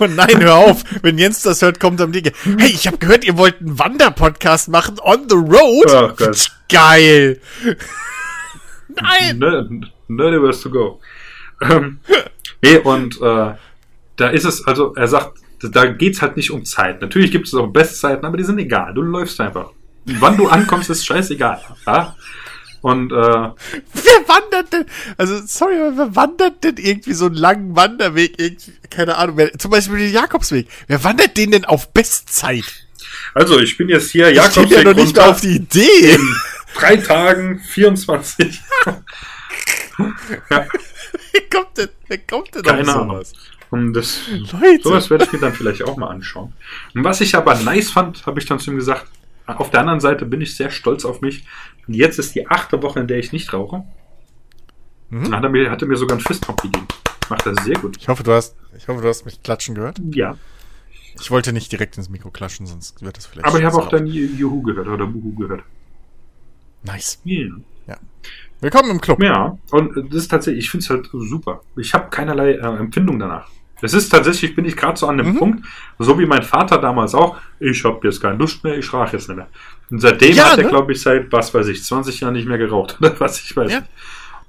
Oh 0.00 0.06
nein, 0.06 0.40
hör 0.40 0.56
auf. 0.56 0.82
Wenn 1.02 1.18
Jens 1.18 1.42
das 1.42 1.62
hört, 1.62 1.78
kommt 1.78 2.00
am 2.00 2.10
Dicke. 2.10 2.32
Hey, 2.58 2.70
ich 2.70 2.88
habe 2.88 2.98
gehört, 2.98 3.24
ihr 3.24 3.38
wollt 3.38 3.60
einen 3.60 3.78
Wanderpodcast 3.78 4.68
machen 4.68 4.98
on 4.98 5.28
the 5.28 5.36
road. 5.36 5.86
Oh 5.88 6.12
Gott. 6.16 6.50
Geil. 6.68 7.40
nein. 8.88 9.92
Nerdy 10.08 10.42
was 10.42 10.60
to 10.60 10.70
go. 10.70 11.00
Ähm, 11.60 12.00
nee, 12.62 12.76
und 12.78 13.20
äh, 13.20 13.54
da 14.16 14.28
ist 14.28 14.44
es, 14.44 14.66
also 14.66 14.94
er 14.94 15.08
sagt, 15.08 15.38
da 15.60 15.86
geht's 15.86 16.22
halt 16.22 16.36
nicht 16.36 16.50
um 16.50 16.64
Zeit. 16.64 17.00
Natürlich 17.00 17.30
gibt 17.30 17.46
es 17.46 17.54
auch 17.54 17.66
Bestzeiten, 17.68 18.24
aber 18.24 18.36
die 18.36 18.44
sind 18.44 18.58
egal. 18.58 18.94
Du 18.94 19.02
läufst 19.02 19.40
einfach. 19.40 19.70
Wann 20.04 20.36
du 20.36 20.48
ankommst, 20.48 20.90
ist 20.90 21.04
scheißegal. 21.04 21.60
Ja? 21.86 22.14
Und 22.82 23.10
äh, 23.10 23.14
wer 23.14 24.28
wandert 24.28 24.72
denn? 24.72 24.84
Also 25.16 25.40
sorry, 25.44 25.76
aber 25.80 25.96
wer 25.96 26.16
wandert 26.16 26.62
denn 26.62 26.76
irgendwie 26.76 27.14
so 27.14 27.26
einen 27.26 27.34
langen 27.34 27.74
Wanderweg? 27.74 28.36
Keine 28.90 29.16
Ahnung. 29.16 29.38
Wer, 29.38 29.58
zum 29.58 29.70
Beispiel 29.72 29.98
den 29.98 30.12
Jakobsweg. 30.12 30.68
Wer 30.86 31.02
wandert 31.02 31.36
den 31.36 31.50
denn 31.50 31.64
auf 31.64 31.92
Bestzeit? 31.92 32.86
Also 33.34 33.58
ich 33.58 33.76
bin 33.76 33.88
jetzt 33.88 34.10
hier 34.10 34.32
Jakobsweg. 34.32 34.70
Ich 34.70 34.76
ja 34.76 34.84
noch 34.84 34.94
nicht 34.94 35.18
auf 35.18 35.40
die 35.40 35.56
Idee. 35.56 36.14
In 36.14 36.36
drei 36.76 36.96
Tagen 36.98 37.60
24. 37.60 38.60
Wie 39.98 41.48
kommt 41.52 41.78
denn, 41.78 41.88
wer 42.08 42.18
kommt 42.18 42.54
denn 42.54 42.62
Keine 42.62 42.94
auf 42.94 43.08
sowas? 43.08 43.32
Und 43.70 43.94
das, 43.94 44.28
Leute. 44.28 44.82
sowas 44.82 45.10
werde 45.10 45.24
ich 45.24 45.32
mir 45.32 45.40
dann 45.40 45.52
vielleicht 45.52 45.82
auch 45.82 45.96
mal 45.96 46.08
anschauen. 46.08 46.52
Und 46.94 47.04
was 47.04 47.20
ich 47.20 47.34
aber 47.34 47.54
nice 47.56 47.90
fand, 47.90 48.24
habe 48.26 48.38
ich 48.38 48.46
dann 48.46 48.58
zu 48.58 48.70
ihm 48.70 48.76
gesagt, 48.76 49.06
auf 49.46 49.70
der 49.70 49.80
anderen 49.80 50.00
Seite 50.00 50.24
bin 50.26 50.40
ich 50.40 50.56
sehr 50.56 50.70
stolz 50.70 51.04
auf 51.04 51.20
mich. 51.20 51.44
Und 51.86 51.94
jetzt 51.94 52.18
ist 52.18 52.34
die 52.34 52.48
achte 52.48 52.82
Woche, 52.82 53.00
in 53.00 53.06
der 53.06 53.18
ich 53.18 53.32
nicht 53.32 53.52
rauche. 53.52 53.84
Mhm. 55.10 55.24
Dann 55.24 55.36
hat 55.36 55.44
er, 55.44 55.50
mir, 55.50 55.70
hat 55.70 55.82
er 55.82 55.88
mir 55.88 55.96
sogar 55.96 56.16
einen 56.16 56.24
Fistpump 56.24 56.62
gegeben. 56.62 56.86
Macht 57.28 57.46
das 57.46 57.64
sehr 57.64 57.78
gut. 57.78 57.96
Ich 57.98 58.08
hoffe, 58.08 58.22
du 58.22 58.32
hast, 58.32 58.56
ich 58.76 58.86
hoffe, 58.88 59.02
du 59.02 59.08
hast 59.08 59.24
mich 59.24 59.42
klatschen 59.42 59.74
gehört. 59.74 60.00
Ja. 60.12 60.36
Ich 61.20 61.30
wollte 61.30 61.52
nicht 61.52 61.72
direkt 61.72 61.96
ins 61.96 62.08
Mikro 62.08 62.30
klatschen, 62.30 62.66
sonst 62.66 63.02
wird 63.02 63.16
das 63.16 63.26
vielleicht. 63.26 63.46
Aber 63.46 63.58
ich 63.58 63.64
habe 63.64 63.76
auch 63.76 63.88
dein 63.88 64.06
Juhu 64.06 64.62
gehört 64.62 64.86
oder 64.86 65.06
Buhu 65.06 65.34
gehört. 65.34 65.62
Nice. 66.82 67.20
Yeah. 67.24 67.56
Willkommen 68.60 68.90
im 68.90 69.00
Club. 69.00 69.22
Ja, 69.22 69.58
und 69.70 70.10
das 70.10 70.22
ist 70.22 70.28
tatsächlich, 70.28 70.64
ich 70.64 70.70
finde 70.70 70.84
es 70.84 70.90
halt 70.90 71.10
super. 71.12 71.60
Ich 71.76 71.92
habe 71.92 72.08
keinerlei 72.08 72.52
äh, 72.52 72.76
Empfindung 72.78 73.18
danach. 73.18 73.48
Es 73.82 73.92
ist 73.92 74.08
tatsächlich, 74.08 74.56
bin 74.56 74.64
ich 74.64 74.74
gerade 74.74 74.98
so 74.98 75.06
an 75.06 75.18
dem 75.18 75.32
mhm. 75.32 75.38
Punkt, 75.38 75.66
so 75.98 76.18
wie 76.18 76.24
mein 76.24 76.42
Vater 76.42 76.78
damals 76.78 77.14
auch, 77.14 77.36
ich 77.60 77.84
habe 77.84 78.00
jetzt 78.08 78.22
keine 78.22 78.38
Lust 78.38 78.64
mehr, 78.64 78.78
ich 78.78 78.90
rauche 78.90 79.12
jetzt 79.12 79.28
nicht 79.28 79.36
mehr. 79.36 79.48
Und 79.90 80.00
seitdem 80.00 80.34
ja, 80.34 80.52
hat 80.52 80.58
er, 80.58 80.64
ne? 80.64 80.70
glaube 80.70 80.92
ich, 80.92 81.02
seit, 81.02 81.30
was 81.30 81.52
weiß 81.52 81.66
ich, 81.68 81.84
20 81.84 82.20
Jahren 82.20 82.32
nicht 82.32 82.48
mehr 82.48 82.56
geraucht, 82.56 82.96
oder 83.00 83.20
was 83.20 83.38
ich 83.40 83.54
weiß. 83.54 83.70
Ja. 83.70 83.82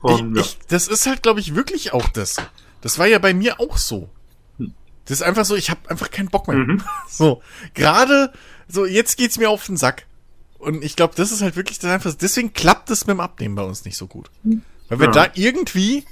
Und, 0.02 0.38
ich, 0.38 0.38
ja. 0.38 0.42
ich, 0.42 0.58
das 0.70 0.88
ist 0.88 1.06
halt, 1.06 1.24
glaube 1.24 1.42
ich, 1.42 1.56
wirklich 1.56 1.92
auch 1.92 2.08
das. 2.08 2.38
Das 2.80 2.98
war 3.00 3.08
ja 3.08 3.20
bei 3.20 3.34
mir 3.34 3.60
auch 3.60 3.78
so. 3.78 4.10
Hm. 4.58 4.74
Das 5.06 5.20
ist 5.20 5.24
einfach 5.24 5.44
so, 5.44 5.56
ich 5.56 5.70
habe 5.70 5.82
einfach 5.90 6.10
keinen 6.10 6.30
Bock 6.30 6.48
mehr. 6.48 6.58
Mhm. 6.58 6.82
So, 7.10 7.42
gerade, 7.74 8.32
so, 8.70 8.86
jetzt 8.86 9.18
geht's 9.18 9.38
mir 9.38 9.50
auf 9.50 9.66
den 9.66 9.76
Sack. 9.76 10.07
Und 10.60 10.84
ich 10.84 10.96
glaube, 10.96 11.14
das 11.16 11.32
ist 11.32 11.42
halt 11.42 11.56
wirklich 11.56 11.80
das 11.80 11.92
einfach, 11.92 12.14
deswegen 12.14 12.54
klappt 12.54 12.90
es 12.90 13.06
mit 13.06 13.16
dem 13.16 13.20
Abnehmen 13.20 13.56
bei 13.56 13.64
uns 13.64 13.86
nicht 13.86 13.98
so 13.98 14.08
gut. 14.08 14.30
Weil 14.90 15.00
wir 15.00 15.06
ja. 15.08 15.12
da 15.12 15.28
irgendwie, 15.36 16.04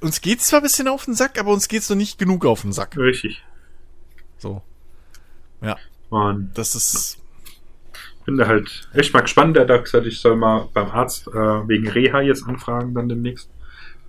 uns 0.00 0.20
geht's 0.20 0.48
zwar 0.48 0.60
ein 0.60 0.64
bisschen 0.64 0.88
auf 0.88 1.04
den 1.04 1.14
Sack, 1.14 1.38
aber 1.38 1.52
uns 1.52 1.68
geht's 1.68 1.88
noch 1.88 1.96
nicht 1.96 2.18
genug 2.18 2.44
auf 2.44 2.62
den 2.62 2.72
Sack. 2.72 2.96
Richtig. 2.96 3.42
So. 4.38 4.62
Ja. 5.60 5.76
Und 6.10 6.50
das 6.54 6.74
ist. 6.74 7.18
Bin 8.24 8.36
da 8.36 8.46
halt 8.46 8.88
echt 8.92 9.14
mal 9.14 9.20
gespannt. 9.20 9.56
Der 9.56 9.66
hat 9.66 9.84
gesagt, 9.84 10.06
ich 10.06 10.20
soll 10.20 10.36
mal 10.36 10.68
beim 10.72 10.90
Arzt 10.90 11.26
äh, 11.28 11.32
wegen 11.32 11.88
Reha 11.88 12.20
jetzt 12.20 12.44
anfragen, 12.46 12.94
dann 12.94 13.08
demnächst. 13.08 13.48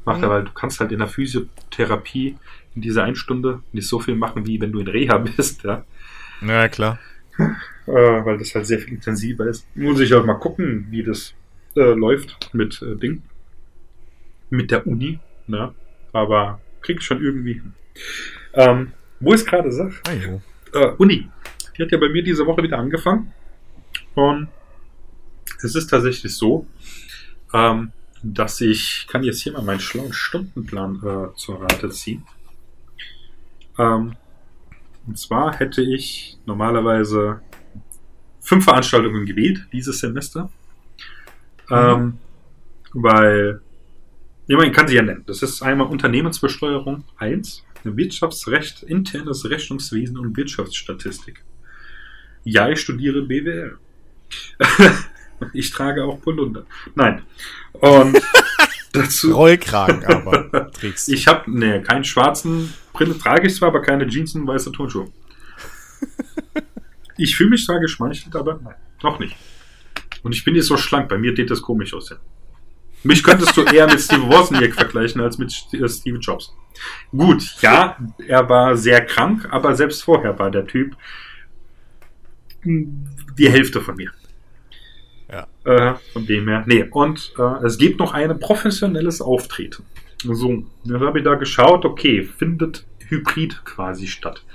Macht 0.06 0.20
mhm. 0.20 0.24
er, 0.26 0.30
weil 0.30 0.44
du 0.44 0.52
kannst 0.52 0.80
halt 0.80 0.92
in 0.92 1.00
der 1.00 1.08
Physiotherapie 1.08 2.38
in 2.76 2.82
dieser 2.82 3.04
einen 3.04 3.16
Stunde 3.16 3.62
nicht 3.72 3.88
so 3.88 4.00
viel 4.00 4.16
machen, 4.16 4.46
wie 4.46 4.60
wenn 4.60 4.72
du 4.72 4.80
in 4.80 4.88
Reha 4.88 5.18
bist, 5.38 5.64
ja. 5.64 5.84
Ja, 6.42 6.68
klar. 6.68 7.00
Äh, 7.86 7.92
weil 7.92 8.38
das 8.38 8.56
halt 8.56 8.66
sehr 8.66 8.80
viel 8.80 8.94
intensiver 8.94 9.46
ist. 9.48 9.68
Muss 9.76 10.00
ich 10.00 10.14
auch 10.14 10.26
mal 10.26 10.36
gucken, 10.36 10.88
wie 10.90 11.04
das 11.04 11.34
äh, 11.76 11.94
läuft 11.94 12.54
mit 12.54 12.82
äh, 12.82 12.96
Ding. 12.96 13.24
Mit 14.50 14.72
der 14.72 14.88
Uni, 14.88 15.20
ne? 15.48 15.74
aber 16.14 16.62
krieg 16.82 17.00
ich 17.00 17.06
schon 17.06 17.22
irgendwie 17.22 17.54
hin. 17.54 17.74
Ähm, 18.54 18.94
wo 19.20 19.34
ich 19.34 19.42
es 19.42 19.46
gerade 19.46 19.72
sage, 19.72 19.96
äh, 20.74 20.88
Uni, 20.98 21.30
die 21.78 21.84
hat 21.84 21.92
ja 21.92 21.98
bei 21.98 22.10
mir 22.10 22.24
diese 22.24 22.46
Woche 22.46 22.64
wieder 22.64 22.78
angefangen. 22.78 23.34
Und 24.16 24.48
es 25.62 25.76
ist 25.76 25.88
tatsächlich 25.88 26.36
so, 26.36 26.68
ähm, 27.54 27.92
dass 28.22 28.62
ich 28.62 29.08
kann 29.10 29.24
jetzt 29.24 29.42
hier 29.42 29.54
mal 29.54 29.64
meinen 29.64 29.80
schlauen 29.80 30.14
Stundenplan 30.14 30.98
äh, 30.98 31.36
zur 31.36 31.62
Rate 31.62 31.90
ziehen. 31.90 32.24
Ähm, 33.78 34.16
und 35.08 35.18
zwar 35.18 35.58
hätte 35.58 35.82
ich 35.82 36.38
normalerweise 36.46 37.42
fünf 38.44 38.66
Veranstaltungen 38.66 39.26
gewählt 39.26 39.66
dieses 39.72 40.00
Semester. 40.00 40.50
Mhm. 41.70 41.76
Ähm, 41.76 42.18
weil 42.94 43.62
ja, 44.48 44.58
man 44.58 44.72
kann 44.72 44.88
sie 44.88 44.96
ja 44.96 45.02
nennen. 45.02 45.24
Das 45.26 45.42
ist 45.42 45.62
einmal 45.62 45.88
Unternehmensbesteuerung 45.88 47.06
1, 47.18 47.64
Wirtschaftsrecht, 47.84 48.84
internes 48.84 49.50
Rechnungswesen 49.50 50.18
und 50.18 50.36
Wirtschaftsstatistik. 50.36 51.44
Ja, 52.44 52.70
ich 52.70 52.82
studiere 52.82 53.22
BWL. 53.22 53.78
ich 55.54 55.72
trage 55.72 56.04
auch 56.04 56.22
Polunder. 56.22 56.66
Nein. 56.96 57.22
Und 57.72 58.22
dazu. 58.92 59.34
Rollkragen 59.34 60.04
aber 60.06 60.72
trägst 60.74 61.08
du. 61.08 61.14
Ich 61.14 61.28
habe, 61.28 61.50
ne, 61.50 61.82
keinen 61.82 62.04
schwarzen 62.04 62.74
Brille 62.92 63.18
trage 63.18 63.48
ich 63.48 63.56
zwar, 63.56 63.70
aber 63.70 63.82
keine 63.82 64.08
Jeans 64.08 64.36
und 64.36 64.46
weiße 64.46 64.72
Turnschuhe. 64.72 65.10
Ich 67.18 67.36
fühle 67.36 67.52
mich 67.52 67.66
zwar 67.66 67.80
geschmeichelt, 67.80 68.36
aber 68.36 68.60
nein, 68.64 68.76
noch 69.02 69.20
nicht. 69.20 69.36
Und 70.24 70.34
ich 70.34 70.44
bin 70.44 70.56
jetzt 70.56 70.68
so 70.68 70.78
schlank, 70.78 71.10
bei 71.10 71.18
mir 71.18 71.36
sieht 71.36 71.52
das 71.52 71.62
komisch 71.62 71.94
aus. 71.94 72.16
Mich 73.04 73.22
könntest 73.22 73.56
du 73.58 73.64
eher 73.64 73.86
mit 73.88 74.00
Steve 74.00 74.28
Wozniak 74.30 74.74
vergleichen 74.74 75.20
als 75.22 75.38
mit 75.38 75.52
äh, 75.74 75.90
Steve 75.90 76.20
Jobs. 76.20 76.54
Gut, 77.12 77.44
ja, 77.62 77.98
er 78.26 78.48
war 78.48 78.78
sehr 78.78 79.06
krank, 79.06 79.48
aber 79.52 79.76
selbst 79.76 80.04
vorher 80.04 80.40
war 80.40 80.50
der 80.50 80.66
Typ 80.66 80.96
die 82.66 83.52
Hälfte 83.52 83.82
von 83.82 83.96
mir. 83.96 84.12
Ja. 85.30 85.48
Äh, 85.66 85.96
von 86.14 86.26
dem 86.26 86.48
her. 86.48 86.64
Nee, 86.66 86.86
und 86.92 87.34
äh, 87.38 87.66
es 87.66 87.78
gibt 87.78 88.00
noch 88.00 88.14
ein 88.14 88.40
professionelles 88.40 89.22
Auftreten. 89.22 89.84
So, 90.24 90.64
dann 90.86 91.02
habe 91.02 91.20
ich 91.20 91.26
da 91.26 91.36
geschaut, 91.36 91.84
okay, 91.84 92.24
findet 92.24 92.86
Hybrid 93.10 93.66
quasi 93.66 94.08
statt. 94.08 94.46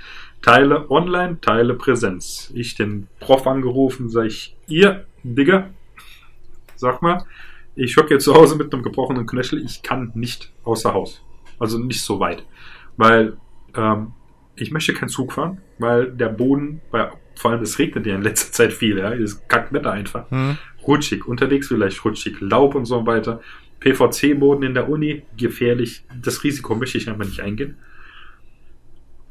Teile 0.41 0.89
online, 0.89 1.39
Teile 1.41 1.73
Präsenz. 1.73 2.51
Ich 2.53 2.75
den 2.75 3.07
Prof 3.19 3.45
angerufen, 3.45 4.09
sag 4.09 4.25
ich, 4.25 4.55
ihr, 4.67 5.05
Digga, 5.23 5.69
sag 6.75 7.01
mal, 7.01 7.25
ich 7.75 7.97
hocke 7.97 8.13
jetzt 8.13 8.25
zu 8.25 8.33
Hause 8.33 8.55
mit 8.55 8.73
einem 8.73 8.83
gebrochenen 8.83 9.25
Knöchel, 9.25 9.63
ich 9.63 9.83
kann 9.83 10.11
nicht 10.15 10.51
außer 10.63 10.93
Haus. 10.93 11.21
Also 11.59 11.77
nicht 11.77 12.01
so 12.01 12.19
weit. 12.19 12.45
Weil 12.97 13.37
ähm, 13.75 14.13
ich 14.55 14.71
möchte 14.71 14.93
keinen 14.93 15.09
Zug 15.09 15.33
fahren, 15.33 15.61
weil 15.77 16.11
der 16.11 16.29
Boden, 16.29 16.81
weil, 16.91 17.11
vor 17.35 17.51
allem 17.51 17.61
es 17.61 17.79
regnet 17.79 18.05
ja 18.05 18.15
in 18.15 18.21
letzter 18.21 18.51
Zeit 18.51 18.73
viel, 18.73 18.97
ja, 18.97 19.09
ist 19.09 19.47
Kackwetter 19.47 19.91
einfach. 19.91 20.29
Mhm. 20.31 20.57
Rutschig, 20.85 21.27
unterwegs 21.27 21.67
vielleicht 21.67 22.03
rutschig, 22.03 22.39
Laub 22.39 22.75
und 22.75 22.85
so 22.85 23.05
weiter. 23.05 23.41
PVC-Boden 23.79 24.63
in 24.63 24.73
der 24.73 24.89
Uni, 24.89 25.23
gefährlich. 25.37 26.03
Das 26.21 26.43
Risiko 26.43 26.75
möchte 26.75 26.97
ich 26.97 27.09
einfach 27.09 27.25
nicht 27.25 27.41
eingehen. 27.41 27.77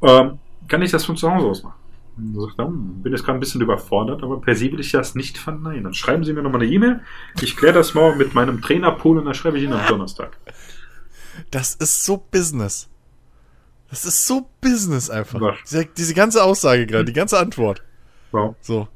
Ähm, 0.01 0.39
kann 0.69 0.81
ich 0.81 0.91
das 0.91 1.05
von 1.05 1.17
zu 1.17 1.31
Hause 1.31 1.47
aus 1.47 1.63
machen? 1.63 1.75
bin 2.19 3.11
jetzt 3.11 3.23
gerade 3.23 3.37
ein 3.37 3.39
bisschen 3.39 3.61
überfordert, 3.61 4.23
aber 4.23 4.41
per 4.41 4.55
se 4.55 4.71
will 4.71 4.79
ich 4.79 4.91
das 4.91 5.15
nicht 5.15 5.37
verneinen. 5.37 5.85
Dann 5.85 5.93
schreiben 5.93 6.23
Sie 6.23 6.33
mir 6.33 6.41
nochmal 6.41 6.61
eine 6.61 6.71
E-Mail. 6.71 7.01
Ich 7.41 7.55
kläre 7.55 7.73
das 7.73 7.93
morgen 7.93 8.17
mit 8.17 8.33
meinem 8.33 8.61
Trainerpool 8.61 9.17
und 9.17 9.25
dann 9.25 9.33
schreibe 9.33 9.57
ich 9.57 9.63
Ihnen 9.63 9.73
am 9.73 9.87
Donnerstag. 9.87 10.37
Das 11.51 11.75
ist 11.75 12.03
so 12.03 12.17
Business. 12.17 12.89
Das 13.89 14.05
ist 14.05 14.27
so 14.27 14.49
Business 14.61 15.09
einfach. 15.09 15.39
Diese, 15.63 15.85
diese, 15.85 16.13
ganze 16.13 16.43
Aussage 16.43 16.85
gerade, 16.85 17.05
die 17.05 17.13
ganze 17.13 17.39
Antwort. 17.39 17.81
Wow. 18.31 18.55
So. 18.61 18.87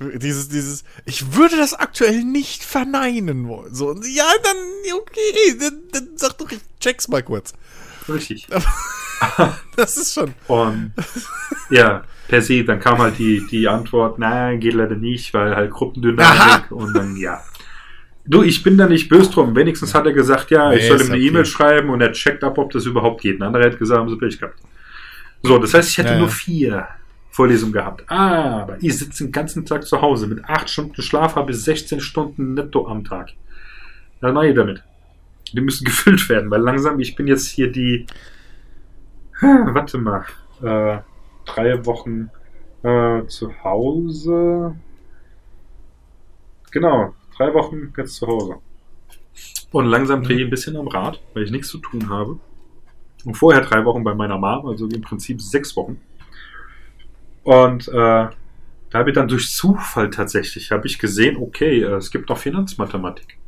Dieses, 0.00 0.48
dieses, 0.48 0.84
ich 1.04 1.34
würde 1.34 1.56
das 1.56 1.74
aktuell 1.74 2.24
nicht 2.24 2.64
verneinen 2.64 3.46
wollen. 3.46 3.74
So, 3.74 3.92
ja, 3.92 4.24
dann, 4.42 4.56
okay, 4.98 5.58
dann, 5.60 5.82
dann 5.92 6.08
sag 6.16 6.38
doch, 6.38 6.50
ich 6.50 6.60
check's 6.80 7.08
mal 7.08 7.22
kurz. 7.22 7.52
Richtig. 8.08 8.48
das 9.76 9.96
ist 9.96 10.14
schon. 10.14 10.34
Und 10.46 10.92
ja, 11.70 12.04
per 12.28 12.42
se, 12.42 12.64
dann 12.64 12.80
kam 12.80 12.98
halt 12.98 13.18
die, 13.18 13.46
die 13.50 13.68
Antwort, 13.68 14.18
nein, 14.18 14.60
geht 14.60 14.74
leider 14.74 14.96
nicht, 14.96 15.32
weil 15.34 15.54
halt 15.54 15.70
Gruppendynamik 15.70 16.70
und 16.70 16.94
dann, 16.94 17.16
ja. 17.16 17.42
Du, 18.26 18.42
ich 18.42 18.62
bin 18.62 18.78
da 18.78 18.86
nicht 18.86 19.08
böse 19.08 19.30
drum. 19.30 19.56
Wenigstens 19.56 19.94
hat 19.94 20.06
er 20.06 20.12
gesagt, 20.12 20.50
ja, 20.50 20.72
ich 20.72 20.82
nee, 20.82 20.88
soll 20.88 21.00
ihm 21.00 21.06
eine 21.06 21.16
okay. 21.16 21.26
E-Mail 21.26 21.44
schreiben 21.44 21.90
und 21.90 22.00
er 22.00 22.12
checkt 22.12 22.44
ab, 22.44 22.58
ob 22.58 22.70
das 22.70 22.86
überhaupt 22.86 23.22
geht. 23.22 23.40
Ein 23.40 23.44
anderer 23.44 23.64
hat 23.64 23.78
gesagt, 23.78 23.98
haben 23.98 24.08
sie 24.08 24.16
Pech 24.16 24.38
gehabt. 24.38 24.58
So, 25.42 25.58
das 25.58 25.74
heißt, 25.74 25.90
ich 25.90 25.98
hätte 25.98 26.12
ja, 26.12 26.18
nur 26.18 26.28
vier 26.28 26.86
Vorlesungen 27.30 27.72
gehabt. 27.72 28.04
Aber 28.08 28.76
ich 28.80 28.98
sitze 28.98 29.24
den 29.24 29.32
ganzen 29.32 29.64
Tag 29.64 29.84
zu 29.84 30.00
Hause. 30.00 30.26
Mit 30.26 30.44
acht 30.44 30.68
Stunden 30.68 31.00
Schlaf 31.02 31.36
habe 31.36 31.52
ich 31.52 31.58
16 31.58 32.00
Stunden 32.00 32.54
netto 32.54 32.86
am 32.86 33.04
Tag. 33.04 33.30
Na, 34.20 34.32
nein, 34.32 34.54
damit. 34.54 34.82
Die 35.52 35.60
müssen 35.60 35.84
gefüllt 35.86 36.28
werden, 36.28 36.50
weil 36.50 36.60
langsam, 36.60 37.00
ich 37.00 37.16
bin 37.16 37.26
jetzt 37.26 37.48
hier 37.48 37.72
die, 37.72 38.06
warte 39.40 39.98
mal, 39.98 40.24
äh, 40.62 40.98
drei 41.44 41.84
Wochen 41.86 42.30
äh, 42.82 43.26
zu 43.26 43.52
Hause. 43.62 44.76
Genau, 46.70 47.14
drei 47.36 47.52
Wochen 47.54 47.92
jetzt 47.96 48.16
zu 48.16 48.26
Hause. 48.26 48.56
Und 49.72 49.86
langsam 49.86 50.22
drehe 50.22 50.38
ich 50.38 50.44
ein 50.44 50.50
bisschen 50.50 50.76
am 50.76 50.88
Rad, 50.88 51.20
weil 51.34 51.44
ich 51.44 51.50
nichts 51.50 51.68
zu 51.68 51.78
tun 51.78 52.08
habe. 52.10 52.38
Und 53.24 53.34
vorher 53.34 53.62
drei 53.62 53.84
Wochen 53.84 54.02
bei 54.04 54.14
meiner 54.14 54.38
Mom, 54.38 54.66
also 54.66 54.86
im 54.86 55.02
Prinzip 55.02 55.40
sechs 55.40 55.76
Wochen. 55.76 56.00
Und 57.42 57.88
äh, 57.88 57.92
da 57.92 58.98
habe 58.98 59.10
ich 59.10 59.14
dann 59.14 59.28
durch 59.28 59.50
Zufall 59.50 60.10
tatsächlich, 60.10 60.70
habe 60.72 60.86
ich 60.86 60.98
gesehen, 60.98 61.36
okay, 61.36 61.82
äh, 61.82 61.96
es 61.96 62.10
gibt 62.10 62.28
noch 62.28 62.38
Finanzmathematik. 62.38 63.39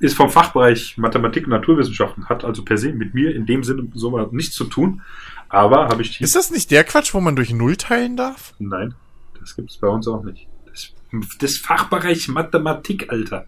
Ist 0.00 0.16
vom 0.16 0.30
Fachbereich 0.30 0.96
Mathematik 0.96 1.44
und 1.44 1.50
Naturwissenschaften, 1.50 2.28
hat 2.28 2.44
also 2.44 2.64
per 2.64 2.78
se 2.78 2.92
mit 2.92 3.14
mir 3.14 3.34
in 3.34 3.46
dem 3.46 3.62
Sinne 3.62 3.86
so 3.94 4.18
nichts 4.32 4.56
zu 4.56 4.64
tun. 4.64 5.02
Aber 5.48 5.88
habe 5.88 6.02
ich. 6.02 6.20
Ist 6.20 6.34
das 6.34 6.50
nicht 6.50 6.70
der 6.70 6.84
Quatsch, 6.84 7.12
wo 7.12 7.20
man 7.20 7.36
durch 7.36 7.52
Null 7.52 7.76
teilen 7.76 8.16
darf? 8.16 8.54
Nein, 8.58 8.94
das 9.38 9.54
gibt 9.56 9.70
es 9.70 9.76
bei 9.76 9.88
uns 9.88 10.08
auch 10.08 10.24
nicht. 10.24 10.48
Das, 10.66 10.92
das 11.38 11.58
Fachbereich 11.58 12.28
Mathematik, 12.28 13.12
Alter. 13.12 13.46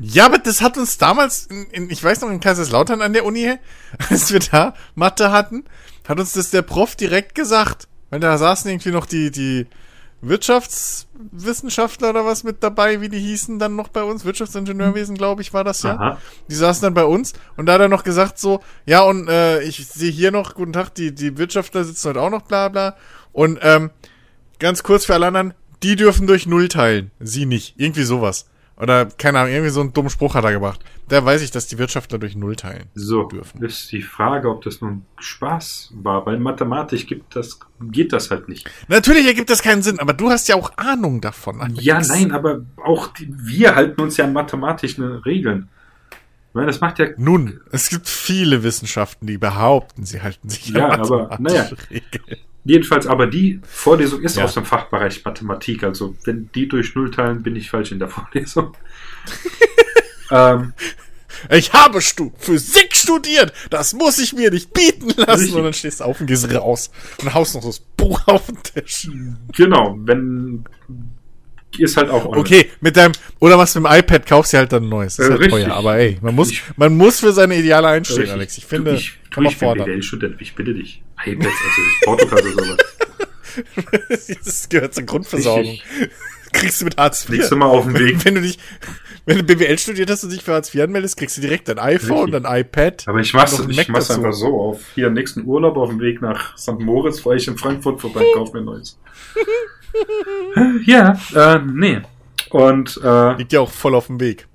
Ja, 0.00 0.26
aber 0.26 0.38
das 0.38 0.62
hat 0.62 0.78
uns 0.78 0.96
damals, 0.96 1.46
in, 1.46 1.66
in, 1.66 1.90
ich 1.90 2.02
weiß 2.02 2.22
noch, 2.22 2.30
in 2.30 2.40
Kaiserslautern 2.40 3.02
an 3.02 3.12
der 3.12 3.24
Uni, 3.24 3.58
als 4.10 4.32
wir 4.32 4.40
da 4.40 4.74
Mathe 4.94 5.30
hatten, 5.30 5.64
hat 6.08 6.18
uns 6.18 6.32
das 6.32 6.50
der 6.50 6.62
Prof 6.62 6.96
direkt 6.96 7.34
gesagt. 7.34 7.86
Weil 8.08 8.18
da 8.18 8.36
saßen 8.38 8.70
irgendwie 8.70 8.90
noch 8.90 9.06
die, 9.06 9.30
die 9.30 9.66
Wirtschaftswissenschaftler 10.22 12.10
oder 12.10 12.26
was 12.26 12.44
mit 12.44 12.62
dabei, 12.62 13.00
wie 13.00 13.08
die 13.08 13.18
hießen 13.18 13.58
dann 13.58 13.76
noch 13.76 13.88
bei 13.88 14.02
uns. 14.02 14.24
Wirtschaftsingenieurwesen, 14.24 15.16
glaube 15.16 15.42
ich, 15.42 15.54
war 15.54 15.64
das 15.64 15.82
ja. 15.82 15.94
Aha. 15.94 16.18
Die 16.48 16.54
saßen 16.54 16.82
dann 16.82 16.94
bei 16.94 17.04
uns 17.04 17.32
und 17.56 17.66
da 17.66 17.74
hat 17.74 17.80
er 17.80 17.88
noch 17.88 18.04
gesagt 18.04 18.38
so, 18.38 18.60
ja, 18.84 19.02
und 19.02 19.28
äh, 19.28 19.62
ich 19.62 19.86
sehe 19.86 20.10
hier 20.10 20.30
noch, 20.30 20.54
guten 20.54 20.72
Tag, 20.72 20.94
die, 20.94 21.14
die 21.14 21.38
Wirtschaftler 21.38 21.84
sitzen 21.84 22.10
heute 22.10 22.20
auch 22.20 22.30
noch, 22.30 22.42
bla 22.42 22.68
bla. 22.68 22.96
Und 23.32 23.58
ähm, 23.62 23.90
ganz 24.58 24.82
kurz 24.82 25.06
für 25.06 25.14
alle 25.14 25.28
anderen, 25.28 25.54
die 25.82 25.96
dürfen 25.96 26.26
durch 26.26 26.46
Null 26.46 26.68
teilen, 26.68 27.10
sie 27.20 27.46
nicht. 27.46 27.74
Irgendwie 27.78 28.02
sowas. 28.02 28.49
Oder, 28.80 29.06
keine 29.06 29.40
Ahnung, 29.40 29.52
irgendwie 29.52 29.70
so 29.70 29.80
einen 29.80 29.92
dummen 29.92 30.10
Spruch 30.10 30.34
hat 30.34 30.44
er 30.44 30.52
gemacht. 30.52 30.80
Da 31.08 31.24
weiß 31.24 31.42
ich, 31.42 31.50
dass 31.50 31.66
die 31.66 31.76
Wirtschaftler 31.76 32.18
durch 32.18 32.34
Null 32.34 32.56
teilen 32.56 32.86
so, 32.94 33.24
dürfen. 33.24 33.62
ist 33.62 33.92
die 33.92 34.00
Frage, 34.00 34.48
ob 34.48 34.62
das 34.62 34.80
nun 34.80 35.04
Spaß 35.18 35.92
war, 35.96 36.24
weil 36.24 36.38
mathematisch 36.38 37.06
gibt 37.06 37.36
das, 37.36 37.60
geht 37.80 38.12
das 38.12 38.30
halt 38.30 38.48
nicht. 38.48 38.70
Natürlich 38.88 39.26
ergibt 39.26 39.50
das 39.50 39.62
keinen 39.62 39.82
Sinn, 39.82 39.98
aber 39.98 40.14
du 40.14 40.30
hast 40.30 40.48
ja 40.48 40.54
auch 40.54 40.72
Ahnung 40.76 41.20
davon. 41.20 41.60
Alex. 41.60 41.84
Ja, 41.84 42.00
nein, 42.00 42.32
aber 42.32 42.60
auch 42.82 43.08
die, 43.08 43.28
wir 43.30 43.74
halten 43.74 44.00
uns 44.00 44.16
ja 44.16 44.24
an 44.24 44.32
mathematischen 44.32 45.04
Regeln. 45.04 45.68
Weil 46.52 46.66
das 46.66 46.80
macht 46.80 46.98
ja. 46.98 47.06
Nun, 47.16 47.60
es 47.70 47.90
gibt 47.90 48.08
viele 48.08 48.62
Wissenschaften, 48.62 49.26
die 49.26 49.38
behaupten, 49.38 50.04
sie 50.04 50.22
halten 50.22 50.48
sich 50.48 50.68
ja, 50.70 50.88
an 50.88 51.00
aber 51.00 51.36
naja. 51.38 51.68
Regeln. 51.90 52.38
Jedenfalls, 52.64 53.06
aber 53.06 53.26
die 53.26 53.60
Vorlesung 53.62 54.20
ist 54.22 54.36
ja. 54.36 54.44
aus 54.44 54.54
dem 54.54 54.64
Fachbereich 54.64 55.24
Mathematik. 55.24 55.82
Also, 55.82 56.14
wenn 56.24 56.50
die 56.54 56.68
durch 56.68 56.94
Null 56.94 57.10
teilen, 57.10 57.42
bin 57.42 57.56
ich 57.56 57.70
falsch 57.70 57.92
in 57.92 57.98
der 57.98 58.08
Vorlesung. 58.10 58.76
ähm, 60.30 60.74
ich 61.48 61.72
habe 61.72 62.02
Stu 62.02 62.32
Physik 62.38 62.94
studiert. 62.94 63.52
Das 63.70 63.94
muss 63.94 64.18
ich 64.18 64.34
mir 64.34 64.50
nicht 64.50 64.74
bieten 64.74 65.08
lassen. 65.16 65.40
Richtig. 65.40 65.54
Und 65.54 65.64
dann 65.64 65.72
stehst 65.72 66.00
du 66.00 66.04
auf 66.04 66.20
und 66.20 66.26
gehst 66.26 66.52
raus 66.54 66.90
und 67.22 67.32
haust 67.32 67.54
noch 67.54 67.64
das 67.64 67.80
Buch 67.80 68.20
auf 68.26 68.46
den 68.46 68.62
Tisch. 68.62 69.08
Genau, 69.56 69.96
wenn 70.00 70.64
ist 71.78 71.96
halt 71.96 72.10
auch 72.10 72.24
online. 72.24 72.40
Okay, 72.40 72.70
mit 72.80 72.96
deinem 72.96 73.12
oder 73.38 73.56
was 73.56 73.74
mit 73.74 73.84
dem 73.84 73.92
iPad 73.92 74.26
kaufst 74.26 74.52
du 74.52 74.58
halt 74.58 74.72
dann 74.72 74.84
ein 74.84 74.88
neues. 74.88 75.16
Das 75.16 75.28
ist 75.28 75.38
halt 75.38 75.50
teuer, 75.50 75.72
aber 75.72 75.96
ey, 75.96 76.18
man 76.20 76.34
muss 76.34 76.50
ich, 76.50 76.62
man 76.76 76.96
muss 76.96 77.20
für 77.20 77.32
seine 77.32 77.56
Ideale 77.56 77.88
einstehen, 77.88 78.18
richtig. 78.18 78.34
Alex. 78.34 78.58
Ich 78.58 78.66
finde, 78.66 78.92
du, 78.92 78.96
ich, 78.96 79.12
kann 79.30 79.44
man 79.44 79.52
fordern. 79.52 79.86
BWL-Student, 79.86 80.40
ich 80.40 80.54
bitte 80.54 80.74
dich. 80.74 81.02
iPads, 81.26 81.46
also 81.46 81.82
Portugal 82.04 82.40
oder 82.40 82.64
sowas. 82.64 82.78
das 84.44 84.68
gehört 84.68 84.94
zur 84.94 85.04
Grundversorgung. 85.04 85.78
Kriegst 86.52 86.80
du 86.80 86.84
mit 86.84 86.96
Hartz 86.96 87.24
IV. 87.24 87.30
Nächstes 87.30 87.58
Mal 87.58 87.66
auf 87.66 87.84
dem 87.84 87.98
Weg. 87.98 88.24
Wenn 88.24 88.34
du 88.34 88.42
dich, 88.42 88.58
wenn 89.24 89.38
du 89.38 89.44
BWL 89.44 89.78
studiert 89.78 90.10
hast 90.10 90.24
und 90.24 90.30
dich 90.30 90.42
für 90.42 90.52
Hartz 90.52 90.74
IV 90.74 90.82
anmeldest, 90.82 91.16
kriegst 91.16 91.36
du 91.36 91.40
direkt 91.40 91.70
ein 91.70 91.78
iPhone, 91.78 92.32
Richtig. 92.32 92.50
ein 92.50 92.60
iPad. 92.60 93.04
Aber 93.06 93.20
ich 93.20 93.32
mach's, 93.34 93.58
ich 93.68 93.88
mach's 93.88 94.10
einfach 94.10 94.32
so. 94.32 94.60
Auf 94.60 94.80
hier 94.94 95.10
nächsten 95.10 95.44
Urlaub 95.44 95.76
auf 95.76 95.90
dem 95.90 96.00
Weg 96.00 96.20
nach 96.20 96.56
St. 96.56 96.78
Moritz, 96.80 97.20
fahre 97.20 97.36
ich 97.36 97.46
in 97.46 97.56
Frankfurt 97.56 98.00
vorbei, 98.00 98.24
kauf 98.34 98.52
mir 98.52 98.62
neues. 98.62 98.98
ja, 100.86 101.18
äh, 101.34 101.60
nee. 101.60 102.00
Und, 102.50 103.00
äh, 103.02 103.34
Liegt 103.36 103.52
ja 103.52 103.60
auch 103.60 103.70
voll 103.70 103.94
auf 103.94 104.08
dem 104.08 104.18
Weg. 104.20 104.48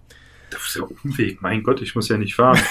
Das 0.49 0.61
ist 0.67 0.75
ja 0.75 0.83
Umweg. 1.03 1.41
Mein 1.41 1.63
Gott, 1.63 1.81
ich 1.81 1.95
muss 1.95 2.09
ja 2.09 2.17
nicht 2.17 2.35
fahren. 2.35 2.59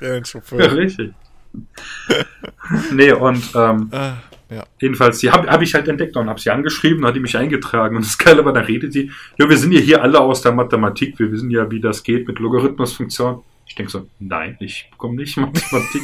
Ja, 0.00 0.66
richtig. 0.66 1.14
nee, 2.92 3.12
und 3.12 3.42
ähm, 3.54 3.88
ah, 3.92 4.14
ja. 4.50 4.64
jedenfalls, 4.80 5.18
die 5.18 5.30
habe 5.30 5.48
hab 5.48 5.62
ich 5.62 5.74
halt 5.74 5.88
entdeckt 5.88 6.16
und 6.16 6.28
habe 6.28 6.40
sie 6.40 6.50
angeschrieben, 6.50 7.04
hat 7.06 7.16
die 7.16 7.20
mich 7.20 7.36
eingetragen. 7.36 7.96
Und 7.96 8.04
das 8.04 8.18
Geile 8.18 8.44
war, 8.44 8.52
da 8.52 8.60
redet 8.60 8.92
sie, 8.92 9.10
ja, 9.38 9.48
wir 9.48 9.56
sind 9.56 9.72
ja 9.72 9.80
hier 9.80 10.02
alle 10.02 10.20
aus 10.20 10.42
der 10.42 10.52
Mathematik, 10.52 11.18
wir 11.18 11.30
wissen 11.30 11.50
ja, 11.50 11.70
wie 11.70 11.80
das 11.80 12.02
geht 12.02 12.26
mit 12.26 12.38
Logarithmusfunktion. 12.38 13.42
Ich 13.66 13.74
denke 13.74 13.92
so, 13.92 14.08
nein, 14.18 14.56
ich 14.60 14.90
komme 14.98 15.16
nicht 15.16 15.36
Mathematik. 15.36 16.02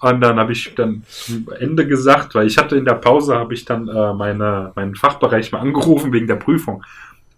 Und 0.00 0.20
dann 0.20 0.38
habe 0.38 0.52
ich 0.52 0.74
dann 0.76 1.02
zum 1.08 1.48
Ende 1.58 1.86
gesagt, 1.86 2.34
weil 2.34 2.46
ich 2.46 2.56
hatte 2.56 2.76
in 2.76 2.84
der 2.84 2.94
Pause, 2.94 3.34
habe 3.36 3.54
ich 3.54 3.64
dann 3.64 3.88
äh, 3.88 4.14
meine, 4.14 4.72
meinen 4.76 4.94
Fachbereich 4.94 5.50
mal 5.50 5.58
angerufen 5.58 6.12
wegen 6.12 6.28
der 6.28 6.36
Prüfung. 6.36 6.84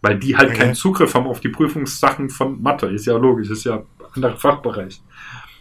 Weil 0.02 0.18
die 0.18 0.36
halt 0.36 0.50
okay. 0.50 0.58
keinen 0.58 0.74
Zugriff 0.74 1.14
haben 1.14 1.26
auf 1.26 1.40
die 1.40 1.48
Prüfungssachen 1.48 2.28
von 2.30 2.60
Mathe. 2.62 2.86
Ist 2.86 3.06
ja 3.06 3.16
logisch, 3.16 3.50
ist 3.50 3.64
ja 3.64 3.76
ein 3.76 3.84
anderer 4.14 4.36
Fachbereich. 4.36 5.00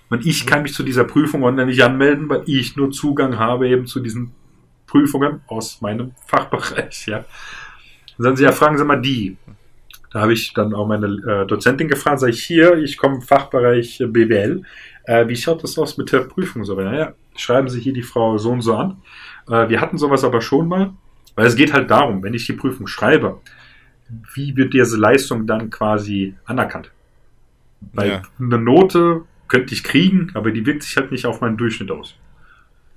Und 0.10 0.26
ich 0.26 0.46
kann 0.46 0.64
mich 0.64 0.74
zu 0.74 0.84
dieser 0.84 1.04
Prüfung 1.04 1.44
online 1.44 1.68
nicht 1.68 1.84
anmelden, 1.84 2.30
weil 2.30 2.44
ich 2.46 2.76
nur 2.76 2.92
Zugang 2.92 3.38
habe 3.38 3.68
eben 3.68 3.86
zu 3.86 4.00
diesen 4.00 4.32
Prüfungen 4.88 5.42
aus 5.48 5.82
meinem 5.82 6.14
Fachbereich, 6.26 7.08
ja. 7.08 7.26
Dann 8.18 8.24
sagen 8.24 8.38
sie, 8.38 8.44
ja, 8.44 8.52
fragen 8.52 8.78
Sie 8.78 8.84
mal 8.84 9.02
die. 9.02 9.38
Da 10.12 10.22
habe 10.22 10.34
ich 10.34 10.54
dann 10.54 10.74
auch 10.74 10.88
meine 10.88 11.06
äh, 11.06 11.46
Dozentin 11.46 11.88
gefragt, 11.88 12.20
sage 12.20 12.34
ich, 12.34 12.44
hier, 12.44 12.78
ich 12.78 12.98
komme 12.98 13.16
im 13.16 13.22
Fachbereich 13.22 14.00
BWL. 14.00 14.64
Äh, 15.04 15.28
wie 15.28 15.36
schaut 15.36 15.64
das 15.64 15.78
aus 15.78 15.98
mit 15.98 16.12
der 16.12 16.22
Prüfung? 16.22 16.66
So, 16.66 16.76
naja, 16.76 17.14
schreiben 17.36 17.70
Sie 17.70 17.80
hier 17.80 17.94
die 17.94 18.02
Frau 18.02 18.38
so 18.38 18.52
und 18.52 18.62
so 18.62 18.76
an. 18.76 18.98
Äh, 19.48 19.70
wir 19.70 19.80
hatten 19.80 19.98
sowas 19.98 20.24
aber 20.24 20.42
schon 20.42 20.68
mal, 20.68 20.94
weil 21.36 21.46
es 21.46 21.56
geht 21.56 21.74
halt 21.74 21.92
darum, 21.92 22.24
wenn 22.24 22.34
ich 22.34 22.48
die 22.48 22.54
Prüfung 22.54 22.88
schreibe, 22.88 23.40
wie 24.34 24.58
wird 24.58 24.74
diese 24.74 24.98
Leistung 24.98 25.46
dann 25.46 25.70
quasi 25.70 26.36
anerkannt? 26.46 26.92
Weil 27.94 28.10
ja. 28.10 28.22
eine 28.40 28.58
Note 28.58 29.22
könnte 29.50 29.74
ich 29.74 29.84
kriegen, 29.84 30.32
aber 30.34 30.52
die 30.52 30.66
wirkt 30.66 30.84
sich 30.84 30.96
halt 30.96 31.12
nicht 31.12 31.26
auf 31.26 31.42
meinen 31.42 31.58
Durchschnitt 31.58 31.92
aus. 31.92 32.16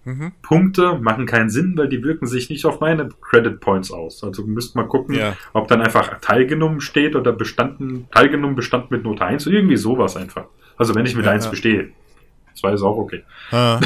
Mhm. 0.04 0.32
Punkte 0.42 0.98
machen 0.98 1.26
keinen 1.26 1.48
Sinn, 1.48 1.74
weil 1.76 1.88
die 1.88 2.02
wirken 2.02 2.26
sich 2.26 2.50
nicht 2.50 2.64
auf 2.64 2.80
meine 2.80 3.08
Credit 3.20 3.60
Points 3.60 3.92
aus. 3.92 4.22
Also 4.24 4.44
müsst 4.44 4.74
mal 4.74 4.86
gucken, 4.86 5.14
ja. 5.14 5.36
ob 5.52 5.68
dann 5.68 5.80
einfach 5.80 6.20
teilgenommen 6.20 6.80
steht 6.80 7.14
oder 7.14 7.32
bestanden, 7.32 8.08
teilgenommen 8.10 8.56
bestand 8.56 8.90
mit 8.90 9.04
Note 9.04 9.24
1 9.24 9.46
oder 9.46 9.56
irgendwie 9.56 9.76
sowas 9.76 10.16
einfach. 10.16 10.46
Also 10.76 10.94
wenn 10.94 11.06
ich 11.06 11.14
mit 11.14 11.26
ja, 11.26 11.32
1 11.32 11.44
ja. 11.44 11.50
bestehe. 11.50 11.88
Zwei 12.54 12.72
ist 12.72 12.82
auch 12.82 12.96
okay. 12.96 13.22
Ja, 13.52 13.76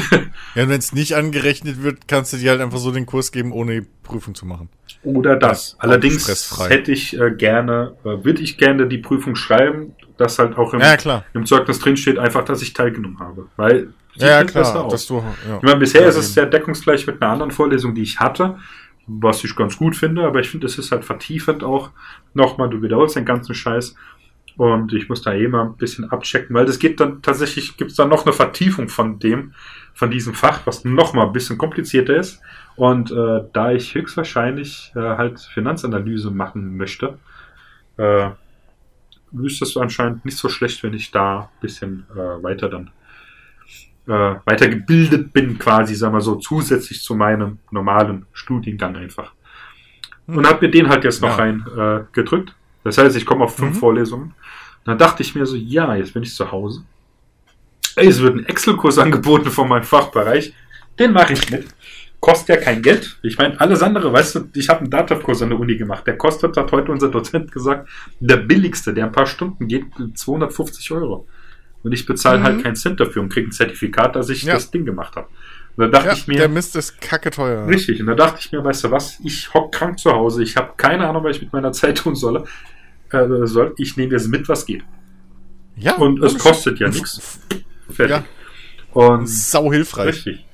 und 0.63 0.69
wenn 0.69 0.79
es 0.79 0.93
nicht 0.93 1.15
angerechnet 1.15 1.83
wird, 1.83 2.07
kannst 2.07 2.33
du 2.33 2.37
dir 2.37 2.49
halt 2.49 2.61
einfach 2.61 2.79
so 2.79 2.91
den 2.91 3.05
Kurs 3.05 3.31
geben, 3.31 3.51
ohne 3.51 3.81
die 3.81 3.87
Prüfung 4.03 4.33
zu 4.33 4.45
machen. 4.45 4.69
Oder 5.03 5.35
das. 5.35 5.73
Ja, 5.73 5.83
Allerdings 5.83 6.59
hätte 6.67 6.91
ich 6.91 7.17
äh, 7.17 7.31
gerne, 7.31 7.95
äh, 8.03 8.23
würde 8.25 8.41
ich 8.41 8.57
gerne 8.57 8.87
die 8.87 8.97
Prüfung 8.97 9.35
schreiben, 9.35 9.93
dass 10.17 10.39
halt 10.39 10.57
auch 10.57 10.73
im, 10.73 10.79
ja, 10.79 11.23
im 11.33 11.45
Zeugnis 11.45 11.79
drin 11.79 11.97
steht, 11.97 12.17
einfach, 12.17 12.43
dass 12.43 12.61
ich 12.61 12.73
teilgenommen 12.73 13.19
habe. 13.19 13.47
Weil 13.55 13.93
ja, 14.15 14.43
klar, 14.43 14.87
dass 14.89 15.07
du, 15.07 15.23
ja. 15.47 15.57
Ich 15.57 15.63
meine, 15.63 15.77
bisher 15.77 16.01
ja, 16.01 16.07
ist 16.07 16.17
es 16.17 16.33
sehr 16.33 16.45
deckungsgleich 16.45 17.05
mit 17.05 17.21
einer 17.21 17.31
anderen 17.31 17.51
Vorlesung, 17.51 17.93
die 17.93 18.01
ich 18.01 18.19
hatte, 18.19 18.57
was 19.05 19.43
ich 19.43 19.55
ganz 19.55 19.77
gut 19.77 19.95
finde, 19.95 20.25
aber 20.25 20.39
ich 20.39 20.49
finde, 20.49 20.67
es 20.67 20.77
ist 20.77 20.91
halt 20.91 21.05
vertiefend 21.05 21.63
auch 21.63 21.91
nochmal, 22.33 22.69
du 22.69 22.81
wiederholst 22.81 23.15
den 23.15 23.25
ganzen 23.25 23.53
Scheiß 23.53 23.95
und 24.57 24.91
ich 24.91 25.07
muss 25.07 25.21
da 25.21 25.33
eh 25.33 25.47
mal 25.47 25.65
ein 25.65 25.77
bisschen 25.77 26.11
abchecken, 26.11 26.55
weil 26.55 26.65
das 26.65 26.79
geht 26.79 26.99
dann 26.99 27.21
tatsächlich, 27.21 27.77
gibt 27.77 27.91
es 27.91 27.97
dann 27.97 28.09
noch 28.09 28.25
eine 28.25 28.33
Vertiefung 28.33 28.89
von 28.89 29.19
dem, 29.19 29.53
von 29.93 30.09
diesem 30.09 30.33
Fach, 30.33 30.61
was 30.65 30.83
noch 30.83 31.13
mal 31.13 31.27
ein 31.27 31.33
bisschen 31.33 31.59
komplizierter 31.59 32.15
ist. 32.15 32.41
Und 32.75 33.11
äh, 33.11 33.41
da 33.53 33.71
ich 33.71 33.93
höchstwahrscheinlich 33.93 34.91
äh, 34.95 34.99
halt 34.99 35.39
Finanzanalyse 35.39 36.31
machen 36.31 36.75
möchte, 36.75 37.17
äh, 37.97 38.29
ist 39.43 39.61
es 39.61 39.77
anscheinend 39.77 40.25
nicht 40.25 40.37
so 40.37 40.49
schlecht, 40.49 40.83
wenn 40.83 40.93
ich 40.93 41.11
da 41.11 41.39
ein 41.39 41.61
bisschen 41.61 42.05
äh, 42.13 42.43
weiter 42.43 42.69
dann 42.69 42.91
äh, 44.07 44.35
weitergebildet 44.45 45.33
bin, 45.33 45.57
quasi, 45.57 45.95
sagen 45.95 46.13
wir 46.13 46.21
so, 46.21 46.35
zusätzlich 46.35 47.01
zu 47.01 47.15
meinem 47.15 47.59
normalen 47.71 48.25
Studiengang 48.31 48.95
einfach. 48.95 49.33
Und 50.27 50.37
hm. 50.37 50.47
habe 50.47 50.65
mir 50.65 50.71
den 50.71 50.89
halt 50.89 51.03
jetzt 51.03 51.21
noch 51.21 51.37
ja. 51.37 51.43
rein 51.43 51.65
äh, 51.77 52.03
gedrückt. 52.13 52.55
Das 52.83 52.97
heißt, 52.97 53.15
ich 53.17 53.25
komme 53.25 53.43
auf 53.43 53.55
fünf 53.57 53.75
mhm. 53.75 53.79
Vorlesungen. 53.79 54.33
Dann 54.85 54.97
dachte 54.97 55.21
ich 55.21 55.35
mir 55.35 55.45
so, 55.45 55.57
ja, 55.57 55.93
jetzt 55.95 56.13
bin 56.13 56.23
ich 56.23 56.33
zu 56.33 56.49
Hause. 56.49 56.85
Ey, 57.97 58.07
es 58.07 58.21
wird 58.21 58.35
ein 58.35 58.45
Excel-Kurs 58.45 58.97
angeboten 58.97 59.49
von 59.49 59.67
meinem 59.67 59.83
Fachbereich. 59.83 60.53
Den 60.97 61.11
mache 61.11 61.33
ich 61.33 61.49
mit. 61.49 61.67
Kostet 62.19 62.49
ja 62.49 62.57
kein 62.57 62.81
Geld. 62.81 63.19
Ich 63.21 63.37
meine, 63.37 63.59
alles 63.59 63.83
andere, 63.83 64.11
weißt 64.11 64.35
du, 64.35 64.49
ich 64.55 64.69
habe 64.69 64.81
einen 64.81 64.89
Dativ-Kurs 64.89 65.41
an 65.43 65.49
der 65.49 65.59
Uni 65.59 65.77
gemacht. 65.77 66.07
Der 66.07 66.17
kostet, 66.17 66.57
hat 66.57 66.71
heute 66.71 66.91
unser 66.91 67.09
Dozent 67.09 67.51
gesagt, 67.51 67.87
der 68.19 68.37
billigste, 68.37 68.93
der 68.93 69.05
ein 69.05 69.11
paar 69.11 69.27
Stunden 69.27 69.67
geht, 69.67 69.85
250 70.15 70.91
Euro. 70.91 71.27
Und 71.83 71.91
ich 71.91 72.05
bezahle 72.05 72.41
halt 72.41 72.53
mhm. 72.53 72.55
halt 72.55 72.63
keinen 72.63 72.75
Cent 72.75 72.99
dafür 72.99 73.21
und 73.21 73.29
kriege 73.29 73.47
ein 73.47 73.51
Zertifikat, 73.51 74.15
dass 74.15 74.29
ich 74.29 74.43
ja. 74.43 74.55
das 74.55 74.71
Ding 74.71 74.83
gemacht 74.83 75.15
habe. 75.15 75.27
Und 75.75 75.83
da 75.83 75.87
dachte 75.89 76.07
ja, 76.07 76.13
ich 76.13 76.27
mir. 76.27 76.37
Der 76.37 76.49
Mist 76.49 76.75
ist 76.75 76.99
kacke 76.99 77.29
teuer. 77.29 77.67
Richtig. 77.67 78.01
Und 78.01 78.07
da 78.07 78.15
dachte 78.15 78.39
ich 78.39 78.51
mir, 78.51 78.63
weißt 78.63 78.85
du 78.85 78.91
was, 78.91 79.19
ich 79.23 79.53
hock 79.53 79.71
krank 79.71 79.99
zu 79.99 80.11
Hause, 80.11 80.41
ich 80.41 80.57
habe 80.57 80.73
keine 80.75 81.07
Ahnung, 81.07 81.23
was 81.23 81.35
ich 81.35 81.43
mit 81.43 81.53
meiner 81.53 81.71
Zeit 81.71 81.99
tun 81.99 82.15
solle 82.15 82.45
äh, 83.11 83.27
soll. 83.43 83.75
Ich 83.77 83.95
nehme 83.95 84.13
jetzt 84.13 84.27
mit, 84.27 84.49
was 84.49 84.65
geht. 84.65 84.83
Ja. 85.75 85.95
Und 85.97 86.21
es 86.23 86.37
kostet 86.39 86.79
ja 86.79 86.87
nichts. 86.87 87.39
Fertig. 87.89 88.17
Ja. 88.17 88.25
Und 88.91 89.29
sau 89.29 89.71
hilfreich. 89.71 90.07
Richtig. 90.07 90.46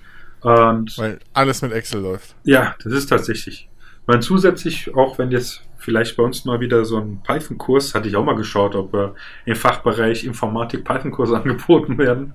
Und 0.44 0.98
Weil 0.98 1.20
alles 1.34 1.62
mit 1.62 1.72
Excel 1.72 2.02
läuft. 2.02 2.36
Ja, 2.44 2.76
das 2.84 2.94
ist 2.94 3.08
tatsächlich. 3.08 3.70
Man 4.06 4.22
zusätzlich, 4.22 4.94
auch 4.94 5.18
wenn 5.18 5.32
jetzt 5.32 5.64
vielleicht 5.78 6.18
bei 6.18 6.24
uns 6.24 6.44
mal 6.44 6.60
wieder 6.60 6.84
so 6.84 6.98
ein 6.98 7.22
Python-Kurs, 7.24 7.96
hatte 7.96 8.10
ich 8.10 8.16
auch 8.16 8.26
mal 8.26 8.36
geschaut, 8.36 8.76
ob 8.76 8.94
äh, 8.94 9.10
im 9.46 9.56
Fachbereich 9.56 10.26
Informatik 10.26 10.84
Python-Kurse 10.84 11.38
angeboten 11.42 11.98
werden. 11.98 12.34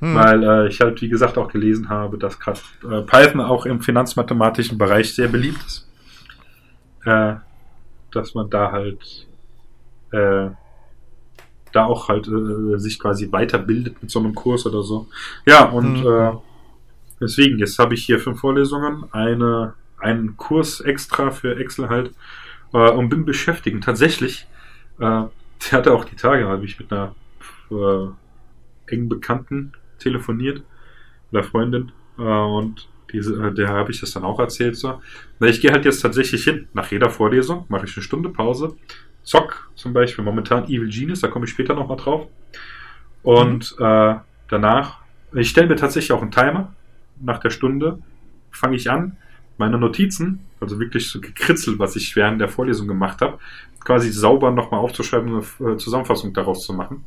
Hm. 0.00 0.14
Weil 0.14 0.42
äh, 0.42 0.68
ich 0.68 0.80
halt, 0.80 1.00
wie 1.00 1.08
gesagt, 1.08 1.38
auch 1.38 1.48
gelesen 1.48 1.88
habe, 1.88 2.18
dass 2.18 2.38
gerade 2.38 2.60
äh, 2.84 3.02
Python 3.02 3.40
auch 3.40 3.66
im 3.66 3.80
finanzmathematischen 3.80 4.78
Bereich 4.78 5.14
sehr 5.14 5.28
beliebt 5.28 5.64
ist. 5.64 5.88
Äh, 7.04 7.34
dass 8.12 8.34
man 8.34 8.50
da 8.50 8.72
halt 8.72 9.26
äh, 10.12 10.50
da 11.72 11.84
auch 11.84 12.08
halt 12.08 12.28
äh, 12.28 12.78
sich 12.78 12.98
quasi 12.98 13.30
weiterbildet 13.30 14.02
mit 14.02 14.10
so 14.10 14.18
einem 14.18 14.34
Kurs 14.34 14.66
oder 14.66 14.82
so. 14.82 15.06
Ja, 15.46 15.64
und 15.64 16.00
mhm. 16.00 16.40
Deswegen, 17.20 17.58
jetzt 17.58 17.78
habe 17.78 17.94
ich 17.94 18.04
hier 18.04 18.18
fünf 18.18 18.40
Vorlesungen, 18.40 19.04
eine, 19.12 19.74
einen 19.98 20.36
Kurs 20.36 20.80
extra 20.80 21.30
für 21.30 21.58
Excel 21.58 21.88
halt 21.88 22.12
äh, 22.72 22.90
und 22.90 23.08
bin 23.08 23.24
beschäftigt. 23.24 23.82
Tatsächlich, 23.82 24.46
äh, 24.98 25.00
der 25.00 25.72
hatte 25.72 25.92
auch 25.92 26.04
die 26.04 26.16
Tage, 26.16 26.48
habe 26.48 26.64
ich 26.64 26.78
mit 26.78 26.92
einer 26.92 27.14
äh, 27.70 28.08
engen 28.86 29.08
Bekannten 29.08 29.72
telefoniert, 29.98 30.62
oder 31.30 31.42
Freundin, 31.42 31.92
äh, 32.18 32.22
und 32.22 32.88
diese, 33.12 33.34
äh, 33.42 33.54
der 33.54 33.68
habe 33.68 33.90
ich 33.90 34.00
das 34.00 34.12
dann 34.12 34.24
auch 34.24 34.38
erzählt 34.38 34.76
so. 34.76 35.00
Weil 35.38 35.50
ich 35.50 35.60
gehe 35.60 35.72
halt 35.72 35.84
jetzt 35.84 36.00
tatsächlich 36.00 36.44
hin, 36.44 36.68
nach 36.72 36.90
jeder 36.90 37.10
Vorlesung 37.10 37.64
mache 37.68 37.86
ich 37.86 37.96
eine 37.96 38.02
Stunde 38.02 38.28
Pause, 38.28 38.76
zock 39.22 39.70
zum 39.74 39.92
Beispiel 39.92 40.24
momentan 40.24 40.64
Evil 40.64 40.88
Genius, 40.88 41.20
da 41.20 41.28
komme 41.28 41.44
ich 41.44 41.50
später 41.50 41.74
nochmal 41.74 41.96
drauf. 41.96 42.28
Und 43.22 43.74
äh, 43.78 44.14
danach, 44.48 44.98
ich 45.34 45.50
stelle 45.50 45.68
mir 45.68 45.76
tatsächlich 45.76 46.12
auch 46.12 46.22
einen 46.22 46.30
Timer. 46.30 46.74
Nach 47.20 47.38
der 47.38 47.50
Stunde 47.50 47.98
fange 48.50 48.76
ich 48.76 48.90
an, 48.90 49.16
meine 49.56 49.78
Notizen, 49.78 50.40
also 50.60 50.78
wirklich 50.78 51.08
so 51.08 51.20
gekritzelt, 51.20 51.78
was 51.78 51.96
ich 51.96 52.14
während 52.16 52.40
der 52.40 52.48
Vorlesung 52.48 52.86
gemacht 52.86 53.20
habe, 53.20 53.38
quasi 53.80 54.10
sauber 54.10 54.50
nochmal 54.50 54.80
aufzuschreiben 54.80 55.34
und 55.34 55.46
eine 55.60 55.72
äh, 55.72 55.76
Zusammenfassung 55.76 56.32
daraus 56.32 56.64
zu 56.64 56.72
machen. 56.72 57.04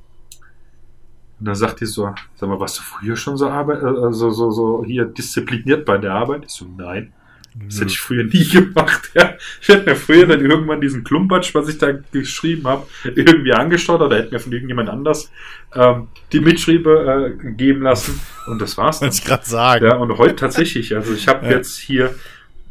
Und 1.39 1.45
dann 1.47 1.55
sagt 1.55 1.81
die 1.81 1.85
so, 1.85 2.13
sag 2.35 2.49
mal, 2.49 2.59
warst 2.59 2.77
du 2.79 2.83
früher 2.83 3.15
schon 3.15 3.37
so, 3.37 3.49
Arbeit, 3.49 3.81
äh, 3.81 4.13
so, 4.13 4.29
so, 4.29 4.51
so 4.51 4.83
hier 4.85 5.05
diszipliniert 5.05 5.85
bei 5.85 5.97
der 5.97 6.13
Arbeit? 6.13 6.45
Ich 6.45 6.51
so, 6.51 6.65
nein. 6.77 7.13
Das 7.53 7.81
hätte 7.81 7.87
ich 7.87 7.99
früher 7.99 8.23
nie 8.23 8.45
gemacht. 8.51 9.11
Ja. 9.13 9.35
Ich 9.61 9.67
hätte 9.67 9.89
mir 9.89 9.95
früher 9.95 10.25
dann 10.25 10.39
irgendwann 10.39 10.79
diesen 10.79 11.03
Klumpatsch, 11.03 11.53
was 11.53 11.67
ich 11.67 11.77
da 11.77 11.91
geschrieben 12.11 12.65
habe, 12.65 12.87
irgendwie 13.03 13.51
angeschaut 13.51 14.01
oder 14.01 14.17
hätte 14.17 14.31
mir 14.31 14.39
von 14.39 14.53
irgendjemand 14.53 14.89
anders 14.89 15.31
ähm, 15.73 16.07
die 16.31 16.39
Mitschriebe 16.39 17.35
äh, 17.43 17.51
geben 17.53 17.81
lassen. 17.81 18.19
Und 18.47 18.61
das 18.61 18.77
war's. 18.77 19.01
Wollte 19.01 19.15
ich 19.15 19.25
gerade 19.25 19.45
sagen. 19.45 19.85
Ja, 19.85 19.95
und 19.97 20.17
heute 20.17 20.35
tatsächlich. 20.35 20.95
Also 20.95 21.13
ich 21.13 21.27
habe 21.27 21.45
ja. 21.45 21.57
jetzt 21.57 21.77
hier, 21.77 22.15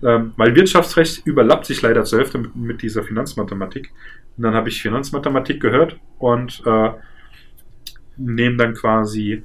ähm, 0.03 0.33
weil 0.37 0.55
Wirtschaftsrecht 0.55 1.27
überlappt 1.27 1.67
sich 1.67 1.83
leider 1.83 2.05
zur 2.05 2.21
Hälfte 2.21 2.39
mit, 2.39 2.57
mit 2.57 2.83
dieser 2.83 3.03
Finanzmathematik. 3.03 3.93
Und 4.37 4.45
dann 4.45 4.55
habe 4.55 4.71
ich 4.71 4.81
Finanzmathematik 4.81 5.61
gehört 5.61 5.99
und 6.19 6.63
äh, 6.65 6.91
nehme 8.17 8.57
dann 8.57 8.73
quasi, 8.73 9.43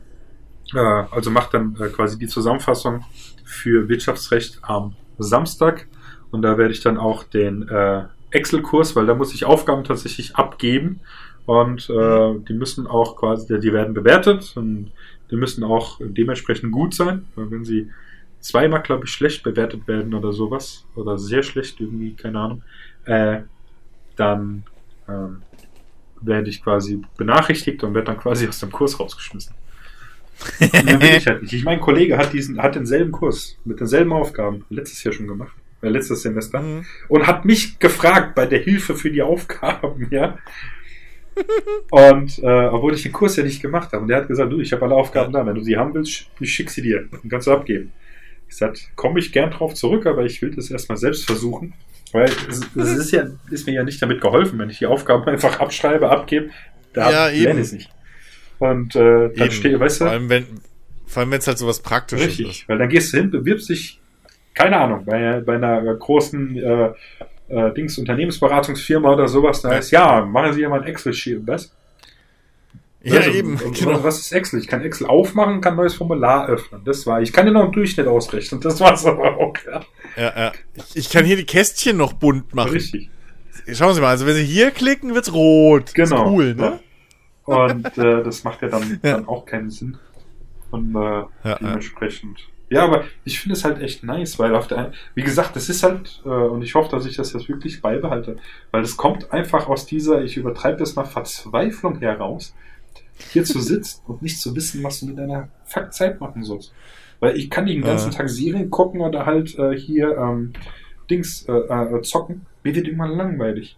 äh, 0.74 0.78
also 0.80 1.30
mache 1.30 1.50
dann 1.52 1.76
äh, 1.82 1.90
quasi 1.90 2.18
die 2.18 2.28
Zusammenfassung 2.28 3.04
für 3.44 3.90
Wirtschaftsrecht 3.90 4.60
am 4.62 4.96
Samstag. 5.18 5.88
Und 6.32 6.42
da 6.42 6.58
werde 6.58 6.74
ich 6.74 6.82
dann 6.82 6.98
auch 6.98 7.24
den 7.24 7.68
äh, 7.70 8.04
Excel-Kurs, 8.32 8.96
weil 8.96 9.06
da 9.06 9.16
muss 9.16 9.34
ich 9.34 9.46
Aufgaben 9.46 9.84
tatsächlich 9.84 10.36
abgeben. 10.36 11.00
Und 11.46 11.90
äh, 11.90 12.40
die 12.48 12.54
müssen 12.54 12.88
auch 12.88 13.16
quasi, 13.16 13.60
die 13.60 13.74
werden 13.74 13.94
bewertet 13.94 14.54
und 14.56 14.92
die 15.30 15.36
müssen 15.36 15.64
auch 15.64 16.00
dementsprechend 16.02 16.72
gut 16.72 16.94
sein, 16.94 17.26
weil 17.36 17.52
wenn 17.52 17.64
sie 17.64 17.92
zweimal, 18.40 18.82
glaube 18.82 19.06
ich, 19.06 19.12
schlecht 19.12 19.44
bewertet 19.44 19.88
werden 19.88 20.14
oder 20.14 20.32
sowas 20.32 20.86
oder 20.96 21.18
sehr 21.18 21.44
schlecht 21.44 21.80
irgendwie, 21.80 22.14
keine 22.14 22.40
Ahnung, 22.40 22.64
äh, 23.06 23.42
dann 24.16 24.64
ähm, 25.08 25.42
werde 26.22 26.50
ich 26.50 26.64
quasi 26.64 27.02
benachrichtigt 27.18 27.84
und 27.84 27.94
werde 27.94 28.08
dann 28.08 28.20
quasi 28.20 28.48
aus 28.48 28.60
dem 28.60 28.72
Kurs 28.72 29.00
rausgeschmissen. 29.00 29.56
Dann 30.60 31.02
will 31.02 31.16
ich 31.18 31.28
halt 31.28 31.42
nicht. 31.42 31.54
Ich 31.54 31.64
mein 31.64 31.80
Kollege 31.80 32.18
hat 32.18 32.34
diesen, 32.34 32.62
hat 32.62 32.76
denselben 32.76 33.12
Kurs 33.12 33.58
mit 33.66 33.80
denselben 33.80 34.14
Aufgaben 34.14 34.66
letztes 34.70 35.04
Jahr 35.04 35.14
schon 35.14 35.28
gemacht, 35.28 35.56
äh, 35.82 35.90
letztes 35.90 36.22
Semester 36.22 36.62
mhm. 36.62 36.86
und 37.08 37.28
hat 37.28 37.46
mich 37.46 37.80
gefragt 37.80 38.36
bei 38.36 38.46
der 38.46 38.60
Hilfe 38.60 38.96
für 38.96 39.12
die 39.12 39.22
Aufgaben, 39.22 40.08
ja. 40.12 40.38
und 41.92 42.40
äh, 42.40 42.68
obwohl 42.68 42.94
ich 42.94 43.04
den 43.04 43.12
Kurs 43.12 43.36
ja 43.36 43.44
nicht 43.44 43.62
gemacht 43.62 43.92
habe, 43.92 44.04
und 44.04 44.08
der 44.08 44.18
hat 44.18 44.28
gesagt, 44.28 44.52
du, 44.52 44.60
ich 44.60 44.72
habe 44.72 44.86
alle 44.86 44.96
Aufgaben 44.96 45.34
da, 45.34 45.46
wenn 45.46 45.56
du 45.56 45.64
sie 45.64 45.78
haben 45.78 45.94
willst, 45.94 46.28
ich 46.40 46.54
schick 46.54 46.70
sie 46.70 46.82
dir 46.82 47.08
und 47.12 47.30
kannst 47.30 47.48
du 47.48 47.52
abgeben. 47.52 47.92
Ich 48.48 48.58
sagte, 48.58 48.82
komme 48.96 49.20
ich 49.20 49.32
gern 49.32 49.52
drauf 49.52 49.74
zurück, 49.74 50.06
aber 50.06 50.24
ich 50.24 50.42
will 50.42 50.52
das 50.52 50.70
erstmal 50.70 50.98
selbst 50.98 51.26
versuchen. 51.26 51.74
Weil 52.12 52.30
es, 52.50 52.62
es, 52.76 52.98
ist 52.98 53.12
ja, 53.12 53.28
ist 53.50 53.68
mir 53.68 53.74
ja 53.74 53.84
nicht 53.84 54.02
damit 54.02 54.22
geholfen, 54.22 54.60
wenn 54.60 54.70
ich 54.70 54.78
die 54.78 54.86
Aufgaben 54.86 55.24
einfach 55.28 55.60
abschreibe, 55.60 56.10
abgebe, 56.10 56.50
da 56.94 57.12
ja, 57.12 57.28
lerne 57.28 57.60
ich 57.60 57.68
es 57.68 57.74
nicht. 57.74 57.90
Und 58.60 58.96
äh, 58.96 59.30
dann 59.36 59.52
steht, 59.52 59.80
weißt 59.80 60.02
du. 60.02 60.06
Vor 60.06 60.12
allem, 60.12 60.30
wenn 60.30 60.46
vor 61.06 61.22
allem, 61.22 61.32
wenn 61.32 61.40
es 61.40 61.48
halt 61.48 61.58
so 61.58 61.68
was 61.68 61.80
Praktisches 61.80 62.28
richtig, 62.28 62.50
ist. 62.62 62.70
weil 62.70 62.78
dann 62.78 62.90
gehst 62.90 63.14
du 63.14 63.18
hin, 63.18 63.32
bewirbst 63.32 63.70
dich, 63.70 64.00
keine 64.54 64.78
Ahnung, 64.78 65.06
bei, 65.06 65.40
bei 65.42 65.56
einer 65.56 65.82
großen 65.94 66.58
äh, 66.58 66.94
äh, 67.48 67.74
Dings 67.74 67.98
Unternehmensberatungsfirma 67.98 69.14
oder 69.14 69.28
sowas, 69.28 69.62
da 69.62 69.70
heißt, 69.70 69.92
ja, 69.92 70.26
machen 70.26 70.54
Sie 70.54 70.62
ja 70.62 70.70
mal 70.70 70.82
ein 70.82 70.88
Excel-Sheet, 70.88 71.42
was? 71.46 71.74
Ja, 73.04 73.18
also, 73.20 73.32
eben. 73.32 73.58
Genau. 73.74 74.04
Was 74.04 74.20
ist 74.20 74.32
Excel? 74.32 74.60
Ich 74.60 74.68
kann 74.68 74.82
Excel 74.82 75.06
aufmachen, 75.06 75.62
kann 75.62 75.74
ein 75.74 75.78
neues 75.78 75.94
Formular 75.94 76.50
öffnen. 76.50 76.82
Das 76.86 77.06
war. 77.06 77.22
Ich 77.22 77.32
kann 77.32 77.46
dir 77.46 77.52
noch 77.52 77.62
einen 77.62 77.72
Durchschnitt 77.72 78.08
ausrechnen. 78.08 78.60
Das 78.62 78.80
war's 78.80 79.06
aber 79.06 79.38
auch. 79.38 79.54
Ja, 79.68 79.82
ja. 80.18 80.34
ja. 80.36 80.52
Ich 80.96 81.12
kann 81.12 81.24
hier 81.24 81.36
die 81.36 81.46
Kästchen 81.46 81.98
noch 81.98 82.14
bunt 82.14 82.56
machen. 82.56 82.72
Richtig. 82.72 83.12
Schauen 83.74 83.94
Sie 83.94 84.02
mal, 84.02 84.10
also 84.10 84.26
wenn 84.26 84.34
Sie 84.34 84.44
hier 84.44 84.72
klicken, 84.72 85.14
wird's 85.14 85.32
rot. 85.32 85.94
Genau. 85.94 86.32
cool, 86.32 86.56
ne? 86.56 86.80
Und 87.46 87.98
äh, 87.98 88.24
das 88.24 88.44
macht 88.44 88.62
ja 88.62 88.70
dann, 88.70 89.00
ja. 89.04 89.14
dann 89.14 89.28
auch 89.28 89.46
keinen 89.46 89.70
Sinn. 89.70 89.98
Und 90.72 90.96
äh, 90.96 91.00
ja, 91.44 91.56
dementsprechend. 91.60 92.40
Ja. 92.70 92.80
ja, 92.80 92.86
aber 92.86 93.06
ich 93.24 93.40
finde 93.40 93.54
es 93.54 93.64
halt 93.64 93.80
echt 93.82 94.04
nice, 94.04 94.40
weil 94.40 94.56
auf 94.56 94.68
der 94.68 94.78
einen, 94.80 94.94
wie 95.14 95.22
gesagt, 95.22 95.56
das 95.56 95.70
ist 95.70 95.84
halt, 95.84 96.22
äh, 96.26 96.30
und 96.30 96.64
ich 96.64 96.74
hoffe, 96.74 96.90
dass 96.90 97.06
ich 97.06 97.16
das 97.16 97.34
jetzt 97.34 97.48
wirklich 97.48 97.82
beibehalte, 97.82 98.38
weil 98.72 98.82
es 98.82 98.98
kommt 98.98 99.32
einfach 99.32 99.68
aus 99.68 99.86
dieser, 99.86 100.24
ich 100.24 100.38
übertreibe 100.38 100.78
das 100.78 100.96
mal, 100.96 101.06
Verzweiflung 101.06 102.00
heraus, 102.00 102.56
hier 103.32 103.44
zu 103.44 103.60
sitzen 103.62 104.02
und 104.08 104.24
nicht 104.24 104.42
zu 104.42 104.56
wissen, 104.56 104.84
was 104.84 105.00
du 105.00 105.06
mit 105.06 105.20
deiner 105.20 105.50
Faktzeit 105.66 106.20
machen 106.20 106.44
sollst. 106.44 106.74
Weil 107.20 107.38
ich 107.38 107.50
kann 107.50 107.66
nicht 107.66 107.78
den 107.78 107.84
ganzen 107.84 108.12
Tag 108.12 108.28
Serien 108.30 108.70
gucken 108.70 109.02
oder 109.02 109.26
halt 109.26 109.58
äh, 109.58 109.78
hier 109.78 110.18
ähm, 110.18 110.54
Dings 111.10 111.46
äh, 111.48 111.54
äh, 111.54 112.02
zocken. 112.02 112.46
Mir 112.64 112.76
wird 112.76 112.88
immer 112.88 113.08
langweilig. 113.08 113.78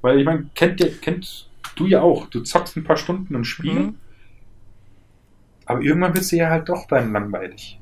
Weil 0.00 0.18
ich 0.18 0.24
meine, 0.24 0.50
kennt 0.54 0.80
ihr, 0.80 0.96
kennt 0.98 1.47
Du 1.78 1.86
ja 1.86 2.02
auch. 2.02 2.26
Du 2.26 2.40
zockst 2.40 2.76
ein 2.76 2.84
paar 2.84 2.96
Stunden 2.96 3.34
ein 3.34 3.44
Spiel. 3.44 3.72
Mhm. 3.72 3.94
Aber 5.64 5.80
irgendwann 5.80 6.14
wird 6.14 6.24
es 6.24 6.30
ja 6.30 6.50
halt 6.50 6.68
doch 6.68 6.86
dann 6.86 7.12
langweilig. 7.12 7.78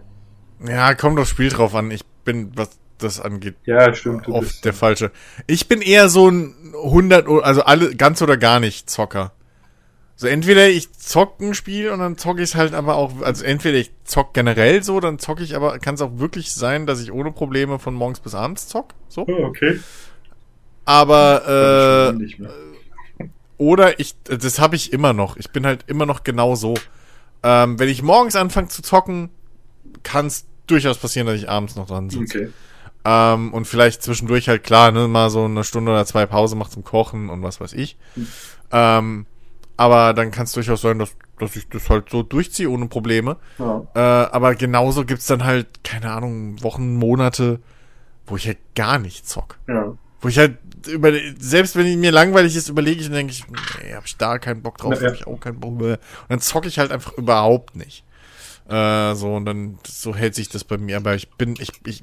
Ja, 0.66 0.94
kommt 0.94 1.18
aufs 1.18 1.30
Spiel 1.30 1.48
drauf 1.48 1.74
an. 1.74 1.90
Ich 1.90 2.04
bin, 2.24 2.52
was 2.56 2.78
das 2.98 3.20
angeht, 3.20 3.56
ja, 3.64 3.94
stimmt, 3.94 4.26
oft 4.28 4.64
der 4.64 4.72
falsche. 4.72 5.10
Ich 5.46 5.68
bin 5.68 5.82
eher 5.82 6.08
so 6.08 6.28
ein 6.28 6.54
100, 6.82 7.28
also 7.42 7.62
alle, 7.62 7.94
ganz 7.94 8.22
oder 8.22 8.36
gar 8.36 8.58
nicht 8.58 8.88
Zocker. 8.88 9.32
So 10.18 10.26
entweder 10.26 10.66
ich 10.68 10.92
zock 10.94 11.40
ein 11.40 11.52
Spiel 11.52 11.90
und 11.90 11.98
dann 11.98 12.16
zocke 12.16 12.40
ich 12.42 12.50
es 12.50 12.54
halt 12.54 12.72
aber 12.72 12.96
auch, 12.96 13.20
also 13.20 13.44
entweder 13.44 13.76
ich 13.76 13.90
zock 14.04 14.32
generell 14.32 14.82
so, 14.82 14.98
dann 14.98 15.18
zocke 15.18 15.44
ich 15.44 15.54
aber, 15.54 15.78
kann 15.78 15.94
es 15.94 16.00
auch 16.00 16.18
wirklich 16.18 16.54
sein, 16.54 16.86
dass 16.86 17.02
ich 17.02 17.12
ohne 17.12 17.32
Probleme 17.32 17.78
von 17.78 17.92
morgens 17.92 18.20
bis 18.20 18.34
abends 18.34 18.66
zock. 18.66 18.94
So. 19.08 19.26
Oh, 19.28 19.44
okay. 19.44 19.78
Aber 20.86 22.14
äh, 22.16 22.36
oder 23.58 23.98
ich, 24.00 24.14
das 24.24 24.58
habe 24.58 24.76
ich 24.76 24.92
immer 24.92 25.12
noch. 25.12 25.36
Ich 25.36 25.50
bin 25.50 25.66
halt 25.66 25.84
immer 25.86 26.06
noch 26.06 26.24
genau 26.24 26.54
so. 26.54 26.74
Ähm, 27.42 27.78
wenn 27.78 27.88
ich 27.88 28.02
morgens 28.02 28.36
anfange 28.36 28.68
zu 28.68 28.82
zocken, 28.82 29.30
kann 30.02 30.26
es 30.26 30.46
durchaus 30.66 30.98
passieren, 30.98 31.26
dass 31.26 31.36
ich 31.36 31.48
abends 31.48 31.76
noch 31.76 31.86
dran 31.86 32.10
sitze. 32.10 32.38
Okay. 32.38 32.48
Ähm, 33.04 33.54
und 33.54 33.66
vielleicht 33.66 34.02
zwischendurch 34.02 34.48
halt 34.48 34.64
klar, 34.64 34.90
ne, 34.90 35.06
mal 35.06 35.30
so 35.30 35.44
eine 35.44 35.62
Stunde 35.64 35.92
oder 35.92 36.04
zwei 36.06 36.26
Pause 36.26 36.56
macht 36.56 36.72
zum 36.72 36.82
Kochen 36.82 37.30
und 37.30 37.42
was 37.42 37.60
weiß 37.60 37.72
ich. 37.72 37.96
Mhm. 38.16 38.28
Ähm, 38.72 39.26
aber 39.76 40.12
dann 40.14 40.30
kann 40.30 40.44
es 40.44 40.52
durchaus 40.52 40.80
sein, 40.80 40.98
dass, 40.98 41.14
dass 41.38 41.54
ich 41.54 41.68
das 41.68 41.88
halt 41.88 42.10
so 42.10 42.22
durchziehe 42.22 42.68
ohne 42.68 42.86
Probleme. 42.86 43.36
Ja. 43.58 43.86
Äh, 43.94 44.00
aber 44.00 44.54
genauso 44.54 45.04
gibt's 45.04 45.26
dann 45.26 45.44
halt, 45.44 45.84
keine 45.84 46.10
Ahnung, 46.10 46.62
Wochen, 46.62 46.96
Monate, 46.96 47.60
wo 48.26 48.36
ich 48.36 48.46
halt 48.46 48.58
gar 48.74 48.98
nicht 48.98 49.28
zock. 49.28 49.58
Ja. 49.68 49.96
Wo 50.20 50.28
ich 50.28 50.38
halt 50.38 50.58
über, 50.88 51.12
selbst 51.38 51.76
wenn 51.76 52.00
mir 52.00 52.12
langweilig 52.12 52.56
ist, 52.56 52.68
überlege 52.68 53.00
ich 53.00 53.08
und 53.08 53.14
denke 53.14 53.32
ich, 53.32 53.44
nee, 53.48 53.94
hab 53.94 54.06
ich 54.06 54.16
da 54.16 54.38
keinen 54.38 54.62
Bock 54.62 54.78
drauf, 54.78 54.94
ja, 54.94 55.02
ja. 55.02 55.08
hab 55.08 55.14
ich 55.14 55.26
auch 55.26 55.38
keinen 55.38 55.60
Bock 55.60 55.78
mehr. 55.78 55.98
Und 56.22 56.30
dann 56.30 56.40
zocke 56.40 56.68
ich 56.68 56.78
halt 56.78 56.92
einfach 56.92 57.12
überhaupt 57.14 57.76
nicht. 57.76 58.04
Äh, 58.68 59.14
so, 59.14 59.34
und 59.34 59.44
dann, 59.44 59.78
so 59.86 60.14
hält 60.14 60.34
sich 60.34 60.48
das 60.48 60.64
bei 60.64 60.78
mir. 60.78 60.96
Aber 60.96 61.14
ich 61.14 61.30
bin, 61.30 61.54
ich, 61.58 61.72
ich, 61.84 62.02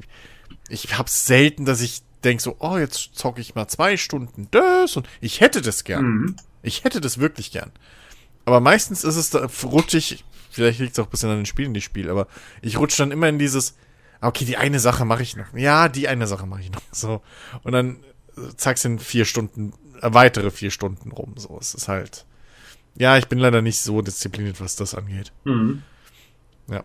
ich 0.69 0.97
hab's 0.97 1.25
selten, 1.25 1.65
dass 1.65 1.81
ich 1.81 2.03
denk 2.23 2.41
so, 2.41 2.55
oh, 2.59 2.77
jetzt 2.77 3.15
zocke 3.15 3.41
ich 3.41 3.55
mal 3.55 3.67
zwei 3.67 3.97
Stunden 3.97 4.47
das 4.51 4.95
und 4.95 5.07
ich 5.19 5.41
hätte 5.41 5.61
das 5.61 5.83
gern. 5.83 6.05
Mhm. 6.05 6.35
Ich 6.61 6.83
hätte 6.83 7.01
das 7.01 7.17
wirklich 7.17 7.51
gern. 7.51 7.71
Aber 8.45 8.59
meistens 8.59 9.03
ist 9.03 9.15
es 9.15 9.29
da, 9.29 9.47
rutsche 9.63 9.97
ich, 9.97 10.23
vielleicht 10.49 10.79
liegt 10.79 10.93
es 10.93 10.99
auch 10.99 11.05
ein 11.05 11.11
bisschen 11.11 11.29
an 11.29 11.37
den 11.37 11.45
Spielen, 11.45 11.73
die 11.73 11.81
Spiel, 11.81 12.09
aber 12.09 12.27
ich 12.61 12.77
rutsche 12.77 12.97
dann 12.97 13.11
immer 13.11 13.27
in 13.27 13.39
dieses, 13.39 13.75
okay, 14.27 14.45
die 14.45 14.57
eine 14.57 14.79
Sache 14.79 15.05
mache 15.05 15.23
ich 15.23 15.35
noch. 15.35 15.53
Ja, 15.53 15.89
die 15.89 16.07
eine 16.07 16.27
Sache 16.27 16.45
mache 16.45 16.61
ich 16.61 16.71
noch. 16.71 16.81
So. 16.91 17.21
Und 17.63 17.73
dann 17.73 17.97
äh, 18.37 18.55
zack 18.55 18.77
sind 18.77 19.01
vier 19.01 19.25
Stunden, 19.25 19.73
äh, 20.01 20.13
weitere 20.13 20.51
vier 20.51 20.71
Stunden 20.71 21.11
rum. 21.11 21.33
So, 21.37 21.57
es 21.59 21.73
ist 21.73 21.87
halt. 21.87 22.25
Ja, 22.95 23.17
ich 23.17 23.27
bin 23.27 23.39
leider 23.39 23.61
nicht 23.61 23.79
so 23.79 24.01
diszipliniert, 24.01 24.61
was 24.61 24.75
das 24.75 24.93
angeht. 24.93 25.31
Mhm. 25.45 25.81
Ja. 26.69 26.83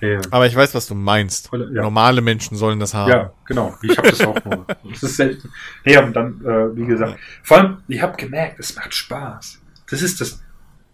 Ja. 0.00 0.20
Aber 0.30 0.46
ich 0.46 0.54
weiß, 0.54 0.74
was 0.74 0.86
du 0.86 0.94
meinst. 0.94 1.50
Ja. 1.52 1.82
Normale 1.82 2.20
Menschen 2.20 2.56
sollen 2.56 2.78
das 2.78 2.94
haben. 2.94 3.10
Ja, 3.10 3.32
genau. 3.46 3.76
Ich 3.82 3.98
habe 3.98 4.10
das 4.10 4.20
auch 4.20 4.44
nur. 4.44 4.66
Das 4.90 5.02
ist 5.02 5.16
selten. 5.16 5.50
Ja, 5.84 6.04
und 6.04 6.14
dann, 6.14 6.40
äh, 6.44 6.76
wie 6.76 6.86
gesagt, 6.86 7.18
vor 7.42 7.58
allem, 7.58 7.78
ich 7.88 8.00
habe 8.00 8.16
gemerkt, 8.16 8.60
es 8.60 8.76
macht 8.76 8.94
Spaß. 8.94 9.60
Das 9.90 10.02
ist 10.02 10.20
das 10.20 10.40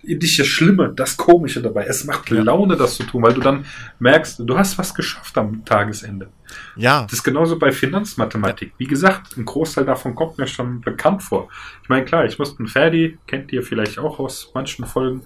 nicht 0.06 0.38
das 0.38 0.46
Schlimme, 0.46 0.92
das 0.94 1.16
Komische 1.16 1.62
dabei. 1.62 1.84
Es 1.84 2.04
macht 2.04 2.30
Laune, 2.30 2.76
das 2.76 2.96
zu 2.96 3.04
tun, 3.04 3.22
weil 3.22 3.34
du 3.34 3.40
dann 3.40 3.64
merkst, 3.98 4.40
du 4.44 4.58
hast 4.58 4.78
was 4.78 4.94
geschafft 4.94 5.36
am 5.38 5.64
Tagesende. 5.64 6.28
Ja. 6.76 7.02
Das 7.02 7.14
ist 7.14 7.24
genauso 7.24 7.58
bei 7.58 7.72
Finanzmathematik. 7.72 8.70
Ja. 8.70 8.74
Wie 8.78 8.86
gesagt, 8.86 9.36
ein 9.36 9.44
Großteil 9.44 9.84
davon 9.84 10.14
kommt 10.14 10.38
mir 10.38 10.46
schon 10.46 10.80
bekannt 10.80 11.22
vor. 11.22 11.48
Ich 11.82 11.88
meine, 11.88 12.04
klar, 12.04 12.24
ich 12.24 12.38
musste 12.38 12.62
ein 12.62 12.66
Ferdi, 12.66 13.18
kennt 13.26 13.52
ihr 13.52 13.62
vielleicht 13.62 13.98
auch 13.98 14.18
aus 14.18 14.50
manchen 14.54 14.86
Folgen, 14.86 15.22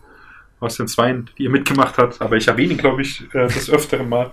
aus 0.61 0.77
den 0.77 0.89
Zweien, 0.89 1.31
die 1.39 1.45
ihr 1.45 1.51
mitgemacht 1.51 1.99
habt, 1.99 2.21
aber 2.21 2.37
ich 2.37 2.49
erwähne 2.49 2.73
ihn, 2.73 2.79
glaube 2.79 3.03
ich, 3.03 3.23
äh, 3.35 3.47
des 3.47 3.71
Öfteren 3.71 4.09
mal. 4.09 4.33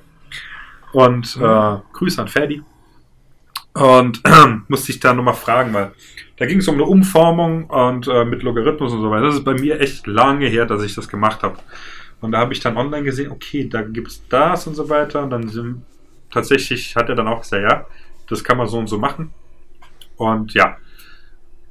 Und 0.91 1.35
äh, 1.35 1.77
Grüße 1.93 2.21
an 2.21 2.27
Ferdi. 2.27 2.63
Und 3.75 4.21
äh, 4.23 4.45
musste 4.69 4.91
ich 4.93 4.99
da 4.99 5.13
nochmal 5.13 5.33
fragen, 5.33 5.73
weil 5.73 5.91
da 6.37 6.45
ging 6.45 6.59
es 6.59 6.67
um 6.67 6.75
eine 6.75 6.85
Umformung 6.85 7.65
und 7.65 8.07
äh, 8.07 8.23
mit 8.23 8.41
Logarithmus 8.41 8.93
und 8.93 9.01
so 9.01 9.11
weiter. 9.11 9.25
Das 9.25 9.35
ist 9.35 9.43
bei 9.43 9.53
mir 9.53 9.79
echt 9.79 10.07
lange 10.07 10.47
her, 10.47 10.65
dass 10.65 10.81
ich 10.81 10.95
das 10.95 11.07
gemacht 11.07 11.43
habe. 11.43 11.57
Und 12.21 12.31
da 12.31 12.39
habe 12.39 12.53
ich 12.53 12.61
dann 12.61 12.77
online 12.77 13.03
gesehen, 13.03 13.31
okay, 13.31 13.67
da 13.67 13.81
gibt 13.81 14.07
es 14.07 14.27
das 14.29 14.65
und 14.65 14.75
so 14.75 14.89
weiter. 14.89 15.23
Und 15.23 15.29
dann 15.29 15.49
sind, 15.49 15.83
tatsächlich 16.31 16.95
hat 16.95 17.09
er 17.09 17.15
dann 17.15 17.27
auch 17.27 17.41
gesagt, 17.41 17.63
ja, 17.69 17.85
das 18.29 18.43
kann 18.43 18.57
man 18.57 18.67
so 18.67 18.79
und 18.79 18.87
so 18.87 18.97
machen. 18.97 19.33
Und 20.15 20.53
ja. 20.53 20.77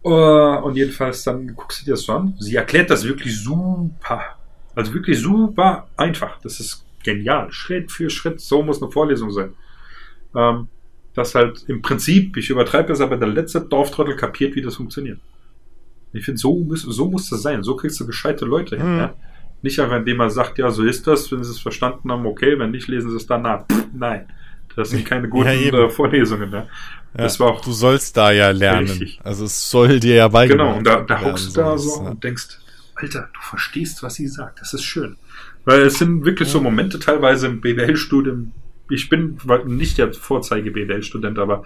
Uh, 0.05 0.59
und 0.63 0.77
jedenfalls 0.77 1.25
dann 1.25 1.55
guckst 1.57 1.81
du 1.81 1.85
dir 1.87 1.93
das 1.93 2.03
so 2.03 2.13
an. 2.13 2.35
Sie 2.39 2.55
erklärt 2.55 2.91
das 2.91 3.05
wirklich 3.05 3.43
super. 3.43 4.37
Also 4.75 4.93
wirklich 4.93 5.19
super 5.19 5.89
einfach. 5.97 6.39
Das 6.43 6.61
ist 6.61 6.85
genial. 7.03 7.51
Schritt 7.51 7.91
für 7.91 8.11
Schritt. 8.11 8.43
So 8.43 8.63
muss 8.63 8.83
eine 8.83 8.93
Vorlesung 8.93 9.31
sein. 9.31 9.55
Ähm, 10.37 10.69
das 11.15 11.35
halt 11.35 11.65
im 11.69 11.81
Prinzip, 11.83 12.37
ich 12.37 12.51
übertreibe 12.51 12.93
es, 12.93 13.01
aber 13.01 13.17
der 13.17 13.29
letzte 13.29 13.61
Dorftrottel 13.61 14.17
kapiert, 14.17 14.57
wie 14.57 14.63
das 14.63 14.77
funktioniert. 14.77 15.21
Ich 16.13 16.25
finde, 16.25 16.39
so 16.39 16.57
muss, 16.57 16.83
so 16.83 17.11
muss 17.11 17.29
das 17.29 17.43
sein. 17.43 17.63
So 17.63 17.77
kriegst 17.77 17.99
du 18.01 18.07
gescheite 18.07 18.45
Leute 18.45 18.77
hin. 18.77 18.93
Mhm. 18.93 18.99
Ja? 18.99 19.15
Nicht 19.63 19.81
einfach, 19.81 19.97
indem 19.97 20.19
man 20.19 20.31
sagt, 20.31 20.59
ja, 20.59 20.71
so 20.71 20.85
ist 20.85 21.07
das, 21.07 21.31
wenn 21.33 21.43
sie 21.43 21.51
es 21.51 21.59
verstanden 21.59 22.11
haben, 22.11 22.27
okay, 22.27 22.59
wenn 22.59 22.71
nicht, 22.71 22.87
lesen 22.89 23.11
sie 23.11 23.17
es 23.17 23.27
danach. 23.27 23.67
Pff, 23.67 23.87
nein. 23.95 24.27
Das 24.77 24.91
sind 24.91 25.05
keine 25.05 25.29
guten 25.31 25.49
ja, 25.49 25.85
äh, 25.85 25.89
Vorlesungen. 25.89 26.53
Ja. 26.53 26.67
Das 27.15 27.39
war 27.39 27.49
auch 27.49 27.61
du 27.61 27.73
sollst 27.73 28.17
da 28.17 28.33
ja 28.33 28.51
lernen. 28.51 28.89
Richtig. 28.89 29.21
Also 29.23 29.45
es 29.45 29.71
soll 29.71 30.01
dir 30.01 30.17
ja 30.17 30.29
beigebracht 30.29 30.67
Genau, 30.67 30.79
und 30.79 30.87
da, 30.87 31.01
da 31.01 31.21
hockst 31.21 31.57
du 31.57 31.61
da 31.61 31.79
so 31.79 32.03
ja. 32.03 32.11
und 32.11 32.25
denkst, 32.25 32.59
Alter, 32.97 33.29
du 33.33 33.41
verstehst, 33.41 34.03
was 34.03 34.15
sie 34.15 34.29
sagt. 34.29 34.61
Das 34.61 34.75
ist 34.75 34.85
schön. 34.85 35.17
Weil 35.65 35.83
es 35.83 35.99
sind 35.99 36.25
wirklich 36.25 36.49
so 36.49 36.61
Momente 36.61 36.99
teilweise 36.99 37.47
im 37.47 37.61
BWL-Studium. 37.61 38.53
Ich 38.91 39.09
bin 39.09 39.39
nicht 39.67 39.99
der 39.99 40.13
Vorzeige-BWL-Student, 40.13 41.39
aber 41.39 41.65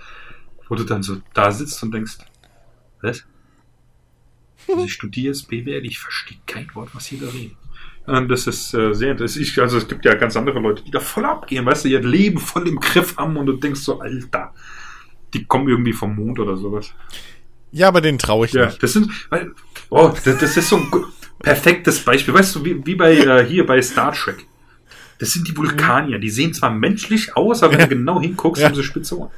wo 0.69 0.75
du 0.75 0.85
dann 0.85 1.03
so 1.03 1.19
da 1.35 1.51
sitzt 1.51 1.83
und 1.83 1.93
denkst, 1.93 2.19
was? 3.03 3.27
Also 4.69 4.85
ich 4.85 4.93
studiere 4.93 5.29
jetzt 5.29 5.49
BWL, 5.49 5.85
ich 5.87 5.99
verstehe 5.99 6.39
kein 6.47 6.73
Wort, 6.75 6.91
was 6.93 7.07
sie 7.07 7.19
da 7.19 7.29
reden. 7.29 7.57
Und 8.07 8.29
das 8.29 8.47
ist 8.47 8.75
äh, 8.75 8.95
sehr 8.95 9.13
interessant. 9.13 9.59
Also 9.59 9.79
es 9.79 9.89
gibt 9.89 10.05
ja 10.05 10.15
ganz 10.15 10.37
andere 10.37 10.59
Leute, 10.61 10.83
die 10.83 10.91
da 10.91 11.01
voll 11.01 11.25
abgehen, 11.25 11.67
weißt 11.67 11.85
du, 11.85 11.89
ihr 11.89 12.01
Leben 12.01 12.39
voll 12.39 12.67
im 12.69 12.81
Griff 12.81 13.17
haben 13.17 13.37
und 13.37 13.47
du 13.47 13.53
denkst 13.55 13.81
so, 13.81 14.01
Alter, 14.01 14.55
die 15.35 15.45
kommen 15.45 15.69
irgendwie 15.69 15.93
vom 15.93 16.17
Mond 16.17 16.39
oder 16.39 16.57
sowas. 16.57 16.93
Ja, 17.71 17.89
aber 17.89 18.01
den 18.01 18.19
traue 18.19 18.47
ich 18.47 18.53
ja, 18.53 18.67
nicht. 18.67 18.83
Das 18.83 18.95
sind, 18.95 19.11
weil, 19.31 19.53
oh, 19.91 20.11
das, 20.25 20.39
das 20.39 20.57
ist 20.57 20.69
so 20.71 20.77
ein 20.77 20.91
perfektes 21.39 22.01
Beispiel. 22.01 22.33
Weißt 22.33 22.55
du, 22.57 22.65
wie, 22.65 22.85
wie 22.87 22.95
bei 22.95 23.15
äh, 23.15 23.47
hier 23.47 23.67
bei 23.67 23.81
Star 23.83 24.13
Trek. 24.13 24.47
Das 25.19 25.31
sind 25.31 25.49
die 25.49 25.57
Vulkanier. 25.57 26.19
Die 26.19 26.31
sehen 26.31 26.55
zwar 26.55 26.71
menschlich 26.71 27.37
aus, 27.37 27.63
aber 27.63 27.75
wenn 27.75 27.81
du 27.81 27.89
genau 27.89 28.21
hinguckst, 28.21 28.65
haben 28.65 28.75
sie 28.75 28.85
spitze 28.85 29.19
Ohren. 29.19 29.31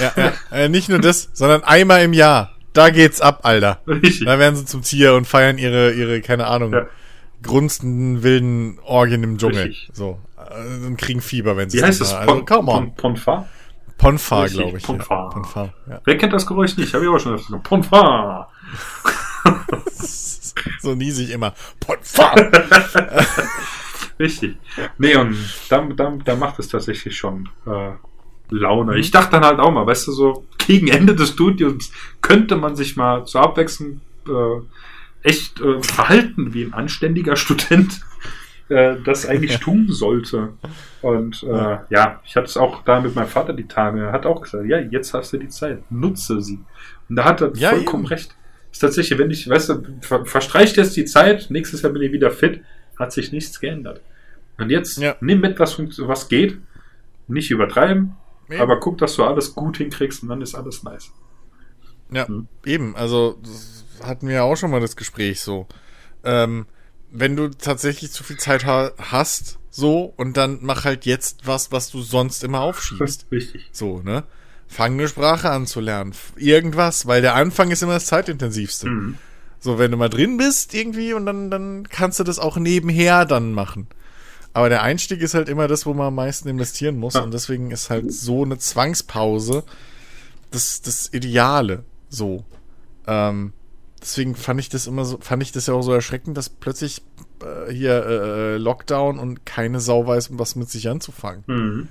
Ja, 0.00 0.12
ja. 0.16 0.32
Äh, 0.50 0.68
nicht 0.68 0.88
nur 0.88 0.98
das, 0.98 1.30
sondern 1.32 1.64
einmal 1.64 2.02
im 2.02 2.12
Jahr. 2.12 2.52
Da 2.72 2.90
geht's 2.90 3.20
ab, 3.20 3.40
Alter. 3.44 3.80
Richtig. 3.86 4.24
Da 4.24 4.38
werden 4.38 4.56
sie 4.56 4.64
zum 4.64 4.82
Tier 4.82 5.14
und 5.14 5.26
feiern 5.26 5.58
ihre, 5.58 5.92
ihre, 5.92 6.20
keine 6.20 6.46
Ahnung, 6.46 6.72
ja. 6.72 6.86
grunzenden 7.42 8.22
wilden 8.22 8.78
Orgien 8.82 9.22
im 9.22 9.38
Dschungel. 9.38 9.64
Richtig. 9.64 9.90
So. 9.92 10.18
Äh, 10.36 10.86
und 10.86 10.96
kriegen 10.96 11.20
Fieber, 11.20 11.56
wenn 11.56 11.70
sie 11.70 11.78
Wie 11.78 11.84
heißt 11.84 12.00
das? 12.00 12.12
Also, 12.12 12.34
Pon, 12.34 12.44
kaum 12.44 12.66
Pon, 12.66 12.94
Ponfa? 12.94 13.48
Ponfa, 13.96 14.46
glaube 14.46 14.78
ich. 14.78 14.84
Ponfa. 14.84 15.14
Ja. 15.14 15.28
Ponfa 15.30 15.72
ja. 15.88 16.00
Wer 16.04 16.18
kennt 16.18 16.32
das 16.32 16.46
Geräusch 16.46 16.76
nicht? 16.76 16.92
Habe 16.94 17.04
ich 17.04 17.10
auch 17.10 17.18
schon 17.20 17.34
öfter 17.34 17.46
gesagt. 17.46 17.64
Ponfa. 17.64 18.48
so 20.82 20.94
niesig 20.94 21.30
immer. 21.30 21.54
Richtig. 24.18 24.56
Nee, 24.98 25.16
und 25.16 25.36
da, 25.68 25.86
da, 25.96 26.16
da 26.24 26.36
macht 26.36 26.58
es 26.58 26.68
tatsächlich 26.68 27.16
schon 27.16 27.48
äh, 27.66 27.92
Laune. 28.50 28.92
Mhm. 28.92 28.98
Ich 28.98 29.10
dachte 29.10 29.32
dann 29.32 29.44
halt 29.44 29.58
auch 29.58 29.70
mal, 29.70 29.86
weißt 29.86 30.08
du, 30.08 30.12
so 30.12 30.44
gegen 30.58 30.88
Ende 30.88 31.14
des 31.14 31.30
Studiums 31.30 31.92
könnte 32.20 32.56
man 32.56 32.76
sich 32.76 32.96
mal 32.96 33.24
zur 33.26 33.42
Abwechslung 33.42 34.00
äh, 34.26 35.28
echt 35.28 35.60
äh, 35.60 35.82
verhalten 35.82 36.54
wie 36.54 36.64
ein 36.64 36.74
anständiger 36.74 37.36
Student 37.36 38.00
äh, 38.68 38.96
das 39.04 39.26
eigentlich 39.26 39.58
tun 39.60 39.86
sollte. 39.88 40.54
Und 41.02 41.42
äh, 41.42 41.78
ja, 41.90 42.20
ich 42.24 42.36
hatte 42.36 42.46
es 42.46 42.56
auch 42.56 42.82
da 42.84 43.00
mit 43.00 43.14
meinem 43.14 43.28
Vater 43.28 43.52
die 43.52 43.68
Tage, 43.68 44.04
er 44.04 44.12
hat 44.12 44.26
auch 44.26 44.42
gesagt, 44.42 44.66
ja, 44.66 44.78
jetzt 44.78 45.12
hast 45.14 45.32
du 45.32 45.38
die 45.38 45.48
Zeit, 45.48 45.90
nutze 45.90 46.40
sie. 46.40 46.60
Und 47.08 47.16
da 47.16 47.24
hat 47.24 47.40
er 47.40 47.52
ja, 47.56 47.70
vollkommen 47.70 48.04
eben. 48.04 48.12
recht 48.12 48.36
ist 48.74 48.80
tatsächlich, 48.80 49.18
wenn 49.18 49.30
ich, 49.30 49.48
weißt 49.48 49.68
du, 49.68 49.82
ver 50.00 50.26
verstreicht 50.26 50.76
jetzt 50.76 50.96
die 50.96 51.04
Zeit, 51.04 51.46
nächstes 51.48 51.82
Jahr 51.82 51.92
bin 51.92 52.02
ich 52.02 52.10
wieder 52.10 52.32
fit, 52.32 52.60
hat 52.98 53.12
sich 53.12 53.32
nichts 53.32 53.60
geändert. 53.60 54.00
Und 54.58 54.70
jetzt 54.70 54.98
ja. 54.98 55.16
nimm 55.20 55.40
mit, 55.40 55.58
was, 55.58 55.78
was 55.78 56.28
geht, 56.28 56.58
nicht 57.26 57.50
übertreiben, 57.50 58.16
eben. 58.48 58.60
aber 58.60 58.78
guck, 58.80 58.98
dass 58.98 59.16
du 59.16 59.24
alles 59.24 59.54
gut 59.54 59.78
hinkriegst 59.78 60.22
und 60.22 60.28
dann 60.28 60.42
ist 60.42 60.54
alles 60.54 60.82
nice. 60.82 61.10
Ja, 62.10 62.28
hm. 62.28 62.48
eben, 62.64 62.94
also 62.94 63.40
hatten 64.02 64.28
wir 64.28 64.34
ja 64.34 64.42
auch 64.42 64.56
schon 64.56 64.70
mal 64.70 64.80
das 64.80 64.96
Gespräch 64.96 65.40
so. 65.40 65.66
Ähm, 66.22 66.66
wenn 67.10 67.36
du 67.36 67.48
tatsächlich 67.48 68.12
zu 68.12 68.24
viel 68.24 68.36
Zeit 68.36 68.64
ha 68.64 68.92
hast, 68.98 69.58
so, 69.70 70.12
und 70.16 70.36
dann 70.36 70.58
mach 70.62 70.84
halt 70.84 71.04
jetzt 71.04 71.46
was, 71.46 71.72
was 71.72 71.90
du 71.90 72.02
sonst 72.02 72.44
immer 72.44 72.60
aufschiebst. 72.60 73.26
Richtig. 73.32 73.68
So, 73.72 74.00
ne? 74.02 74.24
fang 74.74 74.94
eine 74.94 75.08
Sprache 75.08 75.50
an 75.50 75.66
zu 75.66 75.80
lernen. 75.80 76.14
Irgendwas, 76.36 77.06
weil 77.06 77.22
der 77.22 77.34
Anfang 77.34 77.70
ist 77.70 77.82
immer 77.82 77.94
das 77.94 78.06
zeitintensivste. 78.06 78.88
Mhm. 78.88 79.18
So, 79.64 79.78
wenn 79.78 79.90
du 79.92 79.96
mal 79.96 80.10
drin 80.10 80.36
bist 80.36 80.74
irgendwie 80.74 81.14
und 81.14 81.24
dann, 81.24 81.50
dann 81.50 81.88
kannst 81.88 82.20
du 82.20 82.22
das 82.22 82.38
auch 82.38 82.58
nebenher 82.58 83.24
dann 83.24 83.52
machen. 83.52 83.86
Aber 84.52 84.68
der 84.68 84.82
Einstieg 84.82 85.22
ist 85.22 85.32
halt 85.32 85.48
immer 85.48 85.68
das, 85.68 85.86
wo 85.86 85.94
man 85.94 86.08
am 86.08 86.16
meisten 86.16 86.50
investieren 86.50 86.98
muss. 86.98 87.16
Und 87.16 87.32
deswegen 87.32 87.70
ist 87.70 87.88
halt 87.88 88.12
so 88.12 88.44
eine 88.44 88.58
Zwangspause 88.58 89.64
das, 90.50 90.82
das 90.82 91.10
Ideale. 91.14 91.84
So. 92.10 92.44
Ähm, 93.06 93.54
deswegen 94.02 94.36
fand 94.36 94.60
ich 94.60 94.68
das 94.68 94.86
immer 94.86 95.06
so, 95.06 95.16
fand 95.16 95.42
ich 95.42 95.50
das 95.50 95.66
ja 95.66 95.72
auch 95.72 95.80
so 95.80 95.94
erschreckend, 95.94 96.36
dass 96.36 96.50
plötzlich 96.50 97.00
äh, 97.42 97.72
hier 97.72 98.04
äh, 98.04 98.56
Lockdown 98.58 99.18
und 99.18 99.46
keine 99.46 99.80
Sau 99.80 100.06
weiß, 100.06 100.28
was 100.32 100.56
mit 100.56 100.68
sich 100.68 100.90
anzufangen. 100.90 101.42
Mhm. 101.46 101.88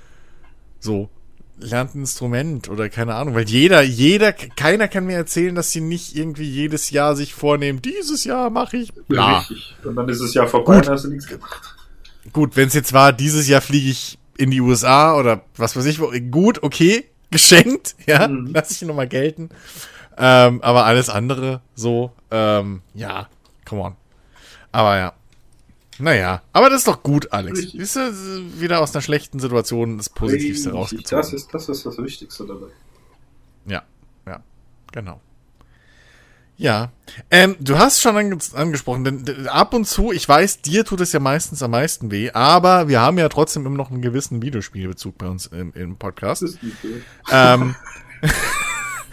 So. 0.80 1.10
Lernt 1.60 1.96
ein 1.96 2.00
Instrument 2.00 2.68
oder 2.70 2.90
keine 2.90 3.16
Ahnung, 3.16 3.36
weil 3.36 3.48
jeder, 3.48 3.84
jeder, 3.84 4.34
keiner 4.34 4.88
kann 4.88 5.06
mir 5.06 5.18
erzählen, 5.18 5.54
dass 5.54 5.72
sie 5.72 5.82
nicht 5.82 6.16
irgendwie 6.16 6.50
jedes 6.50 6.90
Jahr 6.90 7.16
sich 7.16 7.34
vornehmen, 7.34 7.82
dieses 7.82 8.24
Jahr 8.24 8.50
mache 8.50 8.78
ich 8.78 8.94
bla. 9.08 9.40
Richtig. 9.40 9.76
Und 9.84 9.96
dann 9.96 10.10
ist 10.10 10.20
es 10.20 10.34
ja 10.34 10.48
vorbei 10.48 10.78
und 10.78 10.90
hast 10.90 11.06
du 11.06 11.10
nichts 11.10 11.28
gemacht 11.28 11.74
gut, 12.32 12.56
wenn 12.56 12.68
es 12.68 12.74
jetzt 12.74 12.94
war, 12.94 13.12
dieses 13.12 13.48
Jahr 13.48 13.62
fliege 13.62 13.90
ich 13.90 14.18
in 14.38 14.52
die 14.52 14.62
USA 14.62 15.16
oder 15.16 15.42
was 15.58 15.76
weiß 15.76 15.86
ich, 15.86 16.00
gut, 16.32 16.64
okay, 16.64 17.06
geschenkt, 17.32 17.96
ja, 18.06 18.28
mhm. 18.28 18.52
lass 18.54 18.72
ich 18.72 18.82
nochmal 18.84 19.08
gelten. 19.08 19.50
Ähm, 20.18 20.62
aber 20.62 20.86
alles 20.86 21.10
andere 21.10 21.62
so, 21.74 22.12
ähm, 22.30 22.82
ja, 22.94 23.28
come 23.66 23.82
on. 23.82 23.96
Aber 24.72 24.98
ja. 24.98 25.14
Naja, 26.04 26.42
aber 26.52 26.70
das 26.70 26.80
ist 26.80 26.88
doch 26.90 27.02
gut, 27.02 27.32
Alex. 27.32 27.72
Siehst 27.72 27.96
du, 27.96 28.60
wieder 28.60 28.82
aus 28.82 28.94
einer 28.94 29.02
schlechten 29.02 29.40
Situation 29.40 29.98
das 29.98 30.10
Positivste 30.10 30.72
rausgezogen. 30.72 31.18
Das 31.18 31.32
ist, 31.32 31.54
das 31.54 31.70
ist 31.70 31.86
das 31.86 31.98
Wichtigste 31.98 32.46
dabei. 32.46 32.68
Ja, 33.66 33.84
ja, 34.28 34.44
genau. 34.92 35.22
Ja, 36.58 36.92
ähm, 37.32 37.56
du 37.62 37.78
hast 37.78 38.02
schon 38.02 38.18
ange 38.18 38.38
angesprochen, 38.54 39.06
denn 39.06 39.48
ab 39.48 39.74
und 39.74 39.86
zu, 39.88 40.12
ich 40.12 40.28
weiß, 40.28 40.62
dir 40.62 40.84
tut 40.84 41.00
es 41.00 41.14
ja 41.14 41.22
meistens 41.22 41.64
am 41.64 41.72
meisten 41.72 42.12
weh, 42.12 42.32
aber 42.32 42.90
wir 42.90 43.00
haben 43.00 43.18
ja 43.18 43.30
trotzdem 43.30 43.66
immer 43.66 43.78
noch 43.78 43.90
einen 43.90 44.02
gewissen 44.02 44.42
Videospielbezug 44.42 45.18
bei 45.18 45.28
uns 45.28 45.48
im, 45.48 45.72
im 45.74 45.96
Podcast. 45.96 46.42
Das 46.42 46.52
ist 46.52 46.64
nicht 46.64 46.76
ähm, 47.32 47.76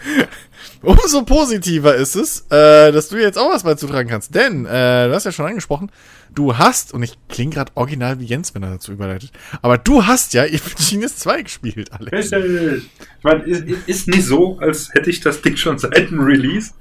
umso 0.81 1.23
positiver 1.23 1.95
ist 1.95 2.15
es, 2.15 2.41
äh, 2.49 2.91
dass 2.91 3.09
du 3.09 3.17
jetzt 3.17 3.37
auch 3.37 3.51
was 3.51 3.63
beizutragen 3.63 4.09
kannst. 4.09 4.33
Denn, 4.33 4.65
äh, 4.65 5.07
du 5.07 5.13
hast 5.13 5.25
ja 5.25 5.31
schon 5.31 5.45
angesprochen, 5.45 5.91
du 6.33 6.57
hast, 6.57 6.93
und 6.93 7.03
ich 7.03 7.17
klinge 7.29 7.55
gerade 7.55 7.71
original 7.75 8.19
wie 8.19 8.25
Jens, 8.25 8.55
wenn 8.55 8.63
er 8.63 8.71
dazu 8.71 8.91
überleitet, 8.91 9.31
aber 9.61 9.77
du 9.77 10.05
hast 10.05 10.33
ja 10.33 10.45
Genius 10.89 11.17
2 11.17 11.41
gespielt, 11.43 11.91
Alex. 11.91 12.31
Ich 12.31 13.23
meine, 13.23 13.43
ist, 13.43 13.65
ist 13.87 14.07
nicht 14.07 14.25
so, 14.25 14.57
als 14.59 14.93
hätte 14.93 15.09
ich 15.09 15.19
das 15.19 15.41
Ding 15.41 15.57
schon 15.57 15.77
seit 15.77 16.11
dem 16.11 16.19
Release, 16.19 16.73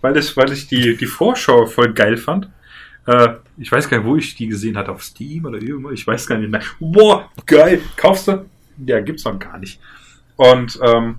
weil, 0.00 0.16
es, 0.16 0.36
weil 0.36 0.52
ich 0.52 0.68
die, 0.68 0.96
die 0.96 1.06
Vorschau 1.06 1.66
voll 1.66 1.92
geil 1.92 2.16
fand. 2.16 2.48
Äh, 3.06 3.34
ich 3.58 3.70
weiß 3.70 3.88
gar 3.88 3.98
nicht, 3.98 4.06
wo 4.06 4.16
ich 4.16 4.34
die 4.34 4.46
gesehen 4.46 4.76
hatte, 4.76 4.92
auf 4.92 5.02
Steam 5.02 5.44
oder 5.46 5.60
irgendwo, 5.60 5.90
ich 5.90 6.06
weiß 6.06 6.26
gar 6.26 6.38
nicht. 6.38 6.52
Boah, 6.78 7.30
geil, 7.46 7.80
kaufst 7.96 8.28
du? 8.28 8.46
Ja, 8.86 9.00
gibt's 9.00 9.24
noch 9.24 9.38
gar 9.38 9.58
nicht. 9.58 9.80
Und 10.36 10.78
ähm, 10.82 11.18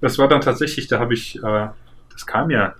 das 0.00 0.18
war 0.18 0.28
dann 0.28 0.40
tatsächlich, 0.40 0.88
da 0.88 0.98
habe 0.98 1.14
ich, 1.14 1.36
äh, 1.36 1.68
das 2.10 2.26
kam 2.26 2.50
ja 2.50 2.74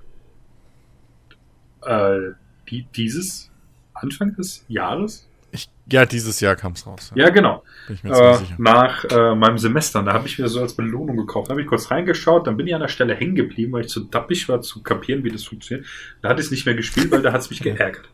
äh, 1.83 2.33
die, 2.69 2.87
dieses 2.95 3.51
Anfang 3.95 4.35
des 4.35 4.65
Jahres. 4.69 5.29
Ich, 5.53 5.69
ja, 5.91 6.05
dieses 6.05 6.41
Jahr 6.41 6.57
kam 6.57 6.73
es 6.73 6.87
raus. 6.87 7.13
Ja, 7.15 7.25
ja 7.25 7.31
genau. 7.31 7.63
Äh, 8.03 8.39
nach 8.59 9.05
äh, 9.05 9.35
meinem 9.35 9.59
Semester. 9.59 10.03
Da 10.03 10.13
habe 10.13 10.27
ich 10.27 10.39
mir 10.39 10.49
so 10.49 10.61
als 10.61 10.75
Belohnung 10.75 11.17
gekauft. 11.17 11.49
Da 11.49 11.53
habe 11.53 11.63
ich 11.63 11.69
kurz 11.69 11.91
reingeschaut, 11.91 12.47
dann 12.47 12.57
bin 12.57 12.67
ich 12.67 12.75
an 12.75 12.81
der 12.81 12.89
Stelle 12.89 13.15
hängen 13.15 13.37
geblieben, 13.37 13.73
weil 13.73 13.83
ich 13.83 13.89
zu 13.89 14.01
dappig 14.01 14.49
war 14.49 14.61
zu 14.61 14.83
kapieren, 14.83 15.25
wie 15.25 15.31
das 15.31 15.45
funktioniert. 15.45 15.87
Da 16.21 16.29
hatte 16.29 16.41
ich 16.41 16.47
es 16.47 16.51
nicht 16.51 16.67
mehr 16.67 16.75
gespielt, 16.75 17.11
weil 17.11 17.23
da 17.23 17.33
hat 17.33 17.41
es 17.41 17.51
mich 17.51 17.61
geärgert. 17.63 18.09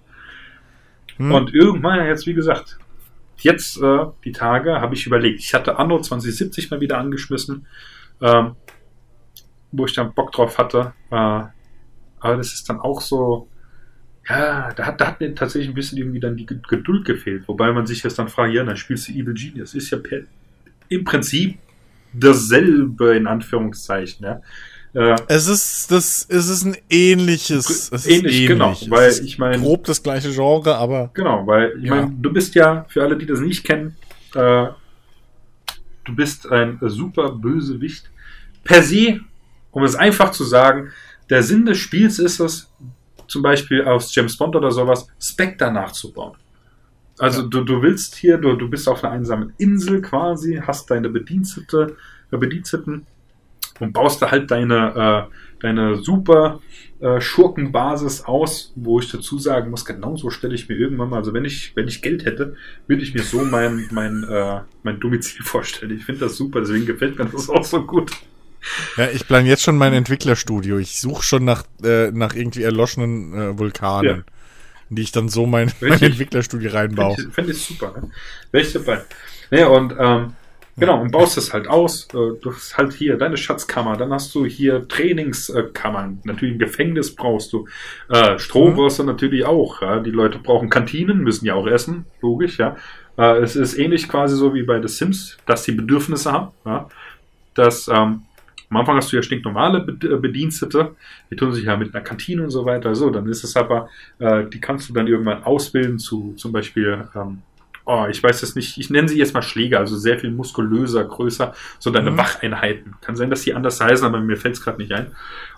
Hm. 1.16 1.32
Und 1.32 1.54
irgendwann, 1.54 2.06
jetzt 2.06 2.26
wie 2.26 2.34
gesagt, 2.34 2.78
jetzt 3.38 3.80
äh, 3.82 4.06
die 4.24 4.32
Tage 4.32 4.80
habe 4.80 4.94
ich 4.94 5.06
überlegt. 5.06 5.40
Ich 5.40 5.54
hatte 5.54 5.78
Anno 5.78 6.00
2070 6.00 6.70
mal 6.70 6.80
wieder 6.80 6.98
angeschmissen, 6.98 7.66
ähm, 8.22 8.56
wo 9.72 9.86
ich 9.86 9.94
dann 9.94 10.14
Bock 10.14 10.32
drauf 10.32 10.58
hatte. 10.58 10.92
Äh, 11.10 11.14
aber 11.14 12.36
das 12.36 12.52
ist 12.52 12.68
dann 12.68 12.80
auch 12.80 13.00
so, 13.00 13.48
ja, 14.28 14.72
da 14.72 14.86
hat, 14.86 15.00
da 15.00 15.08
hat 15.08 15.20
mir 15.20 15.34
tatsächlich 15.34 15.68
ein 15.68 15.74
bisschen 15.74 15.98
irgendwie 15.98 16.20
dann 16.20 16.36
die 16.36 16.46
Geduld 16.46 17.04
gefehlt. 17.04 17.48
Wobei 17.48 17.72
man 17.72 17.86
sich 17.86 18.02
jetzt 18.02 18.18
dann 18.18 18.28
fragt, 18.28 18.54
ja, 18.54 18.64
dann 18.64 18.76
spielst 18.76 19.08
du 19.08 19.12
Evil 19.12 19.34
Genius. 19.34 19.74
Ist 19.74 19.90
ja 19.90 19.98
per, 19.98 20.20
im 20.88 21.04
Prinzip 21.04 21.58
dasselbe 22.12 23.16
in 23.16 23.26
Anführungszeichen. 23.26 24.24
Ja. 24.24 24.40
Äh, 24.94 25.16
es 25.28 25.48
ist 25.48 25.90
das, 25.90 26.26
es 26.28 26.48
ist 26.48 26.64
ein 26.64 26.76
ähnliches, 26.90 27.90
es 27.90 28.06
ähnlich, 28.06 28.46
genau, 28.46 28.76
weil 28.88 29.10
ich 29.24 29.38
meine 29.38 29.58
grob 29.58 29.84
das 29.84 30.02
gleiche 30.02 30.30
Genre, 30.30 30.76
aber 30.76 31.10
genau, 31.14 31.46
weil 31.46 31.72
ich 31.78 31.84
ja. 31.84 31.94
meine, 31.94 32.14
du 32.20 32.30
bist 32.30 32.54
ja 32.54 32.84
für 32.88 33.02
alle, 33.02 33.16
die 33.16 33.24
das 33.24 33.40
nicht 33.40 33.64
kennen, 33.64 33.96
äh, 34.34 34.66
du 36.04 36.14
bist 36.14 36.50
ein 36.50 36.78
super 36.82 37.30
Bösewicht 37.30 38.11
per 38.64 38.82
se, 38.82 39.20
um 39.70 39.84
es 39.84 39.94
einfach 39.94 40.30
zu 40.30 40.44
sagen. 40.44 40.90
Der 41.30 41.42
Sinn 41.42 41.66
des 41.66 41.78
Spiels 41.78 42.18
ist 42.18 42.40
es, 42.40 42.70
zum 43.26 43.42
Beispiel 43.42 43.82
aus 43.84 44.14
James 44.14 44.36
Bond 44.36 44.54
oder 44.56 44.70
sowas, 44.70 45.06
Spectre 45.18 45.72
nachzubauen. 45.72 46.36
Also 47.18 47.42
ja. 47.42 47.48
du, 47.48 47.62
du 47.62 47.82
willst 47.82 48.16
hier, 48.16 48.38
du, 48.38 48.56
du 48.56 48.68
bist 48.68 48.88
auf 48.88 49.02
einer 49.02 49.12
einsamen 49.12 49.52
Insel 49.58 50.02
quasi, 50.02 50.60
hast 50.64 50.90
deine 50.90 51.08
Bedienstete, 51.08 51.96
äh, 52.30 52.36
Bediensteten 52.36 53.06
und 53.80 53.92
baust 53.92 54.22
da 54.22 54.30
halt 54.30 54.50
deine, 54.50 55.28
äh, 55.30 55.34
deine 55.60 55.96
super 55.96 56.60
äh, 57.00 57.20
Schurkenbasis 57.20 58.24
aus, 58.24 58.72
wo 58.76 59.00
ich 59.00 59.10
dazu 59.10 59.38
sagen 59.38 59.70
muss, 59.70 59.84
genau 59.84 60.16
so 60.16 60.30
stelle 60.30 60.54
ich 60.54 60.68
mir 60.68 60.76
irgendwann 60.76 61.10
mal, 61.10 61.16
also 61.16 61.32
wenn 61.32 61.44
ich, 61.44 61.74
wenn 61.76 61.88
ich 61.88 62.02
Geld 62.02 62.24
hätte, 62.24 62.56
würde 62.86 63.02
ich 63.02 63.14
mir 63.14 63.22
so 63.22 63.44
mein, 63.44 63.88
mein, 63.92 64.24
äh, 64.24 64.60
mein 64.82 65.00
Domizil 65.00 65.42
vorstellen. 65.44 65.96
Ich 65.96 66.04
finde 66.04 66.22
das 66.22 66.36
super, 66.36 66.60
deswegen 66.60 66.86
gefällt 66.86 67.18
mir 67.18 67.26
das 67.26 67.48
auch 67.48 67.64
so 67.64 67.82
gut. 67.82 68.12
Ja, 68.96 69.08
ich 69.08 69.26
plane 69.26 69.48
jetzt 69.48 69.62
schon 69.62 69.76
mein 69.76 69.92
Entwicklerstudio. 69.92 70.78
Ich 70.78 71.00
suche 71.00 71.22
schon 71.22 71.44
nach, 71.44 71.64
äh, 71.82 72.10
nach 72.10 72.34
irgendwie 72.34 72.62
erloschenen 72.62 73.34
äh, 73.34 73.58
Vulkanen, 73.58 74.16
ja. 74.18 74.22
die 74.90 75.02
ich 75.02 75.12
dann 75.12 75.28
so 75.28 75.46
mein, 75.46 75.72
mein 75.80 76.00
Entwicklerstudio 76.00 76.70
reinbaue. 76.70 77.14
Finde 77.14 77.28
ich, 77.28 77.34
find 77.34 77.50
ich 77.50 77.62
super, 77.62 77.92
ne? 78.00 78.10
Wäre 78.50 78.64
ich 78.64 78.72
dabei. 78.72 79.02
Naja, 79.50 79.66
und 79.68 79.94
ähm, 79.98 80.32
Genau, 80.76 81.02
und 81.02 81.10
baust 81.10 81.36
es 81.36 81.52
halt 81.52 81.68
aus. 81.68 82.08
Äh, 82.14 82.38
du 82.40 82.52
hast 82.52 82.78
halt 82.78 82.94
hier 82.94 83.18
deine 83.18 83.36
Schatzkammer, 83.36 83.96
dann 83.96 84.12
hast 84.12 84.34
du 84.34 84.46
hier 84.46 84.88
Trainingskammern. 84.88 86.20
Natürlich 86.24 86.54
ein 86.54 86.58
Gefängnis 86.58 87.14
brauchst 87.14 87.52
du. 87.52 87.68
Äh, 88.08 88.38
Strom 88.38 88.70
mhm. 88.72 88.76
brauchst 88.76 88.98
du 88.98 89.04
natürlich 89.04 89.44
auch. 89.44 89.82
Ja? 89.82 90.00
Die 90.00 90.10
Leute 90.10 90.38
brauchen 90.38 90.70
Kantinen, 90.70 91.18
müssen 91.18 91.44
ja 91.44 91.54
auch 91.54 91.66
essen, 91.66 92.06
logisch, 92.22 92.58
ja. 92.58 92.76
Äh, 93.18 93.40
es 93.42 93.54
ist 93.54 93.78
ähnlich 93.78 94.08
quasi 94.08 94.34
so 94.34 94.54
wie 94.54 94.62
bei 94.62 94.80
The 94.80 94.88
Sims, 94.88 95.36
dass 95.44 95.64
die 95.64 95.72
Bedürfnisse 95.72 96.32
haben. 96.32 96.52
Ja? 96.64 96.88
Dass 97.54 97.88
ähm, 97.88 98.22
am 98.72 98.78
Anfang 98.78 98.96
hast 98.96 99.12
du 99.12 99.16
ja 99.16 99.22
stinknormale 99.22 99.80
Bedienstete, 99.82 100.94
die 101.30 101.36
tun 101.36 101.52
sich 101.52 101.64
ja 101.64 101.76
mit 101.76 101.94
einer 101.94 102.02
Kantine 102.02 102.42
und 102.42 102.50
so 102.50 102.64
weiter. 102.64 102.94
So, 102.94 103.10
dann 103.10 103.26
ist 103.26 103.44
es 103.44 103.54
aber, 103.54 103.90
äh, 104.18 104.44
die 104.46 104.60
kannst 104.60 104.88
du 104.88 104.94
dann 104.94 105.06
irgendwann 105.06 105.44
ausbilden 105.44 105.98
zu 105.98 106.32
zum 106.36 106.52
Beispiel 106.52 107.04
ähm, 107.14 107.42
oh, 107.84 108.06
ich 108.10 108.22
weiß 108.22 108.42
es 108.42 108.54
nicht, 108.54 108.78
ich 108.78 108.88
nenne 108.88 109.08
sie 109.08 109.18
jetzt 109.18 109.34
mal 109.34 109.42
Schläger, 109.42 109.78
also 109.78 109.96
sehr 109.96 110.18
viel 110.18 110.30
muskulöser, 110.30 111.04
größer, 111.04 111.52
so 111.78 111.90
deine 111.90 112.12
mhm. 112.12 112.16
Wacheinheiten. 112.16 112.94
Kann 113.02 113.16
sein, 113.16 113.28
dass 113.28 113.42
die 113.42 113.52
anders 113.52 113.80
heißen, 113.80 114.06
aber 114.06 114.20
mir 114.20 114.36
fällt 114.36 114.54
es 114.54 114.62
gerade 114.62 114.78
nicht 114.78 114.92
ein. 114.92 115.12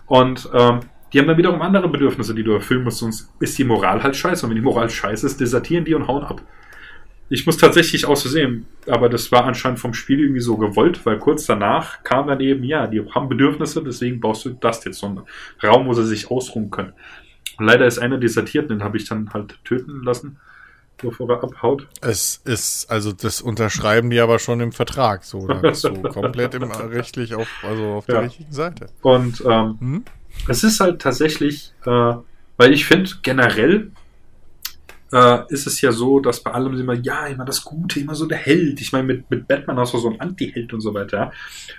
Und 0.07 0.49
ähm, 0.53 0.81
die 1.13 1.21
haben 1.21 1.29
dann 1.29 1.37
wiederum 1.37 1.63
andere 1.63 1.89
Bedürfnisse, 1.89 2.35
die 2.35 2.43
du 2.43 2.53
erfüllen 2.53 2.83
musst, 2.83 2.99
sonst 2.99 3.33
ist 3.39 3.57
die 3.57 3.65
Moral 3.65 4.03
halt 4.03 4.17
scheiße. 4.17 4.45
Und 4.45 4.51
wenn 4.51 4.57
die 4.57 4.63
Moral 4.63 4.91
scheiße 4.91 5.27
ist, 5.27 5.41
desertieren 5.41 5.85
die 5.85 5.95
und 5.95 6.09
hauen 6.09 6.25
ab. 6.25 6.43
Ich 7.31 7.47
muss 7.47 7.57
tatsächlich 7.57 8.07
aus 8.07 8.23
Versehen, 8.23 8.67
aber 8.87 9.09
das 9.09 9.33
war 9.33 9.45
anscheinend 9.45 9.81
vom 9.81 9.95
Spiel 9.95 10.21
irgendwie 10.21 10.41
so 10.41 10.57
gewollt, 10.57 11.05
weil 11.07 11.19
kurz 11.19 11.47
danach 11.47 12.03
kam 12.03 12.27
dann 12.27 12.41
eben, 12.41 12.65
ja, 12.65 12.87
die 12.87 13.03
haben 13.11 13.29
Bedürfnisse, 13.29 13.83
deswegen 13.83 14.21
baust 14.21 14.45
du 14.45 14.51
das 14.51 14.85
jetzt, 14.85 14.99
so 14.99 15.07
einen 15.07 15.23
Raum, 15.63 15.87
wo 15.87 15.95
sie 15.95 16.07
sich 16.07 16.31
ausruhen 16.31 16.71
können. 16.71 16.93
Und 17.59 17.67
leider 17.67 17.87
ist 17.87 17.99
einer 17.99 18.19
desertiert, 18.19 18.71
den 18.71 18.83
habe 18.83 18.99
ich 18.99 19.09
dann 19.09 19.33
halt 19.33 19.59
töten 19.65 20.03
lassen 20.03 20.39
bevor 20.99 21.29
er 21.31 21.43
abhaut. 21.43 21.89
Es 22.01 22.41
ist, 22.45 22.91
also 22.91 23.13
das 23.13 23.41
unterschreiben 23.41 24.11
die 24.11 24.21
aber 24.21 24.39
schon 24.39 24.61
im 24.61 24.73
Vertrag, 24.73 25.25
so, 25.25 25.47
da 25.47 25.55
bist 25.55 25.85
du 25.85 26.03
komplett 26.03 26.55
im, 26.55 26.71
rechtlich 26.71 27.35
auf, 27.35 27.49
also 27.63 27.85
auf 27.95 28.07
der 28.07 28.23
richtigen 28.23 28.53
Seite. 28.53 28.87
Und 29.03 29.43
ähm, 29.47 29.77
hm? 29.81 30.05
es 30.49 30.65
ist 30.65 30.81
halt 30.81 31.01
tatsächlich, 31.03 31.73
äh, 31.85 32.15
weil 32.57 32.73
ich 32.73 32.87
finde, 32.87 33.11
generell 33.23 33.91
äh, 35.13 35.39
ist 35.49 35.67
es 35.67 35.81
ja 35.81 35.93
so, 35.93 36.21
dass 36.21 36.43
bei 36.43 36.51
allem 36.51 36.79
immer, 36.79 36.95
ja, 36.95 37.27
immer 37.27 37.45
das 37.45 37.65
Gute, 37.65 38.01
immer 38.01 38.15
so 38.15 38.27
der 38.27 38.39
Held. 38.39 38.81
Ich 38.81 38.93
meine, 38.93 39.05
mit, 39.05 39.31
mit 39.31 39.47
Batman 39.47 39.79
hast 39.79 39.95
du 39.95 39.99
so 39.99 40.09
einen 40.09 40.21
Anti-Held 40.21 40.73
und 40.73 40.81
so 40.81 40.95
weiter. 40.95 41.33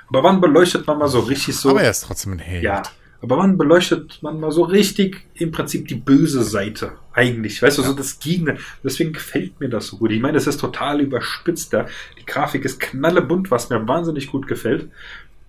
Aber 0.08 0.24
wann 0.24 0.42
beleuchtet 0.42 0.88
man 0.88 0.98
mal 0.98 1.08
so 1.08 1.20
richtig 1.20 1.56
so. 1.56 1.72
Aber 1.72 1.82
er 1.82 1.92
ist 1.92 2.02
trotzdem 2.02 2.34
ein 2.34 2.40
Held. 2.40 2.64
Ja. 2.64 2.84
Aber 3.22 3.38
wann 3.38 3.58
beleuchtet 3.58 4.22
man 4.22 4.40
mal 4.40 4.52
so 4.52 4.64
richtig 4.64 5.26
im 5.34 5.52
Prinzip 5.52 5.88
die 5.88 5.96
böse 5.96 6.44
Seite 6.44 6.92
eigentlich? 7.12 7.62
Weißt 7.62 7.78
du, 7.78 7.82
ja. 7.82 7.88
so 7.88 7.96
das 7.96 8.20
Gegner. 8.20 8.56
Deswegen 8.84 9.14
gefällt 9.14 9.60
mir 9.60 9.70
das 9.70 9.88
so 9.88 9.98
gut. 9.98 10.12
Ich 10.12 10.22
meine, 10.22 10.38
es 10.38 10.46
ist 10.46 10.60
total 10.60 11.02
überspitzt 11.02 11.74
da. 11.74 11.88
Die 12.20 12.26
Grafik 12.26 12.66
ist 12.66 12.80
knallebunt, 12.80 13.50
was 13.50 13.70
mir 13.70 13.88
wahnsinnig 13.88 14.28
gut 14.28 14.48
gefällt. 14.48 14.90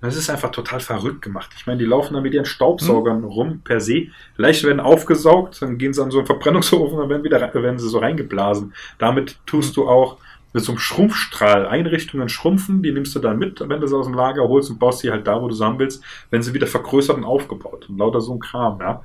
Das 0.06 0.16
ist 0.16 0.30
einfach 0.30 0.52
total 0.52 0.80
verrückt 0.80 1.22
gemacht. 1.22 1.50
Ich 1.56 1.66
meine, 1.66 1.78
die 1.78 1.84
laufen 1.84 2.14
da 2.14 2.20
mit 2.20 2.32
ihren 2.32 2.44
Staubsaugern 2.44 3.18
mhm. 3.18 3.24
rum 3.24 3.60
per 3.64 3.80
se. 3.80 4.06
Leicht 4.36 4.62
werden 4.64 4.80
aufgesaugt, 4.80 5.60
dann 5.60 5.78
gehen 5.78 5.92
sie 5.92 6.02
an 6.02 6.12
so 6.12 6.18
einen 6.18 6.26
Verbrennungsofen 6.26 6.98
und 6.98 7.08
werden 7.08 7.24
wieder 7.24 7.40
werden 7.40 7.78
sie 7.78 7.88
so 7.88 7.98
reingeblasen. 7.98 8.72
Damit 8.98 9.38
tust 9.46 9.76
du 9.76 9.88
auch 9.88 10.18
mit 10.52 10.64
so 10.64 10.72
einem 10.72 10.78
Schrumpfstrahl 10.78 11.66
Einrichtungen 11.66 12.28
schrumpfen, 12.28 12.82
die 12.82 12.92
nimmst 12.92 13.14
du 13.14 13.18
dann 13.18 13.38
mit, 13.38 13.60
wenn 13.60 13.80
du 13.80 13.86
sie 13.86 13.96
aus 13.96 14.06
dem 14.06 14.14
Lager 14.14 14.48
holst 14.48 14.70
und 14.70 14.78
baust 14.78 15.00
sie 15.00 15.10
halt 15.10 15.26
da, 15.26 15.42
wo 15.42 15.48
du 15.48 15.58
haben 15.58 15.78
willst, 15.78 16.02
wenn 16.30 16.42
sie 16.42 16.54
wieder 16.54 16.66
vergrößert 16.66 17.16
und 17.16 17.24
aufgebaut. 17.24 17.88
Und 17.88 17.98
lauter 17.98 18.20
so 18.20 18.32
ein 18.32 18.40
Kram, 18.40 18.80
ja. 18.80 19.02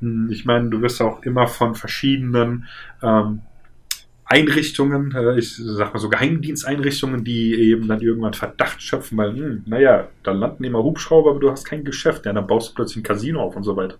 Hm, 0.00 0.30
ich 0.30 0.44
meine, 0.44 0.70
du 0.70 0.80
wirst 0.82 1.02
auch 1.02 1.22
immer 1.22 1.48
von 1.48 1.74
verschiedenen 1.74 2.66
ähm, 3.02 3.42
Einrichtungen, 4.26 5.14
äh, 5.14 5.38
ich 5.38 5.56
sag 5.56 5.92
mal 5.92 6.00
so 6.00 6.08
Geheimdiensteinrichtungen, 6.08 7.24
die 7.24 7.54
eben 7.54 7.88
dann 7.88 8.00
irgendwann 8.00 8.32
Verdacht 8.32 8.82
schöpfen, 8.82 9.18
weil, 9.18 9.34
hm, 9.34 9.62
naja, 9.66 10.08
da 10.22 10.32
landen 10.32 10.64
immer 10.64 10.82
Hubschrauber, 10.82 11.30
aber 11.30 11.40
du 11.40 11.50
hast 11.50 11.64
kein 11.64 11.84
Geschäft, 11.84 12.24
ja, 12.26 12.32
dann 12.32 12.46
baust 12.46 12.70
du 12.70 12.74
plötzlich 12.74 12.98
ein 12.98 13.02
Casino 13.02 13.42
auf 13.42 13.56
und 13.56 13.64
so 13.64 13.76
weiter. 13.76 13.96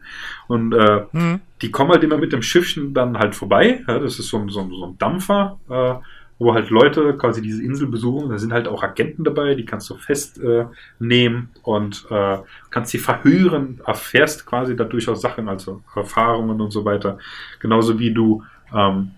Und 0.48 0.72
äh, 0.72 1.02
mhm. 1.12 1.40
die 1.60 1.70
kommen 1.70 1.90
halt 1.90 2.04
immer 2.04 2.16
mit 2.16 2.32
dem 2.32 2.42
Schiffchen 2.42 2.94
dann 2.94 3.18
halt 3.18 3.34
vorbei, 3.34 3.82
ja, 3.86 3.98
das 3.98 4.18
ist 4.18 4.28
so, 4.28 4.48
so, 4.48 4.68
so 4.70 4.86
ein 4.86 4.98
Dampfer, 4.98 5.58
äh, 5.68 5.94
wo 6.38 6.52
halt 6.52 6.70
Leute 6.70 7.16
quasi 7.16 7.40
diese 7.40 7.62
Insel 7.62 7.86
besuchen. 7.86 8.30
Da 8.30 8.38
sind 8.38 8.52
halt 8.52 8.66
auch 8.66 8.82
Agenten 8.82 9.24
dabei, 9.24 9.54
die 9.54 9.64
kannst 9.64 9.88
du 9.90 9.94
festnehmen 9.96 11.48
äh, 11.54 11.58
und 11.62 12.06
äh, 12.10 12.38
kannst 12.70 12.90
sie 12.90 12.98
verhören, 12.98 13.80
erfährst 13.86 14.44
quasi 14.44 14.74
dadurch 14.74 15.08
auch 15.08 15.14
Sachen, 15.14 15.48
also 15.48 15.82
Erfahrungen 15.94 16.60
und 16.60 16.72
so 16.72 16.84
weiter. 16.84 17.18
Genauso 17.60 17.98
wie 17.98 18.12
du 18.12 18.42
ähm, 18.74 19.12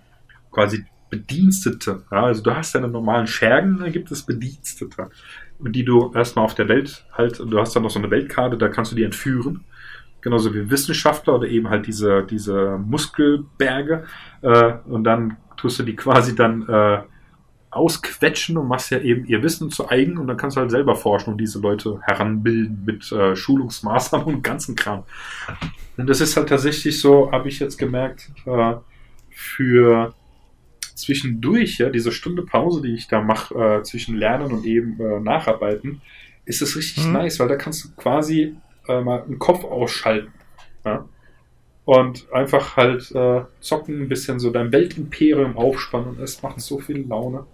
quasi 0.51 0.85
Bedienstete. 1.11 2.03
Ja, 2.11 2.25
also 2.25 2.43
du 2.43 2.55
hast 2.55 2.75
deine 2.75 2.89
normalen 2.89 3.27
Schergen, 3.27 3.79
dann 3.79 3.93
gibt 3.93 4.11
es 4.11 4.23
Bedienstete. 4.23 5.11
Und 5.59 5.73
die 5.73 5.85
du 5.85 6.13
erstmal 6.15 6.45
auf 6.45 6.55
der 6.55 6.69
Welt 6.69 7.07
halt, 7.13 7.39
du 7.39 7.59
hast 7.59 7.75
dann 7.75 7.83
noch 7.83 7.91
so 7.91 7.99
eine 7.99 8.11
Weltkarte, 8.11 8.59
da 8.59 8.69
kannst 8.69 8.93
du 8.93 8.97
die 8.97 9.05
entführen. 9.05 9.65
Genauso 10.21 10.53
wie 10.55 10.71
Wissenschaftler 10.71 11.37
oder 11.37 11.49
eben 11.49 11.71
halt 11.71 11.87
diese, 11.87 12.25
diese 12.25 12.79
Muskelberge. 12.79 14.05
Äh, 14.43 14.73
und 14.87 15.05
dann 15.05 15.37
tust 15.57 15.79
du 15.79 15.83
die 15.85 15.97
quasi 15.97 16.35
dann 16.35 16.69
äh, 16.69 17.03
ausquetschen 17.71 18.57
und 18.57 18.69
machst 18.69 18.91
ja 18.91 18.99
eben 18.99 19.27
ihr 19.27 19.43
Wissen 19.43 19.71
zu 19.71 19.89
eigen 19.89 20.19
und 20.19 20.27
dann 20.27 20.37
kannst 20.37 20.57
du 20.57 20.61
halt 20.61 20.71
selber 20.71 20.95
forschen 20.95 21.33
und 21.33 21.39
diese 21.39 21.61
Leute 21.61 22.01
heranbilden 22.03 22.85
mit 22.85 23.11
äh, 23.13 23.37
Schulungsmaßnahmen 23.37 24.27
und 24.37 24.43
ganzen 24.43 24.75
Kram. 24.75 25.05
Und 25.97 26.09
das 26.09 26.21
ist 26.21 26.37
halt 26.37 26.49
tatsächlich 26.49 27.01
so, 27.01 27.31
habe 27.31 27.49
ich 27.49 27.59
jetzt 27.59 27.77
gemerkt, 27.79 28.31
äh, 28.47 28.75
für 29.31 30.15
zwischendurch, 30.97 31.79
ja, 31.79 31.91
diese 31.91 32.11
Stunde 32.11 32.43
Pause, 32.43 32.83
die 32.83 32.95
ich 32.95 33.07
da 33.07 33.21
mache, 33.21 33.55
äh, 33.55 33.83
zwischen 33.83 34.17
Lernen 34.17 34.53
und 34.53 34.65
eben 34.65 34.99
äh, 35.01 35.21
Nacharbeiten, 35.21 36.01
ist 36.45 36.63
es 36.63 36.77
richtig 36.77 37.07
mhm. 37.07 37.13
nice, 37.13 37.39
weil 37.39 37.49
da 37.49 37.57
kannst 37.57 37.85
du 37.85 37.89
quasi 37.97 38.57
äh, 38.89 39.01
mal 39.01 39.23
einen 39.23 39.39
Kopf 39.39 39.65
ausschalten. 39.65 40.33
Ja? 40.85 41.07
Und 41.85 42.33
einfach 42.33 42.77
halt 42.77 43.13
äh, 43.15 43.43
zocken, 43.61 44.03
ein 44.03 44.09
bisschen 44.09 44.41
so 44.41 44.51
dein 44.51 44.73
Weltimperium 44.73 45.57
aufspannen 45.57 46.09
und 46.09 46.21
es 46.21 46.43
macht 46.43 46.61
so 46.61 46.81
viel 46.81 47.07
Laune. 47.07 47.47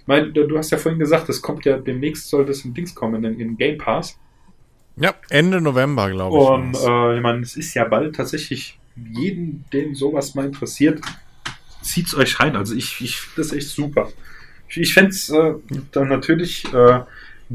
Ich 0.00 0.06
meine, 0.06 0.32
du 0.32 0.58
hast 0.58 0.70
ja 0.70 0.78
vorhin 0.78 0.98
gesagt, 0.98 1.28
es 1.28 1.40
kommt 1.40 1.64
ja 1.64 1.78
demnächst 1.78 2.28
soll 2.28 2.44
das 2.44 2.64
in 2.64 2.74
Dings 2.74 2.94
kommen, 2.94 3.24
in, 3.24 3.38
in 3.38 3.56
Game 3.56 3.78
Pass. 3.78 4.18
Ja, 4.96 5.14
Ende 5.30 5.60
November, 5.60 6.10
glaube 6.10 6.36
ich. 6.36 6.42
Und 6.42 6.74
äh, 6.74 7.16
ich 7.16 7.22
meine, 7.22 7.40
es 7.40 7.56
ist 7.56 7.74
ja 7.74 7.84
bald 7.84 8.16
tatsächlich 8.16 8.78
jeden, 8.96 9.64
den 9.72 9.94
sowas 9.94 10.34
mal 10.34 10.46
interessiert, 10.46 11.00
zieht's 11.82 12.14
euch 12.14 12.40
rein. 12.40 12.56
Also 12.56 12.74
ich, 12.74 13.00
ich 13.00 13.20
finde 13.20 13.42
das 13.42 13.52
echt 13.52 13.68
super. 13.68 14.08
Ich, 14.68 14.78
ich 14.78 14.94
fände 14.94 15.10
es 15.10 15.30
äh, 15.30 15.54
dann 15.92 16.08
natürlich 16.08 16.64
äh, 16.72 17.00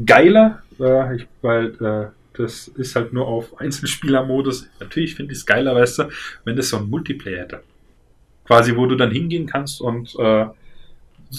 geiler, 0.04 0.62
äh, 0.78 1.16
ich, 1.16 1.26
weil 1.42 1.74
äh, 1.80 2.06
das 2.36 2.68
ist 2.68 2.96
halt 2.96 3.12
nur 3.12 3.26
auf 3.26 3.58
Einzelspielermodus. 3.60 4.68
Natürlich 4.80 5.14
finde 5.14 5.32
ich 5.32 5.38
es 5.38 5.46
geiler, 5.46 5.74
weißt 5.74 6.00
du, 6.00 6.08
wenn 6.44 6.56
das 6.56 6.68
so 6.68 6.76
ein 6.76 6.90
Multiplayer 6.90 7.42
hätte. 7.42 7.62
Quasi, 8.44 8.76
wo 8.76 8.86
du 8.86 8.96
dann 8.96 9.10
hingehen 9.10 9.46
kannst 9.46 9.80
und 9.80 10.14
äh, 10.18 10.46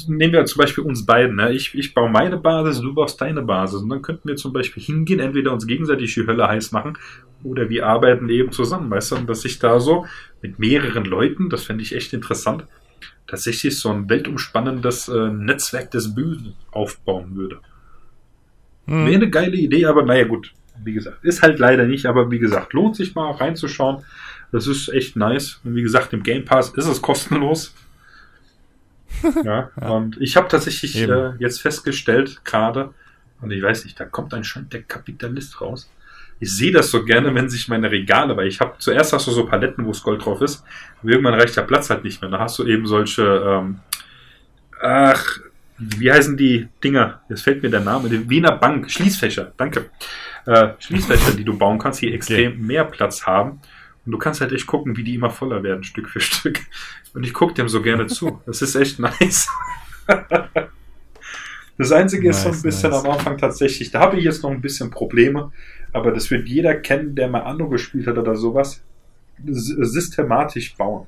nehmen 0.08 0.34
wir 0.34 0.46
zum 0.46 0.60
Beispiel 0.60 0.84
uns 0.84 1.06
beiden. 1.06 1.36
Ne? 1.36 1.54
Ich, 1.54 1.74
ich 1.76 1.94
baue 1.94 2.10
meine 2.10 2.38
Basis, 2.38 2.82
du 2.82 2.94
baust 2.94 3.22
deine 3.22 3.42
Basis. 3.42 3.82
Und 3.82 3.90
dann 3.90 4.02
könnten 4.02 4.28
wir 4.28 4.36
zum 4.36 4.54
Beispiel 4.54 4.84
hingehen, 4.84 5.20
entweder 5.20 5.54
uns 5.54 5.68
gegenseitig 5.68 6.14
die 6.14 6.26
Hölle 6.26 6.48
heiß 6.48 6.72
machen 6.72 6.98
oder 7.44 7.70
wir 7.70 7.86
arbeiten 7.86 8.30
eben 8.30 8.52
zusammen, 8.52 8.90
weißt 8.90 9.12
du? 9.12 9.16
Und 9.18 9.30
dass 9.30 9.46
ich 9.46 9.60
da 9.60 9.80
so 9.80 10.06
mit 10.42 10.60
mehreren 10.60 11.06
Leuten, 11.06 11.50
das 11.50 11.64
fände 11.64 11.84
ich 11.84 11.96
echt 11.96 12.14
interessant, 12.14 12.66
tatsächlich 13.28 13.78
so 13.78 13.90
ein 13.90 14.10
weltumspannendes 14.10 15.10
äh, 15.10 15.30
Netzwerk 15.30 15.92
des 15.92 16.16
Bösen 16.16 16.56
aufbauen 16.72 17.36
würde. 17.36 17.60
Hm. 18.86 19.06
Wäre 19.06 19.16
eine 19.16 19.30
geile 19.30 19.58
Idee, 19.58 19.86
aber 19.86 20.04
naja, 20.04 20.26
gut. 20.26 20.54
Wie 20.84 20.94
gesagt, 20.94 21.24
ist 21.24 21.42
halt 21.42 21.60
leider 21.60 21.86
nicht, 21.86 22.06
aber 22.06 22.30
wie 22.30 22.40
gesagt, 22.40 22.74
lohnt 22.74 22.96
sich 22.96 23.16
mal 23.16 23.32
reinzuschauen. 23.32 24.04
Das 24.52 24.68
ist 24.68 24.90
echt 24.90 25.16
nice. 25.16 25.60
Und 25.64 25.76
wie 25.76 25.82
gesagt, 25.82 26.14
im 26.14 26.24
Game 26.24 26.46
Pass 26.46 26.70
ist 26.70 26.86
es 26.86 27.02
kostenlos. 27.02 27.74
ja, 29.44 29.72
ja, 29.82 29.90
und 29.90 30.22
ich 30.22 30.38
habe 30.38 30.48
tatsächlich 30.48 30.96
äh, 30.96 31.32
jetzt 31.40 31.62
festgestellt, 31.62 32.42
gerade, 32.46 32.94
und 33.42 33.52
ich 33.52 33.62
weiß 33.62 33.86
nicht, 33.86 34.00
da 34.00 34.06
kommt 34.06 34.34
anscheinend 34.34 34.74
der 34.74 34.84
Kapitalist 34.84 35.60
raus 35.62 35.90
ich 36.40 36.56
sehe 36.56 36.72
das 36.72 36.92
so 36.92 37.04
gerne, 37.04 37.34
wenn 37.34 37.50
sich 37.50 37.68
meine 37.68 37.90
Regale, 37.90 38.38
weil 38.38 38.48
ich 38.48 38.60
habe 38.60 38.76
zuerst 38.78 39.14
hast 39.14 39.28
du 39.28 39.32
so 39.32 39.46
Paletten, 39.46 39.86
wo 39.86 39.92
es 39.92 40.04
Gold 40.04 40.24
drauf 40.24 40.42
ist, 40.42 40.64
und 41.02 41.10
irgendwann 41.10 41.34
reicht 41.34 41.58
der 41.58 41.64
Platz 41.64 41.90
halt 41.90 42.04
nicht 42.04 42.22
mehr. 42.22 42.30
Da 42.30 42.40
hast 42.40 42.60
du 42.60 42.66
eben 42.66 42.86
solche, 42.86 43.24
ähm, 43.24 43.80
ach, 44.82 45.40
wie 45.78 46.12
heißen 46.12 46.38
die 46.38 46.68
Dinger? 46.84 47.22
Jetzt 47.30 47.44
fällt 47.44 47.62
mir 47.62 47.70
der 47.70 47.82
Name. 47.82 48.10
Die 48.10 48.30
Wiener 48.30 48.54
Bank, 48.54 48.90
Schließfächer, 48.90 49.54
danke. 49.58 49.90
Äh, 50.46 50.70
Schließfächer, 50.80 51.32
die 51.32 51.44
du 51.44 51.58
bauen 51.58 51.78
kannst, 51.78 52.02
die 52.02 52.14
extrem 52.14 52.54
okay. 52.54 52.62
mehr 52.62 52.86
Platz 52.86 53.26
haben. 53.28 53.62
Und 54.06 54.12
du 54.12 54.18
kannst 54.18 54.42
halt 54.42 54.54
echt 54.54 54.66
gucken, 54.66 54.96
wie 54.98 55.04
die 55.04 55.16
immer 55.16 55.30
voller 55.30 55.62
werden, 55.64 55.84
Stück 55.84 56.10
für 56.10 56.20
Stück. 56.20 56.60
Und 57.14 57.24
ich 57.26 57.34
gucke 57.34 57.54
dem 57.54 57.68
so 57.68 57.82
gerne 57.82 58.08
zu. 58.08 58.42
Das 58.46 58.62
ist 58.62 58.76
echt 58.76 59.00
nice. 59.00 59.50
Das 61.80 61.92
Einzige 61.92 62.28
nice, 62.28 62.38
ist 62.38 62.44
so 62.44 62.50
ein 62.50 62.62
bisschen 62.64 62.90
nice. 62.90 63.06
am 63.06 63.12
Anfang 63.12 63.38
tatsächlich, 63.38 63.92
da 63.92 64.00
habe 64.00 64.18
ich 64.18 64.24
jetzt 64.24 64.42
noch 64.42 64.50
ein 64.50 64.62
bisschen 64.62 64.90
Probleme, 64.90 65.52
aber 65.94 66.12
das 66.12 66.30
wird 66.32 66.48
jeder 66.48 66.76
kennen, 66.76 67.16
der 67.16 67.28
mal 67.28 67.42
Anno 67.42 67.70
gespielt 67.70 68.08
hat 68.08 68.18
oder 68.18 68.36
sowas, 68.36 68.84
systematisch 69.44 70.76
bauen. 70.76 71.08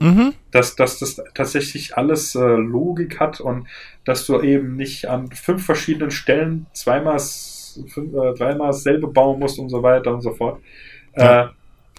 Mhm. 0.00 0.34
Dass, 0.52 0.76
dass 0.76 0.98
das 0.98 1.20
tatsächlich 1.34 1.96
alles 1.96 2.34
äh, 2.34 2.40
Logik 2.40 3.18
hat 3.18 3.40
und 3.40 3.66
dass 4.04 4.26
du 4.26 4.40
eben 4.40 4.76
nicht 4.76 5.06
an 5.06 5.28
fünf 5.32 5.64
verschiedenen 5.64 6.12
Stellen 6.12 6.66
zweimal, 6.72 7.18
fünf, 7.18 8.14
äh, 8.14 8.34
dreimal 8.34 8.68
dasselbe 8.68 9.08
bauen 9.08 9.40
musst 9.40 9.58
und 9.58 9.70
so 9.70 9.82
weiter 9.82 10.14
und 10.14 10.20
so 10.20 10.32
fort. 10.32 10.60
Ja. 11.16 11.46
Äh, 11.46 11.48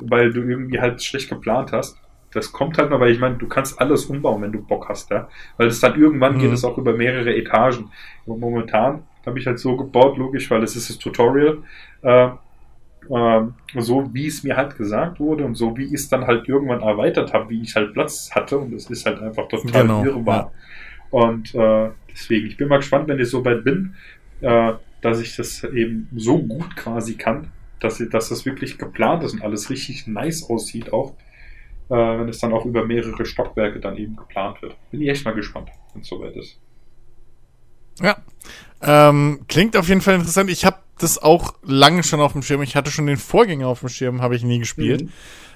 weil 0.01 0.31
du 0.31 0.41
irgendwie 0.41 0.79
halt 0.79 1.03
schlecht 1.03 1.27
geplant 1.27 1.73
hast 1.73 1.97
das 2.31 2.51
kommt 2.51 2.77
halt 2.77 2.89
noch, 2.89 2.99
weil 2.99 3.11
ich 3.11 3.19
meine, 3.19 3.35
du 3.35 3.47
kannst 3.47 3.79
alles 3.79 4.05
umbauen, 4.05 4.41
wenn 4.41 4.51
du 4.51 4.61
Bock 4.61 4.87
hast, 4.89 5.09
ja. 5.09 5.27
Weil 5.57 5.67
es 5.67 5.79
dann 5.79 5.99
irgendwann 5.99 6.35
mhm. 6.35 6.39
geht 6.39 6.51
es 6.51 6.63
auch 6.63 6.77
über 6.77 6.93
mehrere 6.93 7.35
Etagen. 7.35 7.91
Und 8.25 8.39
momentan 8.39 9.03
habe 9.25 9.39
ich 9.39 9.47
halt 9.47 9.59
so 9.59 9.75
gebaut, 9.75 10.17
logisch, 10.17 10.49
weil 10.49 10.63
es 10.63 10.75
ist 10.75 10.89
das 10.89 10.97
Tutorial, 10.97 11.59
äh, 12.01 12.29
äh, 13.09 13.41
so 13.77 14.13
wie 14.13 14.27
es 14.27 14.43
mir 14.43 14.57
halt 14.57 14.77
gesagt 14.77 15.19
wurde 15.19 15.45
und 15.45 15.55
so 15.55 15.75
wie 15.77 15.85
ich 15.85 15.93
es 15.93 16.09
dann 16.09 16.27
halt 16.27 16.47
irgendwann 16.47 16.81
erweitert 16.81 17.33
habe, 17.33 17.49
wie 17.49 17.61
ich 17.61 17.75
halt 17.75 17.93
Platz 17.93 18.31
hatte 18.33 18.57
und 18.57 18.73
es 18.73 18.89
ist 18.89 19.05
halt 19.05 19.21
einfach 19.21 19.47
total 19.47 19.81
genau, 19.81 20.03
irrbar. 20.03 20.51
Ja. 21.11 21.19
Und 21.19 21.55
äh, 21.55 21.89
deswegen, 22.11 22.47
ich 22.47 22.57
bin 22.57 22.67
mal 22.67 22.77
gespannt, 22.77 23.07
wenn 23.07 23.19
ich 23.19 23.29
so 23.29 23.43
weit 23.43 23.63
bin, 23.63 23.95
äh, 24.41 24.73
dass 25.01 25.21
ich 25.21 25.35
das 25.35 25.63
eben 25.63 26.07
so 26.15 26.39
gut 26.39 26.75
quasi 26.75 27.15
kann, 27.15 27.51
dass, 27.79 27.99
ich, 27.99 28.09
dass 28.09 28.29
das 28.29 28.45
wirklich 28.45 28.77
geplant 28.77 29.23
ist 29.23 29.33
und 29.33 29.43
alles 29.43 29.69
richtig 29.69 30.07
nice 30.07 30.49
aussieht 30.49 30.93
auch 30.93 31.15
äh, 31.89 31.95
wenn 31.95 32.29
es 32.29 32.39
dann 32.39 32.53
auch 32.53 32.65
über 32.65 32.85
mehrere 32.85 33.25
Stockwerke 33.25 33.79
dann 33.79 33.97
eben 33.97 34.15
geplant 34.15 34.61
wird. 34.61 34.75
Bin 34.91 35.01
ich 35.01 35.09
echt 35.09 35.25
mal 35.25 35.33
gespannt, 35.33 35.69
wenn 35.93 36.01
es 36.01 36.07
soweit 36.07 36.35
ist. 36.35 36.59
Ja, 38.01 38.17
ähm, 38.81 39.41
klingt 39.47 39.75
auf 39.75 39.87
jeden 39.87 40.01
Fall 40.01 40.15
interessant. 40.15 40.49
Ich 40.49 40.65
habe 40.65 40.77
das 40.97 41.21
auch 41.21 41.53
lange 41.63 42.03
schon 42.03 42.21
auf 42.21 42.33
dem 42.33 42.41
Schirm. 42.43 42.61
Ich 42.61 42.75
hatte 42.75 42.91
schon 42.91 43.07
den 43.07 43.17
Vorgänger 43.17 43.67
auf 43.67 43.81
dem 43.81 43.89
Schirm, 43.89 44.21
habe 44.21 44.35
ich 44.35 44.43
nie 44.43 44.59
gespielt. 44.59 45.03
Mhm. 45.03 45.09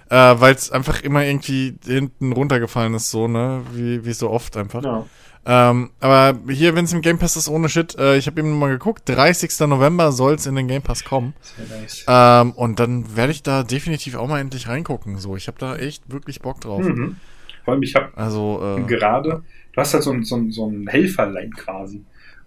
Äh, 0.09 0.39
Weil 0.39 0.53
es 0.53 0.71
einfach 0.71 1.01
immer 1.01 1.23
irgendwie 1.23 1.75
hinten 1.85 2.33
runtergefallen 2.33 2.93
ist, 2.93 3.09
so, 3.09 3.27
ne? 3.27 3.61
Wie, 3.73 4.05
wie 4.05 4.13
so 4.13 4.29
oft 4.29 4.57
einfach. 4.57 4.83
Ja. 4.83 5.05
Ähm, 5.45 5.89
aber 5.99 6.39
hier, 6.49 6.75
wenn 6.75 6.85
es 6.85 6.93
im 6.93 7.01
Game 7.01 7.19
Pass 7.19 7.35
ist, 7.35 7.49
ohne 7.49 7.67
Shit, 7.67 7.97
äh, 7.97 8.17
ich 8.17 8.27
habe 8.27 8.39
eben 8.39 8.57
mal 8.57 8.69
geguckt, 8.69 9.03
30. 9.09 9.67
November 9.67 10.13
soll 10.13 10.35
es 10.35 10.45
in 10.45 10.55
den 10.55 10.67
Game 10.67 10.81
Pass 10.81 11.03
kommen. 11.03 11.33
Sehr 11.41 11.79
nice. 11.79 12.05
Ähm, 12.07 12.51
und 12.53 12.79
dann 12.79 13.15
werde 13.17 13.31
ich 13.33 13.43
da 13.43 13.63
definitiv 13.63 14.15
auch 14.15 14.27
mal 14.27 14.39
endlich 14.39 14.69
reingucken. 14.69 15.17
So, 15.17 15.35
ich 15.35 15.47
habe 15.47 15.57
da 15.59 15.75
echt 15.75 16.09
wirklich 16.11 16.41
Bock 16.41 16.61
drauf. 16.61 16.83
Mhm. 16.83 17.17
Vor 17.65 17.73
allem, 17.73 17.83
ich 17.83 17.95
habe 17.95 18.11
also, 18.15 18.77
äh, 18.77 18.83
gerade, 18.83 19.43
du 19.73 19.81
hast 19.81 19.93
halt 19.93 20.03
so 20.03 20.11
ein, 20.11 20.23
so 20.23 20.35
ein, 20.35 20.51
so 20.51 20.69
ein 20.69 20.87
Helferlein 20.87 21.51
quasi. 21.51 22.03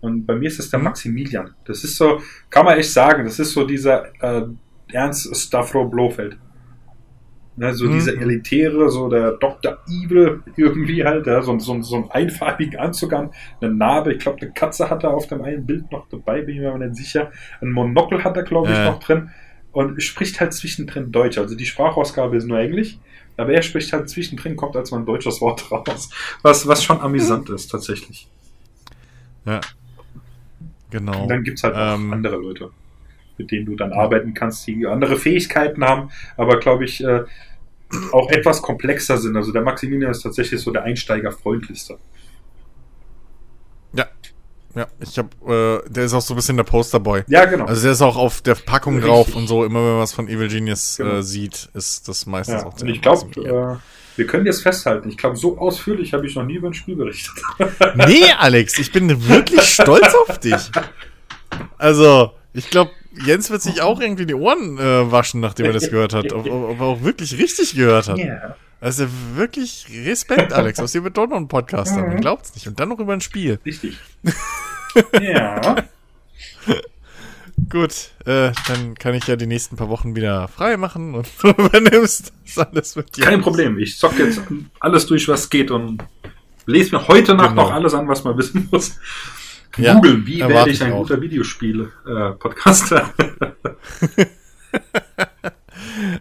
Und 0.06 0.24
bei 0.24 0.36
mir 0.36 0.46
ist 0.46 0.60
es 0.60 0.70
der 0.70 0.78
mhm. 0.78 0.86
Maximilian. 0.86 1.54
Das 1.64 1.82
ist 1.82 1.96
so, 1.96 2.20
kann 2.48 2.64
man 2.64 2.78
echt 2.78 2.92
sagen, 2.92 3.24
das 3.24 3.38
ist 3.38 3.52
so 3.52 3.66
dieser 3.66 4.06
äh, 4.22 4.46
Ernst 4.92 5.34
Stavro 5.36 5.86
Blofeld. 5.86 6.38
Ne, 7.58 7.74
so 7.74 7.86
mhm. 7.86 7.94
diese 7.94 8.14
Elitäre, 8.14 8.90
so 8.90 9.08
der 9.08 9.32
Dr. 9.32 9.78
Evil 9.88 10.42
irgendwie 10.56 11.02
halt, 11.02 11.26
ja, 11.26 11.40
so, 11.40 11.58
so, 11.58 11.80
so 11.80 11.96
einen 11.96 12.10
einfarbigen 12.10 12.78
Anzug 12.78 13.14
an, 13.14 13.30
eine 13.60 13.72
Narbe, 13.72 14.12
ich 14.12 14.18
glaube, 14.18 14.42
eine 14.42 14.52
Katze 14.52 14.90
hat 14.90 15.04
er 15.04 15.14
auf 15.14 15.26
dem 15.26 15.40
einen 15.40 15.64
Bild 15.64 15.90
noch 15.90 16.06
dabei, 16.10 16.42
bin 16.42 16.56
ich 16.56 16.60
mir 16.60 16.68
aber 16.68 16.84
nicht 16.84 16.96
sicher. 16.96 17.32
Ein 17.62 17.72
Monokel 17.72 18.22
hat 18.22 18.36
er, 18.36 18.42
glaube 18.42 18.70
ich, 18.70 18.76
äh. 18.76 18.84
noch 18.84 19.00
drin. 19.00 19.30
Und 19.72 20.02
spricht 20.02 20.38
halt 20.40 20.52
zwischendrin 20.52 21.12
Deutsch. 21.12 21.38
Also 21.38 21.54
die 21.54 21.66
Sprachausgabe 21.66 22.36
ist 22.36 22.46
nur 22.46 22.58
Englisch, 22.58 22.98
aber 23.36 23.52
er 23.52 23.62
spricht 23.62 23.92
halt 23.92 24.08
zwischendrin, 24.08 24.56
kommt 24.56 24.76
als 24.76 24.90
mal 24.90 24.98
ein 24.98 25.06
deutsches 25.06 25.40
Wort 25.40 25.70
raus. 25.70 26.10
Was, 26.42 26.66
was 26.66 26.84
schon 26.84 27.00
amüsant 27.00 27.50
ist, 27.50 27.70
tatsächlich. 27.70 28.28
Ja. 29.46 29.60
Genau. 30.90 31.22
Und 31.22 31.28
dann 31.28 31.42
gibt's 31.42 31.62
halt 31.62 31.74
auch 31.74 31.94
ähm, 31.94 32.12
andere 32.12 32.36
Leute 32.36 32.70
mit 33.38 33.50
denen 33.50 33.66
du 33.66 33.76
dann 33.76 33.92
arbeiten 33.92 34.34
kannst, 34.34 34.66
die 34.66 34.86
andere 34.86 35.16
Fähigkeiten 35.16 35.84
haben, 35.84 36.10
aber 36.36 36.58
glaube 36.58 36.84
ich 36.84 37.02
äh, 37.02 37.24
auch 38.12 38.30
etwas 38.30 38.62
komplexer 38.62 39.18
sind. 39.18 39.36
Also 39.36 39.52
der 39.52 39.62
Maximilian 39.62 40.10
ist 40.10 40.22
tatsächlich 40.22 40.60
so 40.60 40.72
der 40.72 40.84
Einsteigerfreundlichste. 40.84 41.98
Ja. 43.92 44.06
Ja, 44.74 44.86
ich 45.00 45.18
hab, 45.18 45.32
äh, 45.48 45.80
der 45.88 46.04
ist 46.04 46.12
auch 46.12 46.20
so 46.20 46.34
ein 46.34 46.36
bisschen 46.36 46.58
der 46.58 46.64
Posterboy. 46.64 47.22
Ja, 47.28 47.46
genau. 47.46 47.64
Also 47.64 47.82
der 47.84 47.92
ist 47.92 48.02
auch 48.02 48.16
auf 48.16 48.42
der 48.42 48.56
Packung 48.56 48.96
Richtig. 48.96 49.10
drauf 49.10 49.34
und 49.34 49.46
so, 49.46 49.64
immer 49.64 49.78
wenn 49.78 49.92
man 49.92 50.00
was 50.00 50.12
von 50.12 50.28
Evil 50.28 50.48
Genius 50.48 50.98
äh, 50.98 51.02
genau. 51.02 51.16
äh, 51.16 51.22
sieht, 51.22 51.70
ist 51.72 52.06
das 52.08 52.26
meistens 52.26 52.60
ja, 52.60 52.66
auch 52.66 52.78
Und 52.78 52.88
ich 52.88 53.00
glaube, 53.00 53.80
wir 54.16 54.26
können 54.26 54.46
jetzt 54.46 54.62
festhalten, 54.62 55.08
ich 55.08 55.16
glaube, 55.16 55.36
so 55.36 55.58
ausführlich 55.58 56.12
habe 56.12 56.26
ich 56.26 56.34
noch 56.34 56.44
nie 56.44 56.54
über 56.54 56.68
ein 56.68 56.74
Spiel 56.74 56.96
berichtet. 56.96 57.34
nee, 57.94 58.24
Alex, 58.38 58.78
ich 58.78 58.92
bin 58.92 59.28
wirklich 59.28 59.62
stolz 59.62 60.14
auf 60.14 60.38
dich. 60.38 60.70
Also, 61.78 62.32
ich 62.52 62.70
glaube, 62.70 62.90
Jens 63.24 63.50
wird 63.50 63.62
sich 63.62 63.82
auch 63.82 64.00
irgendwie 64.00 64.26
die 64.26 64.34
Ohren 64.34 64.78
äh, 64.78 65.10
waschen, 65.10 65.40
nachdem 65.40 65.66
er 65.66 65.72
das 65.72 65.90
gehört 65.90 66.12
hat. 66.14 66.32
Ob, 66.32 66.46
ob, 66.46 66.80
er 66.80 66.86
auch 66.86 67.02
wirklich 67.02 67.38
richtig 67.38 67.74
gehört 67.74 68.08
hat. 68.08 68.18
Also 68.80 69.06
wirklich 69.34 69.86
Respekt, 70.04 70.52
Alex. 70.52 70.80
Aus 70.80 70.92
dir 70.92 71.02
wird 71.02 71.16
doch 71.16 71.26
noch 71.26 71.36
ein 71.36 71.48
Podcast 71.48 71.92
haben. 71.92 72.08
Man 72.08 72.20
glaubt's 72.20 72.54
nicht. 72.54 72.66
Und 72.66 72.78
dann 72.78 72.90
noch 72.90 72.98
über 72.98 73.14
ein 73.14 73.22
Spiel. 73.22 73.58
Richtig. 73.64 73.98
ja. 75.20 75.84
Gut, 77.68 78.10
äh, 78.24 78.52
dann 78.68 78.94
kann 78.94 79.14
ich 79.14 79.26
ja 79.26 79.36
die 79.36 79.46
nächsten 79.46 79.76
paar 79.76 79.88
Wochen 79.88 80.14
wieder 80.14 80.46
frei 80.48 80.76
machen 80.76 81.14
und 81.14 81.26
du 81.42 81.48
übernimmst 81.48 82.32
das 82.44 82.66
alles 82.66 82.96
mit 82.96 83.16
dir. 83.16 83.24
Kein 83.24 83.40
Problem. 83.40 83.78
Ich 83.78 83.98
zock 83.98 84.18
jetzt 84.18 84.40
alles 84.78 85.06
durch, 85.06 85.26
was 85.28 85.50
geht 85.50 85.70
und 85.70 86.02
lese 86.66 86.94
mir 86.94 87.08
heute 87.08 87.34
Nacht 87.34 87.50
genau. 87.50 87.64
noch 87.64 87.72
alles 87.72 87.94
an, 87.94 88.08
was 88.08 88.24
man 88.24 88.36
wissen 88.38 88.68
muss. 88.70 88.98
Ja, 89.76 89.94
Googeln, 89.94 90.26
wie 90.26 90.40
werde 90.40 90.70
ich 90.70 90.82
ein 90.82 90.92
auch. 90.92 91.02
guter 91.02 91.20
Videospiel-Podcaster? 91.20 93.12
Äh, 94.16 94.26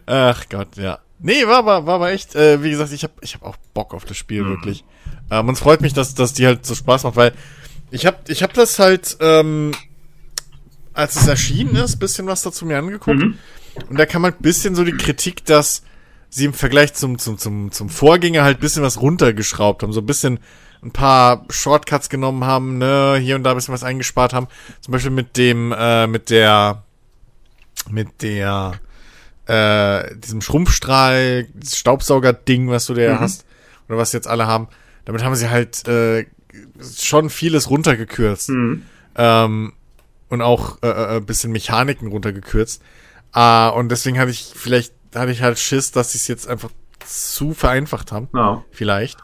Ach 0.06 0.44
Gott, 0.50 0.76
ja. 0.76 0.98
Nee, 1.18 1.46
war 1.46 1.58
aber, 1.58 1.86
war 1.86 1.94
aber 1.94 2.10
echt, 2.10 2.34
äh, 2.34 2.62
wie 2.62 2.70
gesagt, 2.70 2.92
ich 2.92 3.02
habe 3.02 3.14
ich 3.22 3.34
hab 3.34 3.42
auch 3.42 3.56
Bock 3.72 3.94
auf 3.94 4.04
das 4.04 4.16
Spiel, 4.16 4.42
mhm. 4.42 4.48
wirklich. 4.50 4.84
Ähm, 5.30 5.48
und 5.48 5.54
es 5.54 5.60
freut 5.60 5.80
mich, 5.80 5.94
dass, 5.94 6.14
dass 6.14 6.34
die 6.34 6.46
halt 6.46 6.66
so 6.66 6.74
Spaß 6.74 7.04
macht, 7.04 7.16
weil 7.16 7.32
ich 7.90 8.04
hab, 8.04 8.28
ich 8.28 8.42
hab 8.42 8.52
das 8.52 8.78
halt, 8.78 9.16
ähm, 9.20 9.72
als 10.96 11.16
es 11.16 11.26
erschienen 11.26 11.76
ist, 11.76 11.98
bisschen 11.98 12.26
was 12.26 12.42
dazu 12.42 12.64
mir 12.64 12.78
angeguckt. 12.78 13.18
Mhm. 13.18 13.38
Und 13.88 13.98
da 13.98 14.06
kam 14.06 14.24
halt 14.24 14.40
bisschen 14.40 14.74
so 14.74 14.82
die 14.82 14.96
Kritik, 14.96 15.44
dass 15.44 15.82
sie 16.30 16.46
im 16.46 16.54
Vergleich 16.54 16.94
zum, 16.94 17.18
zum, 17.18 17.38
zum, 17.38 17.70
zum 17.70 17.88
Vorgänger 17.88 18.42
halt 18.42 18.60
bisschen 18.60 18.82
was 18.82 19.00
runtergeschraubt 19.00 19.82
haben. 19.82 19.92
So 19.92 20.00
ein 20.00 20.06
bisschen 20.06 20.40
ein 20.82 20.92
paar 20.92 21.44
Shortcuts 21.50 22.08
genommen 22.08 22.44
haben, 22.44 22.78
ne, 22.78 23.18
hier 23.20 23.36
und 23.36 23.44
da 23.44 23.50
ein 23.50 23.56
bisschen 23.56 23.74
was 23.74 23.84
eingespart 23.84 24.32
haben. 24.32 24.48
Zum 24.80 24.92
Beispiel 24.92 25.10
mit 25.10 25.36
dem, 25.36 25.72
äh, 25.76 26.06
mit 26.06 26.30
der, 26.30 26.84
mit 27.90 28.22
der, 28.22 28.80
äh, 29.46 30.16
diesem 30.16 30.40
Schrumpfstrahl, 30.40 31.48
Staubsauger-Ding, 31.64 32.70
was 32.70 32.86
du 32.86 32.94
da 32.94 33.14
mhm. 33.14 33.20
hast, 33.20 33.44
oder 33.88 33.98
was 33.98 34.12
jetzt 34.12 34.28
alle 34.28 34.46
haben. 34.46 34.68
Damit 35.04 35.22
haben 35.22 35.34
sie 35.34 35.50
halt 35.50 35.86
äh, 35.86 36.26
schon 36.96 37.30
vieles 37.30 37.70
runtergekürzt. 37.70 38.48
Mhm. 38.48 38.82
Ähm, 39.16 39.72
und 40.28 40.42
auch 40.42 40.78
äh, 40.82 40.88
äh, 40.88 41.16
ein 41.16 41.26
bisschen 41.26 41.52
Mechaniken 41.52 42.08
runtergekürzt. 42.08 42.82
Äh, 43.34 43.70
und 43.70 43.90
deswegen 43.90 44.18
hatte 44.18 44.30
ich 44.30 44.52
vielleicht, 44.54 44.92
hatte 45.14 45.32
ich 45.32 45.42
halt 45.42 45.58
Schiss, 45.58 45.92
dass 45.92 46.12
sie 46.12 46.18
es 46.18 46.28
jetzt 46.28 46.48
einfach 46.48 46.70
zu 47.04 47.54
vereinfacht 47.54 48.12
haben. 48.12 48.28
Ja. 48.34 48.64
Vielleicht. 48.70 49.18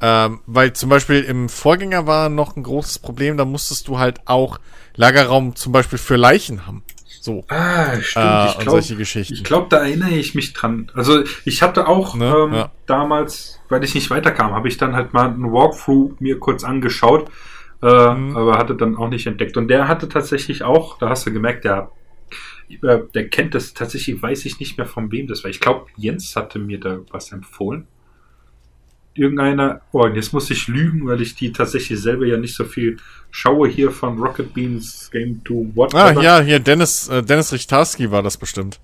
Ähm, 0.00 0.40
weil 0.46 0.72
zum 0.72 0.90
Beispiel 0.90 1.22
im 1.22 1.48
Vorgänger 1.48 2.06
war 2.06 2.28
noch 2.28 2.56
ein 2.56 2.62
großes 2.62 2.98
Problem, 2.98 3.36
da 3.36 3.44
musstest 3.44 3.88
du 3.88 3.98
halt 3.98 4.20
auch 4.26 4.58
Lagerraum 4.96 5.56
zum 5.56 5.72
Beispiel 5.72 5.98
für 5.98 6.16
Leichen 6.16 6.66
haben. 6.66 6.82
So. 7.20 7.42
Ah, 7.48 7.98
stimmt. 8.02 8.26
Äh, 8.26 8.46
ich 8.48 8.58
glaube, 8.58 8.70
solche 8.70 8.96
Geschichten. 8.96 9.32
Ich 9.32 9.44
glaube, 9.44 9.68
da 9.70 9.78
erinnere 9.78 10.10
ich 10.10 10.34
mich 10.34 10.52
dran. 10.52 10.90
Also 10.94 11.24
ich 11.46 11.62
hatte 11.62 11.88
auch 11.88 12.14
ne? 12.16 12.26
ähm, 12.26 12.52
ja. 12.52 12.70
damals, 12.84 13.60
weil 13.70 13.82
ich 13.82 13.94
nicht 13.94 14.10
weiterkam, 14.10 14.52
habe 14.52 14.68
ich 14.68 14.76
dann 14.76 14.94
halt 14.94 15.14
mal 15.14 15.28
einen 15.28 15.50
Walkthrough 15.50 16.20
mir 16.20 16.38
kurz 16.38 16.64
angeschaut, 16.64 17.30
äh, 17.84 18.14
mhm. 18.14 18.36
aber 18.36 18.58
hatte 18.58 18.74
dann 18.74 18.96
auch 18.96 19.08
nicht 19.08 19.26
entdeckt. 19.26 19.56
Und 19.56 19.68
der 19.68 19.88
hatte 19.88 20.08
tatsächlich 20.08 20.62
auch, 20.62 20.98
da 20.98 21.08
hast 21.10 21.26
du 21.26 21.32
gemerkt, 21.32 21.64
der 21.64 21.90
äh, 22.82 23.00
der 23.14 23.28
kennt 23.28 23.54
das 23.54 23.74
tatsächlich, 23.74 24.20
weiß 24.22 24.46
ich 24.46 24.58
nicht 24.58 24.78
mehr 24.78 24.86
von 24.86 25.12
wem 25.12 25.26
das 25.26 25.44
war. 25.44 25.50
Ich 25.50 25.60
glaube, 25.60 25.86
Jens 25.96 26.34
hatte 26.34 26.58
mir 26.58 26.80
da 26.80 27.00
was 27.10 27.30
empfohlen 27.30 27.86
irgendeiner, 29.14 29.80
oh, 29.92 30.06
jetzt 30.08 30.32
muss 30.32 30.50
ich 30.50 30.68
lügen, 30.68 31.06
weil 31.06 31.20
ich 31.20 31.34
die 31.34 31.52
tatsächlich 31.52 32.00
selber 32.00 32.26
ja 32.26 32.36
nicht 32.36 32.54
so 32.54 32.64
viel 32.64 32.98
schaue 33.30 33.68
hier 33.68 33.90
von 33.90 34.18
Rocket 34.18 34.52
Beans 34.52 35.10
Game 35.10 35.42
to 35.44 35.66
What. 35.74 35.94
Ah, 35.94 36.20
ja, 36.20 36.40
hier 36.40 36.58
Dennis, 36.58 37.08
äh, 37.08 37.22
Dennis 37.22 37.52
Richtarski 37.52 38.10
war 38.10 38.22
das 38.22 38.36
bestimmt. 38.36 38.80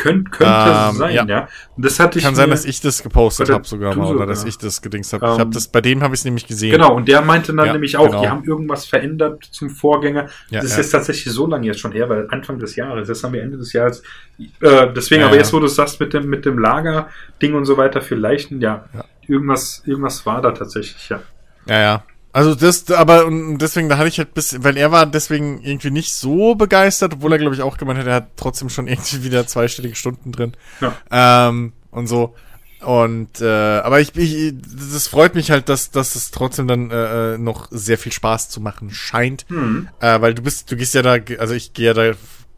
Könnt, 0.00 0.32
könnte 0.32 0.54
ähm, 0.66 0.96
sein, 0.96 1.14
ja. 1.14 1.24
ja. 1.26 1.48
Das 1.76 2.00
hatte 2.00 2.18
ich 2.18 2.24
Kann 2.24 2.34
sein, 2.34 2.48
dass 2.48 2.64
ich 2.64 2.80
das 2.80 3.02
gepostet 3.02 3.50
habe 3.50 3.66
sogar 3.66 3.94
mal, 3.94 4.16
oder 4.16 4.24
dass 4.24 4.44
ich 4.46 4.56
das 4.56 4.80
gedingst 4.80 5.12
habe. 5.12 5.26
Ähm, 5.26 5.48
ich 5.48 5.54
das, 5.54 5.68
bei 5.68 5.82
dem 5.82 6.02
habe 6.02 6.14
ich 6.14 6.20
es 6.20 6.24
nämlich 6.24 6.46
gesehen. 6.46 6.72
Genau, 6.72 6.94
und 6.94 7.06
der 7.06 7.20
meinte 7.20 7.54
dann 7.54 7.66
ja, 7.66 7.72
nämlich 7.74 7.98
auch, 7.98 8.06
genau. 8.06 8.22
die 8.22 8.28
haben 8.28 8.44
irgendwas 8.44 8.86
verändert 8.86 9.44
zum 9.50 9.68
Vorgänger. 9.68 10.28
Ja, 10.48 10.62
das 10.62 10.70
ist 10.70 10.76
jetzt 10.78 10.90
tatsächlich 10.92 11.34
so 11.34 11.46
lange 11.46 11.66
jetzt 11.66 11.80
schon 11.80 11.92
her, 11.92 12.08
weil 12.08 12.26
Anfang 12.30 12.58
des 12.58 12.76
Jahres, 12.76 13.08
jetzt 13.08 13.22
haben 13.22 13.34
wir 13.34 13.42
Ende 13.42 13.58
des 13.58 13.74
Jahres. 13.74 14.02
Äh, 14.38 14.86
deswegen, 14.96 15.22
aber 15.22 15.36
jetzt, 15.36 15.52
wo 15.52 15.60
du 15.60 15.66
es 15.66 15.74
sagst, 15.74 16.00
mit 16.00 16.14
dem, 16.14 16.30
mit 16.30 16.46
dem 16.46 16.58
Lager-Ding 16.58 17.52
und 17.52 17.66
so 17.66 17.76
weiter 17.76 18.00
für 18.00 18.14
Leichten, 18.14 18.62
ja, 18.62 18.86
irgendwas, 19.28 19.82
irgendwas 19.84 20.24
war 20.24 20.40
da 20.40 20.52
tatsächlich, 20.52 21.10
ja. 21.10 21.20
Ja, 21.66 21.78
ja. 21.78 22.02
Also 22.32 22.54
das, 22.54 22.90
aber 22.90 23.26
und 23.26 23.58
deswegen, 23.58 23.88
da 23.88 23.98
hatte 23.98 24.08
ich 24.08 24.18
halt 24.18 24.34
bis, 24.34 24.62
weil 24.62 24.76
er 24.76 24.92
war 24.92 25.06
deswegen 25.06 25.62
irgendwie 25.62 25.90
nicht 25.90 26.14
so 26.14 26.54
begeistert, 26.54 27.14
obwohl 27.14 27.32
er, 27.32 27.38
glaube 27.38 27.54
ich, 27.56 27.62
auch 27.62 27.76
gemeint 27.76 27.98
hat, 27.98 28.06
er 28.06 28.14
hat 28.14 28.36
trotzdem 28.36 28.68
schon 28.68 28.86
irgendwie 28.88 29.24
wieder 29.24 29.46
zweistellige 29.46 29.96
Stunden 29.96 30.30
drin. 30.32 30.52
Ja. 30.80 31.48
Ähm, 31.48 31.72
und 31.90 32.06
so. 32.06 32.34
Und 32.82 33.40
äh, 33.42 33.78
aber 33.80 34.00
ich, 34.00 34.16
ich, 34.16 34.54
das 34.54 35.06
freut 35.08 35.34
mich 35.34 35.50
halt, 35.50 35.68
dass, 35.68 35.90
dass 35.90 36.14
es 36.14 36.30
trotzdem 36.30 36.66
dann 36.66 36.90
äh, 36.90 37.34
äh 37.34 37.38
noch 37.38 37.68
sehr 37.70 37.98
viel 37.98 38.12
Spaß 38.12 38.48
zu 38.48 38.60
machen 38.60 38.90
scheint. 38.90 39.44
Mhm. 39.50 39.88
Äh, 40.00 40.20
weil 40.20 40.34
du 40.34 40.42
bist, 40.42 40.70
du 40.70 40.76
gehst 40.76 40.94
ja 40.94 41.02
da, 41.02 41.16
also 41.38 41.52
ich 41.52 41.74
gehe 41.74 41.86
ja 41.86 41.94
da 41.94 42.12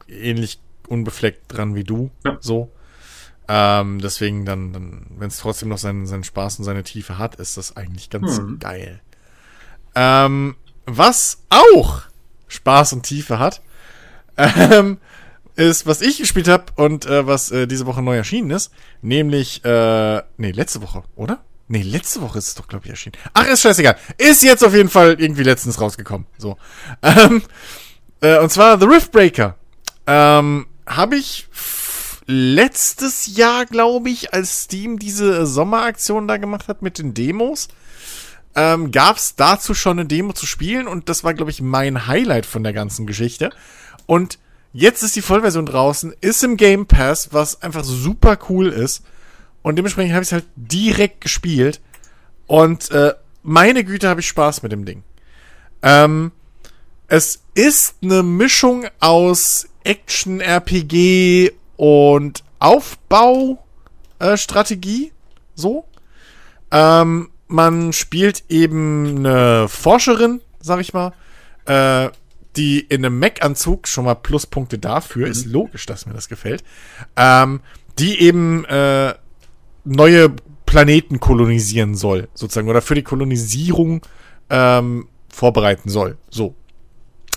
ähnlich 0.06 0.60
unbefleckt 0.86 1.56
dran 1.56 1.74
wie 1.74 1.84
du. 1.84 2.10
Ja. 2.24 2.36
So. 2.40 2.70
Ähm, 3.48 4.00
deswegen 4.00 4.44
dann, 4.44 4.72
dann 4.72 5.06
wenn 5.18 5.28
es 5.28 5.38
trotzdem 5.38 5.70
noch 5.70 5.78
seinen, 5.78 6.06
seinen 6.06 6.24
Spaß 6.24 6.60
und 6.60 6.64
seine 6.64 6.84
Tiefe 6.84 7.18
hat, 7.18 7.36
ist 7.36 7.56
das 7.56 7.76
eigentlich 7.76 8.08
ganz 8.08 8.38
mhm. 8.38 8.60
geil. 8.60 9.00
Ähm, 9.94 10.56
was 10.86 11.38
auch 11.50 12.02
Spaß 12.48 12.94
und 12.94 13.02
Tiefe 13.02 13.38
hat, 13.38 13.60
ähm, 14.36 14.98
ist, 15.56 15.86
was 15.86 16.00
ich 16.00 16.18
gespielt 16.18 16.48
habe 16.48 16.66
und 16.76 17.06
äh, 17.06 17.26
was 17.26 17.50
äh, 17.50 17.66
diese 17.66 17.86
Woche 17.86 18.02
neu 18.02 18.16
erschienen 18.16 18.50
ist, 18.50 18.72
nämlich, 19.02 19.64
äh, 19.64 20.22
nee, 20.36 20.50
letzte 20.50 20.82
Woche, 20.82 21.02
oder? 21.14 21.44
Nee, 21.68 21.82
letzte 21.82 22.20
Woche 22.20 22.38
ist 22.38 22.48
es 22.48 22.54
doch, 22.54 22.68
glaube 22.68 22.84
ich, 22.84 22.90
erschienen. 22.90 23.16
Ach, 23.32 23.46
ist 23.46 23.62
scheißegal. 23.62 23.96
Ist 24.18 24.42
jetzt 24.42 24.64
auf 24.64 24.74
jeden 24.74 24.90
Fall 24.90 25.16
irgendwie 25.18 25.42
letztens 25.42 25.80
rausgekommen. 25.80 26.26
So. 26.38 26.56
Ähm, 27.02 27.42
äh, 28.20 28.38
und 28.38 28.52
zwar 28.52 28.78
The 28.78 28.86
Riftbreaker. 28.86 29.56
Ähm, 30.06 30.66
habe 30.86 31.16
ich 31.16 31.48
letztes 32.26 33.36
Jahr, 33.36 33.66
glaube 33.66 34.10
ich, 34.10 34.32
als 34.32 34.64
Steam 34.64 34.98
diese 34.98 35.46
Sommeraktion 35.46 36.28
da 36.28 36.36
gemacht 36.36 36.68
hat 36.68 36.82
mit 36.82 36.98
den 36.98 37.14
Demos, 37.14 37.68
ähm, 38.54 38.92
gab 38.92 39.16
es 39.16 39.36
dazu 39.36 39.74
schon 39.74 39.98
eine 39.98 40.06
Demo 40.06 40.32
zu 40.32 40.46
spielen 40.46 40.86
und 40.86 41.08
das 41.08 41.24
war, 41.24 41.34
glaube 41.34 41.50
ich, 41.50 41.62
mein 41.62 42.06
Highlight 42.06 42.46
von 42.46 42.62
der 42.62 42.72
ganzen 42.72 43.06
Geschichte. 43.06 43.50
Und 44.06 44.38
jetzt 44.72 45.02
ist 45.02 45.16
die 45.16 45.22
Vollversion 45.22 45.66
draußen, 45.66 46.14
ist 46.20 46.44
im 46.44 46.56
Game 46.56 46.86
Pass, 46.86 47.32
was 47.32 47.62
einfach 47.62 47.84
super 47.84 48.38
cool 48.48 48.68
ist. 48.68 49.02
Und 49.62 49.76
dementsprechend 49.76 50.12
habe 50.12 50.22
ich 50.22 50.28
es 50.28 50.32
halt 50.32 50.46
direkt 50.56 51.20
gespielt. 51.20 51.80
Und 52.46 52.90
äh, 52.90 53.14
meine 53.42 53.84
Güte, 53.84 54.08
habe 54.08 54.20
ich 54.20 54.28
Spaß 54.28 54.62
mit 54.62 54.72
dem 54.72 54.84
Ding. 54.84 55.04
Ähm, 55.82 56.32
es 57.08 57.42
ist 57.54 57.96
eine 58.02 58.22
Mischung 58.22 58.86
aus 59.00 59.66
Action-RPG 59.84 61.52
und 61.76 62.44
Aufbaustrategie. 62.58 65.06
Äh, 65.06 65.12
so. 65.54 65.84
Ähm, 66.70 67.30
man 67.52 67.92
spielt 67.92 68.44
eben 68.48 69.18
eine 69.18 69.68
Forscherin, 69.68 70.40
sag 70.60 70.80
ich 70.80 70.94
mal, 70.94 71.12
äh, 71.66 72.08
die 72.56 72.80
in 72.80 73.04
einem 73.04 73.18
Mac-Anzug 73.18 73.86
schon 73.88 74.04
mal 74.04 74.14
Pluspunkte 74.14 74.78
dafür, 74.78 75.26
mhm. 75.26 75.32
ist 75.32 75.46
logisch, 75.46 75.86
dass 75.86 76.06
mir 76.06 76.14
das 76.14 76.28
gefällt, 76.28 76.64
ähm, 77.16 77.60
die 77.98 78.20
eben 78.20 78.64
äh, 78.64 79.14
neue 79.84 80.34
Planeten 80.66 81.20
kolonisieren 81.20 81.94
soll, 81.94 82.28
sozusagen, 82.34 82.68
oder 82.68 82.82
für 82.82 82.94
die 82.94 83.02
Kolonisierung 83.02 84.02
ähm, 84.50 85.08
vorbereiten 85.28 85.88
soll. 85.88 86.16
So. 86.30 86.54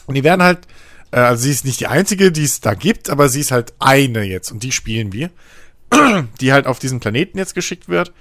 Und 0.06 0.16
die 0.16 0.24
werden 0.24 0.44
halt, 0.44 0.68
äh, 1.12 1.20
also 1.20 1.44
sie 1.44 1.52
ist 1.52 1.66
nicht 1.66 1.80
die 1.80 1.88
einzige, 1.88 2.32
die 2.32 2.44
es 2.44 2.62
da 2.62 2.74
gibt, 2.74 3.10
aber 3.10 3.30
sie 3.30 3.42
ist 3.42 3.52
halt 3.52 3.74
eine 3.80 4.24
jetzt 4.24 4.52
und 4.52 4.64
die 4.64 4.72
spielen 4.72 5.12
wir, 5.12 5.30
die 6.42 6.54
halt 6.54 6.68
auf 6.68 6.80
diesen 6.80 7.00
Planeten 7.00 7.38
jetzt 7.38 7.56
geschickt 7.56 7.90
wird. 7.90 8.14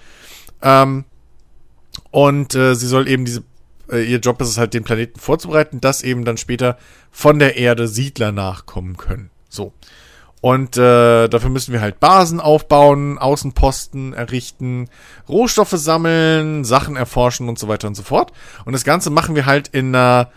Ähm, 0.63 1.05
und 2.11 2.55
äh, 2.55 2.75
sie 2.75 2.87
soll 2.87 3.09
eben 3.09 3.25
diese, 3.25 3.43
äh, 3.91 4.05
ihr 4.05 4.19
Job 4.19 4.41
ist 4.41 4.49
es 4.49 4.59
halt, 4.59 4.75
den 4.75 4.85
Planeten 4.85 5.19
vorzubereiten, 5.19 5.81
dass 5.81 6.03
eben 6.03 6.25
dann 6.25 6.37
später 6.37 6.79
von 7.11 7.39
der 7.39 7.57
Erde 7.57 7.89
Siedler 7.89 8.33
nachkommen 8.33 8.97
können. 8.97 9.31
So. 9.49 9.73
Und 10.41 10.77
äh, 10.77 11.29
dafür 11.29 11.49
müssen 11.49 11.73
wir 11.73 11.81
halt 11.81 12.01
Basen 12.01 12.39
aufbauen, 12.39 13.19
Außenposten 13.19 14.13
errichten, 14.13 14.91
Rohstoffe 15.27 15.71
sammeln, 15.71 16.65
Sachen 16.65 16.97
erforschen 16.97 17.49
und 17.49 17.59
so 17.59 17.67
weiter 17.67 17.89
und 17.89 17.95
so 17.95 18.03
fort. 18.03 18.31
Und 18.67 18.75
das 18.75 18.85
Ganze 18.85 19.09
machen 19.09 19.37
wir 19.37 19.47
halt 19.47 19.69
in 19.69 19.95
einer, 19.95 20.31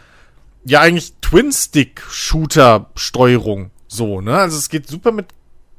ja 0.63 0.79
eigentlich 0.79 1.11
Twin-Stick-Shooter-Steuerung. 1.19 3.71
So, 3.89 4.21
ne? 4.21 4.38
Also 4.38 4.57
es 4.57 4.69
geht 4.69 4.88
super 4.88 5.11
mit 5.11 5.27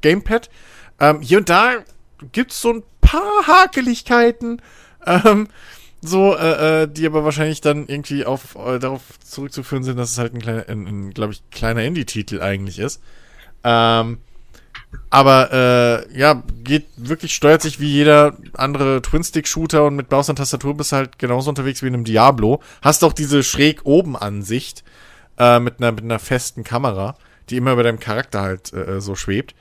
Gamepad. 0.01 0.51
Ähm, 0.99 1.21
hier 1.21 1.39
und 1.39 1.49
da 1.49 1.77
gibt's 2.31 2.61
so 2.61 2.73
ein 2.73 2.83
paar 3.01 3.47
Hakeligkeiten. 3.47 4.61
Ähm, 5.05 5.47
so, 6.01 6.35
äh, 6.35 6.83
äh, 6.83 6.87
die 6.87 7.05
aber 7.05 7.25
wahrscheinlich 7.25 7.61
dann 7.61 7.87
irgendwie 7.87 8.25
auf 8.25 8.55
äh, 8.55 8.79
darauf 8.79 9.01
zurückzuführen 9.19 9.83
sind, 9.83 9.97
dass 9.97 10.11
es 10.11 10.17
halt 10.17 10.33
ein 10.33 10.41
kleiner, 10.41 10.69
ein, 10.69 10.87
ein 10.87 11.13
glaube 11.13 11.33
ich, 11.33 11.41
kleiner 11.51 11.83
Indie-Titel 11.83 12.41
eigentlich 12.41 12.79
ist. 12.79 13.01
Ähm, 13.63 14.19
aber 15.09 15.51
äh, 15.51 16.17
ja, 16.17 16.43
geht 16.63 16.85
wirklich, 16.95 17.35
steuert 17.35 17.61
sich 17.61 17.79
wie 17.79 17.91
jeder 17.91 18.37
andere 18.53 19.01
Twin-Stick-Shooter 19.01 19.83
und 19.85 19.95
mit 19.95 20.09
Maus 20.09 20.29
und 20.29 20.37
Tastatur 20.37 20.75
bist 20.77 20.91
du 20.91 20.97
halt 20.97 21.19
genauso 21.19 21.49
unterwegs 21.49 21.81
wie 21.81 21.87
in 21.87 21.95
einem 21.95 22.05
Diablo. 22.05 22.61
Hast 22.81 23.03
auch 23.03 23.13
diese 23.13 23.43
schräg 23.43 23.81
oben 23.83 24.15
Ansicht 24.15 24.83
äh, 25.37 25.59
mit, 25.59 25.79
einer, 25.79 25.91
mit 25.91 26.03
einer 26.03 26.19
festen 26.19 26.63
Kamera, 26.63 27.17
die 27.49 27.57
immer 27.57 27.73
über 27.73 27.83
deinem 27.83 27.99
Charakter 27.99 28.41
halt 28.41 28.71
äh, 28.73 29.01
so 29.01 29.15
schwebt. 29.15 29.53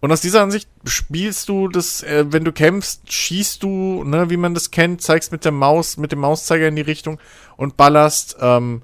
Und 0.00 0.12
aus 0.12 0.20
dieser 0.20 0.42
Ansicht 0.42 0.68
spielst 0.84 1.48
du 1.48 1.68
das, 1.68 2.02
äh, 2.02 2.26
wenn 2.28 2.44
du 2.44 2.52
kämpfst, 2.52 3.12
schießt 3.12 3.62
du, 3.62 4.04
ne, 4.04 4.30
wie 4.30 4.36
man 4.36 4.54
das 4.54 4.70
kennt, 4.70 5.00
zeigst 5.02 5.32
mit 5.32 5.44
der 5.44 5.52
Maus, 5.52 5.96
mit 5.96 6.12
dem 6.12 6.20
Mauszeiger 6.20 6.68
in 6.68 6.76
die 6.76 6.82
Richtung 6.82 7.18
und 7.56 7.76
ballerst. 7.76 8.36
Ähm, 8.40 8.82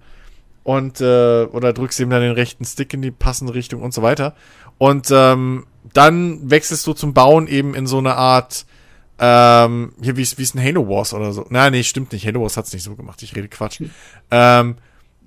und 0.64 1.01
äh, 1.01 1.44
oder 1.44 1.72
drückst 1.72 2.01
ihm 2.01 2.10
dann 2.10 2.22
den 2.22 2.32
rechten 2.32 2.64
Stick 2.64 2.94
in 2.94 3.02
die 3.02 3.10
passende 3.10 3.55
Richtung 3.55 3.82
und 3.82 3.93
so 3.93 4.02
weiter. 4.02 4.34
Und 4.78 5.09
ähm, 5.10 5.66
dann 5.93 6.51
wechselst 6.51 6.86
du 6.86 6.93
zum 6.93 7.14
Bauen 7.14 7.47
eben 7.47 7.74
in 7.74 7.86
so 7.86 7.98
eine 7.98 8.14
Art, 8.14 8.64
ähm, 9.18 9.93
hier 10.01 10.16
wie 10.16 10.22
es 10.22 10.55
ein 10.55 10.62
Halo 10.62 10.89
Wars 10.89 11.14
oder 11.14 11.32
so. 11.32 11.47
Nein, 11.51 11.72
nee, 11.72 11.82
stimmt 11.82 12.12
nicht. 12.12 12.26
Halo 12.26 12.43
Wars 12.43 12.56
hat's 12.56 12.72
nicht 12.72 12.84
so 12.84 12.94
gemacht. 12.94 13.22
Ich 13.22 13.34
rede 13.34 13.48
Quatsch. 13.48 13.82
Ähm, 14.30 14.76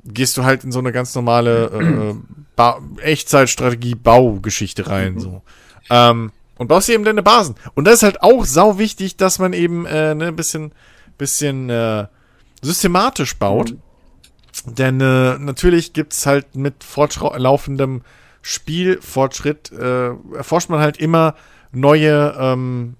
gehst 0.05 0.37
du 0.37 0.43
halt 0.43 0.63
in 0.63 0.71
so 0.71 0.79
eine 0.79 0.91
ganz 0.91 1.13
normale 1.15 2.15
äh, 2.57 3.01
Echtzeitstrategie-Baugeschichte 3.01 4.87
rein, 4.87 5.19
so. 5.19 5.41
Ähm, 5.89 6.31
und 6.57 6.67
baust 6.67 6.89
eben 6.89 7.03
deine 7.03 7.23
Basen. 7.23 7.55
Und 7.73 7.85
das 7.85 7.95
ist 7.95 8.03
halt 8.03 8.23
auch 8.23 8.45
sau 8.45 8.77
wichtig, 8.77 9.17
dass 9.17 9.39
man 9.39 9.53
eben 9.53 9.85
äh, 9.85 10.15
ne, 10.15 10.27
ein 10.27 10.35
bisschen, 10.35 10.71
bisschen 11.17 11.69
äh, 11.69 12.07
systematisch 12.61 13.37
baut. 13.37 13.71
Mhm. 13.71 14.75
Denn 14.75 15.01
äh, 15.01 15.37
natürlich 15.37 15.93
gibt's 15.93 16.25
halt 16.25 16.55
mit 16.55 16.83
fortlaufendem 16.83 18.03
Spielfortschritt 18.41 19.71
äh, 19.71 20.11
erforscht 20.35 20.69
man 20.69 20.79
halt 20.79 20.97
immer 20.97 21.35
neue 21.71 22.35
ähm, 22.39 22.95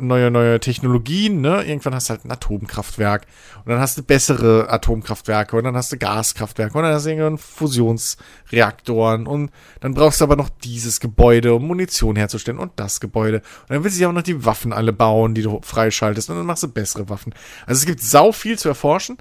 neue 0.00 0.30
neue 0.30 0.60
Technologien, 0.60 1.40
ne? 1.40 1.62
Irgendwann 1.64 1.94
hast 1.94 2.08
du 2.08 2.14
halt 2.14 2.24
ein 2.24 2.30
Atomkraftwerk 2.30 3.26
und 3.64 3.70
dann 3.70 3.80
hast 3.80 3.98
du 3.98 4.02
bessere 4.02 4.70
Atomkraftwerke 4.70 5.56
und 5.56 5.64
dann 5.64 5.76
hast 5.76 5.92
du 5.92 5.98
Gaskraftwerke 5.98 6.76
und 6.76 6.84
dann 6.84 6.94
hast 6.94 7.06
du 7.06 7.10
irgendwann 7.10 7.38
Fusionsreaktoren 7.38 9.26
und 9.26 9.50
dann 9.80 9.94
brauchst 9.94 10.20
du 10.20 10.24
aber 10.24 10.36
noch 10.36 10.48
dieses 10.48 11.00
Gebäude, 11.00 11.54
um 11.54 11.66
Munition 11.66 12.16
herzustellen 12.16 12.58
und 12.58 12.72
das 12.76 13.00
Gebäude 13.00 13.38
und 13.38 13.70
dann 13.70 13.84
willst 13.84 13.98
du 13.98 14.02
ja 14.02 14.08
auch 14.08 14.12
noch 14.12 14.22
die 14.22 14.44
Waffen 14.44 14.72
alle 14.72 14.92
bauen, 14.92 15.34
die 15.34 15.42
du 15.42 15.60
freischaltest 15.62 16.30
und 16.30 16.36
dann 16.36 16.46
machst 16.46 16.62
du 16.62 16.68
bessere 16.68 17.08
Waffen. 17.08 17.34
Also 17.66 17.80
es 17.80 17.86
gibt 17.86 18.00
sau 18.00 18.32
viel 18.32 18.58
zu 18.58 18.68
erforschen. 18.68 19.18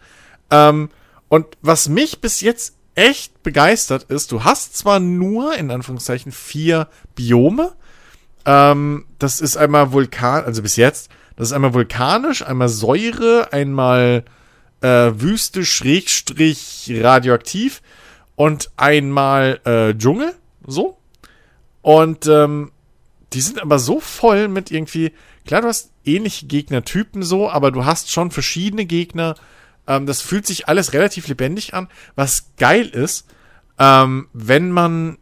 Ähm, 0.51 0.89
und 1.29 1.45
was 1.61 1.89
mich 1.89 2.21
bis 2.21 2.41
jetzt 2.41 2.75
echt 2.95 3.41
begeistert 3.43 4.03
ist, 4.03 4.31
du 4.31 4.43
hast 4.43 4.77
zwar 4.77 4.99
nur, 4.99 5.55
in 5.55 5.71
Anführungszeichen, 5.71 6.31
vier 6.31 6.87
Biome. 7.15 7.73
Ähm, 8.45 9.05
das 9.19 9.41
ist 9.41 9.57
einmal 9.57 9.91
Vulkan, 9.91 10.43
also 10.45 10.61
bis 10.61 10.75
jetzt, 10.75 11.09
das 11.35 11.49
ist 11.49 11.53
einmal 11.53 11.73
vulkanisch, 11.73 12.45
einmal 12.45 12.69
Säure, 12.69 13.51
einmal 13.51 14.23
äh, 14.81 15.11
Wüste, 15.15 15.65
Schrägstrich, 15.65 16.91
radioaktiv 16.95 17.81
und 18.35 18.71
einmal 18.77 19.59
äh, 19.65 19.97
Dschungel, 19.97 20.33
so. 20.65 20.97
Und 21.81 22.27
ähm, 22.27 22.71
die 23.33 23.41
sind 23.41 23.61
aber 23.61 23.79
so 23.79 23.99
voll 23.99 24.47
mit 24.47 24.71
irgendwie, 24.71 25.11
klar, 25.45 25.61
du 25.61 25.67
hast 25.67 25.91
ähnliche 26.05 26.45
Gegnertypen 26.45 27.23
so, 27.23 27.49
aber 27.49 27.71
du 27.71 27.85
hast 27.85 28.11
schon 28.11 28.29
verschiedene 28.29 28.85
Gegner 28.85 29.35
ähm, 29.87 30.05
das 30.05 30.21
fühlt 30.21 30.47
sich 30.47 30.67
alles 30.67 30.93
relativ 30.93 31.27
lebendig 31.27 31.73
an, 31.73 31.87
was 32.15 32.51
geil 32.57 32.87
ist, 32.87 33.27
ähm, 33.79 34.27
wenn 34.33 34.71
man 34.71 35.17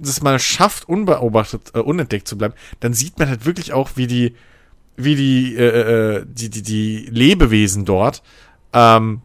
das 0.00 0.22
mal 0.22 0.38
schafft, 0.38 0.88
unbeobachtet, 0.88 1.72
äh, 1.74 1.78
unentdeckt 1.78 2.28
zu 2.28 2.38
bleiben, 2.38 2.54
dann 2.80 2.94
sieht 2.94 3.18
man 3.18 3.28
halt 3.28 3.46
wirklich 3.46 3.72
auch, 3.72 3.90
wie 3.94 4.06
die, 4.06 4.34
wie 4.96 5.16
die, 5.16 5.56
äh, 5.56 6.18
äh 6.18 6.26
die, 6.26 6.50
die, 6.50 6.62
die 6.62 7.08
Lebewesen 7.10 7.84
dort 7.84 8.22
ähm, 8.72 9.22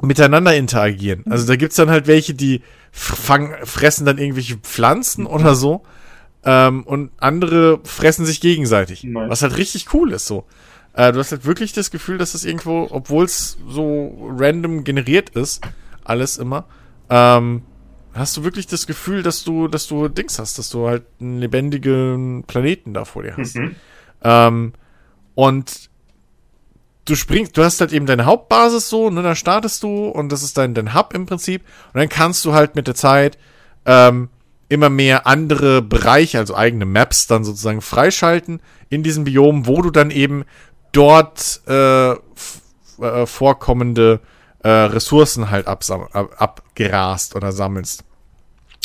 miteinander 0.00 0.54
interagieren. 0.54 1.24
Also 1.28 1.46
da 1.46 1.56
gibt's 1.56 1.76
dann 1.76 1.90
halt 1.90 2.06
welche, 2.06 2.34
die 2.34 2.62
fangen, 2.90 3.54
fressen 3.64 4.06
dann 4.06 4.18
irgendwelche 4.18 4.56
Pflanzen 4.56 5.26
oder 5.26 5.54
so. 5.54 5.82
Ähm, 6.42 6.84
und 6.84 7.10
andere 7.18 7.80
fressen 7.84 8.24
sich 8.24 8.40
gegenseitig. 8.40 9.06
Was 9.28 9.42
halt 9.42 9.58
richtig 9.58 9.92
cool 9.92 10.12
ist 10.12 10.26
so. 10.26 10.46
Äh, 10.94 11.12
du 11.12 11.18
hast 11.18 11.32
halt 11.32 11.44
wirklich 11.44 11.72
das 11.72 11.90
Gefühl, 11.90 12.18
dass 12.18 12.32
das 12.32 12.44
irgendwo, 12.44 12.88
obwohl 12.90 13.24
es 13.24 13.58
so 13.68 14.32
random 14.38 14.84
generiert 14.84 15.30
ist, 15.30 15.60
alles 16.02 16.38
immer, 16.38 16.64
ähm, 17.10 17.62
hast 18.14 18.36
du 18.36 18.44
wirklich 18.44 18.66
das 18.66 18.86
Gefühl, 18.86 19.22
dass 19.22 19.44
du, 19.44 19.68
dass 19.68 19.86
du 19.86 20.08
Dings 20.08 20.38
hast, 20.38 20.58
dass 20.58 20.68
du 20.70 20.86
halt 20.86 21.04
einen 21.20 21.38
lebendigen 21.38 22.44
Planeten 22.46 22.94
da 22.94 23.04
vor 23.04 23.22
dir 23.22 23.36
hast. 23.36 23.56
Mhm. 23.56 23.76
Ähm, 24.22 24.72
und 25.34 25.90
du 27.04 27.14
springst, 27.14 27.56
du 27.56 27.64
hast 27.64 27.80
halt 27.80 27.92
eben 27.92 28.06
deine 28.06 28.26
Hauptbasis 28.26 28.88
so, 28.88 29.10
ne, 29.10 29.22
da 29.22 29.34
startest 29.34 29.82
du 29.82 30.08
und 30.08 30.30
das 30.30 30.42
ist 30.42 30.58
dein, 30.58 30.74
dein 30.74 30.94
Hub 30.94 31.14
im 31.14 31.26
Prinzip. 31.26 31.62
Und 31.92 32.00
dann 32.00 32.08
kannst 32.08 32.44
du 32.44 32.52
halt 32.52 32.76
mit 32.76 32.86
der 32.86 32.94
Zeit 32.94 33.38
ähm, 33.86 34.28
immer 34.68 34.90
mehr 34.90 35.26
andere 35.26 35.82
Bereiche, 35.82 36.38
also 36.38 36.54
eigene 36.54 36.86
Maps 36.86 37.26
dann 37.26 37.44
sozusagen 37.44 37.80
freischalten 37.80 38.60
in 38.88 39.02
diesem 39.02 39.24
Biom, 39.24 39.66
wo 39.66 39.82
du 39.82 39.90
dann 39.90 40.10
eben 40.10 40.44
dort 40.92 41.60
äh, 41.66 42.12
äh, 42.12 43.26
vorkommende 43.26 44.20
äh, 44.62 44.68
Ressourcen 44.68 45.50
halt 45.50 45.66
ab 45.66 45.84
abgerast 46.12 47.36
oder 47.36 47.52
sammelst. 47.52 48.04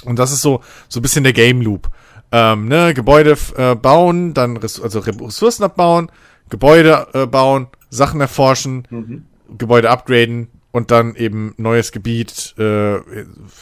Und 0.05 0.19
das 0.19 0.31
ist 0.31 0.41
so 0.41 0.61
so 0.87 0.99
ein 0.99 1.03
bisschen 1.03 1.23
der 1.23 1.33
Game 1.33 1.61
Loop. 1.61 1.89
Ähm, 2.31 2.67
ne, 2.67 2.93
Gebäude 2.93 3.37
äh, 3.55 3.75
bauen, 3.75 4.33
dann 4.33 4.57
Res 4.57 4.81
also 4.81 4.99
Ressourcen 4.99 5.63
abbauen, 5.63 6.11
Gebäude 6.49 7.07
äh, 7.13 7.25
bauen, 7.25 7.67
Sachen 7.89 8.19
erforschen, 8.19 8.87
mhm. 8.89 9.25
Gebäude 9.57 9.89
upgraden 9.89 10.49
und 10.71 10.91
dann 10.91 11.15
eben 11.15 11.53
neues 11.57 11.93
Gebiet 11.93 12.53
äh, 12.57 12.99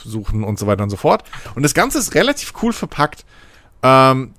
suchen 0.04 0.44
und 0.44 0.58
so 0.58 0.66
weiter 0.66 0.84
und 0.84 0.90
so 0.90 0.98
fort. 0.98 1.24
Und 1.54 1.62
das 1.62 1.76
Ganze 1.76 2.00
ist 2.00 2.16
relativ 2.16 2.54
cool 2.64 2.74
verpackt. 2.74 3.26
Ähm, 3.84 4.34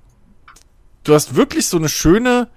du 1.04 1.14
hast 1.14 1.36
wirklich 1.36 1.68
so 1.68 1.76
eine 1.76 1.88
schöne 1.88 2.48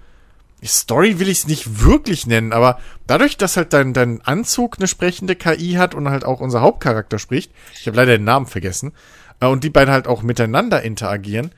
Story 0.64 1.20
will 1.20 1.28
ich 1.28 1.38
es 1.38 1.46
nicht 1.46 1.84
wirklich 1.84 2.26
nennen, 2.26 2.52
aber 2.52 2.80
dadurch, 3.06 3.36
dass 3.36 3.56
halt 3.56 3.72
dein, 3.72 3.92
dein 3.92 4.20
Anzug 4.22 4.78
eine 4.78 4.88
sprechende 4.88 5.36
KI 5.36 5.74
hat 5.74 5.94
und 5.94 6.08
halt 6.08 6.24
auch 6.24 6.40
unser 6.40 6.60
Hauptcharakter 6.60 7.18
spricht, 7.18 7.52
ich 7.78 7.86
habe 7.86 7.96
leider 7.96 8.16
den 8.18 8.24
Namen 8.24 8.46
vergessen, 8.46 8.92
äh, 9.40 9.46
und 9.46 9.64
die 9.64 9.70
beiden 9.70 9.92
halt 9.92 10.08
auch 10.08 10.22
miteinander 10.22 10.82
interagieren, 10.82 11.52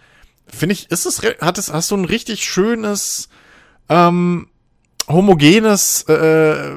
finde 0.47 0.74
ich, 0.74 0.90
ist 0.90 1.06
es, 1.06 1.22
hat 1.40 1.59
es, 1.59 1.72
hast 1.72 1.90
du 1.90 1.97
ein 1.97 2.05
richtig 2.05 2.44
schönes, 2.44 3.28
ähm, 3.89 4.48
homogenes 5.09 6.02
äh, 6.09 6.72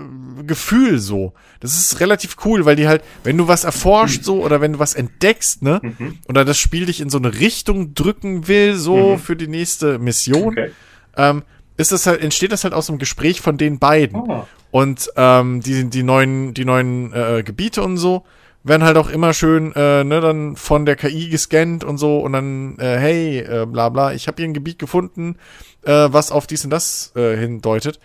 Gefühl 0.45 1.00
so. 1.00 1.34
Das 1.60 1.78
ist 1.78 2.00
relativ 2.00 2.38
cool, 2.45 2.66
weil 2.66 2.76
die 2.76 2.88
halt, 2.88 3.04
wenn 3.24 3.38
du 3.38 3.48
was 3.48 3.64
erforscht 3.64 4.24
so 4.24 4.44
oder 4.44 4.60
wenn 4.60 4.74
du 4.74 4.80
was 4.80 4.95
entdeckst, 4.95 5.62
ne, 5.62 5.80
mhm. 5.82 6.20
oder 6.28 6.44
das 6.44 6.58
Spiel 6.58 6.86
dich 6.86 7.00
in 7.00 7.10
so 7.10 7.18
eine 7.18 7.40
Richtung 7.40 7.94
drücken 7.94 8.48
will, 8.48 8.76
so 8.76 9.14
mhm. 9.14 9.20
für 9.20 9.36
die 9.36 9.48
nächste 9.48 10.00
Mission, 10.00 10.54
okay. 10.54 10.72
ähm, 11.16 11.44
ist 11.78 11.91
das 11.91 12.06
halt, 12.08 12.22
entsteht 12.22 12.52
das 12.52 12.64
halt 12.64 12.74
aus 12.74 12.90
einem 12.90 13.00
Gespräch 13.00 13.41
von 13.41 13.58
den 13.58 13.80
beiden. 13.80 14.20
Oh. 14.20 14.45
Und 14.72 15.12
ähm, 15.16 15.62
die, 15.62 15.90
die 15.90 16.04
neuen, 16.04 16.54
die 16.54 16.66
neuen 16.66 17.14
äh, 17.14 17.44
Gebiete 17.44 17.84
und 17.84 17.98
so 17.98 18.26
werden 18.64 18.84
halt 18.84 18.98
auch 18.98 19.10
immer 19.10 19.34
schön, 19.34 19.74
äh, 19.76 20.04
ne, 20.04 20.22
dann 20.22 20.56
von 20.56 20.86
der 20.86 20.95
KI 20.95 21.30
gescannt 21.30 21.84
und 21.84 21.98
so 21.98 22.20
und 22.20 22.34
dann, 22.34 22.80
äh, 22.80 22.98
hey, 22.98 23.40
äh, 23.40 23.66
bla 23.66 23.90
bla, 23.90 24.14
ich 24.14 24.28
habe 24.28 24.38
hier 24.38 24.45
ein 24.48 24.54
Gebiet 24.54 24.80
gefunden, 24.80 25.36
äh, 25.84 26.08
was 26.10 26.32
auf 26.32 26.48
dies 26.48 26.64
und 26.64 26.72
das 26.72 27.12
äh, 27.16 27.36
hindeutet. 27.36 28.00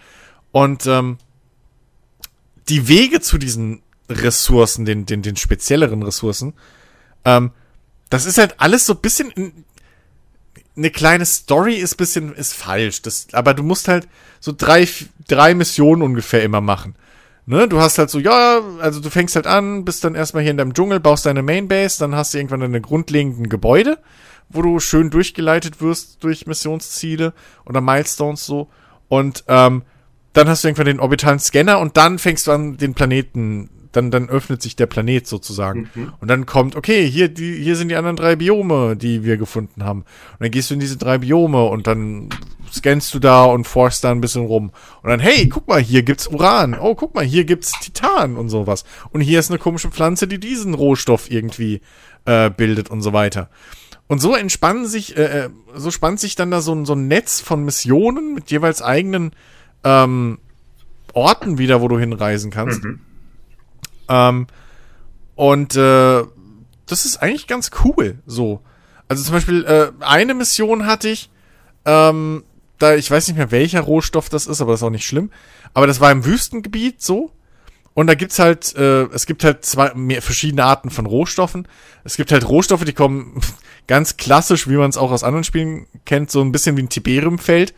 Und 0.51 0.87
ähm, 0.87 1.19
die 2.69 2.89
Wege 2.89 3.21
zu 3.21 3.39
diesen 3.39 3.83
Ressourcen, 4.11 4.85
den, 4.85 5.07
den, 5.07 5.23
den 5.23 5.37
spezielleren 5.37 6.03
Ressourcen, 6.03 6.55
ähm, 7.25 7.53
das 8.11 8.27
ist 8.27 8.39
halt 8.39 8.57
alles 8.59 8.85
so 8.85 8.95
ein 8.95 9.01
bisschen 9.01 9.65
eine 10.79 10.91
kleine 10.91 11.27
Story 11.27 11.75
ist 11.75 11.97
bisschen 11.97 12.35
ist 12.35 12.55
falsch, 12.55 13.03
das, 13.03 13.27
aber 13.33 13.53
du 13.53 13.63
musst 13.63 13.89
halt 13.89 14.09
so 14.41 14.55
drei 14.57 14.89
drei 15.27 15.55
Missionen 15.55 16.03
ungefähr 16.03 16.43
immer 16.43 16.61
machen. 16.61 16.95
Ne, 17.47 17.67
du 17.67 17.81
hast 17.81 17.97
halt 17.99 18.11
so, 18.11 18.19
ja, 18.19 18.61
also 18.79 19.01
du 19.01 19.09
fängst 19.09 19.35
halt 19.35 19.47
an, 19.47 19.87
bist 19.87 20.05
dann 20.05 20.15
erstmal 20.15 20.43
hier 20.43 20.51
in 20.51 20.59
deinem 20.59 20.75
Dschungel, 20.75 21.01
baust 21.01 21.25
deine 21.25 21.43
Mainbase, 21.43 21.99
dann 21.99 22.15
hast 22.15 22.35
du 22.35 22.39
irgendwann 22.39 22.61
deine 22.61 22.83
grundlegenden 22.83 23.49
Gebäude, 23.49 23.99
wo 24.51 24.61
du 24.61 24.81
schön 24.81 25.09
durchgeleitet 25.09 25.81
wirst 25.81 26.23
durch 26.23 26.47
Missionsziele 26.47 27.33
oder 27.65 27.81
Milestones 27.81 28.45
so. 28.45 28.69
Und 29.09 29.45
ähm, 29.49 29.83
dann 30.35 30.47
hast 30.47 30.63
du 30.63 30.69
irgendwann 30.69 30.87
den 30.87 31.01
orbitalen 31.01 31.39
Scanner 31.39 31.79
und 31.81 31.97
dann 31.97 32.19
fängst 32.19 32.47
du 32.47 32.53
an, 32.53 32.77
den 32.77 32.93
Planeten 32.93 33.71
dann, 33.93 34.11
dann 34.11 34.29
öffnet 34.29 34.63
sich 34.63 34.77
der 34.77 34.87
Planet 34.87 35.27
sozusagen. 35.27 35.91
Mhm. 35.95 36.13
Und 36.21 36.29
dann 36.29 36.47
kommt, 36.47 36.77
okay, 36.77 37.09
hier, 37.09 37.29
die, 37.29 37.57
hier 37.57 37.77
sind 37.77 37.89
die 37.89 37.97
anderen 37.97 38.17
drei 38.17 38.37
Biome, 38.37 38.97
die 38.97 39.25
wir 39.25 39.37
gefunden 39.37 39.85
haben. 39.85 40.01
Und 40.01 40.41
dann 40.41 40.51
gehst 40.51 40.71
du 40.71 40.75
in 40.75 40.81
diese 40.81 40.97
drei 40.97 41.19
Biome 41.19 41.65
und 41.65 41.87
dann 41.87 42.29
scannst 42.73 43.15
du 43.15 43.19
da 43.19 43.45
und 43.45 43.67
forschst 43.67 44.05
da 44.05 44.11
ein 44.11 44.21
bisschen 44.21 44.47
rum. 44.47 44.71
Und 45.03 45.11
dann, 45.11 45.21
hey, 45.21 45.49
guck 45.49 45.69
mal, 45.69 45.81
hier 45.81 46.03
gibt's 46.03 46.27
Uran. 46.27 46.77
Oh, 46.79 46.95
guck 46.95 47.15
mal, 47.15 47.25
hier 47.25 47.45
gibt's 47.45 47.73
Titan 47.81 48.37
und 48.37 48.49
sowas. 48.49 48.85
Und 49.11 49.21
hier 49.21 49.39
ist 49.39 49.51
eine 49.51 49.59
komische 49.59 49.91
Pflanze, 49.91 50.29
die 50.29 50.39
diesen 50.39 50.75
Rohstoff 50.75 51.31
irgendwie 51.31 51.81
äh, 52.25 52.51
bildet 52.51 52.91
und 52.91 53.01
so 53.01 53.13
weiter. 53.13 53.49
Und 54.07 54.21
so 54.21 54.35
entspannen 54.35 54.87
sich, 54.87 55.17
äh, 55.17 55.45
äh 55.45 55.51
so 55.75 55.91
spannt 55.91 56.21
sich 56.21 56.35
dann 56.35 56.51
da 56.51 56.61
so, 56.61 56.85
so 56.85 56.95
ein 56.95 57.09
Netz 57.09 57.41
von 57.41 57.65
Missionen 57.65 58.35
mit 58.35 58.51
jeweils 58.51 58.83
eigenen 58.83 59.33
ähm, 59.85 60.39
Orten 61.13 61.59
wieder, 61.59 61.81
wo 61.81 61.89
du 61.89 61.99
hinreisen 61.99 62.51
kannst. 62.51 62.85
Mhm. 62.85 63.01
Ähm, 64.09 64.47
und 65.35 65.77
äh, 65.77 66.25
das 66.87 67.05
ist 67.05 67.23
eigentlich 67.23 67.47
ganz 67.47 67.71
cool, 67.85 68.19
so. 68.27 68.61
Also 69.09 69.23
zum 69.23 69.35
Beispiel, 69.35 69.65
äh, 69.65 69.93
eine 70.01 70.35
Mission 70.35 70.87
hatte 70.87 71.09
ich, 71.09 71.31
ähm, 71.85 72.45
da, 72.79 72.95
ich 72.95 73.11
weiß 73.11 73.29
nicht 73.29 73.37
mehr, 73.37 73.51
welcher 73.51 73.81
Rohstoff 73.81 74.29
das 74.29 74.47
ist, 74.47 74.61
aber 74.61 74.73
das 74.73 74.81
ist 74.81 74.85
auch 74.85 74.91
nicht 74.91 75.07
schlimm. 75.07 75.31
Aber 75.75 75.87
das 75.87 76.01
war 76.01 76.11
im 76.11 76.25
Wüstengebiet 76.25 77.03
so. 77.03 77.33
Und 77.95 78.07
da 78.07 78.15
gibt's 78.15 78.39
halt, 78.39 78.77
äh, 78.77 79.05
es 79.07 79.27
gibt 79.27 79.43
halt 79.43 79.65
zwei 79.65 79.93
mehr, 79.95 80.23
verschiedene 80.23 80.65
Arten 80.65 80.91
von 80.91 81.07
Rohstoffen. 81.07 81.67
Es 82.05 82.17
gibt 82.17 82.31
halt 82.31 82.49
Rohstoffe, 82.49 82.85
die 82.85 82.93
kommen 82.93 83.41
ganz 83.87 84.17
klassisch, 84.17 84.69
wie 84.69 84.77
man 84.77 84.91
es 84.91 84.97
auch 84.97 85.11
aus 85.11 85.25
anderen 85.25 85.45
Spielen 85.45 85.87
kennt, 86.05 86.31
so 86.31 86.41
ein 86.41 86.53
bisschen 86.53 86.77
wie 86.77 86.83
ein 86.83 86.89
Tiberiumfeld. 86.89 87.75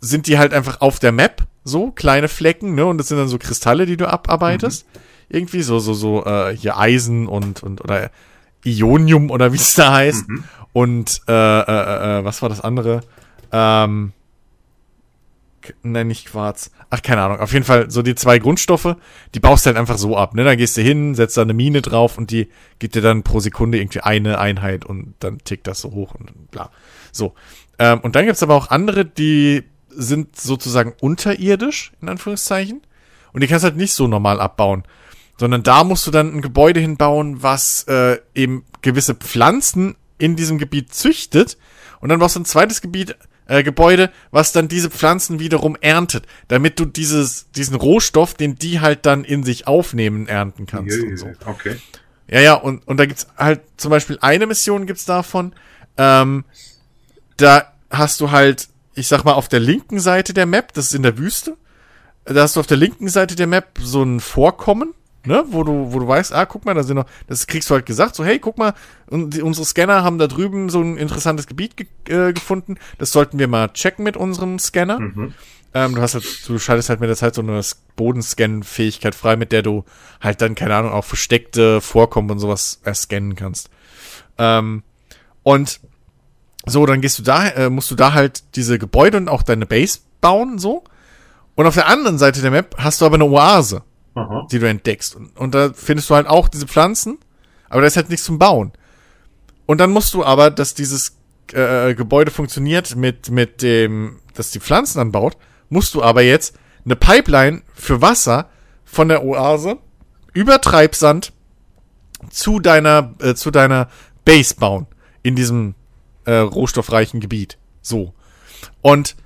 Sind 0.00 0.26
die 0.26 0.38
halt 0.38 0.52
einfach 0.52 0.80
auf 0.80 0.98
der 0.98 1.10
Map, 1.10 1.42
so 1.64 1.90
kleine 1.90 2.28
Flecken, 2.28 2.74
ne? 2.74 2.84
Und 2.86 2.98
das 2.98 3.08
sind 3.08 3.16
dann 3.16 3.28
so 3.28 3.38
Kristalle, 3.38 3.86
die 3.86 3.96
du 3.96 4.08
abarbeitest. 4.08 4.86
Mhm 4.92 5.00
irgendwie 5.28 5.62
so, 5.62 5.78
so, 5.78 5.94
so, 5.94 6.24
äh, 6.24 6.56
hier 6.56 6.78
Eisen 6.78 7.26
und, 7.26 7.62
und, 7.62 7.82
oder 7.82 8.10
Ionium 8.64 9.30
oder 9.30 9.52
wie 9.52 9.56
es 9.56 9.74
da 9.74 9.92
heißt. 9.92 10.28
Mhm. 10.28 10.44
Und, 10.72 11.22
äh, 11.28 11.32
äh, 11.32 11.62
äh, 11.62 12.18
äh, 12.18 12.24
was 12.24 12.42
war 12.42 12.48
das 12.48 12.60
andere? 12.60 13.00
Ähm, 13.52 14.12
nein, 15.82 16.08
nicht 16.08 16.26
Quarz. 16.26 16.70
Ach, 16.90 17.02
keine 17.02 17.22
Ahnung. 17.22 17.40
Auf 17.40 17.52
jeden 17.52 17.64
Fall 17.64 17.90
so 17.90 18.02
die 18.02 18.14
zwei 18.14 18.38
Grundstoffe, 18.38 18.96
die 19.34 19.40
baust 19.40 19.64
du 19.64 19.68
halt 19.68 19.78
einfach 19.78 19.98
so 19.98 20.16
ab, 20.16 20.34
ne? 20.34 20.44
Da 20.44 20.54
gehst 20.54 20.76
du 20.76 20.82
hin, 20.82 21.14
setzt 21.14 21.36
da 21.36 21.42
eine 21.42 21.54
Mine 21.54 21.82
drauf 21.82 22.18
und 22.18 22.30
die 22.30 22.48
gibt 22.78 22.94
dir 22.94 23.02
dann 23.02 23.22
pro 23.22 23.40
Sekunde 23.40 23.78
irgendwie 23.78 24.00
eine 24.00 24.38
Einheit 24.38 24.84
und 24.84 25.14
dann 25.20 25.38
tickt 25.38 25.66
das 25.66 25.80
so 25.80 25.92
hoch 25.92 26.14
und 26.14 26.50
bla. 26.50 26.70
So. 27.12 27.34
Ähm, 27.78 28.00
und 28.00 28.14
dann 28.14 28.26
gibt's 28.26 28.42
aber 28.42 28.54
auch 28.54 28.70
andere, 28.70 29.04
die 29.04 29.64
sind 29.88 30.38
sozusagen 30.38 30.92
unterirdisch, 31.00 31.92
in 32.02 32.08
Anführungszeichen. 32.08 32.82
Und 33.32 33.42
die 33.42 33.48
kannst 33.48 33.64
halt 33.64 33.76
nicht 33.76 33.92
so 33.92 34.06
normal 34.06 34.40
abbauen 34.40 34.84
sondern 35.38 35.62
da 35.62 35.84
musst 35.84 36.06
du 36.06 36.10
dann 36.10 36.34
ein 36.34 36.42
Gebäude 36.42 36.80
hinbauen, 36.80 37.42
was 37.42 37.84
äh, 37.84 38.18
eben 38.34 38.64
gewisse 38.82 39.14
Pflanzen 39.14 39.96
in 40.18 40.36
diesem 40.36 40.58
Gebiet 40.58 40.94
züchtet 40.94 41.58
und 42.00 42.08
dann 42.08 42.18
brauchst 42.18 42.36
du 42.36 42.40
ein 42.40 42.46
zweites 42.46 42.80
Gebiet 42.80 43.16
äh, 43.46 43.62
Gebäude, 43.62 44.10
was 44.30 44.52
dann 44.52 44.68
diese 44.68 44.90
Pflanzen 44.90 45.38
wiederum 45.38 45.76
erntet, 45.80 46.26
damit 46.48 46.80
du 46.80 46.84
dieses 46.84 47.50
diesen 47.52 47.76
Rohstoff, 47.76 48.34
den 48.34 48.56
die 48.56 48.80
halt 48.80 49.06
dann 49.06 49.24
in 49.24 49.44
sich 49.44 49.66
aufnehmen, 49.66 50.26
ernten 50.26 50.66
kannst. 50.66 50.96
Yeah, 50.96 51.16
so. 51.16 51.30
Okay. 51.44 51.76
Ja, 52.28 52.40
ja, 52.40 52.54
und, 52.54 52.86
und 52.88 52.96
da 52.96 53.06
gibt's 53.06 53.28
halt 53.36 53.60
zum 53.76 53.90
Beispiel 53.90 54.18
eine 54.20 54.46
Mission 54.46 54.86
gibt's 54.86 55.04
davon, 55.04 55.52
ähm, 55.96 56.44
da 57.36 57.72
hast 57.90 58.20
du 58.20 58.30
halt, 58.30 58.68
ich 58.94 59.06
sag 59.06 59.24
mal, 59.24 59.34
auf 59.34 59.48
der 59.48 59.60
linken 59.60 60.00
Seite 60.00 60.34
der 60.34 60.46
Map, 60.46 60.72
das 60.72 60.86
ist 60.86 60.94
in 60.94 61.02
der 61.02 61.18
Wüste, 61.18 61.56
da 62.24 62.42
hast 62.42 62.56
du 62.56 62.60
auf 62.60 62.66
der 62.66 62.76
linken 62.76 63.08
Seite 63.08 63.36
der 63.36 63.46
Map 63.46 63.78
so 63.80 64.02
ein 64.02 64.18
Vorkommen, 64.18 64.92
ne, 65.26 65.44
wo 65.48 65.64
du, 65.64 65.92
wo 65.92 65.98
du 65.98 66.08
weißt, 66.08 66.32
ah, 66.32 66.46
guck 66.46 66.64
mal, 66.64 66.74
da 66.74 66.82
sind 66.82 66.96
noch, 66.96 67.06
das 67.26 67.46
kriegst 67.46 67.68
du 67.70 67.74
halt 67.74 67.86
gesagt, 67.86 68.14
so, 68.14 68.24
hey, 68.24 68.38
guck 68.38 68.58
mal, 68.58 68.74
die, 69.10 69.42
unsere 69.42 69.66
Scanner 69.66 70.02
haben 70.02 70.18
da 70.18 70.26
drüben 70.26 70.68
so 70.68 70.80
ein 70.80 70.96
interessantes 70.96 71.46
Gebiet 71.46 71.76
ge 71.76 71.86
äh, 72.08 72.32
gefunden, 72.32 72.76
das 72.98 73.12
sollten 73.12 73.38
wir 73.38 73.48
mal 73.48 73.68
checken 73.68 74.04
mit 74.04 74.16
unserem 74.16 74.58
Scanner. 74.58 75.00
Mhm. 75.00 75.34
Ähm, 75.74 75.94
du 75.94 76.00
hast 76.00 76.14
halt, 76.14 76.24
du 76.48 76.58
schaltest 76.58 76.88
halt 76.88 77.00
mit 77.00 77.10
der 77.10 77.16
Zeit 77.16 77.34
so 77.34 77.42
eine 77.42 77.60
Bodenscan-Fähigkeit 77.96 79.14
frei, 79.14 79.36
mit 79.36 79.52
der 79.52 79.62
du 79.62 79.84
halt 80.22 80.40
dann, 80.40 80.54
keine 80.54 80.74
Ahnung, 80.74 80.92
auch 80.92 81.04
versteckte 81.04 81.80
Vorkommen 81.80 82.30
und 82.30 82.38
sowas 82.38 82.80
erscannen 82.84 83.36
kannst. 83.36 83.68
Ähm, 84.38 84.82
und 85.42 85.80
so, 86.64 86.86
dann 86.86 87.00
gehst 87.00 87.18
du 87.18 87.22
da, 87.22 87.48
äh, 87.48 87.70
musst 87.70 87.90
du 87.90 87.94
da 87.94 88.12
halt 88.12 88.56
diese 88.56 88.78
Gebäude 88.78 89.18
und 89.18 89.28
auch 89.28 89.42
deine 89.42 89.66
Base 89.66 90.00
bauen, 90.20 90.58
so. 90.58 90.82
Und 91.54 91.66
auf 91.66 91.74
der 91.74 91.88
anderen 91.88 92.18
Seite 92.18 92.42
der 92.42 92.50
Map 92.50 92.74
hast 92.78 93.00
du 93.00 93.06
aber 93.06 93.14
eine 93.16 93.24
Oase. 93.24 93.82
Aha. 94.16 94.46
die 94.50 94.58
du 94.58 94.66
entdeckst. 94.66 95.14
Und, 95.14 95.36
und 95.36 95.54
da 95.54 95.72
findest 95.74 96.08
du 96.10 96.14
halt 96.14 96.26
auch 96.26 96.48
diese 96.48 96.66
Pflanzen, 96.66 97.18
aber 97.68 97.82
da 97.82 97.86
ist 97.86 97.96
halt 97.96 98.08
nichts 98.08 98.24
zum 98.24 98.38
Bauen. 98.38 98.72
Und 99.66 99.78
dann 99.78 99.90
musst 99.90 100.14
du 100.14 100.24
aber, 100.24 100.50
dass 100.50 100.74
dieses 100.74 101.18
äh, 101.52 101.94
Gebäude 101.94 102.30
funktioniert 102.30 102.96
mit, 102.96 103.30
mit 103.30 103.62
dem, 103.62 104.20
dass 104.34 104.50
die 104.50 104.60
Pflanzen 104.60 105.00
anbaut, 105.00 105.36
musst 105.68 105.94
du 105.94 106.02
aber 106.02 106.22
jetzt 106.22 106.56
eine 106.84 106.96
Pipeline 106.96 107.62
für 107.74 108.00
Wasser 108.00 108.48
von 108.84 109.08
der 109.08 109.22
Oase 109.22 109.78
über 110.32 110.60
Treibsand 110.60 111.32
zu 112.30 112.58
deiner, 112.58 113.14
äh, 113.20 113.34
zu 113.34 113.50
deiner 113.50 113.88
Base 114.24 114.54
bauen. 114.54 114.86
In 115.22 115.36
diesem 115.36 115.74
äh, 116.24 116.36
rohstoffreichen 116.36 117.20
Gebiet. 117.20 117.58
So. 117.82 118.14
Und 118.80 119.16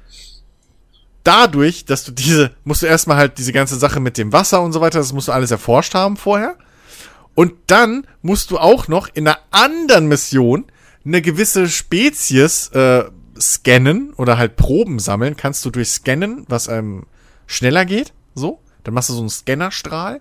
dadurch, 1.24 1.84
dass 1.84 2.04
du 2.04 2.12
diese, 2.12 2.52
musst 2.64 2.82
du 2.82 2.86
erstmal 2.86 3.16
halt 3.16 3.38
diese 3.38 3.52
ganze 3.52 3.76
Sache 3.76 4.00
mit 4.00 4.18
dem 4.18 4.32
Wasser 4.32 4.62
und 4.62 4.72
so 4.72 4.80
weiter, 4.80 4.98
das 4.98 5.12
musst 5.12 5.28
du 5.28 5.32
alles 5.32 5.50
erforscht 5.50 5.94
haben 5.94 6.16
vorher. 6.16 6.56
Und 7.34 7.52
dann 7.68 8.06
musst 8.22 8.50
du 8.50 8.58
auch 8.58 8.88
noch 8.88 9.08
in 9.12 9.26
einer 9.26 9.38
anderen 9.50 10.08
Mission 10.08 10.64
eine 11.04 11.22
gewisse 11.22 11.68
Spezies 11.68 12.68
äh, 12.68 13.04
scannen 13.38 14.12
oder 14.14 14.36
halt 14.36 14.56
Proben 14.56 14.98
sammeln. 14.98 15.36
Kannst 15.36 15.64
du 15.64 15.70
durch 15.70 15.90
Scannen, 15.90 16.44
was 16.48 16.68
einem 16.68 17.06
schneller 17.46 17.84
geht, 17.84 18.12
so. 18.34 18.60
Dann 18.84 18.94
machst 18.94 19.10
du 19.10 19.14
so 19.14 19.20
einen 19.20 19.30
Scannerstrahl. 19.30 20.20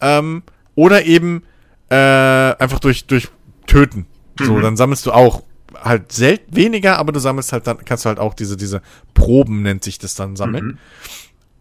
Ähm, 0.00 0.42
oder 0.74 1.04
eben 1.04 1.42
äh, 1.90 1.94
einfach 1.94 2.78
durch, 2.78 3.06
durch 3.06 3.28
Töten. 3.66 4.06
So, 4.38 4.54
mhm. 4.54 4.62
dann 4.62 4.76
sammelst 4.76 5.06
du 5.06 5.12
auch 5.12 5.42
halt 5.80 6.12
selten 6.12 6.54
weniger, 6.54 6.98
aber 6.98 7.12
du 7.12 7.20
sammelst 7.20 7.52
halt 7.52 7.66
dann, 7.66 7.84
kannst 7.84 8.04
du 8.04 8.08
halt 8.08 8.18
auch 8.18 8.34
diese, 8.34 8.56
diese 8.56 8.82
Proben, 9.14 9.62
nennt 9.62 9.84
sich 9.84 9.98
das 9.98 10.14
dann, 10.14 10.36
sammeln. 10.36 10.66
Mhm. 10.66 10.78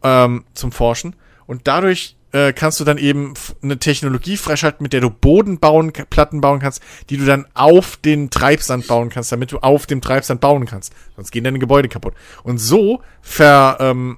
Ähm, 0.04 0.44
zum 0.54 0.72
Forschen. 0.72 1.16
Und 1.46 1.68
dadurch 1.68 2.16
äh, 2.32 2.54
kannst 2.54 2.80
du 2.80 2.84
dann 2.84 2.98
eben 2.98 3.34
eine 3.62 3.80
Technologie 3.80 4.38
freischalten, 4.38 4.84
mit 4.84 4.94
der 4.94 5.02
du 5.02 5.10
Boden 5.10 5.60
bauen, 5.60 5.92
Platten 5.92 6.42
bauen 6.42 6.60
kannst, 6.60 6.82
die 7.10 7.18
du 7.18 7.26
dann 7.26 7.48
auf 7.54 7.98
den 7.98 8.30
Treibsand 8.30 8.88
bauen 8.88 9.10
kannst, 9.10 9.32
damit 9.32 9.52
du 9.52 9.60
auf 9.60 9.86
dem 9.88 10.02
Treibsand 10.02 10.42
bauen 10.42 10.66
kannst. 10.66 10.94
Sonst 11.16 11.32
gehen 11.32 11.44
deine 11.44 11.60
Gebäude 11.60 11.90
kaputt. 11.90 12.14
Und 12.44 12.60
so 12.60 13.02
ver, 13.22 13.78
ähm, 13.80 14.18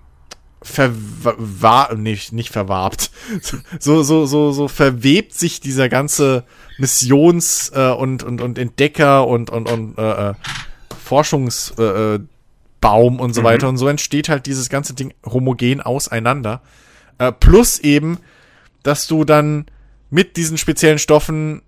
verwar, 0.61 1.95
nicht, 1.95 2.33
nicht 2.33 2.49
verwarbt. 2.49 3.11
So, 3.79 4.03
so, 4.03 4.25
so, 4.25 4.51
so 4.51 4.67
verwebt 4.67 5.33
sich 5.33 5.59
dieser 5.59 5.89
ganze 5.89 6.43
Missions- 6.77 7.71
äh, 7.73 7.91
und, 7.91 8.23
und, 8.23 8.41
und 8.41 8.57
Entdecker 8.57 9.27
und, 9.27 9.49
und, 9.49 9.69
und 9.69 9.97
äh, 9.97 10.29
äh 10.29 10.33
Forschungsbaum 11.03 12.27
äh, 12.81 13.21
und 13.21 13.33
so 13.33 13.41
mhm. 13.41 13.45
weiter. 13.45 13.69
Und 13.69 13.77
so 13.77 13.87
entsteht 13.87 14.29
halt 14.29 14.45
dieses 14.45 14.69
ganze 14.69 14.93
Ding 14.93 15.13
homogen 15.25 15.81
auseinander. 15.81 16.61
Äh, 17.17 17.31
plus 17.31 17.79
eben, 17.79 18.19
dass 18.83 19.07
du 19.07 19.25
dann 19.25 19.65
mit 20.09 20.37
diesen 20.37 20.57
speziellen 20.57 20.99
Stoffen 20.99 21.63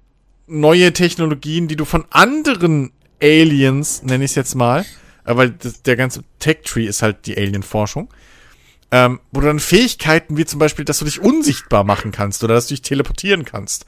neue 0.48 0.94
Technologien, 0.94 1.68
die 1.68 1.76
du 1.76 1.86
von 1.86 2.06
anderen 2.10 2.92
Aliens, 3.22 4.04
nenne 4.04 4.24
ich 4.26 4.32
es 4.32 4.36
jetzt 4.36 4.56
mal, 4.56 4.86
äh, 5.26 5.36
weil 5.36 5.52
das, 5.52 5.82
der 5.84 5.96
ganze 5.96 6.24
Tech-Tree 6.40 6.86
ist 6.86 7.02
halt 7.02 7.26
die 7.26 7.38
Alien-Forschung, 7.38 8.10
ähm, 8.94 9.20
wo 9.32 9.42
du 9.42 9.48
dann 9.48 9.60
Fähigkeiten 9.60 10.38
wie 10.38 10.46
zum 10.46 10.60
Beispiel, 10.60 10.86
dass 10.86 11.00
du 11.00 11.06
dich 11.06 11.20
unsichtbar 11.20 11.84
machen 11.84 12.12
kannst 12.12 12.44
oder 12.44 12.54
dass 12.54 12.68
du 12.68 12.76
dich 12.76 12.84
teleportieren 12.84 13.44
kannst, 13.44 13.88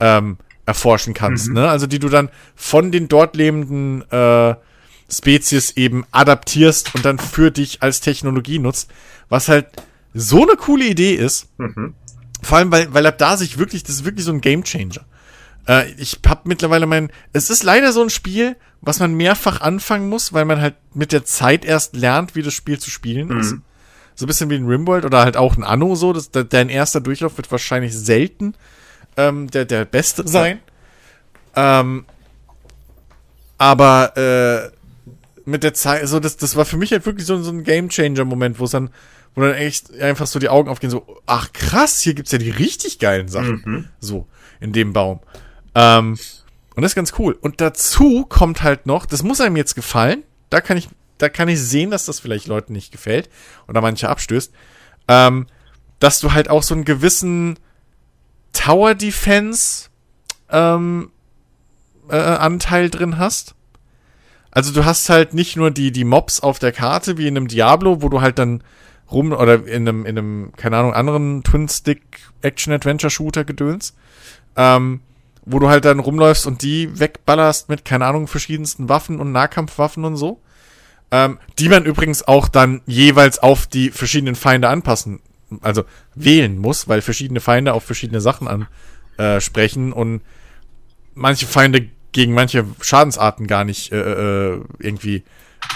ähm, 0.00 0.38
erforschen 0.64 1.12
kannst, 1.12 1.48
mhm. 1.48 1.54
ne? 1.56 1.68
Also 1.68 1.86
die 1.86 1.98
du 1.98 2.08
dann 2.08 2.30
von 2.54 2.90
den 2.90 3.06
dort 3.06 3.36
lebenden 3.36 4.10
äh, 4.10 4.54
Spezies 5.12 5.72
eben 5.76 6.06
adaptierst 6.10 6.94
und 6.94 7.04
dann 7.04 7.18
für 7.18 7.50
dich 7.50 7.82
als 7.82 8.00
Technologie 8.00 8.58
nutzt, 8.58 8.90
was 9.28 9.48
halt 9.48 9.66
so 10.14 10.42
eine 10.42 10.56
coole 10.56 10.86
Idee 10.86 11.12
ist. 11.14 11.48
Mhm. 11.58 11.92
Vor 12.42 12.56
allem, 12.56 12.72
weil, 12.72 12.94
weil 12.94 13.06
ab 13.06 13.18
da 13.18 13.36
sich 13.36 13.58
wirklich, 13.58 13.82
das 13.82 13.96
ist 13.96 14.04
wirklich 14.06 14.24
so 14.24 14.32
ein 14.32 14.40
Gamechanger. 14.40 15.04
Äh, 15.68 15.92
ich 15.98 16.18
hab 16.26 16.46
mittlerweile 16.46 16.86
mein, 16.86 17.10
es 17.34 17.50
ist 17.50 17.62
leider 17.62 17.92
so 17.92 18.00
ein 18.00 18.08
Spiel, 18.08 18.56
was 18.80 19.00
man 19.00 19.12
mehrfach 19.12 19.60
anfangen 19.60 20.08
muss, 20.08 20.32
weil 20.32 20.46
man 20.46 20.62
halt 20.62 20.76
mit 20.94 21.12
der 21.12 21.26
Zeit 21.26 21.66
erst 21.66 21.94
lernt, 21.94 22.34
wie 22.34 22.42
das 22.42 22.54
Spiel 22.54 22.78
zu 22.78 22.88
spielen 22.88 23.28
mhm. 23.28 23.40
ist. 23.40 23.54
So 24.16 24.24
ein 24.24 24.28
bisschen 24.28 24.50
wie 24.50 24.56
ein 24.56 24.66
Rimworld 24.66 25.04
oder 25.04 25.20
halt 25.20 25.36
auch 25.36 25.56
ein 25.56 25.62
Anno 25.62 25.94
so. 25.94 26.12
Das, 26.12 26.30
dein 26.30 26.68
erster 26.68 27.00
Durchlauf 27.00 27.36
wird 27.36 27.52
wahrscheinlich 27.52 27.94
selten 27.94 28.54
ähm, 29.16 29.48
der, 29.50 29.64
der 29.64 29.84
beste 29.84 30.26
sein. 30.26 30.60
Ähm, 31.54 32.04
aber 33.58 34.16
äh, 34.16 34.76
mit 35.44 35.62
der 35.62 35.74
Zeit, 35.74 36.06
so 36.08 36.20
das, 36.20 36.36
das 36.36 36.56
war 36.56 36.64
für 36.64 36.76
mich 36.76 36.92
halt 36.92 37.06
wirklich 37.06 37.26
so, 37.26 37.40
so 37.42 37.50
ein 37.50 37.62
Game 37.62 37.88
Changer 37.88 38.24
Moment, 38.24 38.58
wo 38.58 38.64
es 38.64 38.72
dann, 38.72 38.90
wo 39.34 39.42
dann 39.42 39.54
echt 39.54 39.98
einfach 40.00 40.26
so 40.26 40.38
die 40.38 40.48
Augen 40.48 40.68
aufgehen, 40.68 40.90
so, 40.90 41.06
ach 41.26 41.52
krass, 41.52 42.00
hier 42.00 42.14
gibt's 42.14 42.32
ja 42.32 42.38
die 42.38 42.50
richtig 42.50 42.98
geilen 42.98 43.28
Sachen, 43.28 43.62
mhm. 43.64 43.88
so 44.00 44.26
in 44.60 44.72
dem 44.72 44.92
Baum. 44.92 45.20
Ähm, 45.74 46.18
und 46.74 46.82
das 46.82 46.92
ist 46.92 46.96
ganz 46.96 47.14
cool. 47.18 47.36
Und 47.40 47.60
dazu 47.60 48.26
kommt 48.28 48.62
halt 48.62 48.86
noch, 48.86 49.06
das 49.06 49.22
muss 49.22 49.40
einem 49.40 49.56
jetzt 49.56 49.74
gefallen. 49.74 50.24
Da 50.50 50.60
kann 50.60 50.76
ich 50.76 50.88
da 51.18 51.28
kann 51.28 51.48
ich 51.48 51.60
sehen, 51.60 51.90
dass 51.90 52.06
das 52.06 52.20
vielleicht 52.20 52.46
Leuten 52.46 52.72
nicht 52.72 52.92
gefällt 52.92 53.28
oder 53.68 53.80
manche 53.80 54.08
abstößt, 54.08 54.52
ähm, 55.08 55.46
dass 55.98 56.20
du 56.20 56.32
halt 56.32 56.50
auch 56.50 56.62
so 56.62 56.74
einen 56.74 56.84
gewissen 56.84 57.58
Tower 58.52 58.94
Defense 58.94 59.88
ähm, 60.50 61.10
äh, 62.08 62.16
Anteil 62.16 62.90
drin 62.90 63.18
hast. 63.18 63.54
Also 64.50 64.72
du 64.72 64.84
hast 64.84 65.08
halt 65.08 65.34
nicht 65.34 65.56
nur 65.56 65.70
die, 65.70 65.92
die 65.92 66.04
Mobs 66.04 66.40
auf 66.40 66.58
der 66.58 66.72
Karte 66.72 67.18
wie 67.18 67.26
in 67.26 67.36
einem 67.36 67.48
Diablo, 67.48 68.02
wo 68.02 68.08
du 68.08 68.20
halt 68.20 68.38
dann 68.38 68.62
rum 69.10 69.32
oder 69.32 69.66
in 69.66 69.88
einem, 69.88 70.06
in 70.06 70.18
einem, 70.18 70.52
keine 70.56 70.78
Ahnung, 70.78 70.94
anderen 70.94 71.42
Twin-Stick 71.44 72.20
Action-Adventure-Shooter 72.42 73.44
gedöns, 73.44 73.94
ähm, 74.56 75.00
wo 75.44 75.58
du 75.58 75.68
halt 75.68 75.84
dann 75.84 76.00
rumläufst 76.00 76.46
und 76.46 76.62
die 76.62 76.98
wegballerst 76.98 77.68
mit, 77.68 77.84
keine 77.84 78.06
Ahnung, 78.06 78.26
verschiedensten 78.26 78.88
Waffen 78.88 79.20
und 79.20 79.32
Nahkampfwaffen 79.32 80.04
und 80.04 80.16
so 80.16 80.40
ähm, 81.10 81.38
die 81.58 81.68
man 81.68 81.84
übrigens 81.84 82.26
auch 82.26 82.48
dann 82.48 82.82
jeweils 82.86 83.38
auf 83.38 83.66
die 83.66 83.90
verschiedenen 83.90 84.34
Feinde 84.34 84.68
anpassen, 84.68 85.20
also 85.62 85.84
wählen 86.14 86.58
muss, 86.58 86.88
weil 86.88 87.02
verschiedene 87.02 87.40
Feinde 87.40 87.72
auf 87.72 87.84
verschiedene 87.84 88.20
Sachen 88.20 88.68
ansprechen 89.16 89.92
äh, 89.92 89.94
und 89.94 90.20
manche 91.14 91.46
Feinde 91.46 91.88
gegen 92.12 92.34
manche 92.34 92.64
Schadensarten 92.80 93.46
gar 93.46 93.64
nicht 93.64 93.92
äh, 93.92 94.54
äh, 94.54 94.60
irgendwie 94.78 95.22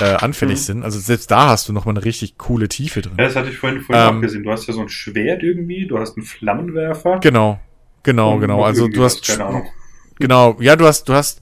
äh, 0.01 0.05
anfällig 0.15 0.59
mhm. 0.59 0.63
sind. 0.63 0.85
Also 0.85 0.99
selbst 0.99 1.31
da 1.31 1.49
hast 1.49 1.69
du 1.69 1.73
noch 1.73 1.85
mal 1.85 1.93
eine 1.93 2.05
richtig 2.05 2.39
coole 2.39 2.69
Tiefe 2.69 3.03
drin. 3.03 3.15
Ja, 3.19 3.25
das 3.25 3.37
hatte 3.37 3.51
ich 3.51 3.59
vorhin, 3.59 3.81
vorhin 3.81 4.09
ähm, 4.09 4.17
auch 4.17 4.21
gesehen. 4.21 4.43
Du 4.43 4.51
hast 4.51 4.67
ja 4.67 4.75
so 4.75 4.81
ein 4.81 4.89
Schwert 4.89 5.43
irgendwie, 5.43 5.87
du 5.87 5.99
hast 5.99 6.17
einen 6.17 6.27
Flammenwerfer. 6.27 7.19
Genau, 7.21 7.61
genau, 8.03 8.39
genau. 8.39 8.65
Also 8.65 8.89
du 8.89 9.05
hast, 9.05 9.27
keine 9.27 9.45
Ahnung. 9.45 9.69
genau, 10.19 10.57
ja, 10.61 10.77
du 10.77 10.87
hast, 10.87 11.09
du 11.09 11.15
hast, 11.15 11.41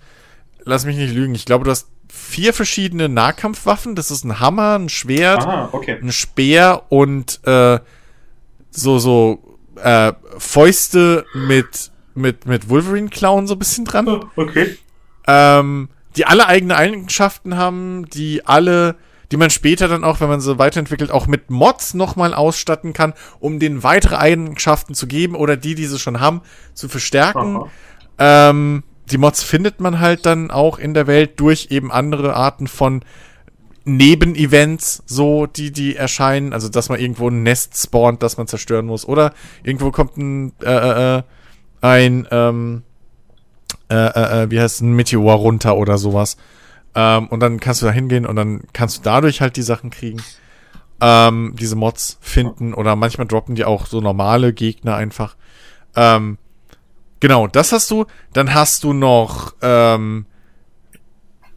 lass 0.65 0.85
mich 0.85 0.97
nicht 0.97 1.15
lügen. 1.15 1.35
Ich 1.35 1.45
glaube, 1.45 1.65
du 1.65 1.71
hast 1.71 1.89
vier 2.09 2.53
verschiedene 2.53 3.09
Nahkampfwaffen. 3.09 3.95
Das 3.95 4.11
ist 4.11 4.25
ein 4.25 4.41
Hammer, 4.41 4.79
ein 4.79 4.89
Schwert, 4.89 5.43
Aha, 5.43 5.69
okay. 5.73 5.99
ein 6.03 6.13
Speer 6.13 6.85
und 6.89 7.41
äh, 7.45 7.79
so 8.71 8.99
so 8.99 9.59
äh, 9.77 10.13
Fäuste 10.39 11.25
mit 11.35 11.91
mit 12.15 12.47
mit 12.47 12.69
Wolverine-Klauen 12.69 13.47
so 13.47 13.55
ein 13.55 13.59
bisschen 13.59 13.85
dran. 13.85 14.09
Oh, 14.09 14.25
okay. 14.37 14.77
Ähm, 15.27 15.89
die 16.17 16.27
alle 16.27 16.47
eigene 16.47 16.77
Eigenschaften 16.77 17.57
haben, 17.57 18.07
die 18.07 18.45
alle, 18.45 18.97
die 19.31 19.37
man 19.37 19.51
später 19.51 19.87
dann 19.89 20.05
auch, 20.05 20.21
wenn 20.21 20.29
man 20.29 20.41
sie 20.41 20.59
weiterentwickelt, 20.59 21.11
auch 21.11 21.27
mit 21.27 21.51
Mods 21.51 21.95
nochmal 21.95 22.35
ausstatten 22.35 22.93
kann, 22.93 23.15
um 23.39 23.59
denen 23.61 23.83
weitere 23.83 24.17
Eigenschaften 24.17 24.95
zu 24.95 25.07
geben 25.07 25.37
oder 25.37 25.57
die, 25.57 25.75
die 25.75 25.87
sie 25.87 25.99
schon 25.99 26.19
haben, 26.19 26.43
zu 26.75 26.89
verstärken. 26.89 27.63
Ähm, 28.19 28.83
die 29.11 29.19
Mods 29.19 29.43
findet 29.43 29.81
man 29.81 30.01
halt 30.01 30.27
dann 30.27 30.51
auch 30.51 30.79
in 30.79 30.95
der 30.95 31.07
Welt 31.07 31.41
durch 31.41 31.69
eben 31.71 31.91
andere 31.91 32.35
Arten 32.35 32.67
von 32.67 33.03
Nebenevents, 33.85 35.03
so, 35.07 35.47
die, 35.47 35.73
die 35.73 35.97
erscheinen. 35.97 36.53
Also, 36.53 36.69
dass 36.69 36.91
man 36.91 37.01
irgendwo 37.01 37.29
ein 37.29 37.43
Nest 37.43 37.77
spawnt, 37.81 38.23
das 38.23 38.37
man 38.37 38.47
zerstören 38.47 38.87
muss. 38.87 39.07
Oder 39.07 39.33
irgendwo 39.63 39.91
kommt 39.91 40.17
ein, 40.19 40.53
äh, 40.63 40.67
äh, 40.67 41.19
äh 41.19 41.23
ein, 41.81 42.27
ähm, 42.31 42.83
äh, 43.89 43.95
äh, 43.95 44.43
äh, 44.43 44.51
wie 44.51 44.61
heißt 44.61 44.83
ein 44.83 44.93
Meteor 44.93 45.35
runter 45.37 45.77
oder 45.77 45.97
sowas. 45.97 46.37
Ähm, 46.95 47.29
und 47.29 47.41
dann 47.41 47.61
kannst 47.61 47.81
du 47.81 47.87
da 47.87 47.93
hingehen 47.93 48.27
und 48.27 48.37
dann 48.37 48.63
kannst 48.73 48.99
du 48.99 49.03
dadurch 49.03 49.41
halt 49.41 49.57
die 49.57 49.63
Sachen 49.63 49.91
kriegen. 49.91 50.21
Ähm, 51.01 51.55
diese 51.59 51.77
Mods 51.77 52.19
finden 52.21 52.75
oder 52.75 52.97
manchmal 52.97 53.29
droppen 53.29 53.55
die 53.55 53.65
auch 53.65 53.87
so 53.87 54.01
normale 54.01 54.53
Gegner 54.53 54.97
einfach. 54.97 55.37
Ähm, 55.95 56.39
Genau, 57.21 57.47
das 57.47 57.73
hast 57.73 57.91
du. 57.91 58.07
Dann 58.33 58.55
hast 58.55 58.85
du 58.85 58.93
noch, 58.93 59.55
ähm, 59.63 60.27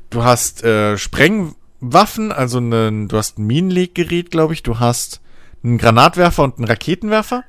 du 0.10 0.24
hast 0.24 0.64
äh, 0.64 0.98
Sprengwaffen, 0.98 2.32
also 2.32 2.58
einen, 2.58 3.08
du 3.08 3.18
hast 3.18 3.38
ein 3.38 3.46
Minenleggerät, 3.46 4.32
glaube 4.32 4.54
ich. 4.54 4.64
Du 4.64 4.80
hast 4.80 5.22
einen 5.64 5.78
Granatwerfer 5.78 6.44
und 6.44 6.58
einen 6.58 6.68
Raketenwerfer. 6.68 7.44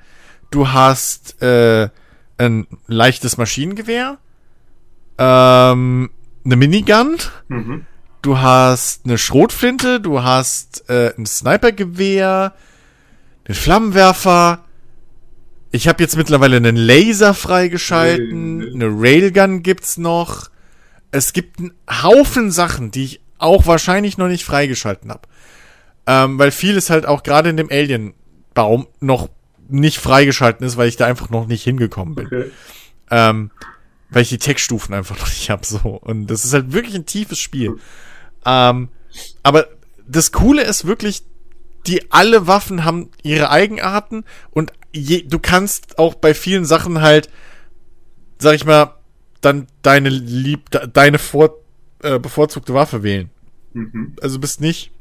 Du 0.50 0.68
hast 0.68 1.40
äh, 1.42 1.88
ein 2.36 2.66
leichtes 2.86 3.38
Maschinengewehr, 3.38 4.18
ähm, 5.18 6.10
eine 6.44 6.56
Minigun. 6.56 7.16
Mhm. 7.48 7.86
Du 8.20 8.38
hast 8.38 9.04
eine 9.04 9.18
Schrotflinte, 9.18 10.00
du 10.00 10.22
hast 10.22 10.88
äh, 10.88 11.14
ein 11.16 11.26
Snipergewehr, 11.26 12.52
den 13.48 13.54
Flammenwerfer, 13.54 14.64
ich 15.72 15.88
habe 15.88 16.02
jetzt 16.02 16.16
mittlerweile 16.16 16.58
einen 16.58 16.76
Laser 16.76 17.32
freigeschalten, 17.32 18.74
eine 18.74 18.88
Railgun 18.88 19.62
gibt's 19.62 19.96
noch. 19.96 20.50
Es 21.10 21.32
gibt 21.32 21.58
einen 21.58 21.72
Haufen 21.90 22.50
Sachen, 22.50 22.90
die 22.90 23.04
ich 23.04 23.20
auch 23.38 23.66
wahrscheinlich 23.66 24.18
noch 24.18 24.28
nicht 24.28 24.44
freigeschalten 24.44 25.10
habe. 25.10 25.22
Ähm, 26.06 26.38
weil 26.38 26.50
vieles 26.50 26.90
halt 26.90 27.06
auch 27.06 27.22
gerade 27.22 27.48
in 27.48 27.56
dem 27.56 27.70
Alien-Baum 27.70 28.86
noch 29.00 29.30
nicht 29.68 29.98
freigeschalten 29.98 30.66
ist, 30.66 30.76
weil 30.76 30.88
ich 30.88 30.96
da 30.96 31.06
einfach 31.06 31.30
noch 31.30 31.46
nicht 31.46 31.64
hingekommen 31.64 32.14
bin. 32.14 32.26
Okay. 32.26 32.50
Ähm, 33.10 33.50
weil 34.10 34.22
ich 34.22 34.28
die 34.28 34.38
Textstufen 34.38 34.94
einfach 34.94 35.18
noch 35.20 35.28
nicht 35.28 35.48
hab 35.48 35.64
so. 35.64 35.78
Und 36.02 36.26
das 36.26 36.44
ist 36.44 36.52
halt 36.52 36.72
wirklich 36.72 36.94
ein 36.94 37.06
tiefes 37.06 37.38
Spiel. 37.38 37.78
Ähm, 38.44 38.88
aber 39.42 39.68
das 40.06 40.32
Coole 40.32 40.62
ist 40.64 40.86
wirklich, 40.86 41.22
die 41.86 42.12
alle 42.12 42.46
Waffen 42.46 42.84
haben 42.84 43.10
ihre 43.22 43.50
Eigenarten 43.50 44.24
und 44.50 44.72
je, 44.92 45.22
du 45.22 45.38
kannst 45.38 45.98
auch 45.98 46.14
bei 46.14 46.34
vielen 46.34 46.64
Sachen 46.64 47.00
halt, 47.00 47.30
sag 48.38 48.54
ich 48.54 48.64
mal, 48.64 48.94
dann 49.40 49.66
deine 49.82 50.08
lieb, 50.08 50.70
deine 50.92 51.18
vor, 51.18 51.58
äh, 52.02 52.18
bevorzugte 52.18 52.74
Waffe 52.74 53.02
wählen. 53.02 53.30
Mhm. 53.72 54.16
Also 54.20 54.38
bist 54.38 54.60
nicht, 54.60 54.92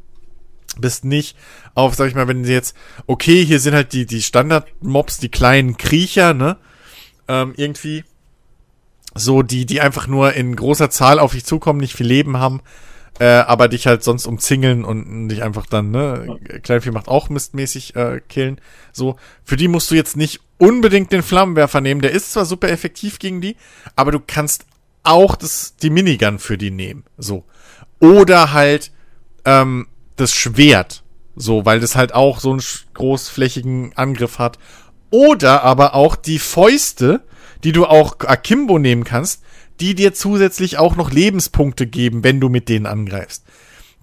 bist 0.79 1.05
nicht 1.05 1.37
auf, 1.75 1.95
sag 1.95 2.07
ich 2.07 2.15
mal, 2.15 2.27
wenn 2.27 2.45
sie 2.45 2.53
jetzt, 2.53 2.75
okay, 3.07 3.45
hier 3.45 3.59
sind 3.59 3.73
halt 3.73 3.93
die, 3.93 4.05
die 4.05 4.21
Standard-Mobs, 4.21 5.19
die 5.19 5.29
kleinen 5.29 5.77
Kriecher, 5.77 6.33
ne? 6.33 6.57
Ähm, 7.27 7.53
irgendwie 7.55 8.03
so, 9.13 9.43
die, 9.43 9.65
die 9.65 9.81
einfach 9.81 10.07
nur 10.07 10.33
in 10.33 10.55
großer 10.55 10.89
Zahl 10.89 11.19
auf 11.19 11.33
dich 11.33 11.45
zukommen, 11.45 11.79
nicht 11.79 11.95
viel 11.95 12.07
Leben 12.07 12.37
haben 12.37 12.61
äh, 13.19 13.25
aber 13.25 13.67
dich 13.67 13.87
halt 13.87 14.03
sonst 14.03 14.25
umzingeln 14.25 14.83
und 14.83 15.29
dich 15.29 15.43
einfach 15.43 15.65
dann, 15.65 15.91
ne, 15.91 16.39
Kleinvieh 16.63 16.91
macht 16.91 17.07
auch 17.07 17.29
mistmäßig 17.29 17.95
äh, 17.95 18.21
killen. 18.27 18.59
So, 18.93 19.17
für 19.43 19.57
die 19.57 19.67
musst 19.67 19.91
du 19.91 19.95
jetzt 19.95 20.17
nicht 20.17 20.41
unbedingt 20.57 21.11
den 21.11 21.23
Flammenwerfer 21.23 21.81
nehmen. 21.81 22.01
Der 22.01 22.11
ist 22.11 22.33
zwar 22.33 22.45
super 22.45 22.69
effektiv 22.69 23.19
gegen 23.19 23.41
die, 23.41 23.57
aber 23.95 24.11
du 24.11 24.19
kannst 24.19 24.65
auch 25.03 25.35
das, 25.35 25.75
die 25.77 25.89
Minigun 25.89 26.39
für 26.39 26.57
die 26.57 26.71
nehmen. 26.71 27.03
So. 27.17 27.43
Oder 27.99 28.53
halt 28.53 28.91
ähm, 29.45 29.87
das 30.15 30.33
Schwert. 30.33 31.03
So, 31.35 31.65
weil 31.65 31.79
das 31.79 31.95
halt 31.95 32.13
auch 32.13 32.39
so 32.39 32.51
einen 32.51 32.61
großflächigen 32.93 33.93
Angriff 33.95 34.39
hat. 34.39 34.59
Oder 35.09 35.63
aber 35.63 35.95
auch 35.95 36.15
die 36.15 36.39
Fäuste, 36.39 37.21
die 37.63 37.71
du 37.71 37.85
auch 37.85 38.19
Akimbo 38.19 38.79
nehmen 38.79 39.03
kannst, 39.03 39.43
die 39.81 39.95
dir 39.95 40.13
zusätzlich 40.13 40.77
auch 40.77 40.95
noch 40.95 41.11
Lebenspunkte 41.11 41.87
geben, 41.87 42.23
wenn 42.23 42.39
du 42.39 42.47
mit 42.49 42.69
denen 42.69 42.85
angreifst. 42.85 43.43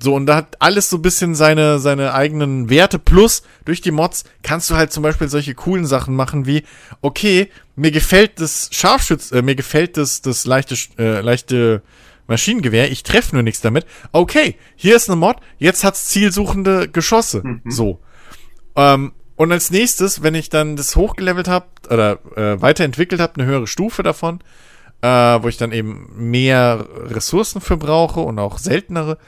So, 0.00 0.14
und 0.14 0.26
da 0.26 0.36
hat 0.36 0.56
alles 0.60 0.90
so 0.90 0.96
ein 0.98 1.02
bisschen 1.02 1.34
seine, 1.34 1.78
seine 1.78 2.14
eigenen 2.14 2.68
Werte. 2.70 2.98
Plus, 2.98 3.42
durch 3.64 3.80
die 3.80 3.90
Mods 3.90 4.24
kannst 4.42 4.70
du 4.70 4.76
halt 4.76 4.92
zum 4.92 5.02
Beispiel 5.02 5.28
solche 5.28 5.54
coolen 5.54 5.86
Sachen 5.86 6.14
machen 6.14 6.46
wie, 6.46 6.62
okay, 7.00 7.48
mir 7.76 7.90
gefällt 7.90 8.40
das 8.40 8.68
Scharfschütz, 8.72 9.32
äh, 9.32 9.42
mir 9.42 9.54
gefällt 9.54 9.96
das, 9.96 10.20
das 10.20 10.44
leichte, 10.44 10.76
äh, 10.98 11.20
leichte 11.20 11.82
Maschinengewehr, 12.26 12.92
ich 12.92 13.02
treffe 13.02 13.34
nur 13.34 13.42
nichts 13.42 13.60
damit. 13.60 13.86
Okay, 14.12 14.56
hier 14.76 14.94
ist 14.94 15.08
eine 15.08 15.16
Mod, 15.16 15.38
jetzt 15.58 15.82
hat's 15.82 16.06
zielsuchende 16.06 16.88
Geschosse. 16.88 17.42
Mhm. 17.42 17.62
So. 17.66 18.00
Ähm, 18.76 19.12
Und 19.34 19.50
als 19.52 19.70
nächstes, 19.70 20.22
wenn 20.22 20.34
ich 20.34 20.48
dann 20.48 20.76
das 20.76 20.94
hochgelevelt 20.94 21.48
habe 21.48 21.66
oder 21.88 22.18
äh, 22.36 22.60
weiterentwickelt 22.60 23.20
habe, 23.20 23.34
eine 23.36 23.46
höhere 23.46 23.66
Stufe 23.66 24.02
davon, 24.02 24.40
äh, 25.02 25.08
wo 25.08 25.48
ich 25.48 25.56
dann 25.56 25.72
eben 25.72 26.08
mehr 26.14 26.86
Ressourcen 27.06 27.60
für 27.60 27.76
brauche 27.76 28.20
und 28.20 28.38
auch 28.38 28.58
seltenere. 28.58 29.18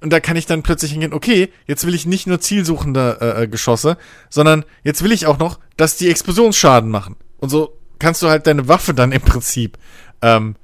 Und 0.00 0.12
da 0.12 0.20
kann 0.20 0.36
ich 0.36 0.46
dann 0.46 0.62
plötzlich 0.62 0.92
hingehen, 0.92 1.14
okay, 1.14 1.50
jetzt 1.66 1.86
will 1.86 1.94
ich 1.94 2.04
nicht 2.04 2.26
nur 2.26 2.40
zielsuchende 2.40 3.18
äh, 3.20 3.44
äh 3.44 3.48
Geschosse, 3.48 3.96
sondern 4.28 4.64
jetzt 4.82 5.02
will 5.02 5.12
ich 5.12 5.26
auch 5.26 5.38
noch, 5.38 5.58
dass 5.76 5.96
die 5.96 6.10
Explosionsschaden 6.10 6.90
machen. 6.90 7.16
Und 7.38 7.48
so 7.48 7.78
kannst 7.98 8.22
du 8.22 8.28
halt 8.28 8.46
deine 8.46 8.68
Waffe 8.68 8.92
dann 8.92 9.12
im 9.12 9.22
Prinzip 9.22 9.78
ähm, 10.20 10.56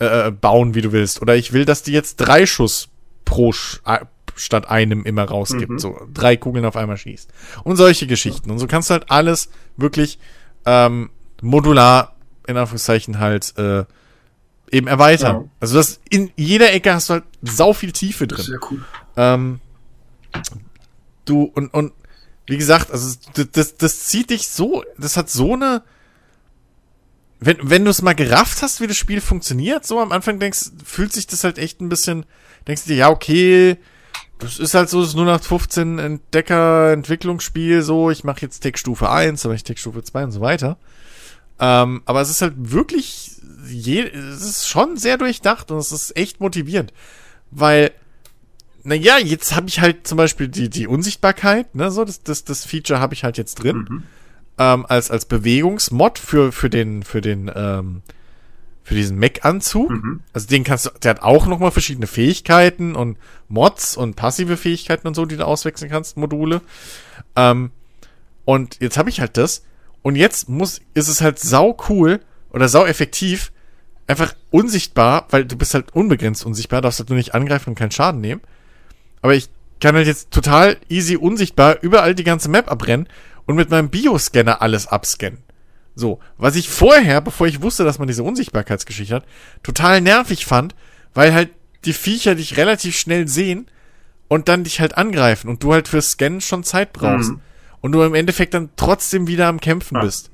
äh, 0.00 0.28
äh 0.28 0.30
bauen, 0.30 0.74
wie 0.74 0.80
du 0.80 0.92
willst. 0.92 1.20
Oder 1.20 1.36
ich 1.36 1.52
will, 1.52 1.66
dass 1.66 1.82
die 1.82 1.92
jetzt 1.92 2.16
drei 2.16 2.46
Schuss 2.46 2.88
pro 3.26 3.52
Sch 3.52 3.80
statt 4.36 4.68
einem 4.68 5.04
immer 5.04 5.24
rausgibt. 5.24 5.72
Mhm. 5.72 5.78
So 5.78 6.00
drei 6.14 6.36
Kugeln 6.36 6.64
auf 6.64 6.76
einmal 6.76 6.96
schießt. 6.96 7.30
Und 7.64 7.76
solche 7.76 8.06
Geschichten. 8.06 8.50
Und 8.50 8.58
so 8.58 8.66
kannst 8.66 8.88
du 8.88 8.92
halt 8.94 9.10
alles 9.10 9.50
wirklich 9.76 10.18
ähm, 10.64 11.10
modular, 11.42 12.16
in 12.48 12.56
Anführungszeichen, 12.56 13.18
halt 13.18 13.56
äh, 13.58 13.84
eben 14.70 14.86
erweitern. 14.86 15.36
Ja. 15.36 15.50
Also 15.60 15.76
das 15.76 16.00
in 16.10 16.32
jeder 16.36 16.72
Ecke 16.72 16.94
hast 16.94 17.08
du 17.08 17.14
halt 17.14 17.24
sau 17.42 17.72
viel 17.72 17.92
Tiefe 17.92 18.26
drin. 18.26 18.44
Sehr 18.44 18.60
cool. 18.70 18.84
Ähm, 19.16 19.60
du 21.24 21.44
und 21.44 21.72
und 21.72 21.92
wie 22.46 22.56
gesagt, 22.56 22.90
also 22.90 23.16
das, 23.34 23.50
das, 23.52 23.76
das 23.76 24.04
zieht 24.06 24.30
dich 24.30 24.48
so, 24.48 24.82
das 24.96 25.16
hat 25.16 25.30
so 25.30 25.54
eine 25.54 25.82
wenn, 27.40 27.58
wenn 27.62 27.84
du 27.84 27.90
es 27.90 28.02
mal 28.02 28.14
gerafft 28.14 28.62
hast, 28.62 28.80
wie 28.80 28.86
das 28.86 28.96
Spiel 28.96 29.20
funktioniert, 29.20 29.86
so 29.86 30.00
am 30.00 30.12
Anfang 30.12 30.40
denkst, 30.40 30.70
fühlt 30.84 31.12
sich 31.12 31.26
das 31.26 31.44
halt 31.44 31.58
echt 31.58 31.80
ein 31.80 31.88
bisschen, 31.88 32.26
denkst 32.66 32.84
du 32.84 32.88
dir, 32.88 32.96
ja, 32.96 33.10
okay, 33.10 33.76
das 34.38 34.58
ist 34.58 34.74
halt 34.74 34.88
so 34.88 35.02
das 35.02 35.14
0815 35.14 35.98
Entdecker 35.98 36.92
Entwicklungsspiel 36.92 37.82
so, 37.82 38.10
ich 38.10 38.24
mache 38.24 38.42
jetzt 38.42 38.60
Tech 38.60 38.76
Stufe 38.76 39.10
1, 39.10 39.44
aber 39.44 39.54
ich 39.54 39.64
Tech 39.64 39.78
Stufe 39.78 40.02
2 40.02 40.24
und 40.24 40.32
so 40.32 40.40
weiter. 40.40 40.78
Ähm, 41.60 42.02
aber 42.04 42.20
es 42.20 42.30
ist 42.30 42.42
halt 42.42 42.54
wirklich 42.56 43.38
je, 43.70 44.02
es 44.02 44.42
ist 44.42 44.68
schon 44.68 44.96
sehr 44.96 45.18
durchdacht 45.18 45.70
und 45.70 45.78
es 45.78 45.92
ist 45.92 46.16
echt 46.16 46.40
motivierend, 46.40 46.92
weil 47.50 47.92
naja, 48.84 49.18
jetzt 49.18 49.54
habe 49.54 49.68
ich 49.68 49.80
halt 49.80 50.06
zum 50.06 50.16
Beispiel 50.16 50.48
die, 50.48 50.70
die 50.70 50.86
Unsichtbarkeit, 50.86 51.74
ne, 51.74 51.90
so, 51.90 52.04
das, 52.04 52.22
das, 52.22 52.44
das 52.44 52.64
Feature 52.64 53.00
habe 53.00 53.12
ich 53.12 53.24
halt 53.24 53.36
jetzt 53.36 53.56
drin, 53.56 53.86
mhm. 53.88 54.02
ähm, 54.56 54.86
als, 54.88 55.10
als 55.10 55.26
Bewegungsmod 55.26 56.18
für, 56.18 56.52
für 56.52 56.70
den, 56.70 57.02
für 57.02 57.20
den, 57.20 57.50
ähm, 57.54 58.02
für 58.84 58.94
diesen 58.94 59.18
Mech-Anzug. 59.18 59.90
Mhm. 59.90 60.20
Also 60.32 60.46
den 60.46 60.64
kannst 60.64 60.86
du, 60.86 60.90
der 61.02 61.10
hat 61.10 61.22
auch 61.22 61.46
nochmal 61.46 61.70
verschiedene 61.70 62.06
Fähigkeiten 62.06 62.94
und 62.96 63.18
Mods 63.48 63.96
und 63.96 64.16
passive 64.16 64.56
Fähigkeiten 64.56 65.06
und 65.06 65.14
so, 65.14 65.26
die 65.26 65.36
du 65.36 65.46
auswechseln 65.46 65.90
kannst, 65.90 66.16
Module. 66.16 66.62
Ähm, 67.36 67.70
und 68.46 68.80
jetzt 68.80 68.96
habe 68.96 69.10
ich 69.10 69.20
halt 69.20 69.36
das. 69.36 69.64
Und 70.08 70.16
jetzt 70.16 70.48
muss, 70.48 70.80
ist 70.94 71.08
es 71.08 71.20
halt 71.20 71.38
sau 71.38 71.76
cool 71.90 72.20
oder 72.48 72.70
sau 72.70 72.86
effektiv, 72.86 73.52
einfach 74.06 74.32
unsichtbar, 74.50 75.26
weil 75.28 75.44
du 75.44 75.54
bist 75.54 75.74
halt 75.74 75.94
unbegrenzt 75.94 76.46
unsichtbar, 76.46 76.80
darfst 76.80 76.98
halt 76.98 77.10
nur 77.10 77.18
nicht 77.18 77.34
angreifen 77.34 77.68
und 77.68 77.78
keinen 77.78 77.90
Schaden 77.90 78.22
nehmen. 78.22 78.40
Aber 79.20 79.34
ich 79.34 79.50
kann 79.82 79.96
halt 79.96 80.06
jetzt 80.06 80.30
total 80.30 80.78
easy 80.88 81.16
unsichtbar 81.16 81.82
überall 81.82 82.14
die 82.14 82.24
ganze 82.24 82.48
Map 82.48 82.70
abrennen 82.70 83.06
und 83.44 83.56
mit 83.56 83.68
meinem 83.68 83.90
Bioscanner 83.90 84.62
alles 84.62 84.86
abscannen. 84.86 85.42
So, 85.94 86.20
was 86.38 86.56
ich 86.56 86.70
vorher, 86.70 87.20
bevor 87.20 87.46
ich 87.46 87.60
wusste, 87.60 87.84
dass 87.84 87.98
man 87.98 88.08
diese 88.08 88.22
Unsichtbarkeitsgeschichte 88.22 89.16
hat, 89.16 89.26
total 89.62 90.00
nervig 90.00 90.46
fand, 90.46 90.74
weil 91.12 91.34
halt 91.34 91.50
die 91.84 91.92
Viecher 91.92 92.34
dich 92.34 92.56
relativ 92.56 92.96
schnell 92.98 93.28
sehen 93.28 93.66
und 94.26 94.48
dann 94.48 94.64
dich 94.64 94.80
halt 94.80 94.96
angreifen 94.96 95.50
und 95.50 95.62
du 95.62 95.74
halt 95.74 95.86
fürs 95.86 96.12
Scannen 96.12 96.40
schon 96.40 96.64
Zeit 96.64 96.94
brauchst. 96.94 97.32
Mhm. 97.32 97.40
Und 97.80 97.92
du 97.92 98.02
im 98.02 98.14
Endeffekt 98.14 98.54
dann 98.54 98.70
trotzdem 98.76 99.26
wieder 99.26 99.46
am 99.46 99.60
Kämpfen 99.60 99.96
ja. 99.96 100.02
bist. 100.02 100.30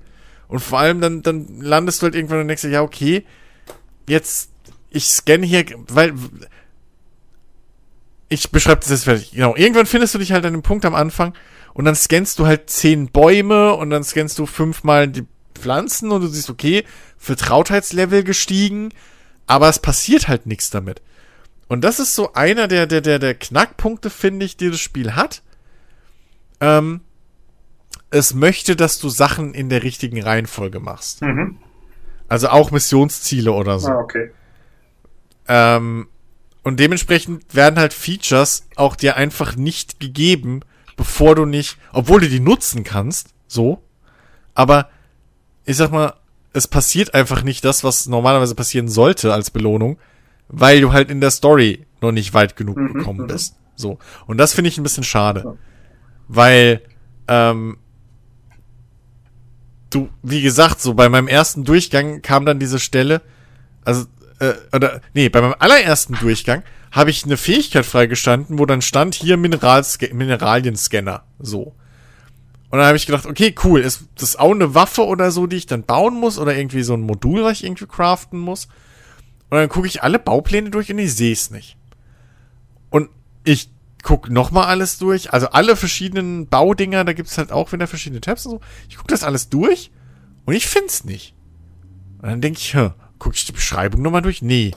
Und 0.48 0.60
vor 0.60 0.78
allem 0.78 1.00
dann, 1.00 1.22
dann 1.22 1.60
landest 1.60 2.00
du 2.00 2.04
halt 2.04 2.14
irgendwann 2.14 2.40
und 2.40 2.48
denkst 2.48 2.64
ja, 2.64 2.82
okay, 2.82 3.24
jetzt, 4.08 4.50
ich 4.90 5.06
scanne 5.06 5.46
hier, 5.46 5.64
weil, 5.88 6.14
ich 8.28 8.50
beschreibe 8.50 8.80
das 8.80 8.90
jetzt 8.90 9.04
fertig. 9.04 9.32
Genau, 9.32 9.56
irgendwann 9.56 9.86
findest 9.86 10.14
du 10.14 10.18
dich 10.18 10.32
halt 10.32 10.44
an 10.44 10.52
dem 10.52 10.62
Punkt 10.62 10.84
am 10.84 10.94
Anfang 10.94 11.34
und 11.72 11.84
dann 11.84 11.94
scannst 11.94 12.38
du 12.38 12.46
halt 12.46 12.70
zehn 12.70 13.08
Bäume 13.08 13.74
und 13.74 13.90
dann 13.90 14.04
scannst 14.04 14.38
du 14.38 14.46
fünfmal 14.46 15.08
die 15.08 15.26
Pflanzen 15.54 16.10
und 16.10 16.22
du 16.22 16.26
siehst, 16.28 16.50
okay, 16.50 16.84
Vertrautheitslevel 17.18 18.24
gestiegen, 18.24 18.90
aber 19.46 19.68
es 19.68 19.78
passiert 19.78 20.28
halt 20.28 20.46
nichts 20.46 20.70
damit. 20.70 21.00
Und 21.68 21.82
das 21.82 21.98
ist 21.98 22.14
so 22.14 22.34
einer 22.34 22.68
der, 22.68 22.86
der, 22.86 23.00
der, 23.00 23.18
der 23.18 23.34
Knackpunkte, 23.34 24.10
finde 24.10 24.44
ich, 24.46 24.56
die 24.56 24.70
das 24.70 24.80
Spiel 24.80 25.14
hat. 25.14 25.42
Ähm, 26.60 27.00
es 28.14 28.32
möchte, 28.32 28.76
dass 28.76 29.00
du 29.00 29.08
Sachen 29.08 29.54
in 29.54 29.68
der 29.68 29.82
richtigen 29.82 30.22
Reihenfolge 30.22 30.78
machst. 30.78 31.22
Mhm. 31.22 31.58
Also 32.28 32.48
auch 32.48 32.70
Missionsziele 32.70 33.52
oder 33.52 33.80
so. 33.80 33.88
Ah, 33.88 33.98
okay. 33.98 34.30
Ähm, 35.48 36.06
und 36.62 36.78
dementsprechend 36.78 37.54
werden 37.54 37.78
halt 37.78 37.92
Features 37.92 38.68
auch 38.76 38.94
dir 38.94 39.16
einfach 39.16 39.56
nicht 39.56 39.98
gegeben, 39.98 40.60
bevor 40.96 41.34
du 41.34 41.44
nicht, 41.44 41.76
obwohl 41.92 42.20
du 42.20 42.28
die 42.28 42.40
nutzen 42.40 42.84
kannst, 42.84 43.34
so, 43.48 43.82
aber 44.54 44.88
ich 45.64 45.76
sag 45.76 45.90
mal, 45.90 46.14
es 46.52 46.68
passiert 46.68 47.14
einfach 47.14 47.42
nicht 47.42 47.64
das, 47.64 47.82
was 47.82 48.06
normalerweise 48.06 48.54
passieren 48.54 48.88
sollte 48.88 49.34
als 49.34 49.50
Belohnung, 49.50 49.98
weil 50.48 50.80
du 50.80 50.92
halt 50.92 51.10
in 51.10 51.20
der 51.20 51.32
Story 51.32 51.84
noch 52.00 52.12
nicht 52.12 52.32
weit 52.32 52.54
genug 52.54 52.76
mhm, 52.76 52.92
gekommen 52.94 53.22
mhm. 53.22 53.26
bist. 53.26 53.56
So. 53.74 53.98
Und 54.26 54.38
das 54.38 54.54
finde 54.54 54.68
ich 54.68 54.78
ein 54.78 54.84
bisschen 54.84 55.02
schade. 55.02 55.58
Weil, 56.28 56.80
ähm, 57.26 57.78
du, 59.94 60.08
wie 60.22 60.42
gesagt, 60.42 60.80
so 60.80 60.94
bei 60.94 61.08
meinem 61.08 61.28
ersten 61.28 61.64
Durchgang 61.64 62.22
kam 62.22 62.44
dann 62.46 62.58
diese 62.58 62.78
Stelle, 62.78 63.22
also, 63.84 64.06
äh, 64.40 64.54
oder, 64.74 65.00
nee, 65.12 65.28
bei 65.28 65.40
meinem 65.40 65.54
allerersten 65.58 66.14
Durchgang 66.14 66.62
habe 66.92 67.10
ich 67.10 67.24
eine 67.24 67.36
Fähigkeit 67.36 67.84
freigestanden, 67.84 68.58
wo 68.58 68.66
dann 68.66 68.82
stand 68.82 69.14
hier 69.14 69.36
Mineralsca 69.36 70.06
Mineralienscanner. 70.12 71.24
So. 71.38 71.74
Und 72.70 72.78
dann 72.78 72.86
habe 72.86 72.96
ich 72.96 73.06
gedacht, 73.06 73.26
okay, 73.26 73.54
cool, 73.64 73.80
ist 73.80 74.04
das 74.16 74.36
auch 74.36 74.50
eine 74.50 74.74
Waffe 74.74 75.04
oder 75.04 75.30
so, 75.30 75.46
die 75.46 75.56
ich 75.56 75.66
dann 75.66 75.84
bauen 75.84 76.14
muss 76.14 76.38
oder 76.38 76.56
irgendwie 76.56 76.82
so 76.82 76.94
ein 76.94 77.02
Modul, 77.02 77.44
was 77.44 77.58
ich 77.58 77.64
irgendwie 77.64 77.86
craften 77.86 78.38
muss? 78.38 78.66
Und 79.50 79.58
dann 79.58 79.68
gucke 79.68 79.86
ich 79.86 80.02
alle 80.02 80.18
Baupläne 80.18 80.70
durch 80.70 80.90
und 80.90 80.98
ich 80.98 81.14
sehe 81.14 81.32
es 81.32 81.50
nicht. 81.50 81.76
Und 82.90 83.10
ich 83.44 83.70
guck 84.04 84.30
nochmal 84.30 84.66
alles 84.66 84.98
durch, 84.98 85.32
also 85.32 85.48
alle 85.48 85.74
verschiedenen 85.74 86.46
Baudinger, 86.46 87.04
da 87.04 87.12
gibt's 87.12 87.36
halt 87.36 87.50
auch 87.50 87.72
wieder 87.72 87.88
verschiedene 87.88 88.20
Tabs 88.20 88.46
und 88.46 88.52
so. 88.52 88.60
Ich 88.88 88.96
guck 88.96 89.08
das 89.08 89.24
alles 89.24 89.48
durch 89.48 89.90
und 90.44 90.54
ich 90.54 90.68
find's 90.68 91.04
nicht. 91.04 91.34
Und 92.22 92.28
dann 92.28 92.40
denke 92.40 92.60
ich, 92.60 92.76
gucke 93.18 93.34
ich 93.34 93.44
die 93.44 93.52
Beschreibung 93.52 94.02
nochmal 94.02 94.22
durch? 94.22 94.42
Nee, 94.42 94.70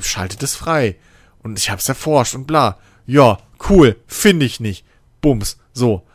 schaltet 0.00 0.42
es 0.42 0.56
frei. 0.56 0.96
Und 1.42 1.58
ich 1.58 1.70
hab's 1.70 1.88
erforscht 1.88 2.34
und 2.34 2.46
bla. 2.46 2.78
Ja, 3.04 3.38
cool, 3.68 3.96
finde 4.06 4.46
ich 4.46 4.60
nicht. 4.60 4.86
Bums, 5.20 5.58
so 5.74 6.06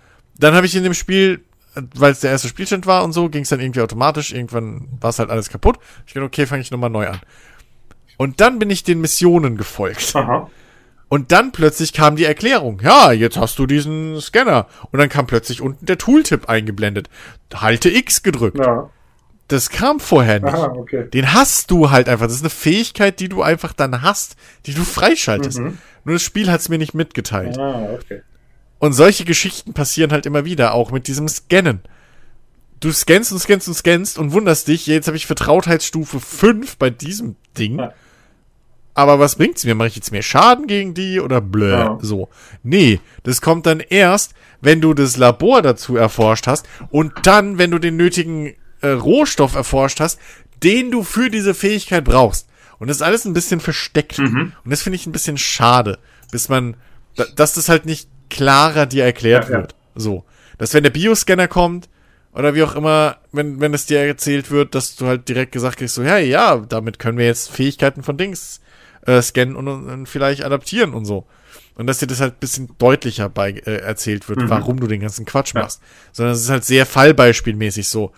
dann 0.41 0.55
habe 0.55 0.65
ich 0.65 0.75
in 0.75 0.83
dem 0.83 0.93
Spiel, 0.93 1.45
weil 1.95 2.11
es 2.11 2.19
der 2.21 2.31
erste 2.31 2.47
Spielstand 2.47 2.85
war 2.85 3.03
und 3.03 3.13
so, 3.13 3.29
ging 3.29 3.43
es 3.43 3.49
dann 3.49 3.59
irgendwie 3.59 3.81
automatisch. 3.81 4.33
Irgendwann 4.33 4.87
war 4.99 5.11
es 5.11 5.19
halt 5.19 5.29
alles 5.29 5.49
kaputt. 5.49 5.77
Ich 6.05 6.13
dachte, 6.13 6.25
okay, 6.25 6.45
fange 6.45 6.61
ich 6.61 6.71
nochmal 6.71 6.89
neu 6.89 7.07
an. 7.07 7.21
Und 8.17 8.41
dann 8.41 8.59
bin 8.59 8.69
ich 8.69 8.83
den 8.83 9.01
Missionen 9.01 9.55
gefolgt. 9.55 10.15
Aha. 10.15 10.49
Und 11.11 11.33
dann 11.33 11.51
plötzlich 11.51 11.91
kam 11.91 12.15
die 12.15 12.23
Erklärung. 12.23 12.79
Ja, 12.81 13.11
jetzt 13.11 13.35
hast 13.35 13.59
du 13.59 13.65
diesen 13.65 14.21
Scanner. 14.21 14.67
Und 14.91 14.99
dann 14.99 15.09
kam 15.09 15.27
plötzlich 15.27 15.59
unten 15.59 15.85
der 15.85 15.97
Tooltip 15.97 16.47
eingeblendet. 16.47 17.09
Halte 17.53 17.89
X 17.89 18.23
gedrückt. 18.23 18.57
Ja. 18.57 18.89
Das 19.49 19.69
kam 19.69 19.99
vorher 19.99 20.39
nicht. 20.39 20.53
Aha, 20.53 20.67
okay. 20.67 21.09
Den 21.13 21.33
hast 21.33 21.69
du 21.69 21.91
halt 21.91 22.07
einfach. 22.07 22.27
Das 22.27 22.35
ist 22.35 22.43
eine 22.43 22.49
Fähigkeit, 22.49 23.19
die 23.19 23.27
du 23.27 23.41
einfach 23.41 23.73
dann 23.73 24.01
hast, 24.01 24.37
die 24.65 24.73
du 24.73 24.83
freischaltest. 24.85 25.59
Mhm. 25.59 25.79
Nur 26.05 26.15
das 26.15 26.23
Spiel 26.23 26.49
hat 26.49 26.61
es 26.61 26.69
mir 26.69 26.77
nicht 26.77 26.93
mitgeteilt. 26.93 27.57
Ah, 27.57 27.89
okay. 27.93 28.21
Und 28.79 28.93
solche 28.93 29.25
Geschichten 29.25 29.73
passieren 29.73 30.13
halt 30.13 30.25
immer 30.25 30.45
wieder, 30.45 30.73
auch 30.73 30.91
mit 30.91 31.07
diesem 31.07 31.27
Scannen. 31.27 31.81
Du 32.79 32.89
scannst 32.93 33.33
und 33.33 33.39
scannst 33.39 33.67
und 33.67 33.73
scannst 33.73 34.17
und 34.17 34.31
wunderst 34.31 34.69
dich, 34.69 34.87
jetzt 34.87 35.07
habe 35.07 35.17
ich 35.17 35.25
Vertrautheitsstufe 35.25 36.21
5 36.21 36.77
bei 36.77 36.89
diesem 36.89 37.35
Ding. 37.57 37.79
Ja. 37.79 37.93
Aber 38.93 39.19
was 39.19 39.35
bringt's 39.35 39.63
mir? 39.63 39.75
Mache 39.75 39.89
ich 39.89 39.95
jetzt 39.95 40.11
mehr 40.11 40.21
Schaden 40.21 40.67
gegen 40.67 40.93
die 40.93 41.19
oder 41.19 41.39
blö? 41.39 41.71
Ja. 41.71 41.97
So. 42.01 42.29
Nee, 42.63 42.99
das 43.23 43.41
kommt 43.41 43.65
dann 43.65 43.79
erst, 43.79 44.33
wenn 44.59 44.81
du 44.81 44.93
das 44.93 45.17
Labor 45.17 45.61
dazu 45.61 45.95
erforscht 45.95 46.47
hast 46.47 46.67
und 46.89 47.13
dann, 47.23 47.57
wenn 47.57 47.71
du 47.71 47.79
den 47.79 47.95
nötigen 47.95 48.53
äh, 48.81 48.89
Rohstoff 48.89 49.55
erforscht 49.55 49.99
hast, 49.99 50.19
den 50.61 50.91
du 50.91 51.03
für 51.03 51.29
diese 51.29 51.53
Fähigkeit 51.53 52.03
brauchst. 52.03 52.47
Und 52.79 52.87
das 52.87 52.97
ist 52.97 53.03
alles 53.03 53.25
ein 53.25 53.33
bisschen 53.33 53.59
versteckt. 53.59 54.17
Mhm. 54.17 54.53
Und 54.63 54.71
das 54.71 54.81
finde 54.81 54.95
ich 54.95 55.05
ein 55.05 55.11
bisschen 55.11 55.37
schade, 55.37 55.99
bis 56.31 56.49
man, 56.49 56.75
dass 57.35 57.53
das 57.53 57.69
halt 57.69 57.85
nicht 57.85 58.09
klarer 58.29 58.85
dir 58.85 59.05
erklärt 59.05 59.45
ja, 59.45 59.49
wird. 59.51 59.71
Ja. 59.71 60.01
So. 60.01 60.25
Dass 60.57 60.73
wenn 60.73 60.83
der 60.83 60.89
Bioscanner 60.89 61.47
kommt, 61.47 61.89
oder 62.33 62.55
wie 62.55 62.63
auch 62.63 62.75
immer, 62.75 63.17
wenn, 63.31 63.59
wenn 63.59 63.73
es 63.73 63.85
dir 63.85 63.99
erzählt 63.99 64.51
wird, 64.51 64.73
dass 64.73 64.95
du 64.95 65.05
halt 65.05 65.27
direkt 65.27 65.51
gesagt 65.51 65.77
kriegst, 65.77 65.95
so, 65.95 66.03
ja, 66.03 66.17
ja, 66.17 66.57
damit 66.57 66.97
können 66.97 67.17
wir 67.17 67.25
jetzt 67.25 67.51
Fähigkeiten 67.51 68.03
von 68.03 68.17
Dings 68.17 68.61
äh, 69.05 69.21
scannen 69.21 69.55
und, 69.55 69.67
und, 69.67 70.05
vielleicht 70.07 70.43
adaptieren 70.43 70.93
und 70.93 71.05
so. 71.05 71.25
Und 71.75 71.87
dass 71.87 71.99
dir 71.99 72.07
das 72.07 72.19
halt 72.19 72.39
bisschen 72.39 72.69
deutlicher 72.77 73.29
bei, 73.29 73.51
äh, 73.51 73.77
erzählt 73.77 74.27
wird, 74.29 74.39
mhm. 74.39 74.49
warum 74.49 74.79
du 74.79 74.87
den 74.87 75.01
ganzen 75.01 75.25
Quatsch 75.25 75.53
machst. 75.53 75.81
Ja. 75.81 75.87
Sondern 76.11 76.35
es 76.35 76.41
ist 76.41 76.49
halt 76.49 76.65
sehr 76.65 76.85
fallbeispielmäßig 76.85 77.87
so. 77.87 78.11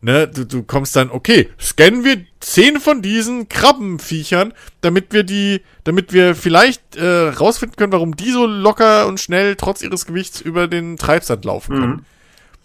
Ne, 0.00 0.28
du, 0.28 0.46
du 0.46 0.62
kommst 0.62 0.94
dann, 0.94 1.10
okay, 1.10 1.48
scannen 1.60 2.04
wir 2.04 2.24
zehn 2.38 2.78
von 2.78 3.02
diesen 3.02 3.48
Krabbenviechern, 3.48 4.54
damit 4.80 5.12
wir 5.12 5.24
die, 5.24 5.62
damit 5.82 6.12
wir 6.12 6.36
vielleicht 6.36 6.94
äh, 6.94 7.28
rausfinden 7.30 7.74
können, 7.74 7.92
warum 7.92 8.14
die 8.14 8.30
so 8.30 8.46
locker 8.46 9.08
und 9.08 9.18
schnell 9.18 9.56
trotz 9.56 9.82
ihres 9.82 10.06
Gewichts 10.06 10.40
über 10.40 10.68
den 10.68 10.98
Treibsand 10.98 11.44
laufen 11.44 11.74
können. 11.74 11.92
Mhm. 11.92 12.04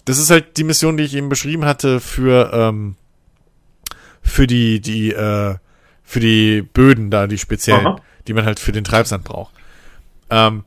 Das 0.05 0.19
ist 0.19 0.29
halt 0.29 0.57
die 0.57 0.63
Mission, 0.63 0.95
die 0.95 1.05
ich 1.05 1.15
eben 1.15 1.29
beschrieben 1.29 1.65
hatte 1.65 1.99
für, 1.99 2.51
ähm, 2.53 2.97
für 4.21 4.45
die, 4.45 4.79
die, 4.79 5.11
äh, 5.11 5.55
für 6.13 6.19
die 6.19 6.61
Böden 6.61 7.09
da, 7.09 7.25
die 7.25 7.39
speziellen, 7.39 7.87
Aha. 7.87 8.01
die 8.27 8.33
man 8.33 8.45
halt 8.45 8.59
für 8.59 8.71
den 8.71 8.83
Treibsand 8.83 9.23
braucht. 9.23 9.51
Ähm, 10.29 10.63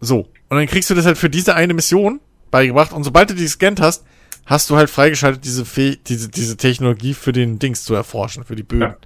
so. 0.00 0.20
Und 0.48 0.56
dann 0.56 0.66
kriegst 0.66 0.88
du 0.88 0.94
das 0.94 1.04
halt 1.04 1.18
für 1.18 1.28
diese 1.28 1.54
eine 1.54 1.74
Mission 1.74 2.20
beigebracht 2.50 2.92
und 2.92 3.04
sobald 3.04 3.28
du 3.28 3.34
die 3.34 3.42
gescannt 3.42 3.82
hast, 3.82 4.04
hast 4.46 4.70
du 4.70 4.76
halt 4.76 4.88
freigeschaltet, 4.88 5.44
diese, 5.44 5.66
Fe 5.66 5.98
diese, 6.06 6.30
diese 6.30 6.56
Technologie 6.56 7.12
für 7.12 7.32
den 7.32 7.58
Dings 7.58 7.84
zu 7.84 7.94
erforschen, 7.94 8.44
für 8.44 8.56
die 8.56 8.62
Böden. 8.62 8.80
Ja. 8.80 8.96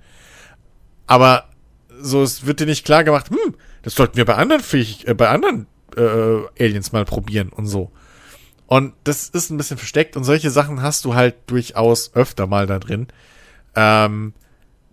Aber 1.09 1.49
so, 2.01 2.23
es 2.23 2.47
wird 2.47 2.61
dir 2.61 2.67
nicht 2.67 2.85
klar 2.85 3.03
gemacht, 3.03 3.29
hm, 3.31 3.57
das 3.83 3.97
sollten 3.97 4.17
wir 4.17 4.25
bei 4.25 4.37
anderen 4.37 4.63
Fähig 4.63 5.09
äh, 5.09 5.15
bei 5.15 5.31
anderen 5.31 5.67
äh, 5.97 6.63
Aliens 6.65 6.93
mal 6.93 7.05
probieren 7.05 7.49
und 7.49 7.67
so. 7.67 7.91
Und 8.69 8.95
das 9.03 9.29
ist 9.29 9.51
ein 9.51 9.57
bisschen 9.57 9.79
versteckt 9.79 10.17
und 10.17 10.23
solche 10.23 10.51
Sachen 10.51 10.81
hast 10.81 11.05
du 11.05 11.15
halt 11.15 11.35
durchaus 11.47 12.15
öfter 12.15 12.47
mal 12.47 12.69
da 12.69 12.79
drin. 12.79 13.09
Ähm, 13.75 14.33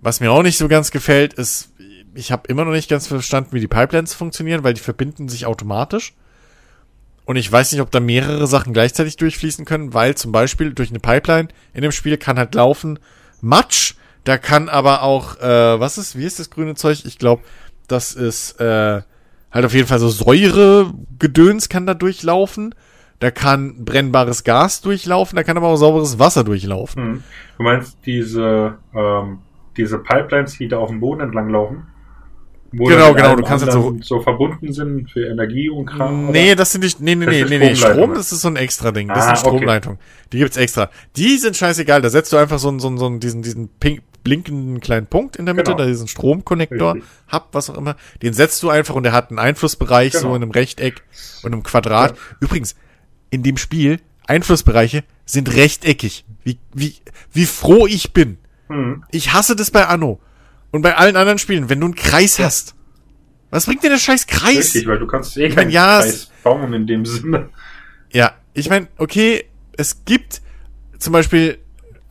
was 0.01 0.19
mir 0.19 0.31
auch 0.31 0.43
nicht 0.43 0.57
so 0.57 0.67
ganz 0.67 0.91
gefällt, 0.91 1.33
ist, 1.33 1.73
ich 2.13 2.31
habe 2.31 2.47
immer 2.47 2.65
noch 2.65 2.71
nicht 2.71 2.89
ganz 2.89 3.07
verstanden, 3.07 3.51
wie 3.53 3.59
die 3.59 3.67
Pipelines 3.67 4.13
funktionieren, 4.13 4.63
weil 4.63 4.73
die 4.73 4.81
verbinden 4.81 5.29
sich 5.29 5.45
automatisch. 5.45 6.13
Und 7.25 7.35
ich 7.35 7.51
weiß 7.51 7.71
nicht, 7.71 7.81
ob 7.81 7.91
da 7.91 7.99
mehrere 7.99 8.47
Sachen 8.47 8.73
gleichzeitig 8.73 9.17
durchfließen 9.17 9.65
können, 9.65 9.93
weil 9.93 10.15
zum 10.15 10.31
Beispiel 10.31 10.73
durch 10.73 10.89
eine 10.89 10.99
Pipeline 10.99 11.49
in 11.73 11.83
dem 11.83 11.91
Spiel 11.91 12.17
kann 12.17 12.39
halt 12.39 12.55
laufen 12.55 12.97
Matsch, 13.41 13.93
da 14.23 14.37
kann 14.37 14.69
aber 14.69 15.03
auch, 15.03 15.39
äh, 15.39 15.79
was 15.79 15.97
ist, 15.97 16.17
wie 16.17 16.25
ist 16.25 16.39
das 16.39 16.49
grüne 16.49 16.75
Zeug? 16.75 17.05
Ich 17.05 17.17
glaube, 17.17 17.43
das 17.87 18.13
ist 18.13 18.59
äh, 18.59 19.01
halt 19.51 19.65
auf 19.65 19.73
jeden 19.73 19.87
Fall 19.87 19.99
so 19.99 20.09
Säuregedöns 20.09 21.69
kann 21.69 21.85
da 21.85 21.93
durchlaufen. 21.93 22.75
Da 23.19 23.31
kann 23.31 23.83
brennbares 23.83 24.45
Gas 24.45 24.81
durchlaufen, 24.81 25.35
da 25.35 25.43
kann 25.43 25.57
aber 25.57 25.67
auch 25.67 25.75
sauberes 25.75 26.19
Wasser 26.19 26.43
durchlaufen. 26.43 27.03
Hm. 27.03 27.23
Du 27.57 27.63
meinst 27.63 27.97
diese, 28.05 28.77
ähm, 28.95 29.39
diese 29.79 29.99
Pipelines, 29.99 30.57
die 30.57 30.67
da 30.67 30.77
auf 30.77 30.89
dem 30.89 30.99
Boden 30.99 31.21
entlang 31.21 31.49
laufen? 31.49 31.87
genau, 32.71 33.13
genau, 33.13 33.35
du 33.35 33.43
kannst 33.43 33.65
halt 33.65 33.73
so, 33.73 33.97
so 34.01 34.21
verbunden 34.21 34.73
sind 34.73 35.09
für 35.09 35.25
Energie 35.25 35.69
und 35.69 35.87
Kram. 35.87 36.31
Nee, 36.31 36.55
das 36.55 36.71
sind 36.71 36.83
nicht, 36.83 36.99
nee, 36.99 37.15
nee, 37.15 37.25
nee, 37.25 37.43
nee, 37.43 37.57
nee, 37.57 37.75
Strom, 37.75 38.13
das 38.13 38.31
ist 38.31 38.41
so 38.41 38.47
ein 38.47 38.55
extra 38.55 38.91
Ding. 38.91 39.07
Das 39.07 39.19
ah, 39.19 39.27
sind 39.27 39.39
Stromleitungen. 39.39 39.97
Okay. 39.97 40.27
Die 40.33 40.37
gibt's 40.37 40.57
extra. 40.57 40.89
Die 41.15 41.37
sind 41.37 41.55
scheißegal, 41.55 42.01
da 42.01 42.09
setzt 42.09 42.31
du 42.31 42.37
einfach 42.37 42.59
so 42.59 42.69
einen, 42.69 42.79
so 42.79 42.87
einen, 42.87 42.97
so 42.97 43.07
einen 43.07 43.19
diesen, 43.19 43.41
diesen 43.41 43.69
pink, 43.79 44.01
blinkenden 44.23 44.81
kleinen 44.81 45.07
Punkt 45.07 45.37
in 45.37 45.45
der 45.45 45.55
Mitte, 45.55 45.71
genau. 45.71 45.83
da 45.83 45.87
diesen 45.87 46.07
Stromkonnektor, 46.07 46.97
Hub, 47.31 47.47
was 47.53 47.69
auch 47.69 47.77
immer. 47.77 47.95
Den 48.21 48.33
setzt 48.33 48.61
du 48.61 48.69
einfach 48.69 48.95
und 48.95 49.03
der 49.03 49.13
hat 49.13 49.29
einen 49.29 49.39
Einflussbereich, 49.39 50.11
genau. 50.11 50.21
so 50.21 50.35
in 50.35 50.43
einem 50.43 50.51
Rechteck 50.51 51.01
und 51.43 51.53
einem 51.53 51.63
Quadrat. 51.63 52.11
Ja. 52.11 52.17
Übrigens, 52.41 52.75
in 53.31 53.43
dem 53.43 53.57
Spiel, 53.57 53.99
Einflussbereiche 54.27 55.03
sind 55.25 55.53
rechteckig. 55.55 56.25
Wie, 56.43 56.57
wie, 56.73 56.95
wie 57.33 57.45
froh 57.45 57.87
ich 57.87 58.13
bin. 58.13 58.37
Mhm. 58.69 59.03
Ich 59.11 59.33
hasse 59.33 59.55
das 59.55 59.71
bei 59.71 59.85
Anno. 59.85 60.19
Und 60.71 60.83
bei 60.83 60.95
allen 60.95 61.15
anderen 61.15 61.39
Spielen, 61.39 61.69
wenn 61.69 61.79
du 61.79 61.87
einen 61.87 61.95
Kreis 61.95 62.37
ja. 62.37 62.45
hast. 62.45 62.75
Was 63.49 63.65
bringt 63.65 63.83
dir 63.83 63.89
der 63.89 63.97
scheiß 63.97 64.27
Kreis? 64.27 64.57
Richtig, 64.57 64.87
weil 64.87 64.99
du 64.99 65.07
kannst 65.07 65.35
eh 65.35 65.49
keinen 65.49 65.71
ja, 65.71 66.01
Kreis 66.01 66.31
bauen 66.43 66.71
in 66.73 66.85
dem 66.85 67.05
Sinne. 67.05 67.49
Ja, 68.11 68.33
ich 68.53 68.69
meine, 68.69 68.87
okay, 68.97 69.45
es 69.75 70.05
gibt 70.05 70.41
zum 70.99 71.13
Beispiel 71.13 71.57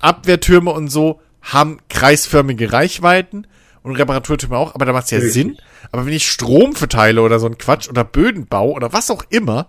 Abwehrtürme 0.00 0.70
und 0.70 0.88
so 0.88 1.20
haben 1.42 1.78
kreisförmige 1.88 2.72
Reichweiten 2.72 3.46
und 3.82 3.96
Reparaturtürme 3.96 4.56
auch, 4.56 4.74
aber 4.74 4.84
da 4.84 4.92
macht's 4.92 5.10
ja 5.10 5.18
Richtig. 5.18 5.34
Sinn. 5.34 5.56
Aber 5.92 6.06
wenn 6.06 6.12
ich 6.12 6.28
Strom 6.30 6.74
verteile 6.74 7.22
oder 7.22 7.38
so 7.38 7.46
ein 7.46 7.58
Quatsch 7.58 7.88
oder 7.88 8.04
Böden 8.04 8.46
baue 8.46 8.74
oder 8.74 8.92
was 8.92 9.10
auch 9.10 9.24
immer, 9.30 9.68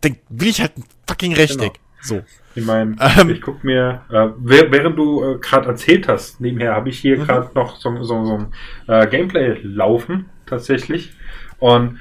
dann 0.00 0.16
will 0.28 0.48
ich 0.48 0.60
halt 0.60 0.76
ein 0.78 0.84
fucking 1.08 1.34
Rechteck. 1.34 1.74
Genau. 1.74 1.82
So. 2.02 2.22
Ich 2.54 2.64
meine, 2.64 2.96
ähm, 3.18 3.30
ich 3.30 3.40
guck 3.40 3.64
mir, 3.64 4.02
äh, 4.10 4.28
während 4.38 4.98
du 4.98 5.22
äh, 5.24 5.38
gerade 5.38 5.68
erzählt 5.68 6.08
hast, 6.08 6.40
nebenher 6.40 6.74
habe 6.74 6.88
ich 6.88 6.98
hier 6.98 7.18
mhm. 7.18 7.24
gerade 7.24 7.50
noch 7.54 7.76
so, 7.76 8.02
so, 8.02 8.24
so 8.24 8.38
ein 8.38 8.46
äh, 8.88 9.06
Gameplay 9.06 9.58
laufen, 9.62 10.26
tatsächlich. 10.46 11.12
Und 11.58 11.98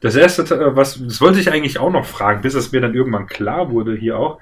das 0.00 0.14
erste, 0.14 0.42
äh, 0.54 0.76
was, 0.76 1.02
das 1.02 1.20
wollte 1.20 1.40
ich 1.40 1.50
eigentlich 1.50 1.78
auch 1.78 1.90
noch 1.90 2.06
fragen, 2.06 2.42
bis 2.42 2.54
es 2.54 2.72
mir 2.72 2.80
dann 2.80 2.94
irgendwann 2.94 3.26
klar 3.26 3.70
wurde 3.70 3.96
hier 3.96 4.18
auch, 4.18 4.38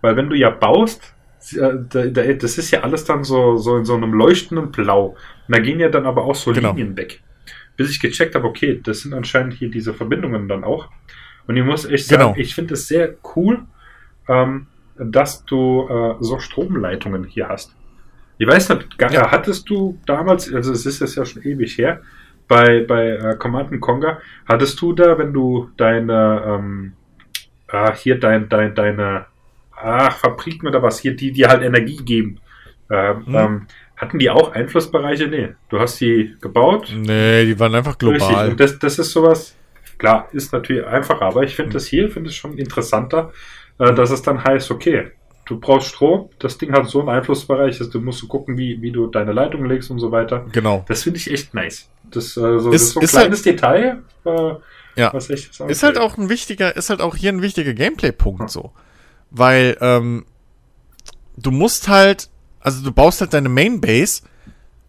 weil 0.00 0.16
wenn 0.16 0.28
du 0.28 0.36
ja 0.36 0.50
baust, 0.50 1.14
äh, 1.54 2.34
das 2.36 2.58
ist 2.58 2.70
ja 2.70 2.80
alles 2.80 3.04
dann 3.04 3.24
so, 3.24 3.56
so 3.56 3.76
in 3.76 3.84
so 3.84 3.94
einem 3.94 4.12
leuchtenden 4.12 4.70
Blau. 4.70 5.16
Und 5.46 5.54
da 5.54 5.60
gehen 5.60 5.80
ja 5.80 5.88
dann 5.88 6.06
aber 6.06 6.24
auch 6.24 6.34
so 6.34 6.52
genau. 6.52 6.70
Linien 6.70 6.96
weg. 6.96 7.20
Bis 7.76 7.90
ich 7.90 8.00
gecheckt 8.00 8.34
habe, 8.34 8.46
okay, 8.46 8.80
das 8.82 9.00
sind 9.00 9.14
anscheinend 9.14 9.54
hier 9.54 9.70
diese 9.70 9.94
Verbindungen 9.94 10.48
dann 10.48 10.64
auch. 10.64 10.88
Und 11.46 11.56
ich 11.56 11.64
muss 11.64 11.86
echt 11.86 12.06
sagen, 12.06 12.22
genau. 12.22 12.34
ich 12.36 12.54
finde 12.54 12.74
es 12.74 12.88
sehr 12.88 13.14
cool, 13.34 13.60
ähm, 14.28 14.66
dass 14.98 15.44
du 15.44 15.88
äh, 15.88 16.14
so 16.20 16.38
Stromleitungen 16.38 17.24
hier 17.24 17.48
hast. 17.48 17.74
Ich 18.38 18.46
weiß 18.46 18.68
nicht, 18.68 18.86
ja. 19.10 19.30
hattest 19.30 19.68
du 19.68 19.98
damals, 20.06 20.52
also 20.52 20.72
es 20.72 20.86
ist 20.86 21.16
ja 21.16 21.24
schon 21.24 21.42
ewig 21.42 21.76
her, 21.76 22.00
bei, 22.46 22.84
bei 22.86 23.10
äh, 23.10 23.36
Command 23.36 23.78
Conquer, 23.80 24.20
hattest 24.46 24.80
du 24.80 24.92
da, 24.92 25.18
wenn 25.18 25.32
du 25.32 25.70
deine, 25.76 26.42
ähm, 26.46 26.92
ah, 27.68 27.94
hier 27.94 28.18
dein, 28.18 28.48
dein, 28.48 28.74
deine, 28.74 29.26
ach, 29.72 30.16
Fabriken 30.16 30.68
oder 30.68 30.82
was, 30.82 31.00
hier, 31.00 31.14
die 31.14 31.32
dir 31.32 31.48
halt 31.48 31.62
Energie 31.62 31.98
geben, 31.98 32.40
äh, 32.88 33.14
hm. 33.14 33.34
ähm, 33.34 33.66
hatten 33.96 34.18
die 34.18 34.30
auch 34.30 34.52
Einflussbereiche? 34.52 35.26
Nee, 35.26 35.54
du 35.68 35.80
hast 35.80 36.00
die 36.00 36.36
gebaut. 36.40 36.94
Nee, 36.96 37.44
die 37.44 37.58
waren 37.58 37.74
einfach 37.74 37.98
global. 37.98 38.50
Und 38.50 38.60
das, 38.60 38.78
das 38.78 38.98
ist 39.00 39.10
sowas, 39.10 39.56
klar, 39.98 40.28
ist 40.32 40.52
natürlich 40.52 40.86
einfacher, 40.86 41.22
aber 41.22 41.42
ich 41.42 41.56
finde 41.56 41.70
hm. 41.70 41.74
das 41.74 41.86
hier, 41.86 42.08
finde 42.08 42.30
es 42.30 42.36
schon 42.36 42.56
interessanter, 42.56 43.32
äh, 43.78 43.94
dass 43.94 44.10
es 44.10 44.22
dann 44.22 44.42
heißt, 44.42 44.70
okay, 44.70 45.12
du 45.48 45.58
brauchst 45.58 45.88
Strom, 45.88 46.28
das 46.38 46.58
Ding 46.58 46.72
hat 46.72 46.88
so 46.88 47.00
einen 47.00 47.08
Einflussbereich, 47.08 47.78
dass 47.78 47.90
du 47.90 48.00
musst 48.00 48.26
gucken, 48.28 48.58
wie, 48.58 48.80
wie 48.82 48.92
du 48.92 49.06
deine 49.06 49.32
Leitung 49.32 49.64
legst 49.64 49.90
und 49.90 49.98
so 49.98 50.12
weiter. 50.12 50.46
Genau. 50.52 50.84
Das 50.88 51.04
finde 51.04 51.18
ich 51.18 51.30
echt 51.30 51.54
nice. 51.54 51.88
Das, 52.04 52.36
äh, 52.36 52.58
so, 52.58 52.70
ist, 52.70 52.72
das 52.72 52.82
ist 52.82 52.92
so 52.92 53.00
ein 53.00 53.04
ist 53.04 53.10
kleines 53.12 53.46
halt, 53.46 53.46
Detail, 53.46 54.02
äh, 54.24 55.00
ja. 55.00 55.12
was 55.12 55.30
echt 55.30 55.58
Ist 55.60 55.82
halt 55.82 55.98
auch 55.98 56.18
ein 56.18 56.28
wichtiger, 56.28 56.76
ist 56.76 56.90
halt 56.90 57.00
auch 57.00 57.16
hier 57.16 57.32
ein 57.32 57.42
wichtiger 57.42 57.72
Gameplay-Punkt 57.72 58.42
hm. 58.42 58.48
so. 58.48 58.72
Weil, 59.30 59.76
ähm, 59.80 60.26
du 61.36 61.50
musst 61.50 61.88
halt, 61.88 62.28
also 62.60 62.82
du 62.82 62.92
baust 62.92 63.20
halt 63.20 63.32
deine 63.32 63.48
Main-Base, 63.48 64.22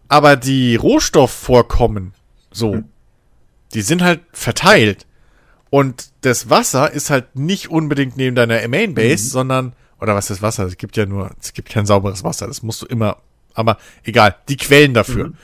aber 0.08 0.36
die 0.36 0.76
Rohstoffvorkommen, 0.76 2.14
so, 2.50 2.74
hm. 2.74 2.84
die 3.72 3.82
sind 3.82 4.02
halt 4.02 4.20
verteilt. 4.32 5.06
Und 5.70 6.10
das 6.22 6.50
Wasser 6.50 6.90
ist 6.90 7.10
halt 7.10 7.36
nicht 7.36 7.70
unbedingt 7.70 8.16
neben 8.16 8.34
deiner 8.34 8.66
Main 8.68 8.94
Base, 8.94 9.24
mhm. 9.24 9.28
sondern, 9.28 9.72
oder 10.00 10.16
was 10.16 10.30
ist 10.30 10.42
Wasser? 10.42 10.66
Es 10.66 10.76
gibt 10.76 10.96
ja 10.96 11.06
nur, 11.06 11.30
es 11.40 11.52
gibt 11.52 11.70
kein 11.70 11.86
sauberes 11.86 12.24
Wasser, 12.24 12.48
das 12.48 12.62
musst 12.62 12.82
du 12.82 12.86
immer, 12.86 13.18
aber 13.54 13.78
egal, 14.02 14.34
die 14.48 14.56
Quellen 14.56 14.94
dafür. 14.94 15.28
Mhm. 15.28 15.36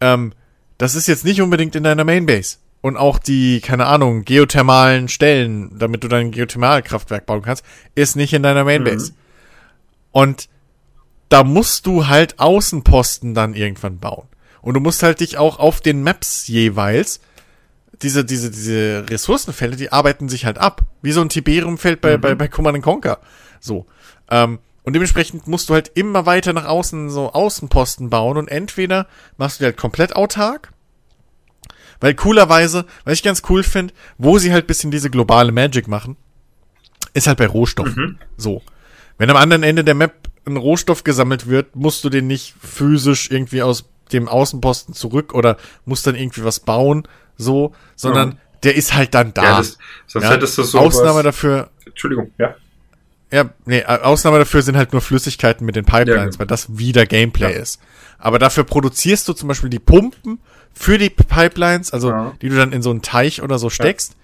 Ähm, 0.00 0.32
das 0.76 0.94
ist 0.94 1.08
jetzt 1.08 1.24
nicht 1.24 1.40
unbedingt 1.40 1.74
in 1.74 1.82
deiner 1.82 2.04
Main 2.04 2.26
Base. 2.26 2.58
Und 2.82 2.98
auch 2.98 3.18
die, 3.18 3.62
keine 3.62 3.86
Ahnung, 3.86 4.26
geothermalen 4.26 5.08
Stellen, 5.08 5.78
damit 5.78 6.04
du 6.04 6.08
dein 6.08 6.32
Geothermalkraftwerk 6.32 7.24
bauen 7.24 7.40
kannst, 7.40 7.64
ist 7.94 8.14
nicht 8.14 8.34
in 8.34 8.42
deiner 8.42 8.64
Main 8.64 8.84
Base. 8.84 9.12
Mhm. 9.12 9.16
Und 10.12 10.48
da 11.30 11.42
musst 11.42 11.86
du 11.86 12.06
halt 12.06 12.38
Außenposten 12.38 13.32
dann 13.32 13.54
irgendwann 13.54 13.98
bauen. 13.98 14.28
Und 14.60 14.74
du 14.74 14.80
musst 14.80 15.02
halt 15.02 15.20
dich 15.20 15.38
auch 15.38 15.58
auf 15.58 15.80
den 15.80 16.02
Maps 16.02 16.46
jeweils 16.46 17.20
diese, 18.02 18.24
diese, 18.24 18.50
diese 18.50 19.06
Ressourcenfälle, 19.08 19.76
die 19.76 19.92
arbeiten 19.92 20.28
sich 20.28 20.44
halt 20.44 20.58
ab. 20.58 20.82
Wie 21.02 21.12
so 21.12 21.20
ein 21.20 21.28
Tiberiumfeld 21.28 22.00
bei, 22.00 22.16
mhm. 22.16 22.20
bei, 22.20 22.34
bei 22.34 22.48
Command 22.48 22.82
Conquer. 22.82 23.20
So. 23.60 23.86
Ähm, 24.30 24.58
und 24.82 24.92
dementsprechend 24.92 25.48
musst 25.48 25.68
du 25.68 25.74
halt 25.74 25.90
immer 25.94 26.26
weiter 26.26 26.52
nach 26.52 26.66
außen 26.66 27.08
so 27.08 27.32
Außenposten 27.32 28.10
bauen 28.10 28.36
und 28.36 28.48
entweder 28.48 29.06
machst 29.38 29.58
du 29.58 29.62
die 29.62 29.66
halt 29.66 29.78
komplett 29.78 30.14
autark, 30.14 30.72
weil 32.00 32.14
coolerweise, 32.14 32.84
was 33.04 33.14
ich 33.14 33.22
ganz 33.22 33.42
cool 33.48 33.62
finde, 33.62 33.94
wo 34.18 34.38
sie 34.38 34.52
halt 34.52 34.66
bisschen 34.66 34.90
diese 34.90 35.08
globale 35.08 35.52
Magic 35.52 35.88
machen, 35.88 36.16
ist 37.14 37.26
halt 37.26 37.38
bei 37.38 37.46
Rohstoffen. 37.46 38.02
Mhm. 38.02 38.18
So. 38.36 38.62
Wenn 39.16 39.30
am 39.30 39.36
anderen 39.36 39.62
Ende 39.62 39.84
der 39.84 39.94
Map 39.94 40.28
ein 40.44 40.58
Rohstoff 40.58 41.04
gesammelt 41.04 41.46
wird, 41.46 41.74
musst 41.76 42.04
du 42.04 42.10
den 42.10 42.26
nicht 42.26 42.54
physisch 42.60 43.30
irgendwie 43.30 43.62
aus 43.62 43.86
dem 44.12 44.28
Außenposten 44.28 44.94
zurück 44.94 45.32
oder 45.32 45.56
musst 45.86 46.06
dann 46.06 46.14
irgendwie 46.14 46.44
was 46.44 46.60
bauen, 46.60 47.08
so, 47.36 47.72
sondern 47.96 48.30
ja. 48.30 48.36
der 48.64 48.76
ist 48.76 48.94
halt 48.94 49.14
dann 49.14 49.34
da. 49.34 49.42
Ja, 49.42 49.58
das, 49.58 49.78
sonst 50.06 50.24
ja? 50.24 50.30
hättest 50.30 50.58
du 50.58 50.62
so 50.62 50.78
Ausnahme 50.78 51.18
was, 51.18 51.24
dafür. 51.24 51.70
Entschuldigung, 51.86 52.30
ja. 52.38 52.54
Ja, 53.30 53.50
nee, 53.64 53.84
Ausnahme 53.84 54.38
dafür 54.38 54.62
sind 54.62 54.76
halt 54.76 54.92
nur 54.92 55.02
Flüssigkeiten 55.02 55.66
mit 55.66 55.74
den 55.74 55.84
Pipelines, 55.84 56.16
ja, 56.16 56.24
genau. 56.24 56.38
weil 56.38 56.46
das 56.46 56.78
wieder 56.78 57.04
Gameplay 57.04 57.52
ist. 57.58 57.80
Aber 58.18 58.38
dafür 58.38 58.62
produzierst 58.62 59.26
du 59.26 59.32
zum 59.32 59.48
Beispiel 59.48 59.70
die 59.70 59.80
Pumpen 59.80 60.38
für 60.72 60.98
die 60.98 61.10
Pipelines, 61.10 61.92
also 61.92 62.32
die 62.42 62.48
du 62.48 62.56
dann 62.56 62.72
in 62.72 62.82
so 62.82 62.90
einen 62.90 63.02
Teich 63.02 63.42
oder 63.42 63.58
so 63.58 63.70
steckst. 63.70 64.16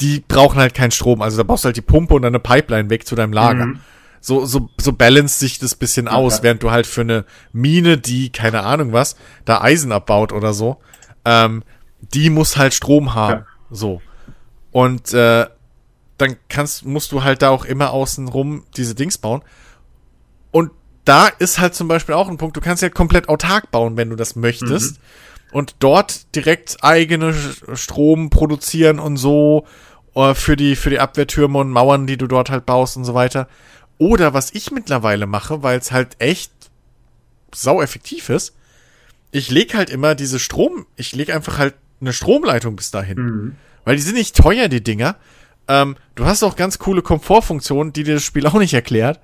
Die 0.00 0.24
brauchen 0.26 0.58
halt 0.58 0.74
keinen 0.74 0.90
Strom. 0.90 1.22
Also 1.22 1.36
da 1.36 1.44
baust 1.44 1.64
du 1.64 1.66
halt 1.66 1.76
die 1.76 1.82
Pumpe 1.82 2.14
und 2.14 2.22
dann 2.22 2.32
eine 2.32 2.40
Pipeline 2.40 2.90
weg 2.90 3.06
zu 3.06 3.14
deinem 3.14 3.32
Lager. 3.32 3.66
Mhm. 3.66 3.80
So, 4.20 4.46
so, 4.46 4.68
so 4.80 4.92
balance 4.92 5.38
sich 5.38 5.58
das 5.58 5.74
bisschen 5.74 6.08
aus, 6.08 6.42
während 6.42 6.62
du 6.62 6.70
halt 6.70 6.86
für 6.86 7.02
eine 7.02 7.24
Mine, 7.52 7.98
die, 7.98 8.30
keine 8.30 8.62
Ahnung 8.62 8.92
was, 8.92 9.16
da 9.44 9.60
Eisen 9.60 9.92
abbaut 9.92 10.32
oder 10.32 10.54
so, 10.54 10.78
ähm, 11.24 11.62
die 12.12 12.30
muss 12.30 12.56
halt 12.56 12.74
Strom 12.74 13.14
haben. 13.14 13.46
So. 13.70 14.02
Und 14.72 15.12
äh, 15.12 15.46
dann 16.18 16.36
kannst, 16.48 16.84
musst 16.84 17.12
du 17.12 17.22
halt 17.22 17.42
da 17.42 17.50
auch 17.50 17.64
immer 17.64 17.90
außen 17.90 18.28
rum 18.28 18.64
diese 18.76 18.94
Dings 18.94 19.18
bauen. 19.18 19.42
Und 20.50 20.70
da 21.04 21.26
ist 21.26 21.58
halt 21.58 21.74
zum 21.74 21.88
Beispiel 21.88 22.14
auch 22.14 22.28
ein 22.28 22.38
Punkt, 22.38 22.56
du 22.56 22.60
kannst 22.60 22.82
ja 22.82 22.88
komplett 22.88 23.28
autark 23.28 23.70
bauen, 23.70 23.96
wenn 23.96 24.10
du 24.10 24.16
das 24.16 24.36
möchtest. 24.36 24.96
Mhm. 24.96 24.98
Und 25.52 25.76
dort 25.78 26.34
direkt 26.34 26.78
eigene 26.82 27.34
Strom 27.74 28.30
produzieren 28.30 28.98
und 28.98 29.16
so 29.16 29.66
äh, 30.14 30.34
für 30.34 30.56
die, 30.56 30.74
für 30.74 30.90
die 30.90 30.98
Abwehrtürme 30.98 31.58
und 31.58 31.70
Mauern, 31.70 32.06
die 32.06 32.16
du 32.16 32.26
dort 32.26 32.50
halt 32.50 32.66
baust 32.66 32.96
und 32.96 33.04
so 33.04 33.14
weiter. 33.14 33.48
Oder 33.98 34.34
was 34.34 34.52
ich 34.52 34.72
mittlerweile 34.72 35.26
mache, 35.26 35.62
weil 35.62 35.78
es 35.78 35.92
halt 35.92 36.16
echt 36.18 36.52
sau 37.54 37.80
effektiv 37.80 38.28
ist, 38.28 38.54
ich 39.30 39.50
leg 39.50 39.74
halt 39.74 39.90
immer 39.90 40.14
diese 40.14 40.38
Strom, 40.38 40.86
ich 40.96 41.14
leg 41.14 41.32
einfach 41.32 41.58
halt 41.58 41.74
eine 42.04 42.12
Stromleitung 42.12 42.76
bis 42.76 42.90
dahin. 42.90 43.18
Mhm. 43.18 43.56
Weil 43.84 43.96
die 43.96 44.02
sind 44.02 44.14
nicht 44.14 44.36
teuer, 44.36 44.68
die 44.68 44.82
Dinger. 44.82 45.16
Ähm, 45.68 45.96
du 46.14 46.26
hast 46.26 46.42
auch 46.42 46.56
ganz 46.56 46.78
coole 46.78 47.02
Komfortfunktionen, 47.02 47.92
die 47.92 48.04
dir 48.04 48.14
das 48.14 48.24
Spiel 48.24 48.46
auch 48.46 48.54
nicht 48.54 48.74
erklärt. 48.74 49.20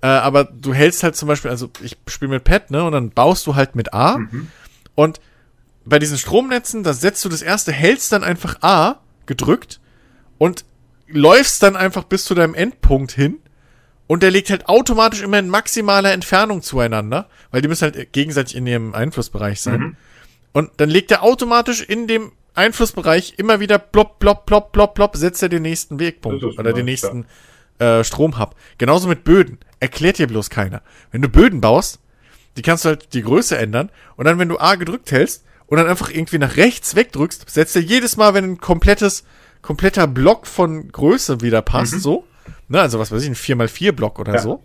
Äh, 0.00 0.06
aber 0.06 0.44
du 0.44 0.74
hältst 0.74 1.02
halt 1.02 1.16
zum 1.16 1.28
Beispiel, 1.28 1.50
also 1.50 1.70
ich 1.82 1.96
spiele 2.08 2.30
mit 2.30 2.44
Pad, 2.44 2.70
ne, 2.70 2.82
und 2.82 2.92
dann 2.92 3.10
baust 3.10 3.46
du 3.46 3.54
halt 3.54 3.76
mit 3.76 3.94
A. 3.94 4.18
Mhm. 4.18 4.48
Und 4.94 5.20
bei 5.84 5.98
diesen 5.98 6.18
Stromnetzen, 6.18 6.82
da 6.82 6.92
setzt 6.92 7.24
du 7.24 7.28
das 7.28 7.42
erste, 7.42 7.72
hältst 7.72 8.12
dann 8.12 8.24
einfach 8.24 8.62
A 8.62 9.00
gedrückt 9.26 9.80
und 10.38 10.64
läufst 11.06 11.62
dann 11.62 11.76
einfach 11.76 12.04
bis 12.04 12.24
zu 12.24 12.34
deinem 12.34 12.54
Endpunkt 12.54 13.12
hin. 13.12 13.38
Und 14.06 14.22
der 14.22 14.30
legt 14.30 14.50
halt 14.50 14.68
automatisch 14.68 15.22
immer 15.22 15.38
in 15.38 15.48
maximaler 15.48 16.12
Entfernung 16.12 16.62
zueinander, 16.62 17.28
weil 17.50 17.62
die 17.62 17.68
müssen 17.68 17.84
halt 17.84 18.12
gegenseitig 18.12 18.56
in 18.56 18.66
ihrem 18.66 18.94
Einflussbereich 18.94 19.60
sein. 19.60 19.80
Mhm. 19.80 19.96
Und 20.52 20.70
dann 20.76 20.90
legt 20.90 21.10
er 21.10 21.22
automatisch 21.22 21.82
in 21.82 22.06
dem 22.06 22.32
Einflussbereich 22.54 23.34
immer 23.38 23.60
wieder 23.60 23.78
plopp, 23.78 24.18
plopp, 24.18 24.46
plopp, 24.46 24.72
plopp, 24.72 24.94
plopp, 24.94 25.16
setzt 25.16 25.42
er 25.42 25.48
den 25.48 25.62
nächsten 25.62 25.98
Wegpunkt 25.98 26.44
oder 26.44 26.72
den 26.72 26.84
nächsten 26.84 27.26
ja. 27.80 28.00
äh, 28.00 28.04
Stromhub. 28.04 28.54
Genauso 28.78 29.08
mit 29.08 29.24
Böden. 29.24 29.58
Erklärt 29.80 30.18
dir 30.18 30.26
bloß 30.26 30.50
keiner. 30.50 30.82
Wenn 31.10 31.22
du 31.22 31.28
Böden 31.28 31.60
baust, 31.60 31.98
die 32.56 32.62
kannst 32.62 32.84
du 32.84 32.90
halt 32.90 33.14
die 33.14 33.22
Größe 33.22 33.56
ändern 33.56 33.90
und 34.16 34.26
dann, 34.26 34.38
wenn 34.38 34.48
du 34.48 34.58
A 34.58 34.74
gedrückt 34.74 35.10
hältst 35.10 35.44
und 35.66 35.78
dann 35.78 35.88
einfach 35.88 36.10
irgendwie 36.10 36.38
nach 36.38 36.56
rechts 36.56 36.94
wegdrückst, 36.94 37.48
setzt 37.48 37.74
er 37.76 37.82
jedes 37.82 38.18
Mal, 38.18 38.34
wenn 38.34 38.44
ein 38.44 38.58
komplettes, 38.58 39.24
kompletter 39.62 40.06
Block 40.06 40.46
von 40.46 40.88
Größe 40.92 41.40
wieder 41.40 41.62
passt, 41.62 41.94
mhm. 41.94 42.00
so, 42.00 42.26
ne, 42.68 42.80
also 42.80 42.98
was 42.98 43.10
weiß 43.10 43.22
ich, 43.22 43.28
ein 43.28 43.34
4x4 43.34 43.92
Block 43.92 44.18
oder 44.18 44.34
ja. 44.34 44.40
so, 44.40 44.62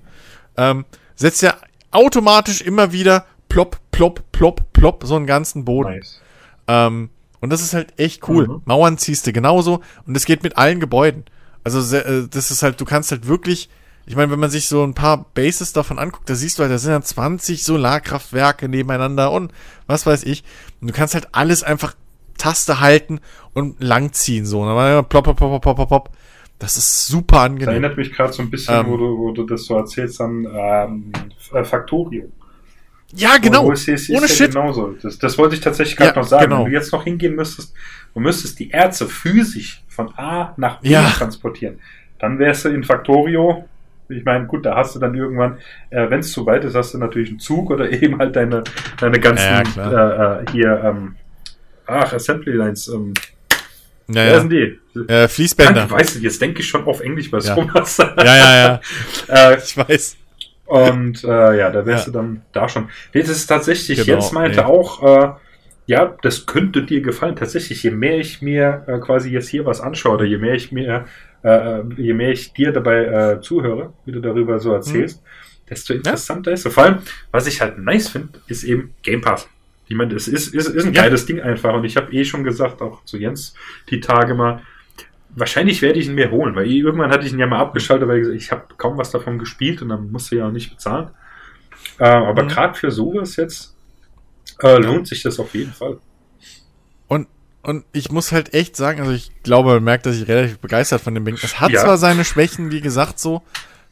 ähm, 0.57 0.83
setzt 1.15 1.43
er 1.43 1.57
automatisch 1.91 2.61
immer 2.61 2.91
wieder 2.91 3.25
plopp, 3.49 3.79
plopp, 3.91 4.23
plopp, 4.31 4.73
plopp, 4.73 5.03
so 5.05 5.15
einen 5.15 5.25
ganzen 5.25 5.65
Boden. 5.65 5.91
Nice. 5.91 6.21
Ähm, 6.67 7.09
und 7.39 7.51
das 7.51 7.61
ist 7.61 7.73
halt 7.73 7.99
echt 7.99 8.27
cool. 8.27 8.47
Mhm. 8.47 8.61
Mauern 8.65 8.97
ziehst 8.97 9.27
du 9.27 9.33
genauso 9.33 9.81
und 10.05 10.17
es 10.17 10.25
geht 10.25 10.43
mit 10.43 10.57
allen 10.57 10.79
Gebäuden. 10.79 11.25
Also 11.63 11.95
äh, 11.95 12.27
das 12.29 12.51
ist 12.51 12.63
halt, 12.63 12.79
du 12.79 12.85
kannst 12.85 13.11
halt 13.11 13.27
wirklich, 13.27 13.69
ich 14.05 14.15
meine, 14.15 14.31
wenn 14.31 14.39
man 14.39 14.49
sich 14.49 14.67
so 14.67 14.83
ein 14.83 14.93
paar 14.93 15.25
Bases 15.33 15.73
davon 15.73 15.99
anguckt, 15.99 16.29
da 16.29 16.35
siehst 16.35 16.57
du 16.57 16.63
halt, 16.63 16.71
da 16.71 16.77
sind 16.77 16.91
ja 16.91 17.01
20 17.01 17.63
Solarkraftwerke 17.63 18.69
nebeneinander 18.69 19.31
und 19.31 19.51
was 19.85 20.05
weiß 20.05 20.23
ich. 20.23 20.43
Und 20.81 20.89
du 20.89 20.93
kannst 20.93 21.13
halt 21.13 21.29
alles 21.33 21.63
einfach 21.63 21.93
Taste 22.37 22.79
halten 22.79 23.19
und 23.53 23.81
langziehen 23.83 24.45
so. 24.45 24.61
Und 24.61 24.67
dann 24.67 24.75
war 24.75 24.91
immer 24.91 25.03
plopp, 25.03 25.25
plopp, 25.25 25.37
plopp, 25.37 25.61
plopp, 25.61 25.75
plopp, 25.75 25.87
plopp. 25.89 26.09
Das 26.59 26.75
ist 26.75 27.05
super 27.05 27.41
angenehm. 27.41 27.65
Das 27.65 27.73
erinnert 27.73 27.97
mich 27.97 28.13
gerade 28.13 28.33
so 28.33 28.41
ein 28.41 28.49
bisschen, 28.49 28.79
ähm, 28.79 28.87
wo, 28.87 28.97
du, 28.97 29.17
wo 29.17 29.31
du 29.31 29.43
das 29.43 29.65
so 29.65 29.75
erzählst, 29.75 30.19
an 30.21 30.47
ähm, 30.51 31.11
Factorio. 31.63 32.31
Ja, 33.13 33.37
genau. 33.37 33.65
Ohne 33.65 33.77
ja 33.77 33.97
Shit. 34.27 34.51
Genauso. 34.51 34.95
Das, 35.01 35.17
das 35.17 35.37
wollte 35.37 35.55
ich 35.55 35.61
tatsächlich 35.61 35.95
gerade 35.95 36.11
ja, 36.11 36.15
noch 36.17 36.27
sagen. 36.27 36.45
Genau. 36.45 36.65
Wenn 36.65 36.71
du 36.71 36.77
jetzt 36.77 36.91
noch 36.91 37.03
hingehen 37.03 37.35
müsstest, 37.35 37.73
du 38.13 38.19
müsstest 38.19 38.59
die 38.59 38.71
Erze 38.71 39.07
physisch 39.07 39.83
von 39.87 40.13
A 40.17 40.53
nach 40.57 40.81
B 40.81 40.89
ja. 40.89 41.09
transportieren. 41.09 41.79
Dann 42.19 42.37
wärst 42.39 42.65
du 42.65 42.69
in 42.69 42.83
Factorio. 42.83 43.67
Ich 44.09 44.23
meine, 44.23 44.45
gut, 44.45 44.65
da 44.65 44.75
hast 44.75 44.95
du 44.95 44.99
dann 44.99 45.15
irgendwann, 45.15 45.57
äh, 45.89 46.09
wenn 46.09 46.19
es 46.21 46.31
zu 46.31 46.45
weit 46.45 46.63
ist, 46.63 46.75
hast 46.75 46.93
du 46.93 46.97
natürlich 46.97 47.29
einen 47.29 47.39
Zug 47.39 47.71
oder 47.71 47.89
eben 48.01 48.19
halt 48.19 48.35
deine, 48.35 48.63
deine 48.99 49.19
ganzen 49.19 49.63
ja, 49.75 50.37
äh, 50.39 50.43
äh, 50.43 50.45
hier, 50.51 50.81
ähm, 50.83 51.15
ach, 51.85 52.13
Assembly 52.13 52.53
Lines, 52.53 52.87
ähm, 52.87 53.13
ja, 54.09 54.15
Wer 54.15 54.25
ja. 54.25 54.39
sind 54.39 54.49
die? 54.51 54.79
Äh, 55.11 55.27
Fließbänder. 55.27 55.73
Danke, 55.73 55.95
weißt 55.95 56.15
du, 56.15 56.19
jetzt 56.19 56.41
denke 56.41 56.61
ich 56.61 56.67
schon 56.67 56.85
auf 56.85 57.01
Englisch 57.01 57.29
bei 57.29 57.39
ja. 57.39 57.55
sowas. 57.55 57.97
ja, 57.97 58.23
ja, 58.23 58.57
ja. 58.57 58.81
äh, 59.51 59.57
ich 59.57 59.75
weiß. 59.75 60.17
Und 60.67 61.23
äh, 61.23 61.57
ja, 61.57 61.71
da 61.71 61.85
wärst 61.85 62.07
ja. 62.07 62.11
du 62.11 62.19
dann 62.19 62.41
da 62.51 62.67
schon. 62.67 62.89
Nee, 63.13 63.21
das 63.21 63.31
ist 63.31 63.47
tatsächlich, 63.47 63.99
genau, 63.99 64.19
Jens 64.19 64.33
meinte 64.33 64.59
nee. 64.59 64.65
auch, 64.65 65.01
äh, 65.01 65.29
ja, 65.85 66.17
das 66.21 66.45
könnte 66.45 66.83
dir 66.83 67.01
gefallen. 67.01 67.37
Tatsächlich, 67.37 67.81
je 67.83 67.91
mehr 67.91 68.17
ich 68.17 68.41
mir 68.41 68.83
äh, 68.87 68.99
quasi 68.99 69.31
jetzt 69.31 69.47
hier 69.47 69.65
was 69.65 69.79
anschaue, 69.79 70.15
oder 70.15 70.25
je 70.25 70.37
mehr 70.37 70.55
ich 70.55 70.73
mir, 70.73 71.05
äh, 71.43 71.79
je 71.95 72.13
mehr 72.13 72.31
ich 72.31 72.51
dir 72.51 72.73
dabei 72.73 73.05
äh, 73.05 73.41
zuhöre, 73.41 73.93
wie 74.05 74.11
du 74.11 74.19
darüber 74.19 74.59
so 74.59 74.73
erzählst, 74.73 75.23
mhm. 75.23 75.69
desto 75.69 75.93
interessanter 75.93 76.51
ja. 76.51 76.55
ist 76.55 76.65
es. 76.65 76.73
Vor 76.73 76.83
allem, 76.83 76.97
was 77.31 77.47
ich 77.47 77.61
halt 77.61 77.77
nice 77.77 78.09
finde, 78.09 78.39
ist 78.47 78.65
eben 78.65 78.93
Game 79.03 79.21
Pass. 79.21 79.47
Ich 79.87 79.95
meine, 79.95 80.13
das 80.13 80.27
ist, 80.27 80.53
ist, 80.53 80.67
ist 80.67 80.85
ein 80.85 80.93
ja. 80.93 81.03
geiles 81.03 81.25
Ding 81.25 81.39
einfach. 81.39 81.73
Und 81.73 81.85
ich 81.85 81.95
habe 81.95 82.11
eh 82.11 82.25
schon 82.25 82.43
gesagt, 82.43 82.81
auch 82.81 83.05
zu 83.05 83.17
Jens 83.17 83.53
die 83.89 84.01
Tage 84.01 84.33
mal, 84.33 84.61
wahrscheinlich 85.37 85.81
werde 85.81 85.99
ich 85.99 86.07
ihn 86.07 86.15
mir 86.15 86.31
holen, 86.31 86.55
weil 86.55 86.67
irgendwann 86.67 87.11
hatte 87.11 87.25
ich 87.25 87.33
ihn 87.33 87.39
ja 87.39 87.47
mal 87.47 87.59
abgeschaltet, 87.59 88.07
weil 88.07 88.21
ich, 88.21 88.43
ich 88.43 88.51
habe 88.51 88.63
kaum 88.77 88.97
was 88.97 89.11
davon 89.11 89.37
gespielt 89.37 89.81
und 89.81 89.89
dann 89.89 90.11
musste 90.11 90.35
ja 90.35 90.47
auch 90.47 90.51
nicht 90.51 90.69
bezahlen. 90.69 91.09
Äh, 91.99 92.05
aber 92.05 92.43
mhm. 92.43 92.47
gerade 92.47 92.73
für 92.73 92.91
sowas 92.91 93.35
jetzt 93.35 93.75
äh, 94.61 94.77
lohnt 94.77 95.07
sich 95.07 95.21
das 95.23 95.39
auf 95.39 95.53
jeden 95.53 95.71
Fall. 95.73 95.99
Und, 97.07 97.27
und 97.61 97.85
ich 97.91 98.11
muss 98.11 98.31
halt 98.31 98.53
echt 98.53 98.75
sagen, 98.75 98.99
also 98.99 99.11
ich 99.11 99.31
glaube, 99.43 99.75
man 99.75 99.83
merkt, 99.83 100.05
dass 100.07 100.19
ich 100.19 100.27
relativ 100.27 100.59
begeistert 100.59 101.01
von 101.01 101.13
dem 101.13 101.23
bin. 101.23 101.35
Es 101.35 101.59
hat 101.59 101.71
ja. 101.71 101.81
zwar 101.81 101.97
seine 101.97 102.25
Schwächen, 102.25 102.71
wie 102.71 102.81
gesagt, 102.81 103.19
so, 103.19 103.43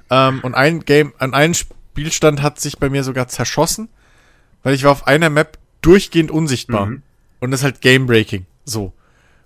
ähm, 0.09 0.39
und 0.41 0.55
ein 0.55 0.81
Game, 0.81 1.13
an 1.19 1.33
einem 1.33 1.53
Spielstand 1.53 2.41
hat 2.41 2.59
sich 2.59 2.79
bei 2.79 2.89
mir 2.89 3.03
sogar 3.03 3.27
zerschossen, 3.27 3.89
weil 4.63 4.73
ich 4.73 4.83
war 4.83 4.91
auf 4.91 5.07
einer 5.07 5.29
Map 5.29 5.59
durchgehend 5.81 6.31
unsichtbar. 6.31 6.87
Mhm. 6.87 7.03
Und 7.39 7.51
das 7.51 7.59
ist 7.59 7.63
halt 7.63 7.81
Game 7.81 8.07
Breaking. 8.07 8.45
So. 8.63 8.93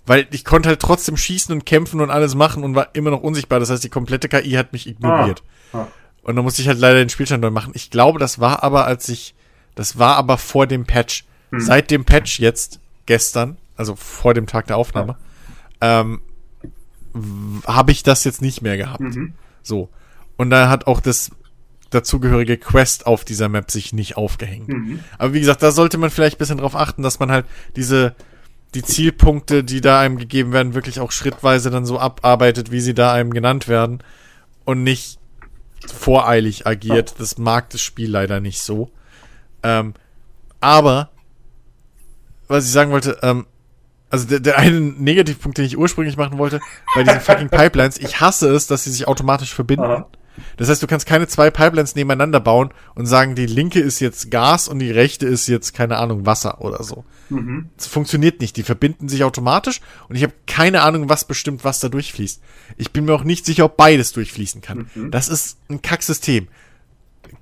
Weil 0.10 0.26
ich 0.31 0.44
konnte 0.44 0.69
halt 0.69 0.80
trotzdem 0.80 1.18
schießen 1.18 1.53
und 1.53 1.68
kämpfen 1.68 2.02
und 2.02 2.10
alles 2.10 2.34
machen 2.34 2.64
und 2.64 2.73
war 2.73 2.90
immer 2.94 3.11
noch 3.11 3.22
unsichtbar. 3.22 3.60
Das 3.60 3.69
heißt, 3.69 3.84
die 3.84 3.90
komplette 3.90 4.27
KI 4.27 4.53
hat 4.53 4.73
mich 4.73 4.88
ignoriert. 4.88 5.44
Ah, 5.72 5.81
ah. 5.81 5.88
Und 6.23 6.36
dann 6.36 6.44
musste 6.44 6.64
ich 6.64 6.68
halt 6.68 6.80
leider 6.80 6.98
den 6.98 7.10
Spielstand 7.10 7.44
neu 7.44 7.52
machen. 7.52 7.73
Ich 7.76 7.91
glaube, 7.91 8.18
das 8.18 8.40
war 8.40 8.64
aber, 8.64 8.86
als 8.86 9.07
ich, 9.10 9.36
das 9.76 9.99
war 9.99 10.15
aber 10.15 10.40
vor 10.40 10.65
dem 10.65 10.86
Patch. 10.86 11.26
Hm. 11.52 11.60
Seit 11.60 11.91
dem 11.91 12.06
Patch 12.06 12.40
jetzt, 12.40 12.80
gestern, 13.06 13.57
also 13.76 13.95
vor 13.95 14.34
dem 14.34 14.48
Tag 14.48 14.65
der 14.65 14.77
Aufnahme, 14.77 15.15
ja. 15.80 16.02
ähm, 16.02 16.22
habe 17.68 17.91
ich 17.91 18.02
das 18.02 18.23
jetzt 18.23 18.41
nicht 18.41 18.64
mehr 18.64 18.77
gehabt. 18.77 19.02
Mhm. 19.02 19.34
So. 19.61 19.90
Und 20.38 20.49
da 20.49 20.69
hat 20.69 20.88
auch 20.88 21.02
das 21.02 21.30
dazugehörige 21.91 22.57
Quest 22.57 23.06
auf 23.06 23.26
dieser 23.26 23.48
Map 23.48 23.69
sich 23.69 23.94
nicht 23.94 24.18
aufgehängt. 24.18 24.69
Mhm. 24.69 25.02
Aber 25.19 25.36
wie 25.36 25.40
gesagt, 25.40 25.61
da 25.61 25.69
sollte 25.69 25.99
man 25.99 26.10
vielleicht 26.10 26.40
bisschen 26.40 26.57
drauf 26.57 26.76
achten, 26.76 27.03
dass 27.03 27.19
man 27.19 27.30
halt 27.30 27.45
diese 27.76 28.15
die 28.76 28.84
Zielpunkte, 28.84 29.64
die 29.64 29.82
da 29.82 30.00
einem 30.00 30.18
gegeben 30.18 30.54
werden, 30.54 30.76
wirklich 30.76 31.00
auch 31.00 31.12
schrittweise 31.12 31.72
dann 31.72 31.86
so 31.86 32.00
abarbeitet, 32.00 32.72
wie 32.72 32.82
sie 32.82 32.94
da 32.94 33.14
einem 33.14 33.34
genannt 33.34 33.68
werden 33.68 34.04
und 34.66 34.84
nicht 34.84 35.20
voreilig 35.88 36.68
agiert. 36.68 37.16
Das 37.20 37.38
mag 37.38 37.70
das 37.72 37.82
Spiel 37.82 38.12
leider 38.12 38.40
nicht 38.40 38.62
so. 38.62 38.91
Ähm, 39.64 39.94
aber, 40.60 41.10
was 42.48 42.66
ich 42.66 42.72
sagen 42.72 42.91
wollte, 42.91 43.18
ähm, 43.24 43.48
also 44.12 44.28
der, 44.28 44.40
der 44.40 44.58
eine 44.58 44.80
Negativpunkt, 44.80 45.58
den 45.58 45.66
ich 45.66 45.78
ursprünglich 45.78 46.18
machen 46.18 46.38
wollte, 46.38 46.60
bei 46.94 47.04
diesen 47.04 47.20
fucking 47.22 47.50
Pipelines, 47.50 47.98
ich 47.98 48.20
hasse 48.20 48.50
es, 48.54 48.68
dass 48.68 48.84
sie 48.84 48.91
sich 48.91 49.08
automatisch 49.08 49.54
verbinden. 49.54 50.06
Das 50.57 50.70
heißt, 50.70 50.82
du 50.82 50.88
kannst 50.88 51.06
keine 51.06 51.28
zwei 51.28 51.52
Pipelines 51.52 51.95
nebeneinander 51.95 52.40
bauen 52.40 52.70
und 52.95 53.06
sagen, 53.06 53.36
die 53.36 53.45
linke 53.45 53.80
ist 53.80 53.99
jetzt 53.99 54.32
Gas 54.32 54.68
und 54.68 54.80
die 54.80 54.91
rechte 54.91 55.26
ist 55.26 55.48
jetzt, 55.48 55.74
keine 55.74 55.98
Ahnung, 55.98 56.26
Wasser 56.26 56.61
oder 56.61 56.84
so. 56.84 57.06
Mhm. 57.30 57.70
Das 57.78 57.88
funktioniert 57.88 58.41
nicht. 58.41 58.57
Die 58.57 58.64
verbinden 58.64 59.10
sich 59.10 59.24
automatisch 59.24 59.82
und 60.07 60.16
ich 60.16 60.24
habe 60.24 60.34
keine 60.48 60.82
Ahnung, 60.82 61.10
was 61.10 61.26
bestimmt, 61.26 61.64
was 61.64 61.80
da 61.80 61.90
durchfließt. 61.90 62.41
Ich 62.78 62.91
bin 62.91 63.06
mir 63.06 63.14
auch 63.14 63.24
nicht 63.24 63.45
sicher, 63.45 63.66
ob 63.66 63.78
beides 63.78 64.11
durchfließen 64.14 64.61
kann. 64.61 64.90
Mhm. 64.94 65.11
Das 65.11 65.30
ist 65.30 65.57
ein 65.70 65.82
Kacksystem. 65.82 66.48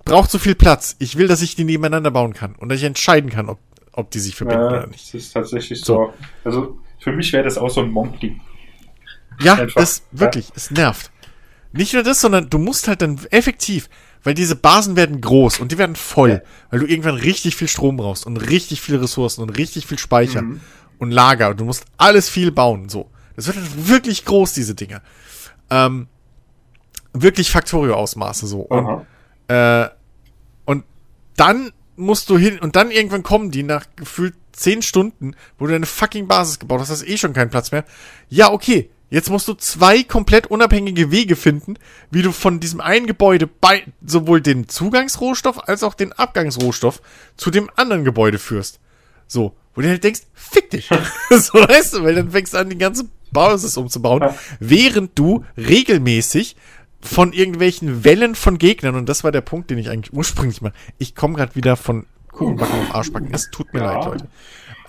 Braucht 0.06 0.32
so 0.32 0.38
viel 0.38 0.56
Platz. 0.56 0.96
Ich 1.00 1.18
will, 1.18 1.28
dass 1.28 1.42
ich 1.42 1.56
die 1.56 1.64
nebeneinander 1.64 2.12
bauen 2.12 2.34
kann 2.34 2.56
und 2.56 2.70
dass 2.70 2.80
ich 2.80 2.86
entscheiden 2.86 3.30
kann, 3.30 3.50
ob, 3.50 3.60
ob 3.92 4.12
die 4.12 4.20
sich 4.20 4.36
verbinden 4.36 4.64
ja, 4.64 4.68
oder 4.70 4.88
nicht. 4.88 5.14
Das 5.14 5.22
ist 5.22 5.32
tatsächlich 5.32 5.82
so. 5.82 5.86
so. 5.86 6.14
Also 6.44 6.80
für 7.00 7.12
mich 7.12 7.32
wäre 7.34 7.44
das 7.44 7.58
auch 7.58 7.70
so 7.70 7.82
ein 7.82 7.92
Monk-Ding. 7.92 8.42
Ja, 9.40 9.54
Einfach. 9.54 9.82
das 9.82 10.04
wirklich, 10.12 10.48
ja. 10.48 10.54
es 10.56 10.72
nervt 10.72 11.12
Nicht 11.78 11.94
nur 11.94 12.04
das, 12.04 12.22
sondern 12.22 12.50
du 12.50 12.58
musst 12.58 12.88
halt 12.88 13.02
dann 13.02 13.20
effektiv, 13.32 13.90
weil 14.24 14.34
diese 14.34 14.56
Basen 14.56 14.96
werden 14.96 15.22
groß 15.22 15.60
und 15.60 15.72
die 15.72 15.78
werden 15.78 15.96
voll, 15.96 16.30
ja. 16.30 16.42
weil 16.70 16.80
du 16.80 16.88
irgendwann 16.88 17.16
richtig 17.16 17.56
viel 17.56 17.68
Strom 17.68 17.98
brauchst 17.98 18.26
und 18.26 18.38
richtig 18.38 18.82
viele 18.82 19.02
Ressourcen 19.02 19.42
und 19.42 19.52
richtig 19.52 19.88
viel 19.88 20.00
Speicher 20.00 20.42
mhm. 20.42 20.60
und 20.98 21.12
Lager 21.12 21.50
und 21.50 21.60
du 21.60 21.66
musst 21.66 21.86
alles 21.98 22.30
viel 22.30 22.52
bauen, 22.52 22.90
so. 22.90 23.10
Das 23.36 23.46
wird 23.46 23.58
halt 23.58 23.88
wirklich 23.88 24.26
groß, 24.26 24.54
diese 24.54 24.74
Dinger. 24.74 25.02
Ähm, 25.70 26.08
wirklich 27.14 27.52
Factorio-Ausmaße, 27.52 28.48
so. 28.48 28.62
Und, 28.62 29.06
äh, 29.48 29.88
und 30.66 30.84
dann 31.36 31.72
musst 31.96 32.30
du 32.30 32.38
hin 32.38 32.60
und 32.60 32.76
dann 32.76 32.92
irgendwann 32.92 33.24
kommen 33.24 33.52
die 33.52 33.64
nach 33.64 33.86
gefühlt 33.96 34.34
zehn 34.52 34.82
Stunden, 34.82 35.36
wo 35.58 35.68
du 35.68 35.74
deine 35.74 35.86
fucking 35.86 36.28
Basis 36.28 36.60
gebaut 36.60 36.80
hast, 36.80 36.90
hast 36.90 37.08
eh 37.08 37.18
schon 37.18 37.34
keinen 37.34 37.50
Platz 37.50 37.72
mehr. 37.72 37.86
Ja, 38.30 38.52
okay. 38.52 38.90
Jetzt 39.10 39.30
musst 39.30 39.48
du 39.48 39.54
zwei 39.54 40.04
komplett 40.04 40.48
unabhängige 40.48 41.12
Wege 41.12 41.36
finden, 41.36 41.76
wie 42.12 42.22
du 42.22 42.32
von 42.32 42.60
diesem 42.60 42.82
einen 42.82 43.08
Gebäude 43.08 43.48
bei, 43.48 43.86
sowohl 44.06 44.42
den 44.42 44.68
Zugangsrohstoff 44.68 45.68
als 45.70 45.84
auch 45.84 45.94
den 45.94 46.12
Abgangsrohstoff 46.12 47.02
zu 47.38 47.50
dem 47.50 47.70
anderen 47.76 48.04
Gebäude 48.04 48.38
führst. 48.38 48.80
So. 49.28 49.54
Wo 49.76 49.82
du 49.82 49.90
halt 49.90 50.04
denkst, 50.04 50.22
fick 50.34 50.72
dich. 50.72 50.90
so 51.30 51.54
weißt 51.54 51.94
du, 51.94 52.04
weil 52.04 52.16
dann 52.16 52.32
fängst 52.32 52.54
du 52.54 52.58
an, 52.58 52.70
die 52.70 52.78
ganze 52.78 53.06
Basis 53.32 53.78
umzubauen, 53.78 54.24
während 54.60 55.18
du 55.18 55.46
regelmäßig 55.56 56.56
von 57.00 57.32
irgendwelchen 57.32 58.04
Wellen 58.04 58.34
von 58.34 58.58
Gegnern, 58.58 58.96
und 58.96 59.08
das 59.08 59.24
war 59.24 59.32
der 59.32 59.42
Punkt, 59.42 59.70
den 59.70 59.78
ich 59.78 59.90
eigentlich 59.90 60.14
ursprünglich 60.14 60.62
mal, 60.62 60.74
ich 60.98 61.14
komme 61.14 61.36
gerade 61.36 61.56
wieder 61.56 61.76
von 61.76 62.08
Kuchenbacken 62.32 62.80
auf 62.82 62.96
Arschbacken, 62.96 63.30
es 63.32 63.52
tut 63.52 63.72
mir 63.74 63.82
ja. 63.82 63.94
leid, 63.94 64.06
Leute. 64.06 64.28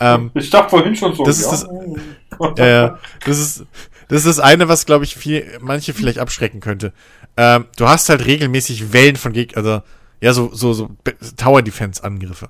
Ähm, 0.01 0.31
ich 0.35 0.51
dachte 0.51 0.71
vorhin 0.71 0.95
schon 0.95 1.15
so. 1.15 1.25
Das 1.25 1.41
ja. 1.41 1.53
ist 1.53 1.67
das, 1.67 2.59
äh, 2.59 2.91
das 3.25 3.39
ist 3.39 3.67
das 4.09 4.25
ist 4.25 4.39
eine, 4.39 4.69
was 4.69 4.87
glaube 4.87 5.05
ich 5.05 5.15
viel, 5.15 5.59
manche 5.61 5.95
vielleicht 5.95 6.19
abschrecken 6.19 6.61
könnte. 6.61 6.93
Ähm, 7.37 7.67
du 7.77 7.89
hast 7.89 8.09
halt 8.09 8.25
regelmäßig 8.27 8.93
Wellen 8.93 9.17
von 9.17 9.33
Gegnern, 9.33 9.65
also 9.65 9.83
ja 10.21 10.33
so 10.33 10.51
so 10.53 10.73
so 10.73 10.91
Tower 11.37 11.63
Defense 11.63 12.03
Angriffe. 12.03 12.49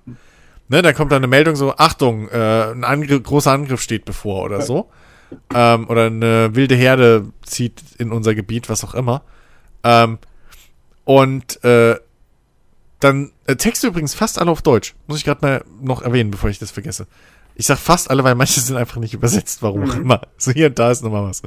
Ne, 0.68 0.82
da 0.82 0.93
kommt 0.93 1.12
dann 1.12 1.18
eine 1.18 1.28
Meldung 1.28 1.56
so, 1.56 1.74
Achtung, 1.76 2.28
äh, 2.28 2.70
ein 2.72 2.85
Angriff, 2.85 3.22
großer 3.22 3.52
Angriff 3.52 3.80
steht 3.80 4.05
bevor 4.05 4.44
oder 4.44 4.60
so. 4.60 4.90
Ähm, 5.55 5.89
oder 5.89 6.06
eine 6.06 6.55
wilde 6.55 6.74
Herde 6.74 7.32
zieht 7.43 7.82
in 7.98 8.12
unser 8.12 8.35
Gebiet, 8.35 8.68
was 8.68 8.85
auch 8.85 8.94
immer. 8.94 9.22
Ähm, 9.82 10.18
und 11.05 11.62
äh, 11.64 11.97
dann 13.01 13.32
äh, 13.47 13.56
Texte 13.56 13.86
übrigens 13.86 14.14
fast 14.14 14.39
alle 14.39 14.51
auf 14.51 14.62
Deutsch. 14.62 14.94
Muss 15.06 15.18
ich 15.18 15.24
gerade 15.24 15.44
mal 15.44 15.64
noch 15.80 16.02
erwähnen, 16.02 16.30
bevor 16.30 16.51
ich 16.51 16.59
das 16.59 16.70
vergesse. 16.70 17.06
Ich 17.59 17.66
sag 17.66 17.76
fast 17.76 18.09
alle, 18.09 18.22
weil 18.22 18.36
manche 18.36 18.60
sind 18.60 18.76
einfach 18.76 19.01
nicht 19.01 19.14
übersetzt, 19.14 19.62
warum 19.62 19.82
auch 19.82 19.97
mhm. 19.97 20.02
immer. 20.02 20.20
So 20.39 20.52
hier 20.52 20.68
und 20.68 20.78
da 20.78 20.93
ist 20.93 21.02
nochmal 21.02 21.24
was. 21.24 21.43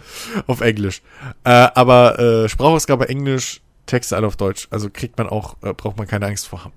Auf 0.46 0.60
Englisch. 0.60 1.02
Äh, 1.46 1.70
aber 1.74 2.20
äh, 2.20 2.50
Sprachausgabe 2.50 3.08
Englisch, 3.08 3.62
Texte 3.86 4.18
alle 4.18 4.28
auf 4.28 4.36
Deutsch. 4.36 4.68
Also 4.72 4.90
kriegt 4.92 5.18
man 5.18 5.30
auch, 5.30 5.56
äh, 5.64 5.74
braucht 5.74 5.98
man 5.98 6.08
keine 6.08 6.26
Angst 6.26 6.50
vor 6.50 6.66
haben. 6.66 6.74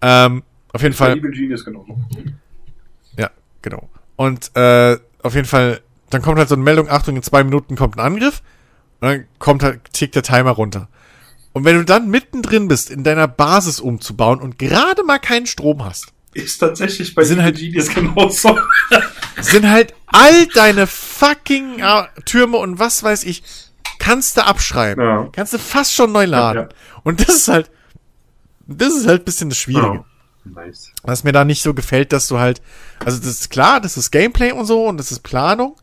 Ähm, 0.00 0.42
auf 0.72 0.80
jeden 0.80 0.94
Fall. 0.94 1.10
Ja, 3.18 3.30
genau. 3.60 3.90
Und 4.16 4.56
äh, 4.56 4.96
auf 5.22 5.34
jeden 5.34 5.46
Fall, 5.46 5.82
dann 6.08 6.22
kommt 6.22 6.38
halt 6.38 6.48
so 6.48 6.54
eine 6.54 6.64
Meldung, 6.64 6.88
Achtung, 6.88 7.16
in 7.16 7.22
zwei 7.22 7.44
Minuten 7.44 7.76
kommt 7.76 7.96
ein 7.96 8.00
Angriff. 8.00 8.42
Und 9.00 9.08
dann 9.08 9.24
kommt 9.38 9.62
halt, 9.62 9.92
tickt 9.92 10.14
der 10.14 10.22
Timer 10.22 10.52
runter. 10.52 10.88
Und 11.52 11.66
wenn 11.66 11.76
du 11.76 11.84
dann 11.84 12.08
mittendrin 12.08 12.68
bist, 12.68 12.90
in 12.90 13.04
deiner 13.04 13.28
Basis 13.28 13.80
umzubauen 13.80 14.40
und 14.40 14.58
gerade 14.58 15.04
mal 15.04 15.18
keinen 15.18 15.46
Strom 15.46 15.84
hast. 15.84 16.11
Ist 16.34 16.58
tatsächlich 16.58 17.14
bei 17.14 17.24
sind 17.24 17.42
halt, 17.42 17.56
Genius 17.56 17.88
genauso. 17.88 18.58
sind 19.40 19.68
halt 19.68 19.94
all 20.06 20.46
deine 20.46 20.86
fucking 20.86 21.80
äh, 21.80 22.04
Türme 22.24 22.56
und 22.58 22.78
was 22.78 23.02
weiß 23.02 23.24
ich, 23.24 23.42
kannst 23.98 24.36
du 24.36 24.44
abschreiben. 24.44 25.04
Ja. 25.04 25.28
Kannst 25.32 25.52
du 25.52 25.58
fast 25.58 25.94
schon 25.94 26.12
neu 26.12 26.24
laden. 26.24 26.62
Ja, 26.62 26.68
ja. 26.68 27.00
Und 27.02 27.20
das 27.20 27.36
ist 27.36 27.48
halt, 27.48 27.70
das 28.66 28.94
ist 28.94 29.06
halt 29.06 29.24
bisschen 29.24 29.48
das 29.48 29.58
Schwierige. 29.58 30.04
Nice. 30.44 30.90
Was 31.02 31.22
mir 31.22 31.32
da 31.32 31.44
nicht 31.44 31.62
so 31.62 31.72
gefällt, 31.74 32.12
dass 32.12 32.28
du 32.28 32.38
halt, 32.38 32.60
also 33.04 33.18
das 33.18 33.28
ist 33.28 33.50
klar, 33.50 33.80
das 33.80 33.96
ist 33.96 34.10
Gameplay 34.10 34.52
und 34.52 34.66
so 34.66 34.86
und 34.86 34.96
das 34.96 35.12
ist 35.12 35.20
Planung. 35.20 35.76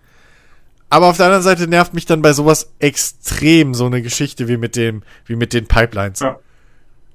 Aber 0.90 1.08
auf 1.08 1.18
der 1.18 1.28
anderen 1.28 1.44
Seite 1.44 1.68
nervt 1.68 1.94
mich 1.94 2.06
dann 2.06 2.22
bei 2.22 2.34
sowas 2.34 2.72
extrem 2.80 3.74
so 3.74 3.86
eine 3.86 4.02
Geschichte 4.02 4.48
wie 4.48 4.58
mit 4.58 4.76
dem, 4.76 5.04
wie 5.26 5.36
mit 5.36 5.54
den 5.54 5.68
Pipelines. 5.68 6.20
Ja. 6.20 6.40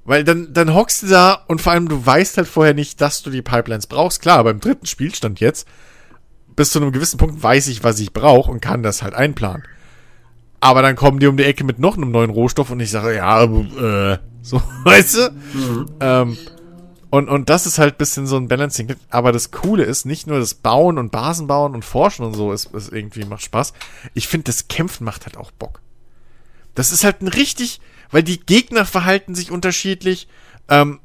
Weil 0.04 0.22
dann, 0.24 0.52
dann 0.52 0.74
hockst 0.74 1.02
du 1.02 1.06
da 1.06 1.44
und 1.48 1.62
vor 1.62 1.72
allem 1.72 1.88
du 1.88 2.04
weißt 2.04 2.36
halt 2.36 2.48
vorher 2.48 2.74
nicht, 2.74 3.00
dass 3.00 3.22
du 3.22 3.30
die 3.30 3.42
Pipelines 3.42 3.86
brauchst. 3.86 4.20
Klar, 4.20 4.44
beim 4.44 4.60
dritten 4.60 4.86
Spielstand 4.86 5.40
jetzt, 5.40 5.66
bis 6.56 6.70
zu 6.70 6.80
einem 6.80 6.92
gewissen 6.92 7.18
Punkt 7.18 7.42
weiß 7.42 7.68
ich, 7.68 7.84
was 7.84 7.98
ich 8.00 8.12
brauche 8.12 8.50
und 8.50 8.60
kann 8.60 8.82
das 8.82 9.02
halt 9.02 9.14
einplanen. 9.14 9.64
Aber 10.60 10.82
dann 10.82 10.96
kommen 10.96 11.20
die 11.20 11.26
um 11.26 11.36
die 11.36 11.44
Ecke 11.44 11.64
mit 11.64 11.78
noch 11.78 11.96
einem 11.96 12.10
neuen 12.10 12.30
Rohstoff 12.30 12.70
und 12.70 12.80
ich 12.80 12.90
sage, 12.90 13.16
ja, 13.16 13.44
äh, 13.44 14.18
so, 14.42 14.62
weißt 14.84 15.16
du? 15.16 15.30
Mhm. 15.30 15.86
Ähm, 16.00 16.38
und, 17.10 17.28
und 17.28 17.48
das 17.48 17.66
ist 17.66 17.78
halt 17.78 17.96
bisschen 17.96 18.26
so 18.26 18.36
ein 18.36 18.48
Balancing. 18.48 18.94
Aber 19.08 19.30
das 19.30 19.52
Coole 19.52 19.84
ist, 19.84 20.04
nicht 20.04 20.26
nur 20.26 20.38
das 20.38 20.54
Bauen 20.54 20.98
und 20.98 21.12
Basen 21.12 21.46
bauen 21.46 21.74
und 21.74 21.84
Forschen 21.84 22.24
und 22.24 22.34
so 22.34 22.52
ist, 22.52 22.74
ist 22.74 22.92
irgendwie 22.92 23.24
macht 23.24 23.42
Spaß. 23.42 23.72
Ich 24.14 24.26
finde, 24.26 24.44
das 24.44 24.66
Kämpfen 24.68 25.04
macht 25.04 25.24
halt 25.24 25.36
auch 25.36 25.50
Bock. 25.52 25.80
Das 26.74 26.90
ist 26.90 27.04
halt 27.04 27.22
ein 27.22 27.28
richtig, 27.28 27.80
weil 28.14 28.22
die 28.22 28.38
Gegner 28.38 28.84
verhalten 28.84 29.34
sich 29.34 29.50
unterschiedlich. 29.50 30.28
Ähm, 30.68 31.00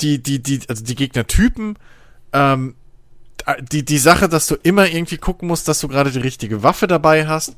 die, 0.00 0.20
die, 0.20 0.42
die, 0.42 0.60
also 0.68 0.82
die 0.82 0.96
Gegnertypen, 0.96 1.78
ähm, 2.32 2.74
die, 3.60 3.84
die 3.84 3.98
Sache, 3.98 4.28
dass 4.28 4.48
du 4.48 4.56
immer 4.56 4.88
irgendwie 4.88 5.18
gucken 5.18 5.46
musst, 5.46 5.68
dass 5.68 5.78
du 5.78 5.86
gerade 5.86 6.10
die 6.10 6.18
richtige 6.18 6.64
Waffe 6.64 6.88
dabei 6.88 7.28
hast. 7.28 7.56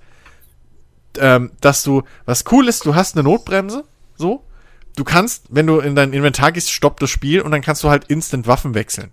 Ähm, 1.16 1.50
dass 1.62 1.82
du, 1.82 2.02
was 2.26 2.44
cool 2.52 2.68
ist, 2.68 2.84
du 2.84 2.94
hast 2.94 3.16
eine 3.16 3.22
Notbremse, 3.22 3.84
so, 4.16 4.44
du 4.96 5.04
kannst, 5.04 5.46
wenn 5.48 5.66
du 5.66 5.78
in 5.78 5.94
dein 5.94 6.12
Inventar 6.12 6.52
gehst, 6.52 6.70
stoppt 6.70 7.02
das 7.02 7.08
Spiel 7.08 7.40
und 7.40 7.52
dann 7.52 7.62
kannst 7.62 7.82
du 7.82 7.88
halt 7.88 8.04
instant 8.04 8.46
Waffen 8.46 8.74
wechseln. 8.74 9.12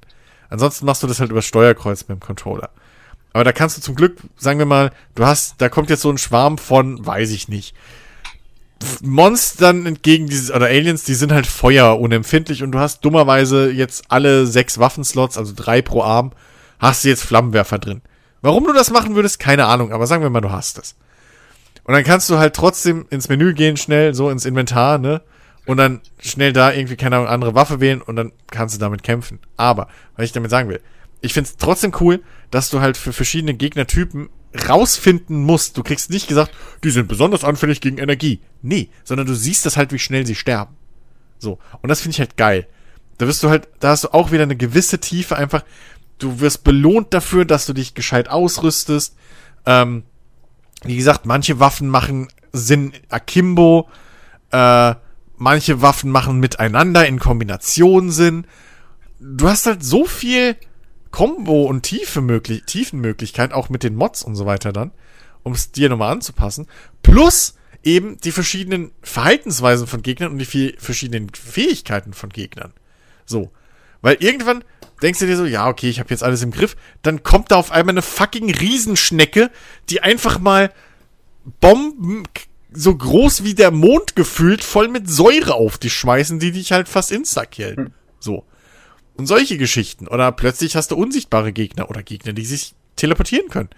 Ansonsten 0.50 0.86
machst 0.86 1.02
du 1.02 1.08
das 1.08 1.22
halt 1.22 1.32
über 1.32 1.42
Steuerkreuz 1.42 2.10
mit 2.10 2.20
dem 2.20 2.20
Controller. 2.20 2.72
Aber 3.32 3.46
da 3.46 3.54
kannst 3.54 3.78
du 3.78 3.82
zum 3.82 3.96
Glück, 3.96 4.18
sagen 4.36 4.60
wir 4.60 4.66
mal, 4.66 4.92
du 5.16 5.26
hast, 5.26 5.62
da 5.62 5.70
kommt 5.70 5.90
jetzt 5.90 6.02
so 6.02 6.10
ein 6.10 6.18
Schwarm 6.18 6.58
von, 6.58 7.06
weiß 7.06 7.32
ich 7.32 7.48
nicht, 7.48 7.74
Monstern 9.02 9.86
entgegen 9.86 10.28
dieses, 10.28 10.52
oder 10.52 10.68
Aliens, 10.68 11.04
die 11.04 11.16
sind 11.16 11.32
halt 11.32 11.48
feuerunempfindlich 11.48 12.64
und 12.64 12.72
du 12.72 12.80
hast 12.80 13.04
dummerweise 13.04 13.72
jetzt 13.72 14.06
alle 14.10 14.46
sechs 14.46 14.78
Waffenslots, 14.78 15.38
also 15.38 15.54
drei 15.56 15.82
pro 15.82 16.04
Arm, 16.04 16.32
hast 16.80 17.04
du 17.04 17.10
jetzt 17.10 17.24
Flammenwerfer 17.24 17.80
drin. 17.80 18.02
Warum 18.42 18.66
du 18.66 18.74
das 18.74 18.92
machen 18.92 19.16
würdest, 19.16 19.40
keine 19.40 19.66
Ahnung, 19.66 19.92
aber 19.92 20.08
sagen 20.08 20.24
wir 20.24 20.30
mal, 20.30 20.42
du 20.42 20.52
hast 20.52 20.78
es. 20.78 20.96
Und 21.84 21.94
dann 21.94 22.04
kannst 22.04 22.30
du 22.30 22.38
halt 22.38 22.56
trotzdem 22.56 23.06
ins 23.10 23.30
Menü 23.30 23.54
gehen, 23.54 23.78
schnell, 23.78 24.14
so 24.14 24.30
ins 24.30 24.46
Inventar, 24.46 24.98
ne? 24.98 25.22
und 25.68 25.78
dann 25.78 26.02
schnell 26.18 26.54
da 26.54 26.72
irgendwie 26.72 26.96
keine 26.96 27.28
andere 27.28 27.54
Waffe 27.54 27.80
wählen 27.80 28.02
und 28.02 28.16
dann 28.16 28.32
kannst 28.50 28.74
du 28.76 28.80
damit 28.80 29.04
kämpfen. 29.04 29.40
Aber, 29.58 29.90
was 30.16 30.26
ich 30.26 30.32
damit 30.32 30.50
sagen 30.50 30.70
will, 30.70 30.80
ich 31.22 31.34
find's 31.34 31.58
trotzdem 31.58 31.92
cool, 32.00 32.24
dass 32.50 32.70
du 32.70 32.80
halt 32.80 32.96
für 32.96 33.14
verschiedene 33.14 33.54
Gegnertypen 33.54 34.30
rausfinden 34.58 35.44
musst. 35.44 35.78
Du 35.78 35.84
kriegst 35.84 36.10
nicht 36.10 36.28
gesagt, 36.28 36.52
die 36.84 36.90
sind 36.90 37.08
besonders 37.08 37.44
anfällig 37.44 37.82
gegen 37.82 37.98
Energie. 37.98 38.42
Nee, 38.62 38.90
sondern 39.04 39.28
du 39.28 39.36
siehst 39.36 39.66
das 39.66 39.78
halt, 39.78 39.92
wie 39.92 40.00
schnell 40.00 40.26
sie 40.26 40.36
sterben. 40.36 40.76
So. 41.40 41.60
Und 41.82 41.90
das 41.90 42.02
finde 42.02 42.16
ich 42.16 42.20
halt 42.20 42.38
geil. 42.38 42.68
Da 43.18 43.28
wirst 43.28 43.44
du 43.44 43.50
halt, 43.50 43.68
da 43.80 43.90
hast 43.90 44.04
du 44.04 44.14
auch 44.14 44.32
wieder 44.32 44.44
eine 44.44 44.56
gewisse 44.56 45.00
Tiefe 45.00 45.36
einfach. 45.36 45.64
Du 46.20 46.40
wirst 46.40 46.64
belohnt 46.64 47.14
dafür, 47.14 47.46
dass 47.46 47.66
du 47.66 47.74
dich 47.74 47.94
gescheit 47.94 48.30
ausrüstest. 48.30 49.16
Ähm, 49.66 50.04
wie 50.84 50.98
gesagt, 50.98 51.26
manche 51.26 51.60
Waffen 51.60 51.90
machen 51.90 52.28
Sinn 52.54 52.94
akimbo. 53.10 53.90
Äh, 54.52 54.96
manche 55.38 55.82
Waffen 55.82 56.12
machen 56.12 56.40
miteinander 56.40 57.08
in 57.08 57.20
Kombination 57.20 58.12
Sinn. 58.12 58.46
Du 59.20 59.48
hast 59.48 59.66
halt 59.66 59.84
so 59.84 60.06
viel 60.06 60.56
Combo 61.12 61.64
und 61.64 61.84
Tiefe 61.84 62.22
möglich 62.22 62.64
Tiefenmöglichkeit, 62.66 63.54
auch 63.54 63.70
mit 63.70 63.84
den 63.84 63.96
Mods 63.96 64.24
und 64.24 64.36
so 64.36 64.46
weiter 64.46 64.74
dann, 64.74 64.92
um 65.44 65.54
es 65.54 65.72
dir 65.72 65.90
nochmal 65.90 66.12
anzupassen. 66.12 66.68
Plus 67.04 67.56
eben 67.84 68.18
die 68.18 68.32
verschiedenen 68.32 68.92
Verhaltensweisen 69.02 69.88
von 69.88 70.02
Gegnern 70.02 70.32
und 70.32 70.40
die 70.40 70.76
verschiedenen 70.78 71.30
Fähigkeiten 71.34 72.14
von 72.14 72.30
Gegnern. 72.30 72.74
So. 73.26 73.52
Weil 74.02 74.18
irgendwann 74.20 74.64
denkst 75.02 75.20
du 75.20 75.26
dir 75.26 75.38
so, 75.38 75.46
ja, 75.46 75.68
okay, 75.68 75.90
ich 75.90 76.00
habe 76.00 76.10
jetzt 76.10 76.24
alles 76.24 76.44
im 76.44 76.52
Griff. 76.52 76.76
Dann 77.02 77.24
kommt 77.24 77.52
da 77.52 77.56
auf 77.56 77.72
einmal 77.72 77.94
eine 77.94 78.02
fucking 78.02 78.54
Riesenschnecke, 78.54 79.52
die 79.90 80.02
einfach 80.02 80.40
mal 80.40 80.72
Bomben 81.60 82.24
so 82.72 82.96
groß 82.96 83.44
wie 83.44 83.56
der 83.56 83.72
Mond 83.72 84.16
gefühlt 84.16 84.64
voll 84.64 84.88
mit 84.88 85.10
Säure 85.10 85.56
auf 85.56 85.78
dich 85.78 85.94
schmeißen, 85.94 86.40
die 86.40 86.52
dich 86.52 86.72
halt 86.72 86.88
fast 86.88 87.12
insta-killen. 87.12 87.78
Hm. 87.78 87.94
So. 88.20 88.46
Und 89.18 89.26
solche 89.26 89.58
Geschichten. 89.58 90.08
Oder 90.08 90.32
plötzlich 90.32 90.76
hast 90.76 90.92
du 90.92 90.96
unsichtbare 90.96 91.52
Gegner 91.52 91.90
oder 91.90 92.04
Gegner, 92.04 92.34
die 92.34 92.46
sich 92.46 92.76
teleportieren 92.96 93.50
können. 93.50 93.70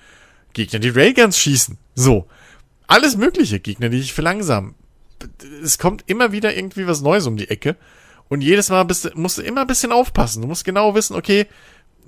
Gegner, 0.53 0.79
die 0.79 0.89
Railguns 0.89 1.37
schießen. 1.39 1.77
So. 1.95 2.27
Alles 2.87 3.17
mögliche. 3.17 3.59
Gegner, 3.59 3.89
die 3.89 3.99
dich 3.99 4.13
verlangsamen. 4.13 4.75
Es 5.63 5.77
kommt 5.77 6.03
immer 6.07 6.31
wieder 6.31 6.55
irgendwie 6.55 6.87
was 6.87 7.01
Neues 7.01 7.25
um 7.25 7.37
die 7.37 7.49
Ecke. 7.49 7.77
Und 8.27 8.41
jedes 8.41 8.69
Mal 8.69 8.83
bist 8.83 9.15
musst 9.15 9.37
du 9.37 9.41
immer 9.41 9.61
ein 9.61 9.67
bisschen 9.67 9.91
aufpassen. 9.91 10.41
Du 10.41 10.47
musst 10.47 10.65
genau 10.65 10.93
wissen, 10.93 11.15
okay, 11.15 11.47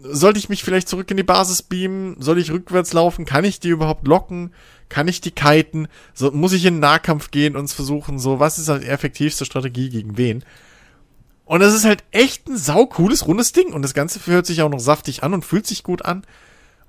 sollte 0.04 0.40
ich 0.40 0.50
mich 0.50 0.64
vielleicht 0.64 0.88
zurück 0.88 1.10
in 1.12 1.18
die 1.18 1.24
Basis 1.24 1.62
beamen? 1.62 2.16
Soll 2.20 2.40
ich 2.40 2.52
rückwärts 2.52 2.94
laufen? 2.94 3.26
Kann 3.26 3.44
ich 3.44 3.60
die 3.60 3.70
überhaupt 3.70 4.08
locken? 4.08 4.54
Kann 4.90 5.08
ich 5.08 5.22
die 5.22 5.32
kiten? 5.32 5.88
So, 6.14 6.32
muss 6.32 6.54
ich 6.54 6.66
in 6.66 6.76
den 6.76 6.80
Nahkampf 6.82 7.32
gehen 7.32 7.56
und 7.56 7.72
versuchen, 7.72 8.20
so, 8.20 8.40
was 8.40 8.60
ist 8.60 8.70
die 8.70 8.88
effektivste 8.88 9.46
Strategie 9.46 9.90
gegen 9.90 10.18
wen? 10.18 10.44
Und 11.52 11.60
das 11.60 11.74
ist 11.74 11.84
halt 11.84 12.06
echt 12.12 12.48
ein 12.48 12.56
saucooles, 12.56 13.28
rundes 13.28 13.52
Ding. 13.52 13.74
Und 13.74 13.82
das 13.82 13.94
Ganze 13.94 14.26
hört 14.26 14.46
sich 14.46 14.62
auch 14.62 14.70
noch 14.70 14.80
saftig 14.80 15.22
an 15.22 15.34
und 15.34 15.44
fühlt 15.44 15.68
sich 15.68 15.84
gut 15.84 16.06
an. 16.06 16.24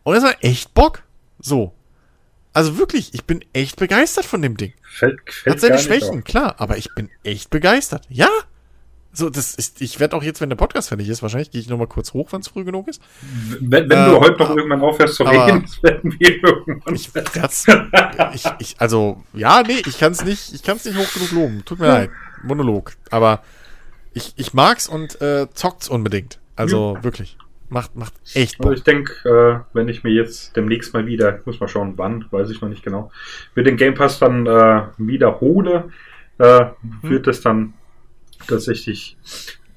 Und 0.04 0.14
es 0.14 0.22
hat 0.22 0.36
echt 0.40 0.72
Bock. 0.72 1.02
So. 1.40 1.72
Also 2.52 2.78
wirklich, 2.78 3.12
ich 3.12 3.24
bin 3.24 3.44
echt 3.54 3.80
begeistert 3.80 4.24
von 4.24 4.40
dem 4.40 4.56
Ding. 4.56 4.72
Fällt, 4.84 5.18
fällt 5.28 5.56
hat 5.56 5.60
seine 5.60 5.80
Schwächen, 5.80 6.18
auf. 6.18 6.24
klar, 6.24 6.54
aber 6.58 6.76
ich 6.76 6.94
bin 6.94 7.10
echt 7.24 7.50
begeistert. 7.50 8.04
Ja, 8.08 8.28
so, 9.12 9.30
das 9.30 9.56
ist, 9.56 9.82
ich 9.82 9.98
werde 9.98 10.14
auch 10.14 10.22
jetzt, 10.22 10.40
wenn 10.40 10.48
der 10.48 10.54
Podcast 10.54 10.90
fertig 10.90 11.08
ist, 11.08 11.22
wahrscheinlich 11.22 11.50
gehe 11.50 11.60
ich 11.60 11.68
nochmal 11.68 11.88
kurz 11.88 12.12
hoch, 12.12 12.32
wenn 12.32 12.42
es 12.42 12.46
früh 12.46 12.62
genug 12.62 12.86
ist. 12.86 13.02
Wenn, 13.58 13.90
wenn 13.90 13.98
äh, 13.98 14.10
du 14.10 14.20
heute 14.20 14.38
noch 14.38 14.50
irgendwann 14.50 14.82
aufhörst 14.82 15.16
zu 15.16 15.24
reden, 15.24 15.66
werden 15.82 16.14
wir 16.20 16.30
irgendwann. 16.30 16.94
Ich, 16.94 18.44
ich, 18.44 18.52
ich, 18.60 18.76
also, 18.78 19.24
ja, 19.34 19.64
nee, 19.64 19.82
ich 19.84 19.98
kann 19.98 20.12
es 20.12 20.24
nicht, 20.24 20.54
ich 20.54 20.62
kann 20.62 20.76
es 20.76 20.84
nicht 20.84 20.96
hoch 20.96 21.12
genug 21.14 21.32
loben. 21.32 21.64
Tut 21.64 21.80
mir 21.80 21.86
leid. 21.88 22.10
Monolog. 22.44 22.92
Aber 23.10 23.42
ich, 24.14 24.34
ich 24.36 24.54
mag's 24.54 24.88
und 24.88 25.20
äh, 25.20 25.48
zockt's 25.52 25.88
unbedingt. 25.88 26.38
Also 26.56 26.94
ja. 26.96 27.04
wirklich. 27.04 27.36
Macht, 27.68 27.96
macht 27.96 28.12
echt 28.34 28.58
Bock. 28.58 28.66
Also 28.66 28.78
ich 28.78 28.84
denke, 28.84 29.28
äh, 29.28 29.74
wenn 29.74 29.88
ich 29.88 30.04
mir 30.04 30.12
jetzt 30.12 30.54
demnächst 30.56 30.92
mal 30.92 31.06
wieder, 31.06 31.40
muss 31.46 31.58
mal 31.58 31.68
schauen, 31.68 31.94
wann, 31.96 32.26
weiß 32.30 32.50
ich 32.50 32.60
noch 32.60 32.68
nicht 32.68 32.82
genau, 32.82 33.10
mir 33.54 33.64
den 33.64 33.78
Game 33.78 33.94
Pass 33.94 34.18
dann 34.18 34.46
äh, 34.46 34.82
wiederhole, 34.98 35.90
äh, 36.38 36.58
hm. 36.58 36.74
wird 37.02 37.26
es 37.28 37.40
dann 37.40 37.72
tatsächlich 38.46 39.16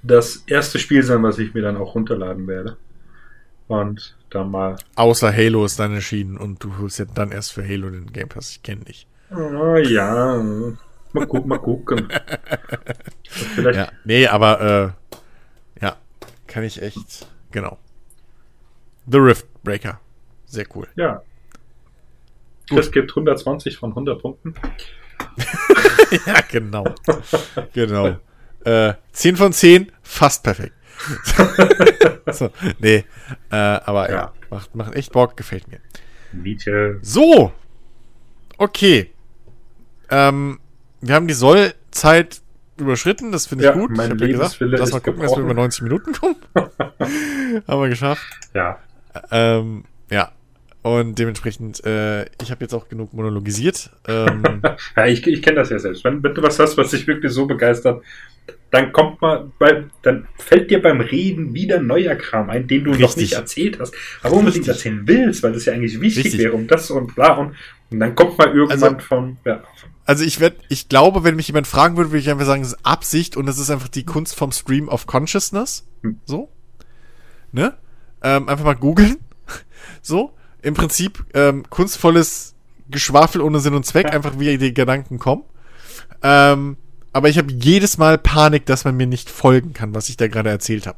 das 0.04 0.44
erste 0.48 0.78
Spiel 0.78 1.04
sein, 1.04 1.24
was 1.24 1.40
ich 1.40 1.54
mir 1.54 1.62
dann 1.62 1.78
auch 1.78 1.96
runterladen 1.96 2.48
werde. 2.48 2.76
Und 3.68 4.16
dann 4.30 4.52
mal. 4.52 4.76
Außer 4.96 5.34
Halo 5.34 5.66
ist 5.66 5.80
dann 5.80 5.94
erschienen 5.94 6.38
und 6.38 6.64
du 6.64 6.78
holst 6.78 7.00
ja 7.00 7.06
dann 7.06 7.32
erst 7.32 7.54
für 7.54 7.68
Halo 7.68 7.90
den 7.90 8.12
Game 8.12 8.30
Pass. 8.30 8.52
Ich 8.52 8.62
kenne 8.62 8.84
dich. 8.84 9.08
Oh, 9.32 9.78
ja. 9.78 10.44
Mal 11.16 11.28
gucken, 11.28 11.48
mal 11.48 11.60
gucken. 11.60 12.10
Vielleicht. 13.24 13.78
Ja, 13.78 13.92
nee, 14.04 14.28
aber 14.28 14.96
äh, 15.80 15.84
ja, 15.86 15.96
kann 16.46 16.64
ich 16.64 16.82
echt. 16.82 17.26
Genau. 17.52 17.78
The 19.10 19.18
Rift 19.20 19.48
Breaker. 19.64 20.02
Sehr 20.46 20.66
cool. 20.76 20.88
Ja. 20.96 21.22
Chris 22.70 22.92
gibt 22.92 23.12
120 23.12 23.78
von 23.78 23.92
100 23.92 24.22
Punkten. 24.22 24.56
ja, 26.26 26.42
genau. 26.52 26.84
genau. 27.74 28.18
Äh, 28.66 28.96
10 29.14 29.38
von 29.38 29.54
10, 29.54 29.92
fast 30.02 30.44
perfekt. 30.44 30.74
so, 32.32 32.50
nee, 32.80 33.06
äh, 33.52 33.56
aber 33.56 34.10
ja. 34.10 34.16
ja, 34.16 34.34
macht, 34.50 34.76
macht 34.76 34.96
echt 34.96 35.14
Bock, 35.14 35.38
gefällt 35.38 35.68
mir. 35.70 35.80
Miete. 36.34 37.00
So, 37.02 37.54
okay. 38.58 39.12
Ähm, 40.10 40.60
wir 41.02 41.16
haben 41.16 41.28
die 41.28 41.34
Sollzeit 41.34 42.42
überschritten, 42.78 43.32
das 43.32 43.46
finde 43.46 43.66
ich 43.66 43.70
ja, 43.70 43.76
gut. 43.76 43.92
Ich 43.94 44.00
habe 44.00 44.18
ja 44.18 44.28
gesagt, 44.28 44.58
lass 44.60 44.92
mal 44.92 45.00
gucken, 45.00 45.22
dass 45.22 45.36
wir 45.36 45.44
über 45.44 45.54
90 45.54 45.82
Minuten 45.84 46.14
kommen. 46.14 46.36
haben 46.56 47.82
wir 47.82 47.90
geschafft. 47.90 48.26
Ja. 48.54 48.80
Ähm, 49.32 49.86
ja, 50.10 50.32
und 50.86 51.18
dementsprechend, 51.18 51.84
äh, 51.84 52.26
ich 52.44 52.52
habe 52.52 52.62
jetzt 52.62 52.74
auch 52.74 52.90
genug 52.90 53.12
monologisiert. 53.14 53.90
Ähm, 54.08 54.62
ja, 54.96 55.06
ich, 55.08 55.26
ich 55.26 55.42
kenne 55.42 55.56
das 55.56 55.72
ja 55.72 55.80
selbst. 55.80 56.04
Wenn, 56.04 56.22
wenn, 56.22 56.36
du 56.36 56.44
was 56.44 56.60
hast, 56.60 56.78
was 56.78 56.92
dich 56.92 57.08
wirklich 57.08 57.32
so 57.32 57.48
begeistert, 57.48 58.04
dann 58.76 58.92
kommt 58.92 59.22
mal, 59.22 59.50
bei, 59.58 59.86
dann 60.02 60.28
fällt 60.38 60.70
dir 60.70 60.82
beim 60.82 61.00
Reden 61.02 61.54
wieder 61.54 61.80
neuer 61.80 62.16
Kram 62.16 62.50
ein, 62.50 62.68
den 62.68 62.84
du 62.84 62.92
Richtig. 62.92 63.08
noch 63.08 63.16
nicht 63.16 63.34
erzählt 63.34 63.80
hast, 63.80 63.94
aber 64.22 64.36
unbedingt 64.36 64.68
erzählen 64.68 65.02
willst, 65.06 65.44
weil 65.44 65.54
das 65.54 65.66
ja 65.66 65.74
eigentlich 65.74 66.02
wichtig 66.02 66.26
Richtig. 66.26 66.42
wäre 66.42 66.54
um 66.54 66.68
das 66.68 66.92
und 66.92 67.16
bla 67.16 67.34
und, 67.34 67.56
und 67.90 68.00
dann 68.00 68.16
kommt 68.16 68.38
mal 68.38 68.54
irgendwann 68.54 68.96
also, 68.96 69.08
von, 69.08 69.38
ja. 69.46 69.64
Also 70.06 70.24
ich 70.24 70.40
werde, 70.40 70.58
ich 70.70 70.90
glaube, 70.90 71.24
wenn 71.24 71.36
mich 71.36 71.48
jemand 71.48 71.68
fragen 71.68 71.98
würde, 71.98 72.12
würde 72.12 72.20
ich 72.20 72.30
einfach 72.30 72.46
sagen, 72.46 72.62
es 72.62 72.74
ist 72.74 72.86
Absicht 72.86 73.38
und 73.38 73.48
es 73.48 73.58
ist 73.58 73.72
einfach 73.72 73.88
die 73.88 74.06
Kunst 74.06 74.36
vom 74.36 74.52
Stream 74.52 74.88
of 74.88 75.08
Consciousness. 75.08 75.88
Hm. 76.04 76.20
So. 76.26 76.50
Ne? 77.52 77.74
Ähm, 78.22 78.48
einfach 78.50 78.66
mal 78.66 78.76
googeln. 78.76 79.18
so 80.02 80.34
im 80.62 80.74
Prinzip 80.74 81.26
ähm, 81.34 81.64
kunstvolles 81.70 82.56
Geschwafel 82.90 83.42
ohne 83.42 83.60
Sinn 83.60 83.74
und 83.74 83.86
Zweck, 83.86 84.14
einfach 84.14 84.38
wie 84.38 84.58
die 84.58 84.74
Gedanken 84.74 85.18
kommen. 85.18 85.44
Ähm, 86.22 86.78
aber 87.16 87.30
ich 87.30 87.38
habe 87.38 87.48
jedes 87.50 87.98
Mal 87.98 88.18
Panik, 88.18 88.66
dass 88.66 88.84
man 88.84 88.98
mir 88.98 89.08
nicht 89.08 89.30
folgen 89.30 89.72
kann, 89.72 89.96
was 89.96 90.10
ich 90.10 90.18
da 90.18 90.28
gerade 90.28 90.50
erzählt 90.50 90.86
habe. 90.86 90.98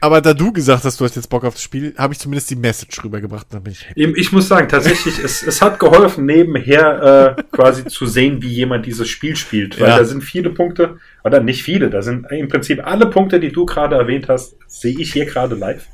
Aber 0.00 0.20
da 0.20 0.32
du 0.32 0.52
gesagt 0.52 0.84
hast, 0.84 1.00
du 1.00 1.04
hast 1.04 1.16
jetzt 1.16 1.28
Bock 1.28 1.44
auf 1.44 1.54
das 1.54 1.62
Spiel, 1.64 1.92
habe 1.98 2.12
ich 2.12 2.20
zumindest 2.20 2.50
die 2.50 2.54
Message 2.54 3.02
rübergebracht. 3.02 3.48
Dann 3.50 3.64
bin 3.64 3.72
ich, 3.72 3.88
happy. 3.88 4.12
ich 4.16 4.30
muss 4.30 4.46
sagen, 4.46 4.68
tatsächlich, 4.68 5.18
es, 5.18 5.42
es 5.42 5.60
hat 5.60 5.80
geholfen, 5.80 6.24
nebenher 6.24 7.36
äh, 7.36 7.42
quasi 7.50 7.84
zu 7.86 8.06
sehen, 8.06 8.40
wie 8.42 8.48
jemand 8.48 8.86
dieses 8.86 9.08
Spiel 9.08 9.34
spielt. 9.34 9.80
Weil 9.80 9.88
ja. 9.88 9.98
da 9.98 10.04
sind 10.04 10.22
viele 10.22 10.50
Punkte, 10.50 10.98
oder 11.24 11.40
nicht 11.40 11.64
viele, 11.64 11.90
da 11.90 12.00
sind 12.00 12.30
im 12.30 12.46
Prinzip 12.46 12.86
alle 12.86 13.06
Punkte, 13.06 13.40
die 13.40 13.50
du 13.50 13.66
gerade 13.66 13.96
erwähnt 13.96 14.28
hast, 14.28 14.54
sehe 14.68 14.96
ich 15.00 15.12
hier 15.12 15.26
gerade 15.26 15.56
live 15.56 15.84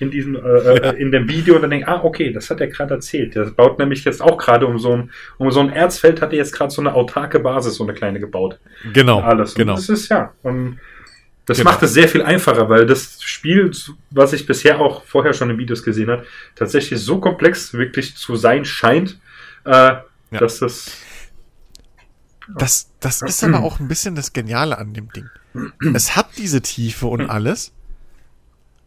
in 0.00 0.10
diesem, 0.10 0.34
äh, 0.34 0.38
äh, 0.38 0.84
ja. 0.84 0.90
in 0.92 1.12
dem 1.12 1.28
Video 1.28 1.54
und 1.54 1.62
dann 1.62 1.70
denke, 1.70 1.86
ah, 1.86 2.00
okay, 2.02 2.32
das 2.32 2.48
hat 2.50 2.60
er 2.60 2.68
gerade 2.68 2.94
erzählt. 2.94 3.36
Das 3.36 3.52
baut 3.52 3.78
nämlich 3.78 4.04
jetzt 4.04 4.22
auch 4.22 4.38
gerade 4.38 4.66
um 4.66 4.78
so 4.78 4.94
ein, 4.94 5.10
um 5.36 5.50
so 5.50 5.60
ein 5.60 5.70
Erzfeld 5.70 6.22
hat 6.22 6.32
er 6.32 6.38
jetzt 6.38 6.52
gerade 6.52 6.70
so 6.70 6.80
eine 6.80 6.94
autarke 6.94 7.38
Basis, 7.38 7.74
so 7.74 7.84
eine 7.84 7.92
kleine 7.92 8.18
gebaut. 8.18 8.58
Genau. 8.92 9.20
Alles. 9.20 9.50
Und 9.50 9.58
genau. 9.58 9.74
Das 9.74 9.88
ist 9.90 10.08
ja. 10.08 10.32
Und 10.42 10.80
das 11.44 11.58
genau. 11.58 11.70
macht 11.70 11.82
es 11.82 11.92
sehr 11.92 12.08
viel 12.08 12.22
einfacher, 12.22 12.68
weil 12.68 12.86
das 12.86 13.22
Spiel, 13.22 13.70
was 14.10 14.32
ich 14.32 14.46
bisher 14.46 14.80
auch 14.80 15.04
vorher 15.04 15.34
schon 15.34 15.50
in 15.50 15.58
Videos 15.58 15.82
gesehen 15.82 16.10
habe, 16.10 16.24
tatsächlich 16.54 17.00
so 17.00 17.20
komplex 17.20 17.74
wirklich 17.74 18.16
zu 18.16 18.36
sein 18.36 18.64
scheint, 18.64 19.18
äh, 19.64 19.70
ja. 19.70 20.04
dass 20.30 20.60
das. 20.60 20.96
Das, 22.56 22.90
das 23.00 23.20
ist 23.20 23.44
aber 23.44 23.60
auch 23.64 23.80
ein 23.80 23.88
bisschen 23.88 24.14
das 24.14 24.32
Geniale 24.32 24.78
an 24.78 24.94
dem 24.94 25.10
Ding. 25.12 25.28
Es 25.94 26.16
hat 26.16 26.30
diese 26.38 26.62
Tiefe 26.62 27.06
und 27.06 27.28
alles, 27.28 27.72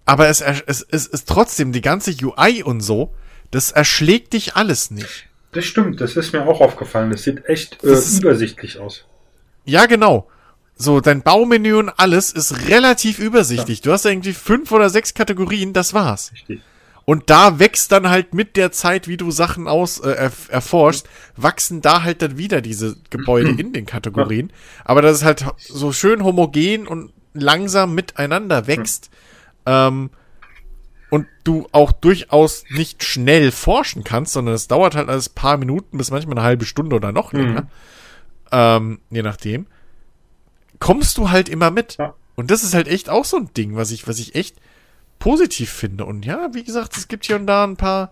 aber 0.05 0.27
es, 0.27 0.41
es, 0.41 0.85
es 0.89 1.07
ist 1.07 1.27
trotzdem, 1.27 1.71
die 1.71 1.81
ganze 1.81 2.11
UI 2.11 2.63
und 2.63 2.81
so, 2.81 3.13
das 3.51 3.71
erschlägt 3.71 4.33
dich 4.33 4.55
alles 4.55 4.91
nicht. 4.91 5.27
Das 5.51 5.65
stimmt, 5.65 6.01
das 6.01 6.17
ist 6.17 6.33
mir 6.33 6.45
auch 6.47 6.59
aufgefallen. 6.59 7.11
Das 7.11 7.23
sieht 7.23 7.45
echt 7.45 7.83
äh, 7.83 7.95
übersichtlich 8.17 8.79
aus. 8.79 9.05
Ja, 9.65 9.85
genau. 9.85 10.27
So, 10.75 10.99
dein 10.99 11.21
Baumenü 11.21 11.75
und 11.75 11.89
alles 11.89 12.31
ist 12.31 12.67
relativ 12.67 13.19
übersichtlich. 13.19 13.79
Ja. 13.79 13.83
Du 13.83 13.91
hast 13.91 14.05
irgendwie 14.05 14.33
fünf 14.33 14.71
oder 14.71 14.89
sechs 14.89 15.13
Kategorien, 15.13 15.71
das 15.71 15.93
war's. 15.93 16.31
Richtig. 16.33 16.61
Und 17.05 17.29
da 17.29 17.59
wächst 17.59 17.91
dann 17.91 18.09
halt 18.09 18.33
mit 18.33 18.55
der 18.55 18.71
Zeit, 18.71 19.07
wie 19.07 19.17
du 19.17 19.29
Sachen 19.29 19.67
aus 19.67 19.99
äh, 19.99 20.31
erforschst, 20.47 21.07
wachsen 21.35 21.81
da 21.81 22.01
halt 22.01 22.21
dann 22.21 22.37
wieder 22.37 22.61
diese 22.61 22.95
Gebäude 23.09 23.51
in 23.57 23.73
den 23.73 23.85
Kategorien. 23.85 24.51
Aber 24.83 25.01
das 25.01 25.17
ist 25.17 25.23
halt 25.23 25.45
so 25.59 25.91
schön 25.91 26.23
homogen 26.23 26.87
und 26.87 27.13
langsam 27.33 27.93
miteinander 27.93 28.67
wächst. 28.67 29.09
Ja 29.11 29.19
ähm, 29.65 30.09
und 31.09 31.27
du 31.43 31.67
auch 31.71 31.91
durchaus 31.91 32.65
nicht 32.69 33.03
schnell 33.03 33.51
forschen 33.51 34.03
kannst, 34.03 34.33
sondern 34.33 34.55
es 34.55 34.67
dauert 34.67 34.95
halt 34.95 35.09
alles 35.09 35.29
paar 35.29 35.57
Minuten 35.57 35.97
bis 35.97 36.09
manchmal 36.11 36.37
eine 36.37 36.45
halbe 36.45 36.65
Stunde 36.65 36.95
oder 36.95 37.11
noch 37.11 37.33
länger, 37.33 37.61
mhm. 37.61 37.67
ähm, 38.51 38.99
je 39.09 39.21
nachdem, 39.21 39.67
kommst 40.79 41.17
du 41.17 41.29
halt 41.29 41.49
immer 41.49 41.69
mit. 41.69 41.97
Ja. 41.99 42.15
Und 42.35 42.49
das 42.49 42.63
ist 42.63 42.73
halt 42.73 42.87
echt 42.87 43.09
auch 43.09 43.25
so 43.25 43.37
ein 43.37 43.53
Ding, 43.55 43.75
was 43.75 43.91
ich, 43.91 44.07
was 44.07 44.19
ich 44.19 44.35
echt 44.35 44.57
positiv 45.19 45.71
finde. 45.71 46.05
Und 46.05 46.25
ja, 46.25 46.49
wie 46.53 46.63
gesagt, 46.63 46.97
es 46.97 47.07
gibt 47.07 47.25
hier 47.25 47.35
und 47.35 47.47
da 47.47 47.63
ein 47.63 47.77
paar 47.77 48.11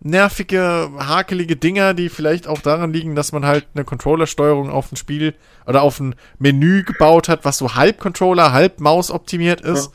nervige, 0.00 0.90
hakelige 0.98 1.56
Dinger, 1.56 1.94
die 1.94 2.08
vielleicht 2.08 2.46
auch 2.46 2.60
daran 2.60 2.92
liegen, 2.92 3.14
dass 3.14 3.32
man 3.32 3.44
halt 3.44 3.66
eine 3.74 3.84
Controllersteuerung 3.84 4.70
auf 4.70 4.92
ein 4.92 4.96
Spiel 4.96 5.34
oder 5.66 5.82
auf 5.82 6.00
ein 6.00 6.14
Menü 6.38 6.84
gebaut 6.84 7.28
hat, 7.28 7.44
was 7.44 7.58
so 7.58 7.74
halb 7.74 7.98
Controller, 7.98 8.52
halb 8.52 8.80
Maus 8.80 9.10
optimiert 9.10 9.60
ist. 9.60 9.90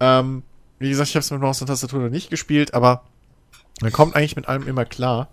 Ähm, 0.00 0.42
wie 0.78 0.88
gesagt, 0.88 1.08
ich 1.08 1.16
habe 1.16 1.22
es 1.22 1.30
mit 1.30 1.40
Maus 1.40 1.60
und 1.60 1.66
Tastatur 1.66 2.00
noch 2.00 2.10
nicht 2.10 2.30
gespielt, 2.30 2.74
aber 2.74 3.04
man 3.80 3.92
kommt 3.92 4.14
eigentlich 4.14 4.36
mit 4.36 4.48
allem 4.48 4.66
immer 4.66 4.84
klar. 4.84 5.28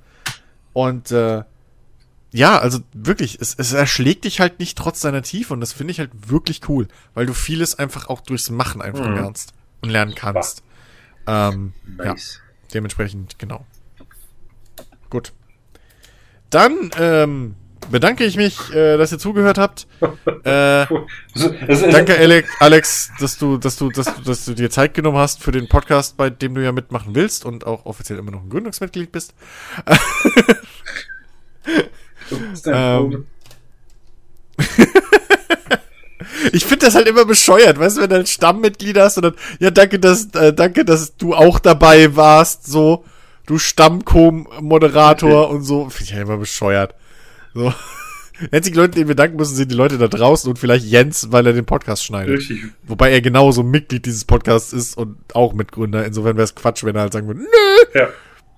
Und 0.73 1.11
äh, 1.11 1.43
ja, 2.31 2.59
also 2.59 2.79
wirklich, 2.93 3.39
es, 3.39 3.55
es 3.57 3.71
erschlägt 3.71 4.25
dich 4.25 4.39
halt 4.39 4.59
nicht 4.59 4.77
trotz 4.77 4.99
seiner 4.99 5.21
Tiefe 5.21 5.53
und 5.53 5.61
das 5.61 5.71
finde 5.71 5.91
ich 5.91 5.99
halt 5.99 6.11
wirklich 6.29 6.67
cool, 6.67 6.87
weil 7.13 7.25
du 7.25 7.33
vieles 7.33 7.79
einfach 7.79 8.09
auch 8.09 8.21
durchs 8.21 8.49
Machen 8.49 8.81
einfach 8.81 9.07
mhm. 9.07 9.15
lernst 9.15 9.53
und 9.81 9.89
lernen 9.89 10.15
kannst. 10.15 10.63
Ähm, 11.27 11.73
nice. 11.85 12.41
Ja, 12.41 12.69
dementsprechend, 12.73 13.39
genau. 13.39 13.65
Gut. 15.09 15.31
Dann 16.49 16.91
ähm, 16.97 17.55
bedanke 17.91 18.23
ich 18.23 18.37
mich, 18.37 18.73
äh, 18.73 18.97
dass 18.97 19.11
ihr 19.11 19.19
zugehört 19.19 19.57
habt. 19.57 19.87
Äh, 20.45 20.85
danke, 21.91 22.15
Alex, 22.19 22.49
Alex, 22.59 23.11
dass 23.19 23.39
du, 23.39 23.57
dass 23.57 23.77
du, 23.77 23.89
dass 23.89 24.05
du, 24.05 24.21
dass 24.21 24.45
du 24.45 24.53
dir 24.53 24.69
Zeit 24.69 24.93
genommen 24.93 25.17
hast 25.17 25.41
für 25.41 25.51
den 25.51 25.67
Podcast, 25.67 26.17
bei 26.17 26.29
dem 26.29 26.53
du 26.53 26.63
ja 26.63 26.71
mitmachen 26.71 27.15
willst 27.15 27.45
und 27.45 27.65
auch 27.65 27.87
offiziell 27.87 28.19
immer 28.19 28.29
noch 28.29 28.43
ein 28.43 28.49
Gründungsmitglied 28.49 29.11
bist. 29.11 29.33
ähm, 32.67 33.25
Ich 36.51 36.65
finde 36.65 36.85
das 36.85 36.95
halt 36.95 37.07
immer 37.07 37.25
bescheuert, 37.25 37.79
weißt 37.79 37.97
du, 37.97 38.01
wenn 38.01 38.09
du 38.09 38.15
ein 38.17 38.25
Stammmitglied 38.25 38.97
hast 38.97 39.17
und 39.17 39.23
dann, 39.23 39.35
ja, 39.59 39.71
danke, 39.71 39.99
dass, 39.99 40.27
äh, 40.35 40.53
danke, 40.53 40.85
dass 40.85 41.15
du 41.17 41.33
auch 41.33 41.59
dabei 41.59 42.15
warst, 42.15 42.67
so, 42.67 43.05
du 43.45 43.57
Stammco-Moderator 43.57 45.49
und 45.49 45.63
so. 45.63 45.89
Finde 45.89 46.03
ich 46.03 46.11
ja 46.11 46.21
immer 46.21 46.37
bescheuert. 46.37 46.95
So. 47.55 47.73
Einzige 48.51 48.77
Leute, 48.77 48.95
denen 48.95 49.07
wir 49.07 49.15
danken 49.15 49.37
müssen, 49.37 49.55
sind 49.55 49.71
die 49.71 49.75
Leute 49.75 49.97
da 49.97 50.09
draußen 50.09 50.49
und 50.49 50.59
vielleicht 50.59 50.85
Jens, 50.85 51.31
weil 51.31 51.47
er 51.47 51.53
den 51.53 51.65
Podcast 51.65 52.03
schneidet. 52.03 52.39
Richtig. 52.39 52.65
Wobei 52.83 53.11
er 53.11 53.21
genauso 53.21 53.63
Mitglied 53.63 54.05
dieses 54.05 54.25
Podcasts 54.25 54.73
ist 54.73 54.97
und 54.97 55.17
auch 55.33 55.53
Mitgründer. 55.53 56.05
Insofern 56.05 56.35
wäre 56.35 56.43
es 56.43 56.53
Quatsch, 56.53 56.83
wenn 56.83 56.95
er 56.95 57.03
halt 57.03 57.13
sagen 57.13 57.27
würde, 57.27 57.39
nö, 57.39 57.47
ja. 57.93 58.09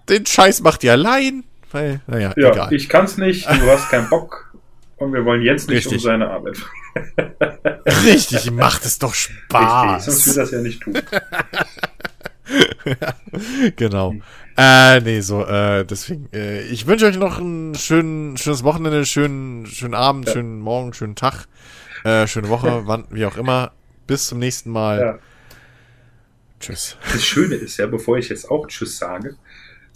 den 0.10 0.26
Scheiß 0.26 0.62
macht 0.62 0.84
ihr 0.84 0.94
allein. 0.94 1.44
Weil, 1.72 2.02
naja, 2.08 2.34
ja, 2.38 2.52
egal. 2.52 2.74
Ich 2.74 2.90
kann's 2.90 3.18
nicht, 3.18 3.46
du 3.48 3.70
hast 3.70 3.90
keinen 3.90 4.10
Bock 4.10 4.52
und 4.96 5.14
wir 5.14 5.26
wollen 5.26 5.44
Jens 5.44 5.68
nicht 5.68 5.78
Richtig. 5.78 5.94
um 5.94 6.00
seine 6.00 6.32
Arbeit. 6.32 6.58
Richtig, 8.06 8.50
macht 8.52 8.84
es 8.84 8.98
doch 8.98 9.14
Spaß. 9.14 10.08
Richtig, 10.08 10.24
sonst 10.24 10.28
will 10.28 10.44
das 10.44 10.52
ja 10.52 10.62
nicht 10.62 10.82
tun. 10.82 10.94
ja, 12.86 13.14
genau. 13.76 14.16
Äh, 14.58 15.02
nee, 15.02 15.22
so, 15.22 15.46
äh, 15.46 15.86
deswegen, 15.86 16.30
äh, 16.34 16.62
ich 16.64 16.88
wünsche 16.88 17.06
euch 17.06 17.18
noch 17.18 17.38
ein 17.38 17.76
schön, 17.76 18.36
schönes 18.38 18.64
Wochenende, 18.64 19.06
schönen, 19.06 19.68
schönen 19.68 19.94
Abend, 19.94 20.26
ja. 20.26 20.34
schönen 20.34 20.60
Morgen, 20.60 20.94
schönen 20.94 21.16
Tag, 21.16 21.48
äh, 22.04 22.26
schöne 22.26 22.50
Woche, 22.50 22.82
wann, 22.86 23.06
wie 23.12 23.26
auch 23.26 23.38
immer. 23.38 23.72
Bis 24.08 24.28
zum 24.28 24.40
nächsten 24.40 24.72
Mal. 24.72 25.00
Ja. 25.00 25.20
Tschüss. 26.60 26.98
Das 27.12 27.24
Schöne 27.24 27.54
ist 27.54 27.78
ja, 27.78 27.86
bevor 27.86 28.18
ich 28.18 28.30
jetzt 28.30 28.50
auch 28.50 28.66
Tschüss 28.66 28.98
sage, 28.98 29.36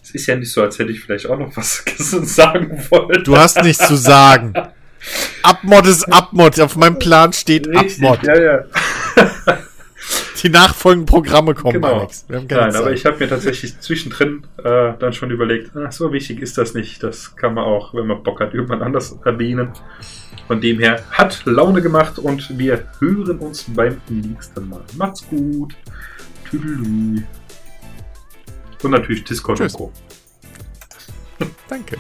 es 0.04 0.12
ist 0.12 0.28
ja 0.28 0.36
nicht 0.36 0.52
so, 0.52 0.62
als 0.62 0.78
hätte 0.78 0.92
ich 0.92 1.02
vielleicht 1.02 1.26
auch 1.26 1.40
noch 1.40 1.56
was 1.58 1.84
sagen 1.98 2.86
wollen. 2.92 3.24
Du 3.24 3.38
hast 3.38 3.64
nichts 3.64 3.88
zu 3.88 3.96
sagen. 3.96 4.54
Abmod 5.44 5.88
ist 5.88 6.04
Abmod. 6.04 6.60
Auf 6.60 6.76
meinem 6.76 7.00
Plan 7.00 7.34
steht 7.34 7.68
Richtig, 7.68 8.04
Abmod. 8.04 8.24
Ja, 8.24 8.40
ja. 8.40 8.66
Die 10.42 10.50
nachfolgenden 10.50 11.06
Programme 11.06 11.54
kommen, 11.54 11.74
genau. 11.74 12.00
Alex. 12.00 12.26
Nein, 12.28 12.48
Zeit. 12.50 12.76
aber 12.76 12.92
ich 12.92 13.06
habe 13.06 13.18
mir 13.20 13.30
tatsächlich 13.30 13.80
zwischendrin 13.80 14.44
äh, 14.64 14.94
dann 14.98 15.14
schon 15.14 15.30
überlegt, 15.30 15.72
ach, 15.76 15.92
so 15.92 16.12
wichtig 16.12 16.42
ist 16.42 16.58
das 16.58 16.74
nicht. 16.74 17.04
Das 17.04 17.36
kann 17.36 17.54
man 17.54 17.64
auch, 17.64 17.94
wenn 17.94 18.08
man 18.08 18.24
Bock 18.24 18.40
hat, 18.40 18.54
irgendwann 18.54 18.82
anders 18.82 19.18
erwähnen. 19.24 19.72
Von 20.48 20.60
dem 20.60 20.80
her 20.80 21.04
hat 21.12 21.44
Laune 21.46 21.82
gemacht 21.82 22.18
und 22.18 22.58
wir 22.58 22.86
hören 23.00 23.38
uns 23.40 23.66
beim 23.68 24.02
nächsten 24.10 24.68
Mal. 24.68 24.82
Macht's 24.98 25.28
gut. 25.30 25.76
Tüdelü. 26.50 27.24
Und 28.84 28.92
natürlich 28.92 29.24
Discord 29.24 29.60
Tschüss. 29.60 29.76
und 29.76 29.80
Co. 29.80 29.94
Danke. 31.70 31.98